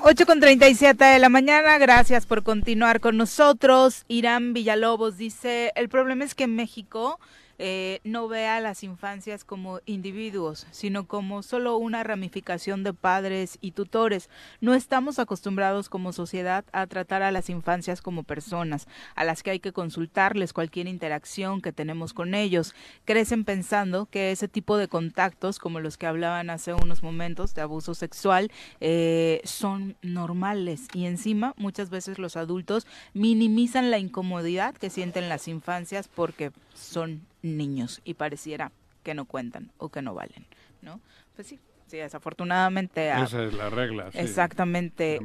8 0.02 0.26
con 0.26 0.40
37 0.40 1.06
de 1.06 1.20
la 1.20 1.30
mañana, 1.30 1.78
gracias 1.78 2.26
por 2.26 2.42
continuar 2.42 3.02
con 3.02 3.18
nosotros. 3.18 4.04
Irán 4.08 4.54
Villalobos 4.54 5.16
dice, 5.16 5.72
el 5.76 5.90
problema 5.90 6.26
es 6.26 6.34
que 6.34 6.46
en 6.46 6.56
México 6.56 7.20
eh, 7.64 8.00
no 8.04 8.28
vea 8.28 8.56
a 8.56 8.60
las 8.60 8.84
infancias 8.84 9.44
como 9.44 9.82
individuos, 9.86 10.66
sino 10.72 11.06
como 11.06 11.44
solo 11.44 11.78
una 11.78 12.04
ramificación 12.04 12.84
de 12.84 12.92
padres 12.92 13.60
y 13.62 13.74
tutores. 13.74 14.32
No 14.62 14.74
estamos 14.74 15.20
acostumbrados 15.20 15.88
como 15.88 16.12
sociedad 16.12 16.66
a 16.72 16.88
tratar 16.88 17.22
a 17.22 17.30
las 17.30 17.52
infancias 17.52 18.02
como 18.02 18.24
personas, 18.24 18.88
a 19.14 19.26
las 19.26 19.44
que 19.44 19.52
hay 19.52 19.60
que 19.60 19.74
consultarles 19.74 20.54
cualquier 20.54 20.88
interacción 20.88 21.62
que 21.62 21.72
tenemos 21.72 22.14
con 22.14 22.34
ellos. 22.34 22.74
Crecen 23.06 23.46
pensando 23.46 24.08
que 24.08 24.32
ese 24.32 24.48
tipo 24.48 24.78
de 24.78 24.88
contactos, 24.88 25.60
como 25.60 25.80
los 25.80 25.98
que 25.98 26.08
hablaban 26.08 26.50
hace 26.50 26.74
unos 26.74 27.04
momentos 27.04 27.54
de 27.54 27.62
abuso 27.62 27.94
sexual, 27.94 28.52
eh, 28.80 29.40
son 29.44 29.98
normales 30.02 30.88
y 30.96 31.06
encima 31.06 31.54
muchas 31.58 31.92
veces 31.92 32.18
los 32.18 32.38
adultos 32.38 32.88
minimizan 33.14 33.92
la 33.92 34.00
incomodidad 34.00 34.74
que 34.74 34.90
sienten 34.90 35.30
las 35.30 35.48
infancias 35.48 36.08
porque 36.08 36.52
son 36.74 37.22
niños 37.42 38.02
y 38.04 38.16
pareciera 38.16 38.72
que 39.04 39.14
no 39.14 39.26
cuentan 39.26 39.72
o 39.78 39.90
que 39.90 40.02
no 40.02 40.14
valen, 40.14 40.46
¿no? 40.82 41.00
Pues 41.36 41.48
sí, 41.48 41.60
sí, 41.88 41.98
desafortunadamente. 41.98 43.10
Esa 43.10 43.44
es 43.44 43.54
la 43.54 43.70
regla. 43.70 44.10
exactamente. 44.14 45.20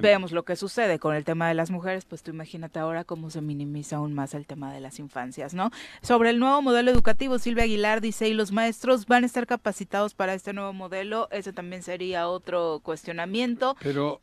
Vemos 0.00 0.32
lo 0.32 0.44
que 0.44 0.56
sucede 0.56 0.98
con 0.98 1.14
el 1.14 1.24
tema 1.24 1.48
de 1.48 1.54
las 1.54 1.70
mujeres, 1.70 2.04
pues 2.04 2.22
tú 2.22 2.30
imagínate 2.30 2.78
ahora 2.78 3.04
cómo 3.04 3.30
se 3.30 3.40
minimiza 3.40 3.96
aún 3.96 4.12
más 4.12 4.34
el 4.34 4.46
tema 4.46 4.72
de 4.72 4.80
las 4.80 4.98
infancias, 4.98 5.54
¿no? 5.54 5.70
Sobre 6.02 6.30
el 6.30 6.38
nuevo 6.38 6.60
modelo 6.62 6.90
educativo, 6.90 7.38
Silvia 7.38 7.64
Aguilar 7.64 8.00
dice, 8.00 8.28
¿y 8.28 8.34
los 8.34 8.52
maestros 8.52 9.06
van 9.06 9.22
a 9.22 9.26
estar 9.26 9.46
capacitados 9.46 10.14
para 10.14 10.34
este 10.34 10.52
nuevo 10.52 10.72
modelo? 10.72 11.28
Ese 11.30 11.52
también 11.52 11.82
sería 11.82 12.28
otro 12.28 12.80
cuestionamiento. 12.82 13.76
Pero 13.82 14.20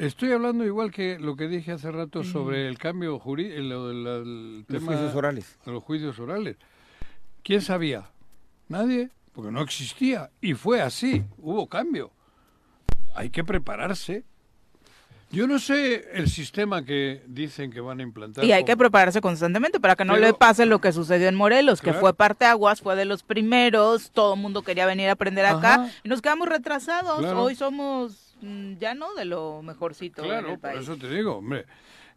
Estoy 0.00 0.32
hablando 0.32 0.64
igual 0.64 0.90
que 0.90 1.18
lo 1.18 1.36
que 1.36 1.46
dije 1.46 1.72
hace 1.72 1.92
rato 1.92 2.24
sobre 2.24 2.66
el 2.68 2.78
cambio 2.78 3.18
jurídico, 3.18 3.90
el, 3.90 4.64
los 4.66 4.82
juicios 4.82 5.14
orales. 5.14 5.58
Los 5.66 5.82
juicios 5.82 6.18
orales. 6.18 6.56
¿Quién 7.42 7.60
sabía? 7.60 8.10
Nadie, 8.68 9.10
porque 9.34 9.50
no 9.50 9.60
existía. 9.60 10.30
Y 10.40 10.54
fue 10.54 10.80
así, 10.80 11.22
hubo 11.36 11.66
cambio. 11.66 12.12
Hay 13.14 13.28
que 13.28 13.44
prepararse. 13.44 14.24
Yo 15.30 15.46
no 15.46 15.58
sé 15.58 16.08
el 16.14 16.30
sistema 16.30 16.82
que 16.82 17.22
dicen 17.26 17.70
que 17.70 17.82
van 17.82 18.00
a 18.00 18.02
implantar. 18.02 18.42
Y 18.42 18.52
hay 18.52 18.64
que 18.64 18.78
prepararse 18.78 19.20
constantemente 19.20 19.80
para 19.80 19.96
que 19.96 20.06
no 20.06 20.16
le 20.16 20.32
pase 20.32 20.64
lo 20.64 20.80
que 20.80 20.92
sucedió 20.92 21.28
en 21.28 21.34
Morelos, 21.34 21.82
que 21.82 21.92
fue 21.92 22.14
parte 22.14 22.46
aguas, 22.46 22.80
fue 22.80 22.96
de 22.96 23.04
los 23.04 23.22
primeros, 23.22 24.12
todo 24.12 24.32
el 24.32 24.40
mundo 24.40 24.62
quería 24.62 24.86
venir 24.86 25.10
a 25.10 25.12
aprender 25.12 25.44
acá 25.44 25.90
y 26.02 26.08
nos 26.08 26.22
quedamos 26.22 26.48
retrasados. 26.48 27.22
Hoy 27.22 27.54
somos 27.54 28.29
ya 28.78 28.94
no 28.94 29.14
de 29.14 29.24
lo 29.24 29.62
mejorcito 29.62 30.22
claro, 30.22 30.58
por 30.58 30.72
eso 30.72 30.96
te 30.96 31.08
digo, 31.08 31.36
hombre. 31.36 31.66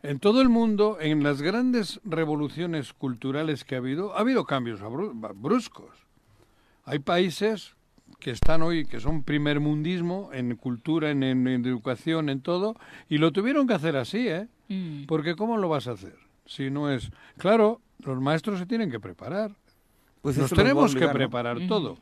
En 0.02 0.20
todo 0.20 0.42
el 0.42 0.50
mundo, 0.50 0.98
en 1.00 1.24
las 1.24 1.42
grandes 1.42 2.02
revoluciones 2.04 2.92
culturales 2.92 3.64
que 3.64 3.76
ha 3.76 3.78
habido, 3.78 4.16
ha 4.16 4.20
habido 4.20 4.44
cambios 4.46 4.82
bruscos. 5.36 5.96
Hay 6.84 7.00
países 7.00 7.76
que 8.20 8.32
están 8.32 8.62
hoy, 8.64 8.86
que 8.86 9.00
son 9.00 9.24
primer 9.24 9.62
mundismo 9.62 10.30
en 10.34 10.56
cultura, 10.58 11.10
en, 11.12 11.24
educación, 11.48 12.30
en 12.30 12.42
todo, 12.42 12.76
y 13.08 13.18
lo 13.18 13.32
tuvieron 13.32 13.66
que 13.66 13.76
hacer 13.76 13.96
así, 13.96 14.28
¿eh? 14.28 14.48
Mm. 14.68 15.06
Porque 15.06 15.36
¿cómo 15.36 15.58
lo 15.58 15.70
vas 15.70 15.88
a 15.88 15.92
hacer? 15.92 16.18
Si 16.46 16.70
no 16.70 16.92
es... 16.92 17.10
Claro, 17.38 17.80
los 18.00 18.20
maestros 18.20 18.60
se 18.60 18.66
tienen 18.66 18.92
que 18.92 19.00
preparar. 19.00 19.52
Pues 20.22 20.38
Nos 20.38 20.52
tenemos 20.52 20.96
que 20.96 21.08
preparar 21.08 21.60
todo. 21.68 21.98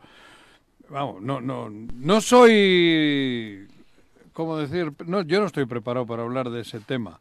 Vamos, 0.89 1.21
no, 1.21 1.39
no, 1.39 1.69
no 1.69 2.21
soy 2.21 3.67
¿cómo 4.33 4.57
decir? 4.57 4.93
No, 5.05 5.21
yo 5.21 5.39
no 5.39 5.47
estoy 5.47 5.65
preparado 5.65 6.05
para 6.05 6.23
hablar 6.23 6.49
de 6.49 6.61
ese 6.61 6.79
tema, 6.79 7.19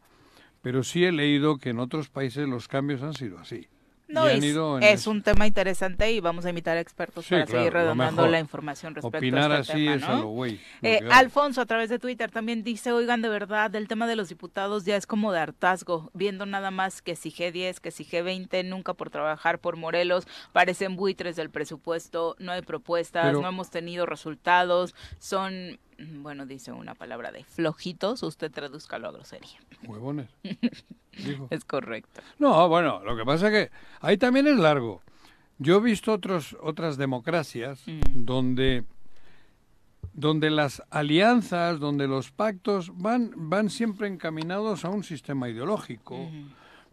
pero 0.61 0.83
sí 0.83 1.05
he 1.05 1.11
leído 1.11 1.57
que 1.57 1.69
en 1.69 1.79
otros 1.79 2.09
países 2.09 2.47
los 2.47 2.67
cambios 2.67 3.01
han 3.01 3.13
sido 3.13 3.39
así. 3.39 3.67
No, 4.11 4.27
es, 4.27 5.07
un 5.07 5.21
tema 5.21 5.47
interesante 5.47 6.11
y 6.11 6.19
vamos 6.19 6.45
a 6.45 6.49
invitar 6.49 6.77
a 6.77 6.81
expertos 6.81 7.25
para 7.27 7.45
seguir 7.47 7.73
redondando 7.73 8.27
la 8.27 8.39
información 8.39 8.93
respecto 8.93 9.17
Opinar 9.17 9.51
a 9.51 9.59
este 9.59 9.73
así 9.73 9.85
tema, 9.85 9.95
es 9.95 10.01
¿no? 10.01 10.27
güey. 10.27 10.59
Eh, 10.81 10.99
Alfonso, 11.11 11.61
a 11.61 11.65
través 11.65 11.89
de 11.89 11.99
Twitter, 11.99 12.29
también 12.29 12.63
dice, 12.63 12.91
oigan, 12.91 13.21
de 13.21 13.29
verdad, 13.29 13.73
el 13.75 13.87
tema 13.87 14.07
de 14.07 14.15
los 14.15 14.29
diputados 14.29 14.85
ya 14.85 14.97
es 14.97 15.07
como 15.07 15.31
de 15.31 15.39
hartazgo, 15.39 16.11
viendo 16.13 16.45
nada 16.45 16.71
más 16.71 17.01
que 17.01 17.15
si 17.15 17.31
G10, 17.31 17.79
que 17.79 17.91
si 17.91 18.03
G20, 18.03 18.65
nunca 18.65 18.93
por 18.93 19.09
trabajar 19.09 19.59
por 19.59 19.77
Morelos, 19.77 20.27
parecen 20.51 20.95
buitres 20.95 21.35
del 21.35 21.49
presupuesto, 21.49 22.35
no 22.39 22.51
hay 22.51 22.61
propuestas, 22.61 23.33
no 23.33 23.47
hemos 23.47 23.69
tenido 23.69 24.05
resultados, 24.05 24.93
son 25.19 25.79
bueno, 26.21 26.45
dice 26.45 26.71
una 26.71 26.95
palabra 26.95 27.31
de 27.31 27.43
flojitos, 27.43 28.23
usted 28.23 28.51
traduzcalo 28.51 29.07
a 29.07 29.11
grosería. 29.11 29.59
Huevones. 29.85 30.29
Es 31.49 31.65
correcto. 31.65 32.21
No, 32.39 32.69
bueno, 32.69 33.03
lo 33.03 33.17
que 33.17 33.25
pasa 33.25 33.47
es 33.47 33.51
que 33.51 33.75
ahí 33.99 34.17
también 34.17 34.47
es 34.47 34.57
largo. 34.57 35.01
Yo 35.57 35.77
he 35.77 35.81
visto 35.81 36.13
otros, 36.13 36.55
otras 36.61 36.95
democracias 36.95 37.83
mm. 37.85 38.23
donde, 38.23 38.85
donde 40.13 40.49
las 40.49 40.81
alianzas, 40.89 41.79
donde 41.79 42.07
los 42.07 42.31
pactos 42.31 42.91
van, 42.97 43.33
van 43.35 43.69
siempre 43.69 44.07
encaminados 44.07 44.85
a 44.85 44.89
un 44.89 45.03
sistema 45.03 45.49
ideológico 45.49 46.31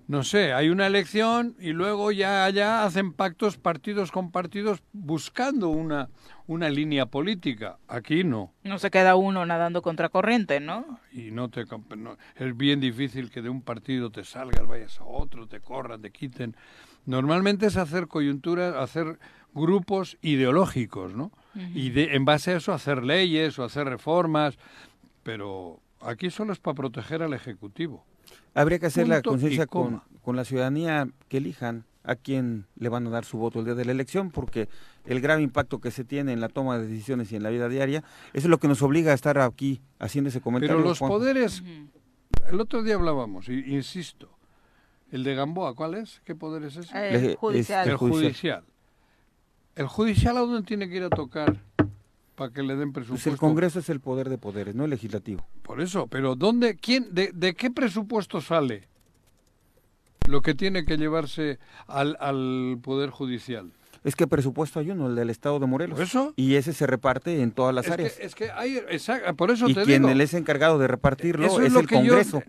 no 0.08 0.24
sé, 0.24 0.54
hay 0.54 0.70
una 0.70 0.86
elección 0.86 1.54
y 1.60 1.72
luego 1.72 2.12
ya 2.12 2.46
allá 2.46 2.84
hacen 2.84 3.12
pactos 3.12 3.58
partidos 3.58 4.10
con 4.10 4.30
partidos 4.30 4.82
buscando 4.94 5.68
una, 5.68 6.08
una 6.46 6.70
línea 6.70 7.04
política. 7.04 7.76
Aquí 7.88 8.24
no. 8.24 8.54
No 8.64 8.78
se 8.78 8.90
queda 8.90 9.16
uno 9.16 9.44
nadando 9.44 9.82
contra 9.82 10.08
corriente, 10.08 10.60
¿no? 10.60 10.98
Y 11.12 11.30
no 11.30 11.50
te 11.50 11.66
es 12.36 12.56
bien 12.56 12.80
difícil 12.80 13.30
que 13.30 13.42
de 13.42 13.50
un 13.50 13.60
partido 13.60 14.10
te 14.10 14.24
salgas, 14.24 14.66
vayas 14.66 14.98
a 14.98 15.04
otro, 15.04 15.46
te 15.46 15.60
corran, 15.60 16.00
te 16.00 16.10
quiten. 16.10 16.56
Normalmente 17.04 17.66
es 17.66 17.76
hacer 17.76 18.08
coyunturas, 18.08 18.76
hacer 18.76 19.18
grupos 19.52 20.16
ideológicos, 20.22 21.12
¿no? 21.14 21.32
Y 21.74 21.90
de, 21.90 22.14
en 22.14 22.24
base 22.24 22.52
a 22.52 22.56
eso 22.56 22.72
hacer 22.72 23.04
leyes 23.04 23.58
o 23.58 23.64
hacer 23.64 23.86
reformas, 23.86 24.56
pero 25.22 25.82
aquí 26.00 26.30
solo 26.30 26.54
es 26.54 26.60
para 26.60 26.76
proteger 26.76 27.22
al 27.22 27.34
ejecutivo. 27.34 28.06
Habría 28.58 28.78
que 28.78 28.86
hacer 28.86 29.06
la 29.06 29.22
conciencia 29.22 29.66
con, 29.66 30.02
con 30.22 30.36
la 30.36 30.44
ciudadanía 30.44 31.08
que 31.28 31.36
elijan 31.36 31.84
a 32.08 32.16
quién 32.16 32.66
le 32.76 32.88
van 32.88 33.06
a 33.06 33.10
dar 33.10 33.24
su 33.24 33.38
voto 33.38 33.60
el 33.60 33.66
día 33.66 33.74
de 33.74 33.84
la 33.84 33.92
elección, 33.92 34.30
porque 34.30 34.68
el 35.04 35.20
grave 35.20 35.42
impacto 35.42 35.78
que 35.80 35.90
se 35.90 36.04
tiene 36.04 36.32
en 36.32 36.40
la 36.40 36.48
toma 36.48 36.78
de 36.78 36.88
decisiones 36.88 37.30
y 37.30 37.36
en 37.36 37.42
la 37.42 37.50
vida 37.50 37.68
diaria, 37.68 38.02
eso 38.32 38.46
es 38.46 38.50
lo 38.50 38.58
que 38.58 38.66
nos 38.66 38.82
obliga 38.82 39.12
a 39.12 39.14
estar 39.14 39.38
aquí 39.38 39.80
haciendo 39.98 40.30
ese 40.30 40.40
comentario. 40.40 40.76
Pero 40.76 40.88
los 40.88 40.98
poderes, 40.98 41.62
el 42.50 42.60
otro 42.60 42.82
día 42.82 42.94
hablábamos, 42.94 43.48
y, 43.48 43.74
insisto, 43.74 44.30
el 45.12 45.22
de 45.22 45.34
Gamboa, 45.34 45.74
¿cuál 45.74 45.94
es? 45.94 46.22
¿Qué 46.24 46.34
poder 46.34 46.64
es 46.64 46.76
ese? 46.76 47.14
El, 47.14 47.36
judicial. 47.36 47.88
El 47.88 47.96
judicial. 47.96 48.64
¿El 49.76 49.86
judicial 49.86 50.36
a 50.36 50.40
dónde 50.40 50.62
tiene 50.62 50.88
que 50.88 50.96
ir 50.96 51.04
a 51.04 51.10
tocar? 51.10 51.60
Para 52.38 52.52
que 52.52 52.62
le 52.62 52.76
den 52.76 52.92
presupuesto. 52.92 53.24
Pues 53.24 53.34
el 53.34 53.38
Congreso 53.38 53.80
es 53.80 53.88
el 53.90 54.00
poder 54.00 54.28
de 54.28 54.38
poderes, 54.38 54.74
no 54.74 54.84
el 54.84 54.90
legislativo. 54.90 55.44
Por 55.62 55.80
eso, 55.80 56.06
pero 56.06 56.36
¿dónde, 56.36 56.76
quién, 56.76 57.12
de, 57.12 57.32
de 57.34 57.54
qué 57.54 57.70
presupuesto 57.70 58.40
sale 58.40 58.88
lo 60.28 60.40
que 60.40 60.54
tiene 60.54 60.84
que 60.84 60.96
llevarse 60.96 61.58
al, 61.88 62.16
al 62.20 62.78
Poder 62.80 63.10
Judicial? 63.10 63.72
Es 64.04 64.14
que 64.14 64.28
presupuesto 64.28 64.78
hay 64.78 64.90
uno, 64.92 65.08
el 65.08 65.16
del 65.16 65.28
Estado 65.28 65.58
de 65.58 65.66
Morelos. 65.66 65.98
eso? 65.98 66.32
Y 66.36 66.54
ese 66.54 66.72
se 66.72 66.86
reparte 66.86 67.42
en 67.42 67.50
todas 67.50 67.74
las 67.74 67.90
áreas. 67.90 68.16
es 68.20 68.36
que 68.36 68.50
hay, 68.52 68.80
por 69.36 69.50
eso 69.50 69.68
y 69.68 69.74
quien 69.74 70.08
es 70.20 70.34
encargado 70.34 70.78
de 70.78 70.86
repartirlo 70.86 71.44
es, 71.60 71.74
el 71.74 71.88
Congreso. 71.88 72.42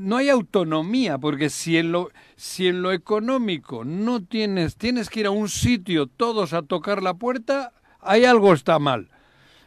no 0.00 0.16
hay 0.16 0.28
autonomía, 0.28 1.18
porque 1.18 1.48
si 1.48 1.76
en 1.76 1.92
lo 1.92 2.10
si 2.34 2.66
en 2.66 2.82
lo 2.82 2.92
económico 2.92 3.84
no 3.84 4.24
tienes 4.24 4.76
tienes 4.76 5.08
que 5.08 5.20
ir 5.20 5.26
a 5.26 5.30
un 5.30 5.48
sitio 5.48 6.06
todos 6.08 6.52
a 6.52 6.62
tocar 6.62 7.02
la 7.02 7.14
puerta, 7.14 7.72
hay 8.00 8.24
algo 8.24 8.52
está 8.52 8.80
mal. 8.80 9.08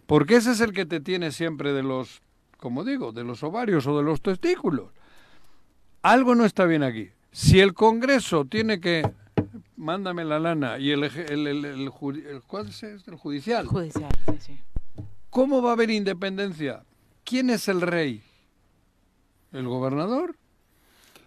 Porque 0.10 0.38
ese 0.38 0.54
es 0.54 0.60
el 0.60 0.74
que 0.74 0.88
te 0.88 1.00
tiene 1.00 1.32
siempre 1.32 1.72
de 1.72 1.84
los, 1.84 2.24
como 2.58 2.84
digo, 2.84 3.12
de 3.12 3.24
los 3.24 3.44
ovarios 3.44 3.86
o 3.86 3.96
de 3.96 4.04
los 4.04 4.24
testículos. 4.24 4.90
Algo 6.02 6.34
no 6.34 6.46
está 6.46 6.66
bien 6.66 6.82
aquí. 6.82 7.10
Si 7.32 7.60
el 7.60 7.76
Congreso 7.76 8.46
tiene 8.46 8.80
que 8.80 9.04
mándame 9.78 10.26
la 10.26 10.40
lana 10.40 10.80
y 10.80 10.90
el, 10.90 11.04
el, 11.04 11.46
el, 11.46 11.64
el, 11.64 11.92
¿cuál 11.92 12.70
es 12.70 12.82
el 12.82 13.16
judicial. 13.18 13.68
Judicial, 13.68 14.10
sí, 14.26 14.38
sí. 14.40 14.60
¿Cómo 15.30 15.62
va 15.62 15.70
a 15.70 15.74
haber 15.74 15.92
independencia? 15.92 16.84
¿Quién 17.24 17.52
es 17.52 17.68
el 17.68 17.82
rey? 17.82 18.24
¿El 19.52 19.68
gobernador? 19.68 20.36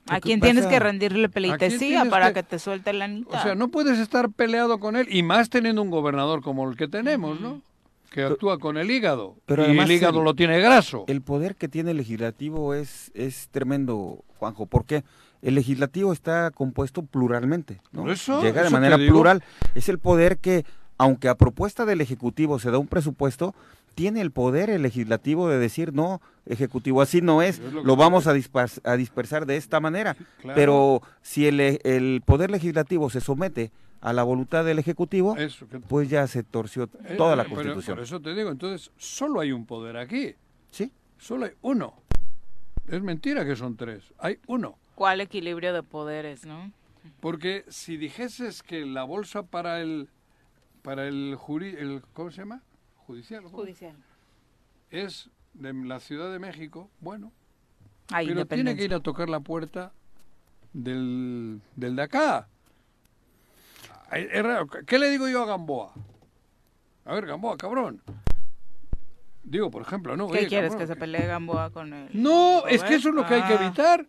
¿A 0.09 0.19
quién 0.19 0.41
tienes 0.41 0.67
que 0.67 0.81
rendirle 0.81 1.29
pleitesía 1.29 2.05
para 2.07 2.33
que... 2.33 2.43
te 2.43 2.59
suelte 2.59 2.93
la 2.93 3.05
anita? 3.05 3.39
O 3.39 3.43
sea, 3.45 3.55
no 3.55 3.69
puedes 3.69 4.01
estar 4.01 4.29
peleado 4.33 4.81
con 4.81 4.97
él 4.97 5.07
y 5.09 5.23
más 5.23 5.51
teniendo 5.51 5.83
un 5.83 5.91
gobernador 5.91 6.43
como 6.43 6.69
el 6.69 6.77
que 6.77 6.89
tenemos, 6.89 7.41
¿no? 7.41 7.63
Que 8.13 8.23
actúa 8.23 8.59
con 8.59 8.77
el 8.77 8.91
hígado. 8.91 9.37
Pero 9.47 9.67
y 9.73 9.79
el 9.79 9.91
hígado 9.91 10.23
lo 10.23 10.35
tiene 10.35 10.61
graso. 10.61 11.05
El 11.09 11.23
poder 11.23 11.57
que 11.57 11.69
tiene 11.69 11.93
el 11.93 11.97
legislativo 11.97 12.75
es, 12.75 13.11
es 13.15 13.49
tremendo, 13.51 14.25
Juanjo. 14.39 14.67
porque 14.67 15.03
El 15.41 15.55
legislativo 15.55 16.13
está 16.13 16.51
compuesto 16.51 17.03
pluralmente. 17.03 17.81
¿no? 17.91 18.07
Llega 18.43 18.63
de 18.63 18.71
manera 18.71 18.97
plural. 18.97 19.43
Es 19.75 19.89
el 19.89 19.99
poder 19.99 20.39
que, 20.39 20.65
aunque 20.99 21.29
a 21.29 21.35
propuesta 21.35 21.85
del 21.87 22.01
Ejecutivo 22.01 22.59
se 22.59 22.71
da 22.71 22.79
un 22.79 22.87
presupuesto, 22.87 23.55
tiene 23.95 24.21
el 24.21 24.31
poder 24.31 24.71
el 24.71 24.83
legislativo 24.83 25.49
de 25.49 25.59
decir, 25.59 25.93
no, 25.93 26.21
Ejecutivo, 26.47 27.03
así 27.03 27.21
no 27.21 27.43
es, 27.43 27.61
lo, 27.61 27.97
vamos 27.97 28.27
a, 28.27 28.33
a, 28.85 28.97
dispersar 28.97 29.47
de 29.47 29.57
esta 29.57 29.81
manera. 29.81 30.17
Pero 30.55 31.03
si 31.23 31.47
el, 31.47 31.61
el 31.61 32.23
poder 32.25 32.51
legislativo 32.51 33.11
se 33.11 33.21
somete 33.21 33.71
a 34.03 34.13
la 34.13 34.25
voluntad 34.25 34.65
del 34.65 34.81
Ejecutivo, 34.81 35.37
pues 35.89 36.11
ya 36.11 36.27
se 36.27 36.43
torció 36.43 36.91
eh, 37.05 37.15
toda 37.17 37.37
la 37.37 37.45
Constitución. 37.45 37.97
por 37.97 38.05
eso 38.05 38.21
te 38.21 38.35
digo, 38.35 38.51
entonces, 38.51 38.91
solo 38.97 39.41
hay 39.41 39.53
un 39.53 39.65
poder 39.65 39.97
aquí. 39.97 40.35
Sí. 40.71 40.93
Solo 41.19 41.47
hay 41.47 41.53
uno. 41.63 41.95
Es 42.89 43.01
mentira 43.01 43.45
que 43.45 43.55
son 43.55 43.77
tres, 43.77 44.13
hay 44.19 44.41
uno. 44.49 44.77
¿Cuál 44.97 45.21
equilibrio 45.21 45.73
de 45.73 45.85
poderes, 45.85 46.45
no? 46.45 46.73
Porque 47.21 47.65
si 47.69 47.97
dijeses 47.97 48.65
que 48.65 48.85
la 48.85 49.05
bolsa 49.05 49.45
para 49.45 49.81
el 49.81 50.09
para 50.83 51.07
el, 51.07 51.39
el 51.79 52.03
¿cómo 52.13 52.33
se 52.33 52.39
llama? 52.39 52.61
Judicial. 53.07 53.45
Judicial. 53.45 53.97
Es 54.91 55.31
de 55.55 55.73
la 55.73 56.01
Ciudad 56.01 56.33
de 56.33 56.41
México, 56.41 56.91
bueno. 57.01 57.33
pero 58.09 58.47
tiene 58.47 58.75
que 58.75 58.85
ir 58.85 58.95
a 58.95 59.01
tocar 59.01 59.29
la 59.29 59.41
puerta 59.41 59.93
del, 60.73 61.61
del 61.77 61.95
de 61.95 62.03
acá. 62.03 62.49
¿Qué 64.87 64.99
le 64.99 65.11
digo 65.11 65.29
yo 65.29 65.43
a 65.43 65.47
Gamboa? 65.47 65.93
A 67.05 67.15
ver, 67.15 67.27
Gamboa, 67.27 67.57
cabrón. 67.57 68.03
Digo, 69.43 69.71
por 69.71 69.83
ejemplo, 69.83 70.17
¿no? 70.17 70.29
¿Qué 70.29 70.47
quieres? 70.47 70.77
¿Que 70.77 70.87
se 70.87 70.97
pelee 70.97 71.27
Gamboa 71.27 71.71
con 71.71 71.93
él? 71.93 72.09
No, 72.13 72.67
es 72.67 72.83
que 72.85 72.95
eso 72.95 73.09
es 73.09 73.15
lo 73.15 73.27
que 73.27 73.35
hay 73.35 73.43
que 73.43 73.55
ah. 73.55 73.65
evitar. 73.65 74.07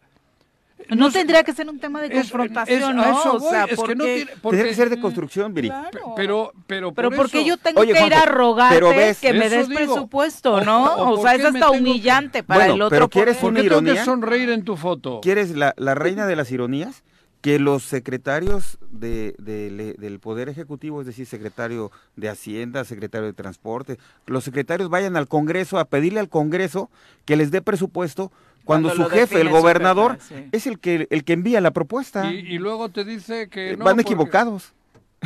No, 0.89 1.11
tendría 1.11 1.43
que 1.43 1.53
ser 1.53 1.69
un 1.69 1.79
tema 1.79 2.01
de 2.01 2.11
confrontación, 2.11 2.97
¿no? 2.97 3.33
o 3.33 3.39
sea, 3.39 3.65
es 3.65 3.81
que 3.81 3.95
no 3.95 4.03
tiene, 4.03 4.31
porque, 4.41 4.63
que 4.63 4.73
ser 4.73 4.89
de 4.89 4.99
construcción, 4.99 5.53
Viri. 5.53 5.71
Pero, 6.15 6.51
pero, 6.67 6.93
pero 6.93 7.09
¿por 7.09 7.29
qué 7.29 7.45
yo 7.45 7.57
tengo 7.57 7.81
que 7.81 8.05
ir 8.05 8.13
a 8.13 8.25
rogarte 8.25 9.15
que 9.21 9.33
me 9.33 9.49
des 9.49 9.67
presupuesto, 9.67 10.61
no? 10.61 11.11
O, 11.11 11.21
sea, 11.21 11.35
es 11.35 11.45
hasta 11.45 11.71
humillante 11.71 12.43
para 12.43 12.65
el 12.65 12.81
otro. 12.81 12.89
Pero 12.89 13.09
¿quieres 13.09 13.37
¿Por 13.37 13.53
qué 13.53 13.63
tengo 13.63 13.81
que 13.81 14.03
sonreír 14.03 14.49
en 14.49 14.63
tu 14.63 14.75
foto? 14.75 15.21
¿Quieres 15.21 15.51
la, 15.51 15.73
la 15.77 15.95
reina 15.95 16.27
de 16.27 16.35
las 16.35 16.51
ironías? 16.51 17.03
Que 17.43 17.59
los 17.59 17.83
secretarios 17.83 18.77
de, 18.89 19.35
del 19.37 20.19
Poder 20.21 20.47
Ejecutivo, 20.47 21.01
es 21.01 21.07
decir, 21.07 21.25
secretario 21.25 21.91
de 22.15 22.29
Hacienda, 22.29 22.85
secretario 22.85 23.27
de 23.27 23.33
Transporte, 23.33 23.99
los 24.27 24.45
secretarios 24.45 24.89
vayan 24.89 25.17
al 25.17 25.27
Congreso 25.27 25.77
a 25.77 25.83
pedirle 25.83 26.21
al 26.21 26.29
Congreso 26.29 26.89
que 27.25 27.35
les 27.35 27.51
dé 27.51 27.61
presupuesto 27.61 28.31
cuando, 28.63 28.95
su 28.95 29.03
jefe, 29.09 29.41
el 29.41 29.49
gobernador, 29.49 30.19
es 30.53 30.67
el 30.67 30.79
que, 30.79 31.05
el 31.09 31.25
que 31.25 31.33
envía 31.33 31.59
la 31.59 31.71
propuesta. 31.71 32.31
Y, 32.31 32.59
luego 32.59 32.87
te 32.87 33.03
dice 33.03 33.49
que... 33.49 33.71
Eh, 33.71 33.77
no, 33.77 33.83
Van 33.83 33.99
equivocados. 33.99 34.71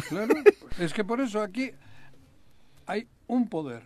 Claro, 0.10 0.34
es 0.80 0.94
que 0.94 1.03
por 1.03 1.22
eso 1.22 1.39
aquí 1.39 1.69
hay 2.88 3.07
un 3.27 3.48
poder 3.48 3.84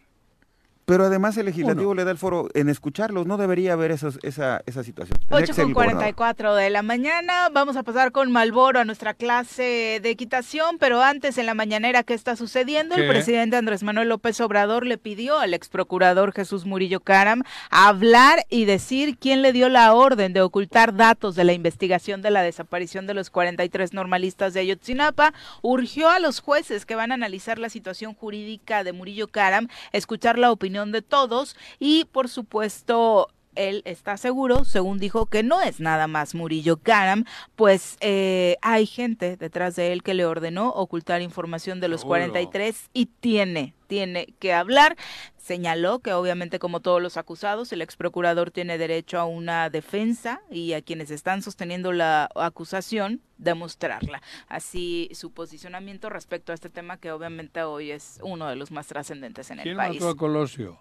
pero 0.86 1.06
además 1.06 1.38
el 1.38 1.46
legislativo 1.46 1.94
le 1.94 2.04
da 2.04 2.12
el 2.12 2.18
foro 2.18 2.48
en 2.54 2.70
escucharlos, 2.70 3.28
no 3.28 3.38
debería 3.38 3.74
haber 3.74 3.92
esa, 3.92 4.10
esa 4.24 4.84
situación. 4.84 5.18
8 5.30 5.54
con 5.56 5.74
44 5.74 6.56
de 6.56 6.70
la 6.70 6.82
mañana, 6.82 7.50
vamos 7.52 7.78
a 7.78 7.84
pasar 7.84 8.12
con 8.12 8.32
Malboro 8.32 8.80
a 8.80 8.86
nuestra 8.86 9.14
clase 9.14 10.00
de 10.02 10.10
equitación, 10.10 10.78
pero 10.80 11.02
antes 11.02 11.38
en 11.38 11.46
la 11.46 11.54
mañanera, 11.54 12.04
¿qué 12.04 12.14
está 12.14 12.36
sucediendo? 12.36 12.96
El 12.96 13.08
presidente 13.08 13.56
Andrés 13.56 13.84
Manuel 13.84 14.10
López 14.10 14.42
Obrador 14.42 14.86
le 14.86 14.98
pidió 14.98 15.40
al 15.40 15.54
ex 15.54 15.70
procurador 15.70 16.34
Jesús 16.34 16.66
Murillo 16.66 17.00
Caram 17.00 17.44
hablar 17.70 18.46
y 18.50 18.66
decir 18.66 19.18
quién 19.18 19.42
le 19.42 19.54
dio 19.54 19.70
la 19.70 19.94
orden 19.94 20.34
de 20.34 20.42
ocultar 20.42 20.96
datos 20.96 21.36
de 21.36 21.44
la 21.44 21.54
investigación 21.54 22.22
de 22.22 22.32
la 22.32 22.42
desaparición 22.42 23.08
de 23.08 23.14
los 23.14 23.30
43 23.30 23.94
normalistas 23.94 24.54
de 24.54 24.62
Ayotzinapa. 24.62 25.34
Urgió 25.62 26.10
a 26.10 26.20
los 26.20 26.40
jueces 26.40 26.86
que 26.86 26.96
van 26.96 27.12
a 27.12 27.16
analizar 27.16 27.60
la 27.60 27.70
situación 27.70 28.14
jurídica 28.14 28.84
de 28.84 28.94
Murillo 28.94 29.28
Caram 29.28 29.68
escuchar 29.92 30.38
la 30.38 30.52
opinión 30.52 30.71
de 30.72 31.02
todos 31.02 31.56
y 31.80 32.06
por 32.06 32.30
supuesto 32.30 33.28
él 33.56 33.82
está 33.86 34.18
seguro, 34.18 34.64
según 34.66 34.98
dijo, 34.98 35.26
que 35.26 35.44
no 35.44 35.62
es 35.62 35.80
nada 35.80 36.08
más 36.08 36.36
Murillo 36.36 36.78
Karam, 36.78 37.26
pues 37.56 37.98
eh, 38.02 38.58
hay 38.62 38.86
gente 38.86 39.38
detrás 39.38 39.76
de 39.76 39.92
él 39.92 40.04
que 40.04 40.14
le 40.14 40.26
ordenó 40.26 40.70
ocultar 40.70 41.22
información 41.22 41.80
de 41.80 41.88
los 41.88 42.06
43 42.06 42.90
y 42.94 43.08
tiene, 43.08 43.74
tiene 43.88 44.34
que 44.40 44.54
hablar. 44.54 44.96
Señaló 45.38 46.00
que 46.00 46.14
obviamente 46.14 46.60
como 46.60 46.80
todos 46.80 47.02
los 47.02 47.18
acusados, 47.18 47.74
el 47.74 47.82
ex 47.82 47.96
procurador 47.96 48.52
tiene 48.52 48.78
derecho 48.78 49.20
a 49.20 49.26
una 49.26 49.70
defensa 49.70 50.42
y 50.50 50.74
a 50.74 50.82
quienes 50.82 51.12
están 51.12 51.42
sosteniendo 51.42 51.92
la 51.92 52.30
acusación 52.36 53.22
demostrarla. 53.38 54.22
Así 54.48 55.10
su 55.14 55.32
posicionamiento 55.32 56.10
respecto 56.10 56.52
a 56.52 56.56
este 56.56 56.70
tema 56.70 56.98
que 56.98 57.12
obviamente 57.12 57.64
hoy 57.64 57.92
es 57.92 58.20
uno 58.24 58.48
de 58.48 58.56
los 58.56 58.72
más 58.72 58.88
trascendentes 58.88 59.50
en 59.50 59.60
el 59.60 59.76
país. 59.76 60.00
¿Quién 60.00 60.16
Colosio? 60.16 60.80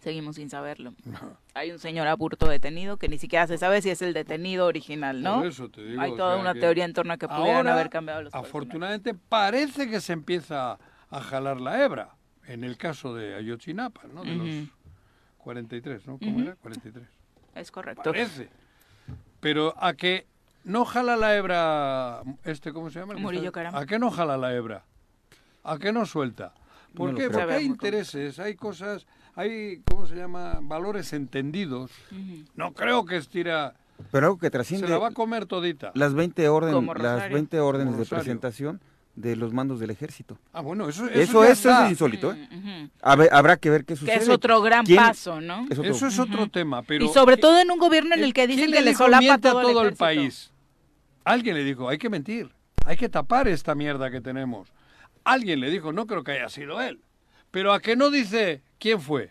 Seguimos 0.00 0.36
sin 0.36 0.48
saberlo. 0.48 0.94
Hay 1.54 1.72
un 1.72 1.78
señor 1.78 2.06
aburto 2.08 2.48
detenido 2.48 2.96
que 2.96 3.08
ni 3.08 3.18
siquiera 3.18 3.46
se 3.46 3.58
sabe 3.58 3.82
si 3.82 3.90
es 3.90 4.00
el 4.00 4.14
detenido 4.14 4.66
original, 4.66 5.22
¿no? 5.22 5.42
Hay 5.98 6.16
toda 6.16 6.38
una 6.38 6.54
teoría 6.54 6.86
en 6.86 6.94
torno 6.94 7.12
a 7.12 7.18
que 7.18 7.28
pudieran 7.28 7.68
haber 7.68 7.90
cambiado 7.90 8.22
los 8.22 8.34
Afortunadamente 8.34 9.14
parece 9.14 9.90
que 9.90 10.00
se 10.00 10.14
empieza 10.14 10.78
a 11.10 11.20
jalar 11.20 11.60
la 11.60 11.84
hebra, 11.84 12.14
en 12.46 12.64
el 12.64 12.78
caso 12.78 13.14
de 13.14 13.34
Ayotzinapa, 13.34 14.02
¿no? 14.12 14.22
De 14.22 14.34
los 14.34 14.68
43, 15.38 16.06
¿no? 16.06 16.18
¿Cómo 16.18 16.40
era? 16.40 16.56
43. 16.56 17.06
Es 17.56 17.70
correcto. 17.70 18.02
Parece. 18.04 18.48
Pero 19.40 19.74
a 19.76 19.94
que 19.94 20.26
no 20.64 20.84
jala 20.84 21.16
la 21.16 21.36
hebra, 21.36 22.22
este, 22.44 22.72
¿cómo 22.72 22.90
se 22.90 23.00
llama? 23.00 23.14
Murillo 23.14 23.52
¿A 23.54 23.86
qué 23.86 23.98
no 23.98 24.10
jala 24.10 24.36
la 24.36 24.54
hebra? 24.54 24.84
¿A 25.62 25.78
qué 25.78 25.92
no 25.92 26.06
suelta? 26.06 26.54
¿Por 26.94 27.14
qué? 27.14 27.28
Porque 27.28 27.52
hay 27.52 27.64
intereses, 27.64 28.38
hay 28.38 28.54
cosas 28.54 29.06
hay, 29.40 29.80
¿cómo 29.90 30.06
se 30.06 30.16
llama? 30.16 30.58
Valores 30.62 31.12
entendidos. 31.12 31.90
No 32.54 32.72
creo 32.72 33.04
que 33.04 33.16
estira... 33.16 33.74
Pero 34.10 34.26
algo 34.26 34.38
que 34.38 34.50
trasciende... 34.50 34.86
Se 34.86 34.92
la 34.92 34.98
va 34.98 35.08
a 35.08 35.12
comer 35.12 35.46
todita. 35.46 35.92
Las 35.94 36.14
20, 36.14 36.48
orden, 36.48 36.86
las 36.98 37.30
20 37.30 37.60
órdenes 37.60 37.98
de 37.98 38.04
presentación 38.06 38.80
de 39.14 39.36
los 39.36 39.52
mandos 39.52 39.80
del 39.80 39.90
ejército. 39.90 40.38
Ah, 40.52 40.60
bueno, 40.60 40.88
eso, 40.88 41.06
eso, 41.08 41.44
eso, 41.44 41.70
es 41.84 41.90
insólito. 41.90 42.32
¿eh? 42.32 42.88
habrá 43.02 43.56
que 43.56 43.68
ver 43.68 43.84
qué 43.84 43.96
sucede. 43.96 44.16
Que 44.16 44.22
es 44.22 44.28
otro 44.28 44.62
gran 44.62 44.86
paso, 44.86 45.40
¿no? 45.40 45.66
eso 45.70 46.06
es 46.06 46.18
otro 46.18 46.48
tema. 46.48 46.82
Pero, 46.82 47.04
y 47.04 47.08
sobre 47.08 47.36
todo 47.36 47.58
en 47.60 47.70
un 47.70 47.78
gobierno 47.78 48.14
en 48.14 48.24
el 48.24 48.32
que 48.32 48.46
dicen 48.46 48.72
que 48.72 48.80
le 48.80 48.94
solapa 48.94 49.38
todo, 49.38 49.60
todo 49.60 49.82
el, 49.82 49.96
país. 49.96 50.52
Alguien 51.24 51.56
le 51.56 51.64
dijo, 51.64 51.88
hay 51.88 51.98
que 51.98 52.08
mentir, 52.08 52.50
hay 52.86 52.96
que 52.96 53.08
tapar 53.08 53.48
esta 53.48 53.74
mierda 53.74 54.10
que 54.10 54.20
tenemos. 54.20 54.72
Alguien 55.24 55.60
le 55.60 55.70
dijo, 55.70 55.92
no 55.92 56.06
creo 56.06 56.24
que 56.24 56.32
haya 56.32 56.48
sido 56.48 56.80
él. 56.80 57.00
Pero 57.50 57.72
a 57.72 57.80
que 57.80 57.96
no 57.96 58.10
dice 58.10 58.62
quién 58.78 59.00
fue. 59.00 59.30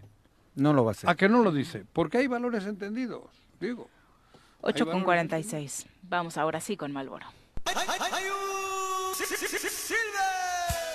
No 0.55 0.73
lo 0.73 0.83
va 0.83 0.91
a 0.91 0.93
hacer. 0.93 1.09
A 1.09 1.15
que 1.15 1.29
no 1.29 1.41
lo 1.41 1.51
dice. 1.51 1.85
Porque 1.93 2.17
hay 2.17 2.27
valores 2.27 2.65
entendidos, 2.65 3.23
digo. 3.59 3.89
8 4.61 4.85
con 4.85 5.03
46. 5.03 5.85
Vamos 6.03 6.37
ahora 6.37 6.59
sí 6.59 6.75
con 6.75 6.91
Malboro. 6.91 7.25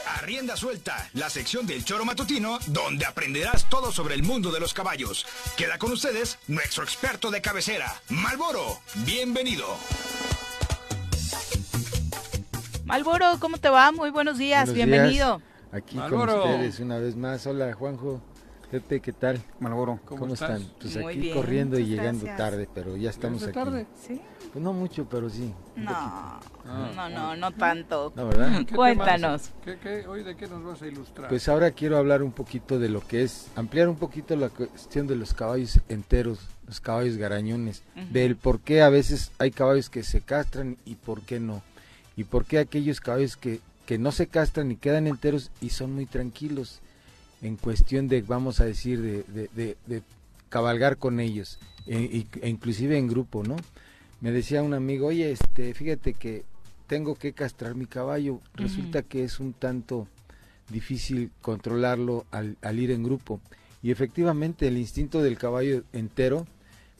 Arrienda 0.06 0.56
suelta, 0.56 1.08
la 1.14 1.28
sección 1.28 1.66
del 1.66 1.84
choro 1.84 2.04
matutino, 2.04 2.58
donde 2.68 3.04
aprenderás 3.04 3.68
todo 3.68 3.92
sobre 3.92 4.14
el 4.14 4.22
mundo 4.22 4.50
de 4.50 4.60
los 4.60 4.72
caballos. 4.72 5.26
Queda 5.56 5.78
con 5.78 5.92
ustedes 5.92 6.38
nuestro 6.48 6.82
experto 6.82 7.30
de 7.30 7.42
cabecera, 7.42 7.92
Malboro. 8.08 8.80
Bienvenido. 9.04 9.66
Malboro, 12.84 13.38
¿cómo 13.40 13.58
te 13.58 13.70
va? 13.70 13.92
Muy 13.92 14.10
buenos 14.10 14.38
días, 14.38 14.72
bienvenido. 14.72 15.40
Aquí 15.74 15.98
con 15.98 16.28
ustedes 16.28 16.78
una 16.78 16.98
vez 16.98 17.16
más. 17.16 17.44
Hola, 17.48 17.72
Juanjo. 17.72 18.20
Pepe, 18.70 19.00
¿qué 19.00 19.12
tal? 19.12 19.42
Malboro. 19.58 19.98
¿Cómo, 20.04 20.34
están? 20.34 20.62
Pues 20.80 20.96
aquí 20.96 21.32
corriendo 21.32 21.80
y 21.80 21.86
llegando 21.86 22.26
tarde, 22.36 22.68
pero 22.72 22.96
ya 22.96 23.10
estamos 23.10 23.42
aquí. 23.42 23.52
tarde? 23.52 23.86
Sí. 24.00 24.20
Pues 24.52 24.64
no 24.64 24.72
mucho, 24.72 25.08
pero 25.10 25.28
sí. 25.28 25.52
No, 25.74 25.90
ah, 25.92 26.40
no, 26.64 27.08
no, 27.08 27.36
no 27.36 27.50
tanto. 27.52 28.12
No, 28.14 28.28
¿verdad? 28.28 28.64
Cuéntanos. 28.72 29.50
¿Qué, 29.64 30.06
hoy 30.06 30.22
de 30.22 30.36
qué 30.36 30.46
nos 30.46 30.64
vas 30.64 30.80
a 30.80 30.86
ilustrar? 30.86 31.28
Pues 31.28 31.48
ahora 31.48 31.72
quiero 31.72 31.98
hablar 31.98 32.22
un 32.22 32.32
poquito 32.32 32.78
de 32.78 32.88
lo 32.88 33.00
que 33.00 33.24
es, 33.24 33.48
ampliar 33.56 33.88
un 33.88 33.96
poquito 33.96 34.36
la 34.36 34.50
cuestión 34.50 35.08
de 35.08 35.16
los 35.16 35.34
caballos 35.34 35.80
enteros, 35.88 36.38
los 36.68 36.80
caballos 36.80 37.16
garañones, 37.16 37.82
del 38.12 38.36
por 38.36 38.60
qué 38.60 38.82
a 38.82 38.90
veces 38.90 39.32
hay 39.38 39.50
caballos 39.50 39.90
que 39.90 40.04
se 40.04 40.20
castran 40.20 40.76
y 40.84 40.94
por 40.94 41.22
qué 41.22 41.40
no. 41.40 41.62
Y 42.16 42.22
por 42.22 42.44
qué 42.44 42.60
aquellos 42.60 43.00
caballos 43.00 43.36
que 43.36 43.60
que 43.86 43.98
no 43.98 44.12
se 44.12 44.26
castran 44.26 44.70
y 44.72 44.76
quedan 44.76 45.06
enteros 45.06 45.50
y 45.60 45.70
son 45.70 45.92
muy 45.92 46.06
tranquilos 46.06 46.80
en 47.42 47.56
cuestión 47.56 48.08
de, 48.08 48.22
vamos 48.22 48.60
a 48.60 48.64
decir, 48.64 49.00
de, 49.00 49.48
de, 49.86 50.02
cabalgar 50.48 50.96
con 50.98 51.20
ellos, 51.20 51.58
e, 51.86 52.26
e, 52.40 52.48
inclusive 52.48 52.96
en 52.96 53.08
grupo, 53.08 53.42
¿no? 53.42 53.56
Me 54.20 54.30
decía 54.30 54.62
un 54.62 54.72
amigo, 54.72 55.08
oye, 55.08 55.30
este, 55.30 55.74
fíjate 55.74 56.14
que 56.14 56.44
tengo 56.86 57.16
que 57.16 57.32
castrar 57.32 57.74
mi 57.74 57.86
caballo, 57.86 58.40
resulta 58.54 59.02
que 59.02 59.24
es 59.24 59.40
un 59.40 59.52
tanto 59.52 60.08
difícil 60.70 61.30
controlarlo 61.42 62.24
al, 62.30 62.56
al, 62.62 62.78
ir 62.78 62.90
en 62.90 63.02
grupo. 63.02 63.40
Y 63.82 63.90
efectivamente 63.90 64.68
el 64.68 64.78
instinto 64.78 65.20
del 65.20 65.36
caballo 65.36 65.84
entero, 65.92 66.46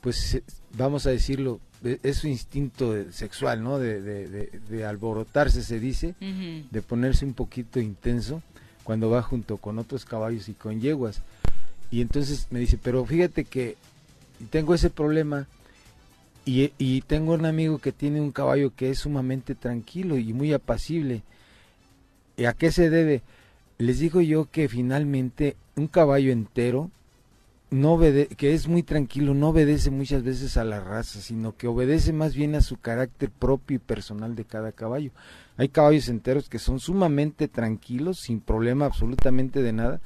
pues 0.00 0.42
vamos 0.76 1.06
a 1.06 1.10
decirlo, 1.10 1.60
es 2.02 2.18
su 2.18 2.28
instinto 2.28 2.94
sexual, 3.12 3.62
¿no? 3.62 3.78
De, 3.78 4.00
de, 4.00 4.84
alborotarse, 4.84 5.62
se 5.62 5.78
dice, 5.78 6.14
de 6.20 6.82
ponerse 6.82 7.24
un 7.24 7.34
poquito 7.34 7.80
intenso 7.80 8.42
cuando 8.82 9.10
va 9.10 9.22
junto 9.22 9.58
con 9.58 9.78
otros 9.78 10.04
caballos 10.04 10.48
y 10.48 10.54
con 10.54 10.80
yeguas. 10.80 11.20
Y 11.90 12.00
entonces 12.00 12.46
me 12.50 12.58
dice, 12.58 12.78
pero 12.82 13.04
fíjate 13.04 13.44
que 13.44 13.76
tengo 14.50 14.74
ese 14.74 14.90
problema 14.90 15.46
y, 16.44 16.72
y 16.78 17.02
tengo 17.02 17.34
un 17.34 17.46
amigo 17.46 17.78
que 17.78 17.92
tiene 17.92 18.20
un 18.20 18.32
caballo 18.32 18.72
que 18.74 18.90
es 18.90 19.00
sumamente 19.00 19.54
tranquilo 19.54 20.16
y 20.16 20.32
muy 20.32 20.52
apacible. 20.52 21.22
¿Y 22.36 22.46
a 22.46 22.52
qué 22.54 22.72
se 22.72 22.90
debe? 22.90 23.22
Les 23.78 23.98
digo 23.98 24.20
yo 24.20 24.48
que 24.50 24.68
finalmente 24.68 25.56
un 25.76 25.86
caballo 25.86 26.32
entero 26.32 26.90
no 27.70 27.98
que 27.98 28.54
es 28.54 28.68
muy 28.68 28.82
tranquilo, 28.82 29.34
no 29.34 29.48
obedece 29.48 29.90
muchas 29.90 30.22
veces 30.22 30.56
a 30.56 30.64
la 30.64 30.80
raza, 30.80 31.20
sino 31.20 31.56
que 31.56 31.66
obedece 31.66 32.12
más 32.12 32.34
bien 32.34 32.54
a 32.54 32.60
su 32.60 32.76
carácter 32.76 33.30
propio 33.30 33.76
y 33.76 33.80
personal 33.80 34.36
de 34.36 34.44
cada 34.44 34.72
caballo. 34.72 35.10
Hay 35.56 35.68
caballos 35.68 36.08
enteros 36.08 36.48
que 36.48 36.58
son 36.58 36.78
sumamente 36.78 37.48
tranquilos, 37.48 38.20
sin 38.20 38.40
problema 38.40 38.86
absolutamente 38.86 39.62
de 39.62 39.72
nada, 39.72 40.00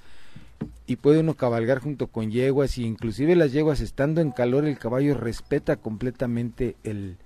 y 0.86 0.96
puede 0.96 1.20
uno 1.20 1.34
cabalgar 1.34 1.80
junto 1.80 2.06
con 2.06 2.30
yeguas, 2.30 2.78
y 2.78 2.84
inclusive 2.84 3.36
las 3.36 3.52
yeguas 3.52 3.80
estando 3.80 4.20
en 4.20 4.30
calor, 4.30 4.64
el 4.64 4.78
caballo 4.78 5.14
respeta 5.14 5.76
completamente 5.76 6.76
el, 6.84 7.18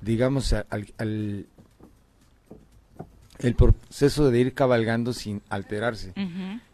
digamos, 0.00 0.54
al, 0.54 1.46
el 3.38 3.54
proceso 3.54 4.30
de 4.30 4.40
ir 4.40 4.54
cabalgando 4.54 5.12
sin 5.12 5.42
alterarse. 5.48 6.12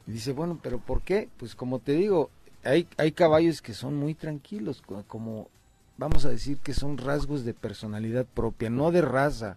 Y 0.07 0.13
dice, 0.13 0.33
bueno, 0.33 0.59
pero 0.63 0.79
¿por 0.79 1.03
qué? 1.03 1.29
Pues 1.37 1.55
como 1.55 1.79
te 1.79 1.93
digo, 1.93 2.31
hay, 2.65 2.87
hay 2.97 3.13
caballos 3.13 3.63
que 3.63 3.75
son 3.75 3.97
muy 3.97 4.15
tranquilos, 4.15 4.83
como 5.07 5.49
vamos 5.97 6.25
a 6.25 6.31
decir 6.31 6.59
que 6.59 6.75
son 6.75 6.99
rasgos 6.99 7.45
de 7.45 7.55
personalidad 7.55 8.27
propia, 8.27 8.71
no 8.71 8.91
de 8.91 9.03
raza. 9.03 9.57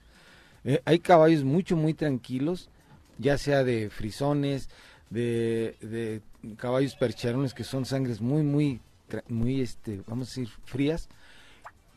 Eh, 0.63 0.81
hay 0.85 0.99
caballos 0.99 1.43
mucho, 1.43 1.75
muy 1.75 1.93
tranquilos, 1.93 2.69
ya 3.17 3.37
sea 3.37 3.63
de 3.63 3.89
frisones, 3.89 4.69
de, 5.09 5.75
de 5.81 6.21
caballos 6.57 6.95
percherones 6.95 7.53
que 7.53 7.63
son 7.63 7.85
sangres 7.85 8.21
muy, 8.21 8.43
muy, 8.43 8.81
muy, 9.27 9.61
este, 9.61 10.01
vamos 10.07 10.27
a 10.27 10.31
decir, 10.31 10.49
frías. 10.65 11.09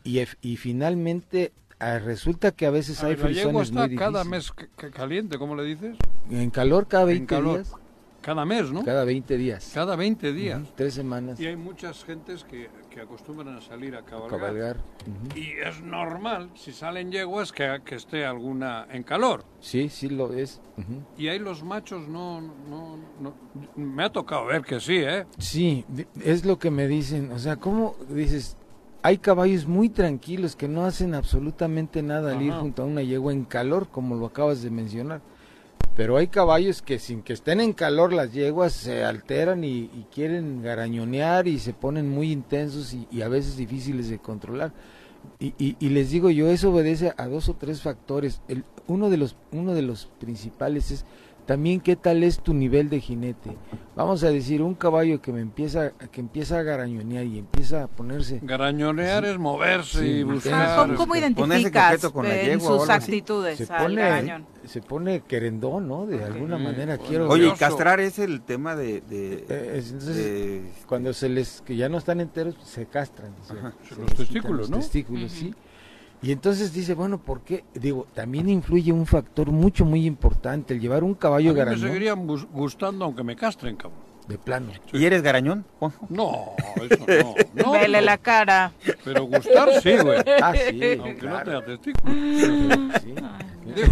Y, 0.03 0.21
y 0.41 0.57
finalmente 0.57 1.51
ah, 1.79 1.99
resulta 1.99 2.51
que 2.51 2.65
a 2.65 2.69
veces 2.69 3.03
hay 3.03 3.15
frisones 3.15 3.71
muy 3.71 3.83
difíciles. 3.83 3.99
cada 3.99 4.23
mes 4.23 4.53
caliente, 4.93 5.37
¿cómo 5.37 5.55
le 5.55 5.63
dices? 5.63 5.97
En 6.29 6.49
calor 6.49 6.87
cada 6.87 7.05
20 7.05 7.41
días. 7.41 7.73
Cada 8.27 8.43
mes, 8.43 8.69
¿no? 8.73 8.83
Cada 8.83 9.05
20 9.05 9.37
días. 9.37 9.71
Cada 9.73 9.95
20 9.95 10.33
días. 10.33 10.61
Tres 10.75 10.95
semanas. 10.95 11.39
Y 11.39 11.45
hay 11.45 11.55
muchas 11.55 12.03
gentes 12.03 12.43
que, 12.43 12.69
que 12.89 12.99
acostumbran 12.99 13.55
a 13.55 13.61
salir 13.61 13.95
a 13.95 14.03
cabalgar. 14.03 14.37
cabalgar. 14.37 14.77
Y 15.33 15.51
es 15.65 15.81
normal, 15.81 16.49
si 16.53 16.73
salen 16.73 17.09
yeguas, 17.09 17.53
que, 17.53 17.79
que 17.85 17.95
esté 17.95 18.25
alguna 18.25 18.85
en 18.91 19.03
calor. 19.03 19.45
Sí, 19.61 19.87
sí 19.87 20.09
lo 20.09 20.33
es. 20.33 20.61
Y 21.17 21.29
ahí 21.29 21.39
los 21.39 21.63
machos 21.63 22.09
no, 22.09 22.41
no, 22.41 22.97
no, 23.21 23.33
Me 23.77 24.03
ha 24.03 24.11
tocado 24.11 24.47
ver 24.47 24.61
que 24.61 24.81
sí, 24.81 24.97
¿eh? 24.97 25.25
Sí, 25.37 25.85
es 26.21 26.43
lo 26.43 26.59
que 26.59 26.69
me 26.69 26.85
dicen. 26.89 27.31
O 27.31 27.39
sea, 27.39 27.55
¿cómo 27.55 27.95
dices? 28.09 28.57
Hay 29.03 29.19
caballos 29.19 29.67
muy 29.67 29.87
tranquilos 29.87 30.57
que 30.57 30.67
no 30.67 30.83
hacen 30.83 31.15
absolutamente 31.15 32.03
nada 32.03 32.33
al 32.33 32.41
ir 32.41 32.51
junto 32.51 32.83
a 32.83 32.87
una 32.87 33.03
yegua 33.03 33.31
en 33.31 33.45
calor, 33.45 33.87
como 33.87 34.15
lo 34.15 34.25
acabas 34.25 34.61
de 34.61 34.69
mencionar 34.69 35.21
pero 35.97 36.15
hay 36.15 36.27
caballos 36.27 36.83
que 36.83 36.99
sin 36.99 37.23
que 37.23 37.33
estén 37.33 37.59
en 37.59 37.73
calor 37.73 38.13
las 38.13 38.31
yeguas 38.31 38.71
se 38.71 39.03
alteran 39.03 39.63
y, 39.63 39.89
quieren 40.13 40.61
garañonear 40.61 41.47
y 41.47 41.57
se 41.57 41.73
ponen 41.73 42.07
muy 42.07 42.31
intensos 42.31 42.93
y, 42.93 43.21
a 43.23 43.27
veces 43.27 43.57
difíciles 43.57 44.07
de 44.07 44.19
controlar. 44.19 44.73
Y, 45.39 45.89
les 45.89 46.11
digo 46.11 46.29
yo, 46.29 46.49
eso 46.49 46.71
obedece 46.71 47.13
a 47.17 47.25
dos 47.25 47.49
o 47.49 47.55
tres 47.55 47.81
factores. 47.81 48.41
El, 48.47 48.63
uno, 48.85 49.09
de 49.09 49.17
los, 49.17 49.35
uno 49.51 49.73
de 49.73 49.81
los 49.81 50.05
principales 50.19 50.91
es 50.91 51.05
también 51.47 51.79
qué 51.79 51.95
tal 51.95 52.23
es 52.23 52.41
tu 52.41 52.53
nivel 52.53 52.89
de 52.89 52.99
jinete. 52.99 53.57
Vamos 53.95 54.21
a 54.23 54.29
decir, 54.29 54.61
un 54.61 54.75
caballo 54.75 55.21
que 55.21 55.31
me 55.31 55.39
empieza, 55.39 55.91
que 56.11 56.19
empieza 56.19 56.59
a 56.59 56.61
garañonear 56.61 57.25
y 57.25 57.39
empieza 57.39 57.83
a 57.83 57.87
ponerse... 57.87 58.41
Garañonear 58.43 59.23
es 59.23 59.39
moverse 59.39 60.05
y 60.05 60.23
buscar... 60.23 60.93
¿Cómo, 60.95 61.15
identificas 61.15 62.03
en 62.03 62.59
sus 62.59 62.89
actitudes 62.89 63.57
se 63.57 63.65
pone, 63.65 64.43
Se 64.65 64.81
pone 64.81 65.21
querendón, 65.21 65.87
¿no? 65.87 66.05
De 66.05 66.21
alguna 66.21 66.57
manera 66.57 66.97
quiero... 66.97 67.29
Oye, 67.29 67.53
castrar 67.57 68.01
es 68.01 68.19
el 68.19 68.41
tema 68.41 68.75
de... 68.75 69.01
Eh, 69.09 70.71
cuando 70.85 71.13
se 71.13 71.29
les... 71.29 71.61
que 71.61 71.77
ya 71.77 71.87
no 71.87 71.97
están 71.97 72.19
enteros, 72.19 72.55
se 72.61 72.87
castran. 72.87 73.33
los 73.97 74.13
testículos, 74.15 74.69
¿no? 74.69 74.77
Los 74.77 74.85
testículos, 74.85 75.31
sí. 75.31 75.55
Y 76.21 76.31
entonces 76.31 76.73
dice, 76.73 76.95
bueno, 76.95 77.19
¿por 77.19 77.41
qué? 77.41 77.63
Digo, 77.73 78.07
también 78.13 78.49
influye 78.49 78.91
un 78.91 79.05
factor 79.05 79.51
mucho, 79.51 79.85
muy 79.85 80.05
importante, 80.05 80.73
el 80.73 80.79
llevar 80.79 81.03
un 81.03 81.13
caballo 81.13 81.51
a 81.51 81.65
me 81.65 81.77
seguirían 81.77 82.25
gustando 82.25 83.05
aunque 83.05 83.23
me 83.23 83.35
castren, 83.35 83.75
cabrón. 83.75 84.07
De 84.27 84.37
plano. 84.37 84.73
¿Y 84.91 85.05
eres 85.05 85.21
garañón, 85.21 85.63
No, 86.09 86.51
eso 86.75 87.05
no. 87.07 87.63
no 87.63 87.71
Vele 87.79 88.01
la 88.01 88.17
cara. 88.17 88.73
Pero 89.05 89.23
gustar 89.23 89.69
sí, 89.81 89.95
güey. 89.95 90.19
Ah, 90.41 90.53
sí. 90.53 90.97
Aunque 90.99 91.25
no 91.25 91.43
tenga 91.43 91.63
testículos. 91.63 92.15
Sí. 93.01 93.13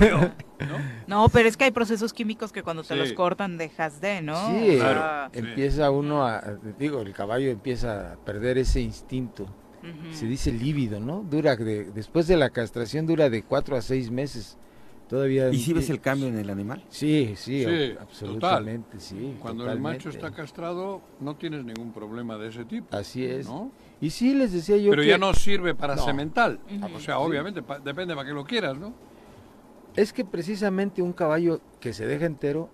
¿no? 0.10 0.34
¿no? 1.08 1.30
pero 1.30 1.48
es 1.48 1.56
que 1.56 1.66
hay 1.66 1.72
procesos 1.72 2.12
químicos 2.12 2.52
que 2.52 2.64
cuando 2.64 2.84
te 2.84 2.98
los 2.98 3.14
cortan 3.14 3.58
dejas 3.58 4.02
de, 4.02 4.22
¿no? 4.22 4.36
Sí, 4.50 4.80
empieza 5.32 5.90
uno 5.90 6.26
a, 6.26 6.44
digo, 6.78 7.02
el 7.02 7.14
caballo 7.14 7.50
empieza 7.50 8.14
a 8.14 8.16
perder 8.18 8.58
ese 8.58 8.82
instinto 8.82 9.48
se 10.12 10.26
dice 10.26 10.52
lívido, 10.52 11.00
¿no? 11.00 11.26
Dura 11.30 11.56
de, 11.56 11.86
después 11.86 12.28
de 12.28 12.38
la 12.38 12.50
castración 12.50 13.06
dura 13.06 13.30
de 13.30 13.44
cuatro 13.44 13.76
a 13.76 13.82
seis 13.82 14.12
meses. 14.12 14.58
Todavía 15.08 15.50
¿Y 15.50 15.60
si 15.60 15.72
ves 15.72 15.90
el 15.92 16.02
cambio 16.02 16.28
en 16.28 16.38
el 16.38 16.50
animal? 16.50 16.84
Sí, 16.90 17.34
sí, 17.36 17.64
absolutamente, 18.00 19.00
sí. 19.00 19.36
Cuando 19.40 19.70
el 19.72 19.80
macho 19.80 20.10
está 20.10 20.32
castrado 20.32 21.02
no 21.20 21.36
tienes 21.36 21.64
ningún 21.64 21.94
problema 21.94 22.38
de 22.38 22.50
ese 22.50 22.66
tipo. 22.66 22.96
Así 22.96 23.24
es. 23.24 23.48
Y 24.02 24.10
sí 24.10 24.34
les 24.34 24.52
decía 24.52 24.78
yo 24.78 24.90
Pero 24.90 25.04
ya 25.04 25.18
no 25.18 25.34
sirve 25.34 25.76
para 25.76 25.98
semental. 25.98 26.60
O 26.94 27.00
sea, 27.00 27.20
obviamente 27.20 27.62
depende 27.84 28.16
para 28.16 28.28
que 28.28 28.34
lo 28.34 28.46
quieras, 28.46 28.78
¿no? 28.78 28.94
Es 29.96 30.12
que 30.12 30.26
precisamente 30.26 31.02
un 31.02 31.14
caballo 31.14 31.62
que 31.80 31.94
se 31.94 32.06
deja 32.06 32.26
entero 32.26 32.70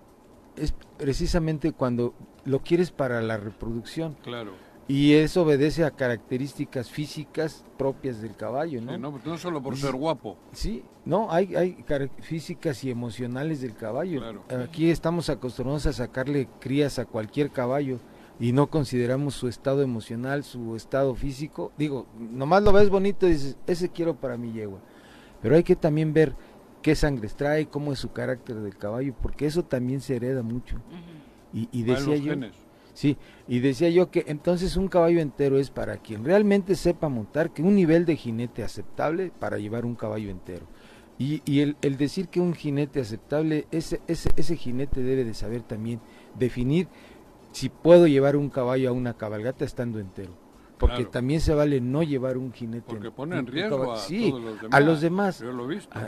es 0.56 0.74
precisamente 0.98 1.72
cuando 1.72 2.14
lo 2.44 2.60
quieres 2.60 2.90
para 2.90 3.22
la 3.22 3.36
reproducción. 3.36 4.16
Claro. 4.22 4.52
Y 4.88 5.14
eso 5.14 5.42
obedece 5.42 5.84
a 5.84 5.90
características 5.92 6.90
físicas 6.90 7.64
propias 7.78 8.20
del 8.20 8.34
caballo, 8.34 8.80
¿no? 8.80 8.98
no, 8.98 9.20
no 9.24 9.38
solo 9.38 9.62
por 9.62 9.76
ser 9.76 9.92
guapo. 9.92 10.36
Sí, 10.52 10.82
no, 11.04 11.30
hay, 11.30 11.54
hay 11.54 11.84
físicas 12.20 12.82
y 12.84 12.90
emocionales 12.90 13.60
del 13.60 13.74
caballo. 13.74 14.22
Aquí 14.62 14.90
estamos 14.90 15.30
acostumbrados 15.30 15.86
a 15.86 15.92
sacarle 15.92 16.48
crías 16.60 16.98
a 16.98 17.04
cualquier 17.04 17.50
caballo 17.50 18.00
y 18.40 18.52
no 18.52 18.68
consideramos 18.68 19.34
su 19.34 19.48
estado 19.48 19.82
emocional, 19.82 20.42
su 20.42 20.74
estado 20.74 21.14
físico. 21.14 21.72
Digo, 21.78 22.06
nomás 22.18 22.62
lo 22.62 22.72
ves 22.72 22.90
bonito 22.90 23.26
y 23.28 23.32
dices, 23.32 23.56
ese 23.66 23.88
quiero 23.88 24.16
para 24.16 24.36
mi 24.36 24.52
yegua. 24.52 24.80
Pero 25.40 25.54
hay 25.54 25.62
que 25.62 25.76
también 25.76 26.12
ver 26.12 26.34
qué 26.82 26.96
sangre 26.96 27.28
trae, 27.28 27.66
cómo 27.66 27.92
es 27.92 28.00
su 28.00 28.12
carácter 28.12 28.56
del 28.56 28.76
caballo, 28.76 29.14
porque 29.22 29.46
eso 29.46 29.62
también 29.64 30.00
se 30.00 30.16
hereda 30.16 30.42
mucho. 30.42 30.76
Y, 31.52 31.68
y 31.70 31.84
decía 31.84 32.16
yo... 32.16 32.34
Sí, 32.94 33.16
y 33.48 33.60
decía 33.60 33.88
yo 33.88 34.10
que 34.10 34.24
entonces 34.26 34.76
un 34.76 34.88
caballo 34.88 35.20
entero 35.20 35.58
es 35.58 35.70
para 35.70 35.96
quien 35.96 36.24
realmente 36.24 36.74
sepa 36.74 37.08
montar, 37.08 37.52
que 37.52 37.62
un 37.62 37.74
nivel 37.74 38.04
de 38.04 38.16
jinete 38.16 38.62
aceptable 38.62 39.32
para 39.38 39.58
llevar 39.58 39.86
un 39.86 39.94
caballo 39.94 40.30
entero. 40.30 40.66
Y, 41.18 41.42
y 41.44 41.60
el, 41.60 41.76
el, 41.82 41.96
decir 41.96 42.28
que 42.28 42.40
un 42.40 42.54
jinete 42.54 43.00
aceptable, 43.00 43.66
ese, 43.70 44.00
ese, 44.08 44.30
ese 44.36 44.56
jinete 44.56 45.02
debe 45.02 45.24
de 45.24 45.34
saber 45.34 45.62
también 45.62 46.00
definir 46.38 46.88
si 47.52 47.68
puedo 47.68 48.06
llevar 48.06 48.36
un 48.36 48.50
caballo 48.50 48.88
a 48.90 48.92
una 48.92 49.14
cabalgata 49.14 49.64
estando 49.64 49.98
entero. 49.98 50.32
Porque 50.78 51.04
también 51.04 51.40
se 51.40 51.54
vale 51.54 51.80
no 51.80 52.02
llevar 52.02 52.36
un 52.36 52.52
jinete. 52.52 52.86
Porque 52.88 53.12
pone 53.12 53.38
en 53.38 53.46
riesgo 53.46 53.92
a, 53.92 53.98
sí, 53.98 54.30
todos 54.30 54.42
los 54.42 54.60
demás. 54.60 54.74
a 54.74 54.80
los 54.80 55.00
demás. 55.00 55.38
Yo 55.38 55.52
lo 55.52 55.64
he 55.70 55.74
visto. 55.76 56.00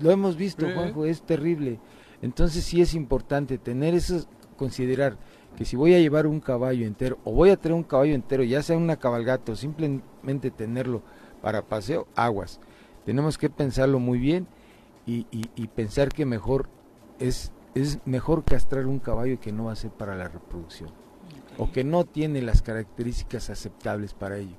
lo 0.00 0.10
hemos 0.12 0.36
visto, 0.36 0.66
Juanjo, 0.72 1.04
es 1.04 1.22
terrible. 1.22 1.80
Entonces 2.22 2.62
sí 2.62 2.80
es 2.80 2.94
importante 2.94 3.58
tener 3.58 3.92
eso, 3.92 4.24
considerar 4.56 5.18
que 5.56 5.64
si 5.64 5.76
voy 5.76 5.94
a 5.94 6.00
llevar 6.00 6.26
un 6.26 6.40
caballo 6.40 6.86
entero 6.86 7.18
o 7.24 7.32
voy 7.32 7.50
a 7.50 7.56
tener 7.56 7.76
un 7.76 7.84
caballo 7.84 8.14
entero, 8.14 8.42
ya 8.42 8.62
sea 8.62 8.76
una 8.76 8.96
cabalgata 8.96 9.52
o 9.52 9.56
simplemente 9.56 10.50
tenerlo 10.50 11.02
para 11.40 11.62
paseo, 11.62 12.06
aguas. 12.16 12.60
Tenemos 13.04 13.38
que 13.38 13.50
pensarlo 13.50 13.98
muy 13.98 14.18
bien 14.18 14.46
y, 15.06 15.26
y, 15.30 15.66
pensar 15.68 16.08
que 16.08 16.24
mejor 16.24 16.70
es, 17.18 17.52
es 17.74 17.98
mejor 18.06 18.44
castrar 18.44 18.86
un 18.86 18.98
caballo 18.98 19.38
que 19.38 19.52
no 19.52 19.66
va 19.66 19.72
a 19.72 19.76
ser 19.76 19.90
para 19.90 20.16
la 20.16 20.28
reproducción 20.28 20.90
o 21.58 21.70
que 21.70 21.84
no 21.84 22.04
tiene 22.04 22.40
las 22.40 22.62
características 22.62 23.50
aceptables 23.50 24.14
para 24.14 24.38
ello. 24.38 24.56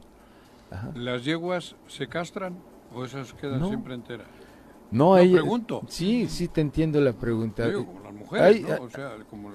¿Las 0.94 1.26
yeguas 1.26 1.76
se 1.88 2.08
castran 2.08 2.58
o 2.94 3.04
esas 3.04 3.34
quedan 3.34 3.68
siempre 3.68 3.96
enteras? 3.96 4.28
No, 4.92 5.16
no 5.18 5.32
pregunto. 5.32 5.82
Sí, 5.88 6.28
sí 6.28 6.48
te 6.48 6.62
entiendo 6.62 7.02
la 7.02 7.14
pregunta. 7.14 7.72
como 7.74 8.00
las 8.02 8.14
mujeres, 8.14 8.62
¿no? 8.62 8.84
O 8.84 8.90
sea, 8.90 9.16
como 9.30 9.50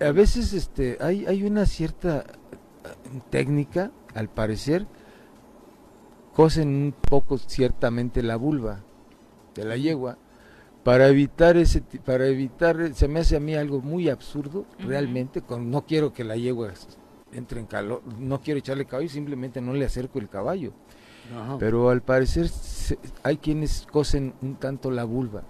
a 0.00 0.12
veces 0.12 0.52
este 0.52 0.98
hay 1.00 1.26
hay 1.26 1.44
una 1.44 1.66
cierta 1.66 2.20
eh, 2.20 3.20
técnica 3.30 3.90
al 4.14 4.28
parecer 4.28 4.86
cosen 6.34 6.68
un 6.68 6.92
poco 6.92 7.38
ciertamente 7.38 8.22
la 8.22 8.36
vulva 8.36 8.80
de 9.54 9.64
la 9.64 9.76
yegua 9.76 10.18
para 10.82 11.08
evitar 11.08 11.56
ese 11.56 11.80
para 12.04 12.26
evitar 12.26 12.94
se 12.94 13.08
me 13.08 13.20
hace 13.20 13.36
a 13.36 13.40
mí 13.40 13.54
algo 13.54 13.80
muy 13.80 14.08
absurdo 14.08 14.66
realmente 14.78 15.42
con 15.42 15.70
no 15.70 15.86
quiero 15.86 16.12
que 16.12 16.24
la 16.24 16.36
yegua 16.36 16.72
entre 17.32 17.60
en 17.60 17.66
calor 17.66 18.02
no 18.18 18.40
quiero 18.40 18.58
echarle 18.58 18.84
caballo 18.84 19.08
simplemente 19.08 19.60
no 19.60 19.74
le 19.74 19.84
acerco 19.84 20.18
el 20.18 20.28
caballo. 20.28 20.72
Pero 21.58 21.88
al 21.88 22.02
parecer 22.02 22.50
hay 23.22 23.38
quienes 23.38 23.86
cosen 23.90 24.34
un 24.42 24.56
tanto 24.56 24.90
la 24.90 25.04
vulva 25.04 25.42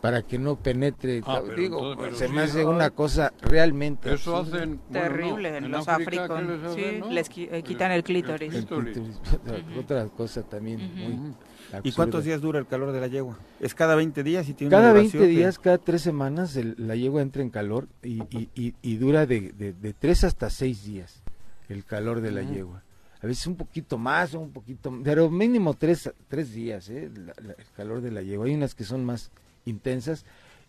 para 0.00 0.22
que 0.22 0.38
no 0.38 0.56
penetre. 0.56 1.22
Ah, 1.26 1.42
digo, 1.56 1.96
se 2.14 2.28
me 2.28 2.42
hace 2.42 2.64
una 2.64 2.90
cosa 2.90 3.32
realmente. 3.40 4.12
Eso 4.12 4.36
hacen. 4.36 4.80
Terrible, 4.92 5.56
en, 5.56 5.70
los 5.70 5.88
africanos. 5.88 6.74
Sí, 6.74 7.00
les 7.10 7.28
eh, 7.36 7.62
quitan 7.62 7.92
el 7.92 8.04
clítoris. 8.04 8.66
Otra 9.78 10.06
cosa 10.06 10.42
también 10.42 10.80
muy. 10.94 11.34
¿Y 11.82 11.92
cuántos 11.92 12.24
días 12.24 12.40
dura 12.40 12.58
el 12.58 12.66
calor 12.66 12.92
de 12.92 13.00
la 13.00 13.08
yegua? 13.08 13.38
¿Es 13.60 13.74
cada 13.74 13.96
20 13.96 14.22
días? 14.22 14.48
Y 14.48 14.54
tiene 14.54 14.70
cada 14.70 14.92
20 14.92 15.26
días, 15.26 15.58
cada 15.58 15.78
3 15.78 16.00
semanas 16.00 16.56
la 16.76 16.94
yegua 16.94 17.22
entra 17.22 17.42
en 17.42 17.50
calor 17.50 17.88
y, 18.02 18.22
y, 18.30 18.74
y, 18.80 18.96
dura 18.96 19.26
de, 19.26 19.52
de, 19.52 19.72
de, 19.72 19.92
3 19.92 20.24
hasta 20.24 20.48
6 20.48 20.84
días 20.84 21.22
el 21.68 21.84
calor 21.84 22.20
de 22.20 22.30
la 22.30 22.42
yegua. 22.42 22.84
A 23.20 23.26
veces 23.26 23.46
un 23.46 23.56
poquito 23.56 23.98
más, 23.98 24.34
un 24.34 24.52
poquito, 24.52 24.96
pero 25.02 25.28
mínimo 25.30 25.74
3, 25.74 26.12
tres 26.28 26.52
días 26.52 26.88
¿eh? 26.90 27.04
el 27.04 27.56
calor 27.76 28.00
de 28.00 28.12
la 28.12 28.22
yegua. 28.22 28.46
Hay 28.46 28.54
unas 28.54 28.74
que 28.74 28.84
son 28.84 29.04
más 29.04 29.32
intensas 29.66 30.24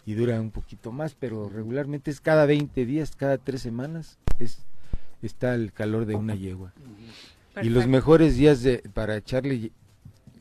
y 0.06 0.14
duran 0.14 0.42
un 0.42 0.52
poquito 0.52 0.92
más, 0.92 1.16
pero 1.16 1.50
regularmente 1.50 2.12
es 2.12 2.20
cada 2.20 2.46
20 2.46 2.86
días, 2.86 3.16
cada 3.16 3.38
3 3.38 3.62
semanas 3.62 4.18
es 4.40 4.60
está 5.22 5.56
el 5.56 5.74
calor 5.74 6.06
de 6.06 6.16
una 6.16 6.36
yegua. 6.36 6.74
Y 7.62 7.70
los 7.70 7.88
mejores 7.88 8.38
días 8.38 8.62
de, 8.62 8.84
para 8.94 9.18
echarle 9.18 9.72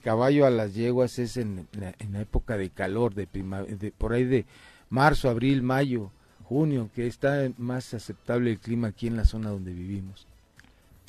caballo 0.03 0.47
a 0.47 0.51
las 0.51 0.75
yeguas 0.75 1.19
es 1.19 1.37
en 1.37 1.67
la, 1.73 2.21
época 2.21 2.57
de 2.57 2.71
calor, 2.71 3.15
de, 3.15 3.27
de 3.27 3.91
por 3.93 4.13
ahí 4.13 4.25
de 4.25 4.45
marzo, 4.91 5.31
abril, 5.31 5.63
mayo, 5.63 6.11
junio, 6.45 6.91
que 6.95 7.07
está 7.07 7.51
más 7.57 7.95
aceptable 7.95 8.51
el 8.51 8.59
clima 8.59 8.89
aquí 8.89 9.07
en 9.07 9.17
la 9.17 9.25
zona 9.25 9.51
donde 9.51 9.73
vivimos. 9.73 10.27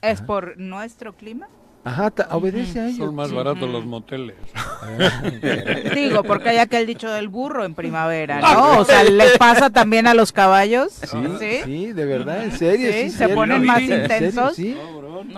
¿Es 0.02 0.22
por 0.22 0.58
nuestro 0.58 1.14
clima? 1.14 1.48
Ajá, 1.88 2.14
obedece 2.32 2.80
a 2.82 2.88
ellos. 2.88 2.98
Son 2.98 3.16
más 3.16 3.32
baratos 3.32 3.70
los 3.70 3.86
moteles. 3.86 4.36
Digo, 5.96 6.24
porque 6.24 6.50
hay 6.50 6.58
aquel 6.58 6.86
dicho 6.86 7.10
del 7.10 7.30
burro 7.30 7.64
en 7.64 7.76
primavera, 7.76 8.42
¿no? 8.42 8.80
O 8.80 8.84
sea, 8.86 9.04
¿les 9.06 9.38
pasa 9.38 9.70
también 9.70 10.06
a 10.06 10.14
los 10.14 10.34
caballos? 10.34 10.92
Sí, 11.40 11.62
sí, 11.64 11.94
de 11.94 12.06
verdad, 12.06 12.44
en 12.44 12.52
serio. 12.52 12.92
Sí, 12.92 13.10
se 13.10 13.30
ponen 13.30 13.66
más 13.66 13.82
intensos. 13.82 14.56
sí. 14.56 14.76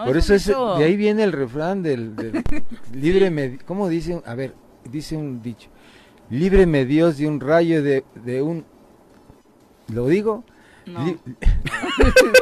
Por 0.06 0.18
eso 0.18 0.34
es, 0.34 0.48
de 0.48 0.84
ahí 0.84 0.96
viene 0.96 1.24
el 1.24 1.32
refrán 1.32 1.84
del, 1.84 2.14
libre, 2.94 3.60
¿cómo 3.66 3.88
dice? 3.88 4.22
A 4.26 4.36
ver, 4.36 4.54
dice 4.86 5.16
un 5.16 5.42
dicho, 5.42 5.70
líbreme 6.30 6.86
Dios 6.86 7.18
de 7.18 7.28
un 7.28 7.40
rayo 7.40 7.84
de, 7.84 8.04
de 8.16 8.42
un, 8.42 8.66
¿lo 9.88 10.08
digo? 10.08 10.44
No. 10.86 11.18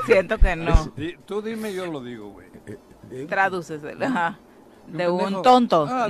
Siento 0.05 0.37
que 0.37 0.55
no. 0.55 0.93
Tú 1.25 1.41
dime, 1.41 1.73
yo 1.73 1.85
lo 1.85 2.01
digo, 2.01 2.29
güey. 2.29 2.46
Traduces 3.27 3.81
de 3.81 5.09
un 5.09 5.41
tonto. 5.41 5.87
Ah, 5.89 6.07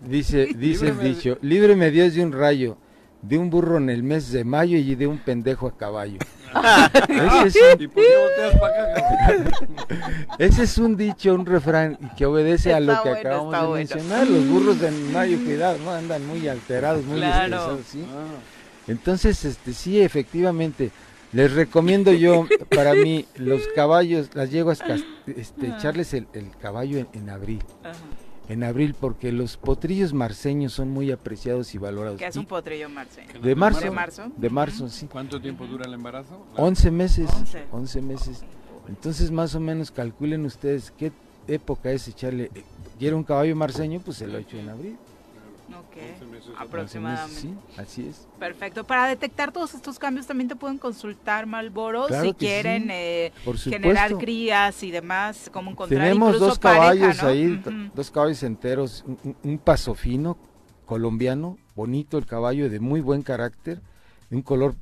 dice, 0.00 0.48
dice 0.56 0.88
el 0.88 0.98
dicho, 0.98 1.38
líbreme 1.40 1.90
Dios 1.90 2.14
de 2.14 2.24
un 2.24 2.32
rayo, 2.32 2.76
de 3.20 3.38
un 3.38 3.50
burro 3.50 3.78
en 3.78 3.90
el 3.90 4.02
mes 4.02 4.32
de 4.32 4.44
mayo 4.44 4.76
y 4.76 4.94
de 4.94 5.06
un 5.06 5.18
pendejo 5.18 5.66
a 5.66 5.76
caballo. 5.76 6.18
ese, 10.38 10.62
es 10.64 10.78
un, 10.78 10.96
dicho, 10.96 11.34
un 11.34 11.46
refrán 11.46 11.96
que 12.16 12.26
obedece 12.26 12.74
a 12.74 12.80
lo 12.80 13.00
que 13.02 13.10
acabamos 13.10 13.68
de 13.68 13.74
mencionar. 13.74 14.28
Los 14.28 14.48
burros 14.48 14.80
de 14.80 14.90
mayo, 14.90 15.38
cuidado, 15.42 15.78
no 15.78 15.92
andan 15.92 16.26
muy 16.26 16.48
alterados, 16.48 17.04
muy 17.04 17.22
estresados, 17.22 17.80
¿sí? 17.86 18.04
Ah. 18.10 18.24
Entonces, 18.88 19.44
este 19.44 19.72
sí, 19.72 20.00
efectivamente, 20.00 20.90
les 21.32 21.52
recomiendo 21.52 22.12
yo, 22.12 22.46
para 22.74 22.94
mí, 22.94 23.26
los 23.36 23.62
caballos, 23.74 24.30
las 24.34 24.50
yeguas, 24.50 24.80
este, 25.26 25.68
echarles 25.68 26.14
el, 26.14 26.26
caballo 26.60 27.06
en, 27.12 27.30
abril. 27.30 27.62
En 28.48 28.64
abril, 28.64 28.94
porque 28.98 29.32
los 29.32 29.56
potrillos 29.56 30.12
marceños 30.12 30.72
son 30.72 30.90
muy 30.90 31.10
apreciados 31.10 31.74
y 31.74 31.78
valorados. 31.78 32.18
¿Qué 32.18 32.26
es 32.26 32.36
un 32.36 32.46
potrillo 32.46 32.88
marceño? 32.88 33.40
De 33.40 33.54
marzo. 33.54 33.80
¿De 33.80 33.90
marzo? 33.90 34.32
De 34.36 34.50
marzo, 34.50 34.88
sí. 34.88 35.06
¿Cuánto 35.06 35.40
tiempo 35.40 35.66
dura 35.66 35.86
el 35.86 35.94
embarazo? 35.94 36.44
11 36.56 36.90
meses. 36.90 37.30
11 37.70 38.02
meses. 38.02 38.44
Entonces, 38.88 39.30
más 39.30 39.54
o 39.54 39.60
menos, 39.60 39.90
calculen 39.90 40.44
ustedes 40.44 40.92
qué 40.98 41.12
época 41.46 41.92
es 41.92 42.08
echarle. 42.08 42.50
Eh, 42.54 42.62
quiero 42.98 43.16
un 43.16 43.24
caballo 43.24 43.56
marceño, 43.56 44.00
pues 44.04 44.18
se 44.18 44.26
lo 44.26 44.38
echo 44.38 44.58
en 44.58 44.68
abril. 44.68 44.96
Ok, 45.78 45.96
aproximadamente. 46.58 47.40
sí, 47.40 47.54
así 47.76 48.08
es. 48.08 48.26
Perfecto. 48.38 48.84
Para 48.84 49.06
detectar 49.06 49.52
todos 49.52 49.74
estos 49.74 49.98
cambios 49.98 50.26
también 50.26 50.48
te 50.48 50.56
pueden 50.56 50.78
consultar 50.78 51.46
Malboro 51.46 52.08
si 52.08 52.34
quieren 52.34 52.88
eh, 52.90 53.32
generar 53.64 54.16
crías 54.18 54.82
y 54.82 54.90
demás, 54.90 55.50
cómo 55.52 55.70
encontrar 55.70 56.00
Tenemos 56.00 56.38
dos 56.38 56.58
caballos 56.58 57.22
ahí, 57.22 57.62
dos 57.94 58.10
caballos 58.10 58.42
enteros, 58.42 59.04
un, 59.42 59.58
paso 59.58 59.94
fino 59.94 60.36
colombiano, 60.86 61.58
bonito 61.74 62.18
el 62.18 62.26
caballo, 62.26 62.68
de 62.68 62.80
muy 62.80 63.00
buen 63.00 63.22
carácter, 63.22 63.80
de 64.28 64.36
un 64.36 64.42
color 64.42 64.74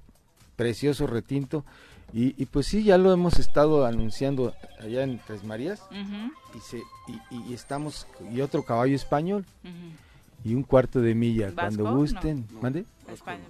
precioso, 0.57 1.07
retinto. 1.07 1.65
Y, 2.12 2.45
pues 2.47 2.67
sí, 2.67 2.83
ya 2.83 2.99
lo 2.99 3.12
hemos 3.12 3.39
estado 3.39 3.87
anunciando 3.87 4.53
allá 4.81 5.05
en 5.05 5.21
Tres 5.27 5.45
Marías. 5.45 5.81
Y, 5.93 6.61
se, 6.61 6.83
y, 7.31 7.55
estamos, 7.55 8.09
y 8.33 8.41
otro 8.41 8.65
caballo 8.65 8.97
español 8.97 9.47
y 10.45 10.55
un 10.55 10.62
cuarto 10.62 11.01
de 11.01 11.15
milla. 11.15 11.53
Cuando 11.55 11.95
gusten, 11.95 12.47
¿mande? 12.61 12.85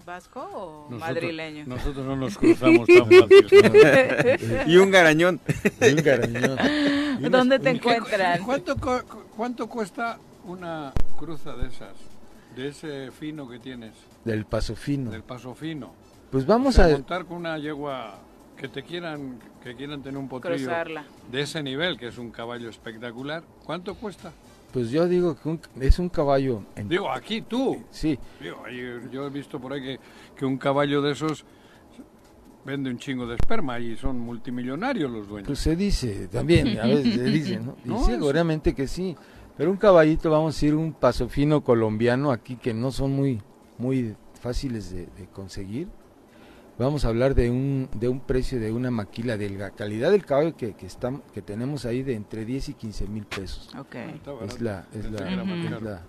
¿Vasco 0.07 0.41
o 0.41 0.91
madrileño? 0.91 1.65
Nosotros 1.67 2.05
no 2.07 2.17
nos 2.17 2.39
cruzamos 2.39 2.87
tan 2.87 3.07
fácil. 3.07 4.49
y 4.67 4.77
un 4.77 4.91
garañón. 4.91 5.41
y 5.81 5.91
un 5.91 6.03
garañón. 6.03 6.59
¿Dónde 7.31 7.59
te 7.59 7.71
encuentran? 7.71 8.43
¿Cuánto, 8.43 8.77
¿Cuánto 9.37 9.69
cuesta 9.69 10.19
una 10.45 10.93
cruza 11.19 11.55
de 11.55 11.69
esas? 11.69 11.95
De 12.57 12.69
ese 12.69 13.11
fino 13.13 13.49
que 13.49 13.59
tienes. 13.59 13.93
Del 14.25 14.45
paso 14.45 14.75
fino. 14.75 15.11
Del 15.11 15.23
paso 15.23 15.55
fino. 15.55 15.93
Pues 16.31 16.47
vamos 16.47 16.79
a 16.79 16.89
montar 16.89 17.27
con 17.27 17.39
una 17.39 17.59
yegua 17.59 18.19
que 18.57 18.69
te 18.69 18.83
quieran 18.83 19.39
que 19.63 19.75
quieran 19.75 20.03
tener 20.03 20.19
un 20.19 20.29
potrillo 20.29 20.71
de 21.31 21.41
ese 21.41 21.63
nivel, 21.63 21.99
que 21.99 22.09
es 22.09 22.19
un 22.19 22.31
caballo 22.31 22.71
espectacular. 22.71 23.43
¿Cuánto 23.65 23.95
cuesta? 23.95 24.33
Pues 24.73 24.91
yo 24.91 25.09
digo 25.09 25.37
que 25.37 25.59
es 25.81 25.99
un 25.99 26.09
caballo. 26.09 26.63
Digo, 26.85 27.11
aquí 27.11 27.43
tú. 27.43 27.85
Sí. 27.91 28.19
yo 29.11 29.27
he 29.27 29.31
visto 29.31 29.61
por 29.61 29.73
ahí 29.73 29.99
que, 30.37 30.47
un 30.47 30.59
caballo 30.59 31.03
de 31.03 31.13
esos 31.13 31.45
vende 32.65 32.91
un 32.91 32.99
chingo 32.99 33.27
de 33.27 33.37
esperma 33.37 33.79
y 33.79 33.97
son 33.97 34.19
multimillonarios 34.19 35.11
los 35.11 35.29
dueños. 35.29 35.47
Pues 35.47 35.59
se 35.59 35.75
dice 35.75 36.29
también, 36.29 36.79
a 36.79 36.87
veces 36.87 37.15
se 37.15 37.25
dice, 37.25 37.61
¿no? 37.61 37.77
Y 37.85 38.05
seguramente 38.05 38.75
que 38.75 38.87
sí. 38.87 39.17
Pero 39.57 39.71
un 39.71 39.77
caballito, 39.77 40.31
vamos 40.31 40.63
a 40.63 40.67
ir 40.67 40.75
un 40.75 40.93
paso 40.93 41.29
fino 41.29 41.63
colombiano 41.63 42.31
aquí 42.31 42.57
que 42.57 42.73
no 42.73 42.93
son 42.93 43.13
muy, 43.13 43.43
muy 43.79 44.15
fáciles 44.41 44.91
de 44.93 45.27
conseguir 45.33 45.89
vamos 46.85 47.05
a 47.05 47.09
hablar 47.09 47.35
de 47.35 47.51
un, 47.51 47.89
de 47.95 48.09
un 48.09 48.21
precio 48.21 48.59
de 48.59 48.73
una 48.73 48.91
maquila, 48.91 49.37
de 49.37 49.51
la 49.51 49.71
calidad 49.71 50.11
del 50.11 50.25
caballo 50.25 50.57
que, 50.57 50.75
que, 50.75 50.89
que 51.33 51.43
tenemos 51.43 51.85
ahí 51.85 52.03
de 52.03 52.15
entre 52.15 52.45
10 52.45 52.71
y 52.71 52.75
15 52.75 53.07
mil 53.09 53.27
pesos. 53.27 53.69
Es 54.45 54.61
la, 54.61 54.87
es 54.93 55.11
la, 55.11 56.03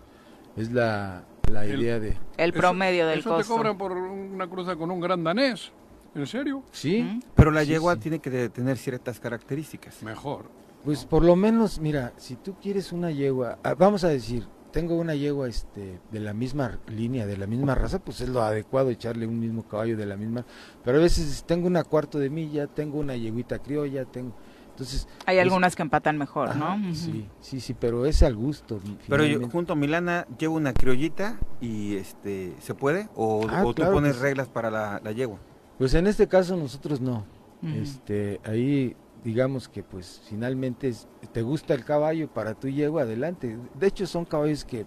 es 0.56 0.72
la, 0.72 1.24
la, 1.52 1.66
idea 1.68 2.00
de... 2.00 2.18
El 2.38 2.54
promedio 2.54 3.08
del 3.08 3.20
eso 3.20 3.38
te 3.38 3.44
cobran 3.44 3.78
por 3.78 3.92
una 3.92 4.48
cruza 4.48 4.76
con 4.76 4.92
un 4.92 5.00
gran 5.00 5.24
danés. 5.24 5.72
¿En 6.16 6.28
serio? 6.28 6.64
Sí. 6.72 7.22
Pero 7.36 7.52
la 7.52 7.64
yegua 7.64 7.96
tiene 7.96 8.20
que 8.20 8.50
tener 8.50 8.78
ciertas 8.78 9.20
características. 9.20 10.04
Mejor. 10.04 10.46
Pues 10.84 11.06
por 11.06 11.24
lo 11.24 11.36
menos, 11.36 11.80
mira, 11.80 12.12
si 12.18 12.36
tú 12.36 12.56
quieres 12.62 12.92
una 12.92 13.12
yegua, 13.12 13.60
ah, 13.64 13.76
vamos 13.76 14.04
a 14.04 14.10
decir, 14.10 14.46
tengo 14.72 14.96
una 14.96 15.16
yegua 15.16 15.48
este 15.48 16.00
de 16.12 16.20
la 16.20 16.34
misma 16.34 16.80
línea, 16.88 17.26
de 17.26 17.38
la 17.38 17.48
misma 17.48 17.76
raza, 17.76 18.00
pues 18.00 18.22
es 18.22 18.30
lo 18.30 18.42
adecuado 18.42 18.90
echarle 18.90 19.28
un 19.28 19.40
mismo 19.40 19.64
caballo 19.68 19.98
de 19.98 20.06
la 20.06 20.18
misma. 20.18 20.46
Pero 20.84 20.98
a 20.98 21.02
veces 21.02 21.44
tengo 21.46 21.68
una 21.68 21.84
cuarto 21.84 22.20
de 22.20 22.30
milla, 22.30 22.68
tengo 22.68 23.00
una 23.00 23.16
yeguita 23.16 23.60
criolla, 23.60 24.06
tengo 24.06 24.34
entonces 24.72 25.08
hay 25.26 25.38
algunas 25.38 25.76
que 25.76 25.84
empatan 25.84 26.18
mejor, 26.18 26.56
¿no? 26.56 26.80
Sí, 26.96 27.28
sí, 27.40 27.60
sí, 27.60 27.76
pero 27.80 28.06
es 28.06 28.24
al 28.24 28.36
gusto. 28.36 28.80
Pero 29.08 29.26
yo 29.26 29.48
junto 29.50 29.74
a 29.74 29.76
Milana 29.76 30.26
llevo 30.40 30.56
una 30.56 30.74
criollita 30.74 31.38
y 31.60 31.98
este 31.98 32.56
se 32.60 32.74
puede 32.74 33.08
o, 33.16 33.46
ah, 33.50 33.64
tú 33.76 33.84
pones 33.84 34.20
reglas 34.20 34.48
para 34.48 34.72
la, 34.72 35.00
la, 35.04 35.12
yegua. 35.12 35.38
Pues 35.78 35.94
en 35.94 36.08
este 36.08 36.28
caso 36.28 36.56
nosotros 36.56 37.00
no. 37.00 37.26
Este 37.62 38.40
ahí 38.44 38.96
digamos 39.24 39.68
que 39.68 39.84
pues 39.84 40.22
finalmente 40.28 40.94
te 41.32 41.42
gusta 41.42 41.74
el 41.74 41.86
caballo 41.86 42.28
para 42.28 42.54
tu 42.56 42.68
yegua 42.68 43.04
adelante. 43.04 43.58
De 43.80 43.88
hecho 43.88 44.08
son 44.08 44.26
caballos 44.26 44.66
que 44.66 44.86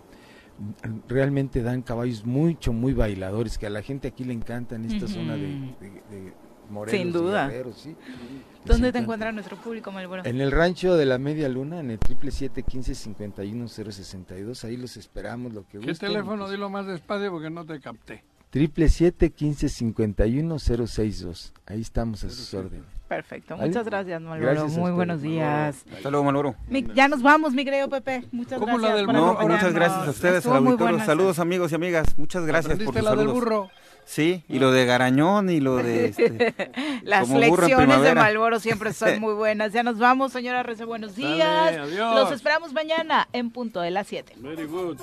realmente 1.09 1.63
dan 1.63 1.83
caballos 1.83 2.25
mucho, 2.25 2.73
muy 2.73 2.93
bailadores, 2.93 3.59
que 3.59 3.67
a 3.67 3.71
la 3.71 3.83
gente 3.83 4.09
aquí 4.09 4.25
le 4.25 4.33
encanta 4.33 4.77
en 4.77 4.85
esta 4.85 5.09
zona 5.09 5.35
de, 5.35 5.75
de, 6.11 6.33
Morelos. 6.71 6.99
Sin 6.99 7.13
duda. 7.13 7.53
¿Dónde 8.65 8.91
te 8.91 8.99
encuentra 8.99 9.31
nuestro 9.33 9.59
público, 9.59 9.93
Malboro? 9.93 10.25
En 10.25 10.41
el 10.41 10.51
rancho 10.51 10.97
de 10.97 11.05
la 11.05 11.19
Media 11.19 11.47
Luna, 11.49 11.81
en 11.81 11.91
el 11.91 11.99
triple 11.99 12.31
siete 12.31 12.63
quince 12.63 12.95
cincuenta 12.95 13.43
ahí 13.43 14.77
los 14.79 14.97
esperamos, 14.97 15.53
lo 15.53 15.69
que 15.69 15.79
¿Qué 15.79 15.93
teléfono? 15.93 16.45
Pues 16.45 16.53
Dilo 16.53 16.71
más 16.71 16.87
despacio 16.87 17.31
porque 17.31 17.51
no 17.51 17.67
te 17.67 17.79
capté. 17.81 18.25
Triple 18.49 18.89
siete 18.89 19.31
quince 19.31 19.69
cincuenta 19.69 20.23
ahí 20.23 20.39
estamos 21.81 22.25
a 22.25 22.31
sus 22.31 22.55
órdenes. 22.55 22.87
Perfecto, 23.15 23.57
muchas 23.57 23.85
gracias, 23.85 24.21
Malboro. 24.21 24.69
Muy 24.69 24.91
buenos 24.91 25.23
días. 25.23 25.85
Hasta 25.95 26.11
luego, 26.11 26.25
Malboro. 26.25 26.57
ya 26.95 27.07
nos 27.07 27.23
vamos, 27.23 27.53
mi 27.53 27.65
querido 27.65 27.89
Pepe. 27.89 28.25
Muchas 28.33 28.61
gracias. 28.61 28.83
La 28.83 28.97
del 28.97 29.07
no, 29.07 29.35
muchas 29.41 29.73
gracias 29.73 30.09
a 30.09 30.11
ustedes, 30.11 30.47
al 30.47 30.57
auditorio. 30.57 30.99
Saludos, 31.05 31.39
amigos 31.39 31.71
y 31.71 31.75
amigas. 31.77 32.19
Muchas 32.19 32.45
gracias 32.45 32.77
por 32.79 32.87
sus 32.87 32.95
la 32.97 33.11
saludos. 33.11 33.19
del 33.27 33.35
burro? 33.35 33.71
Sí, 34.05 34.45
y 34.49 34.59
lo 34.59 34.71
de 34.71 34.85
Garañón 34.85 35.49
y 35.49 35.61
lo 35.61 35.77
de... 35.77 36.07
Este, 36.07 36.55
Las 37.05 37.29
lecciones 37.31 38.03
de 38.03 38.15
Malboro 38.15 38.61
siempre 38.61 38.93
son 38.93 39.19
muy 39.21 39.33
buenas. 39.35 39.73
Ya 39.73 39.83
nos 39.83 39.99
vamos, 39.99 40.33
señora 40.33 40.63
Rece, 40.63 40.85
buenos 40.85 41.17
días. 41.17 41.77
adiós. 41.79 42.15
Los 42.15 42.33
esperamos 42.33 42.73
mañana 42.73 43.29
en 43.33 43.51
punto 43.51 43.81
de 43.81 43.91
las 43.91 44.07
7. 44.09 44.35
Very 44.39 44.65
good. 44.67 44.99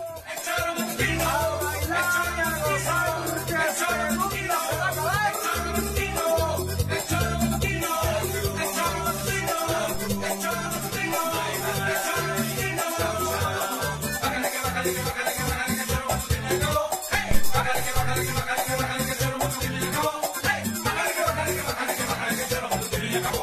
Yeah. 23.11 23.29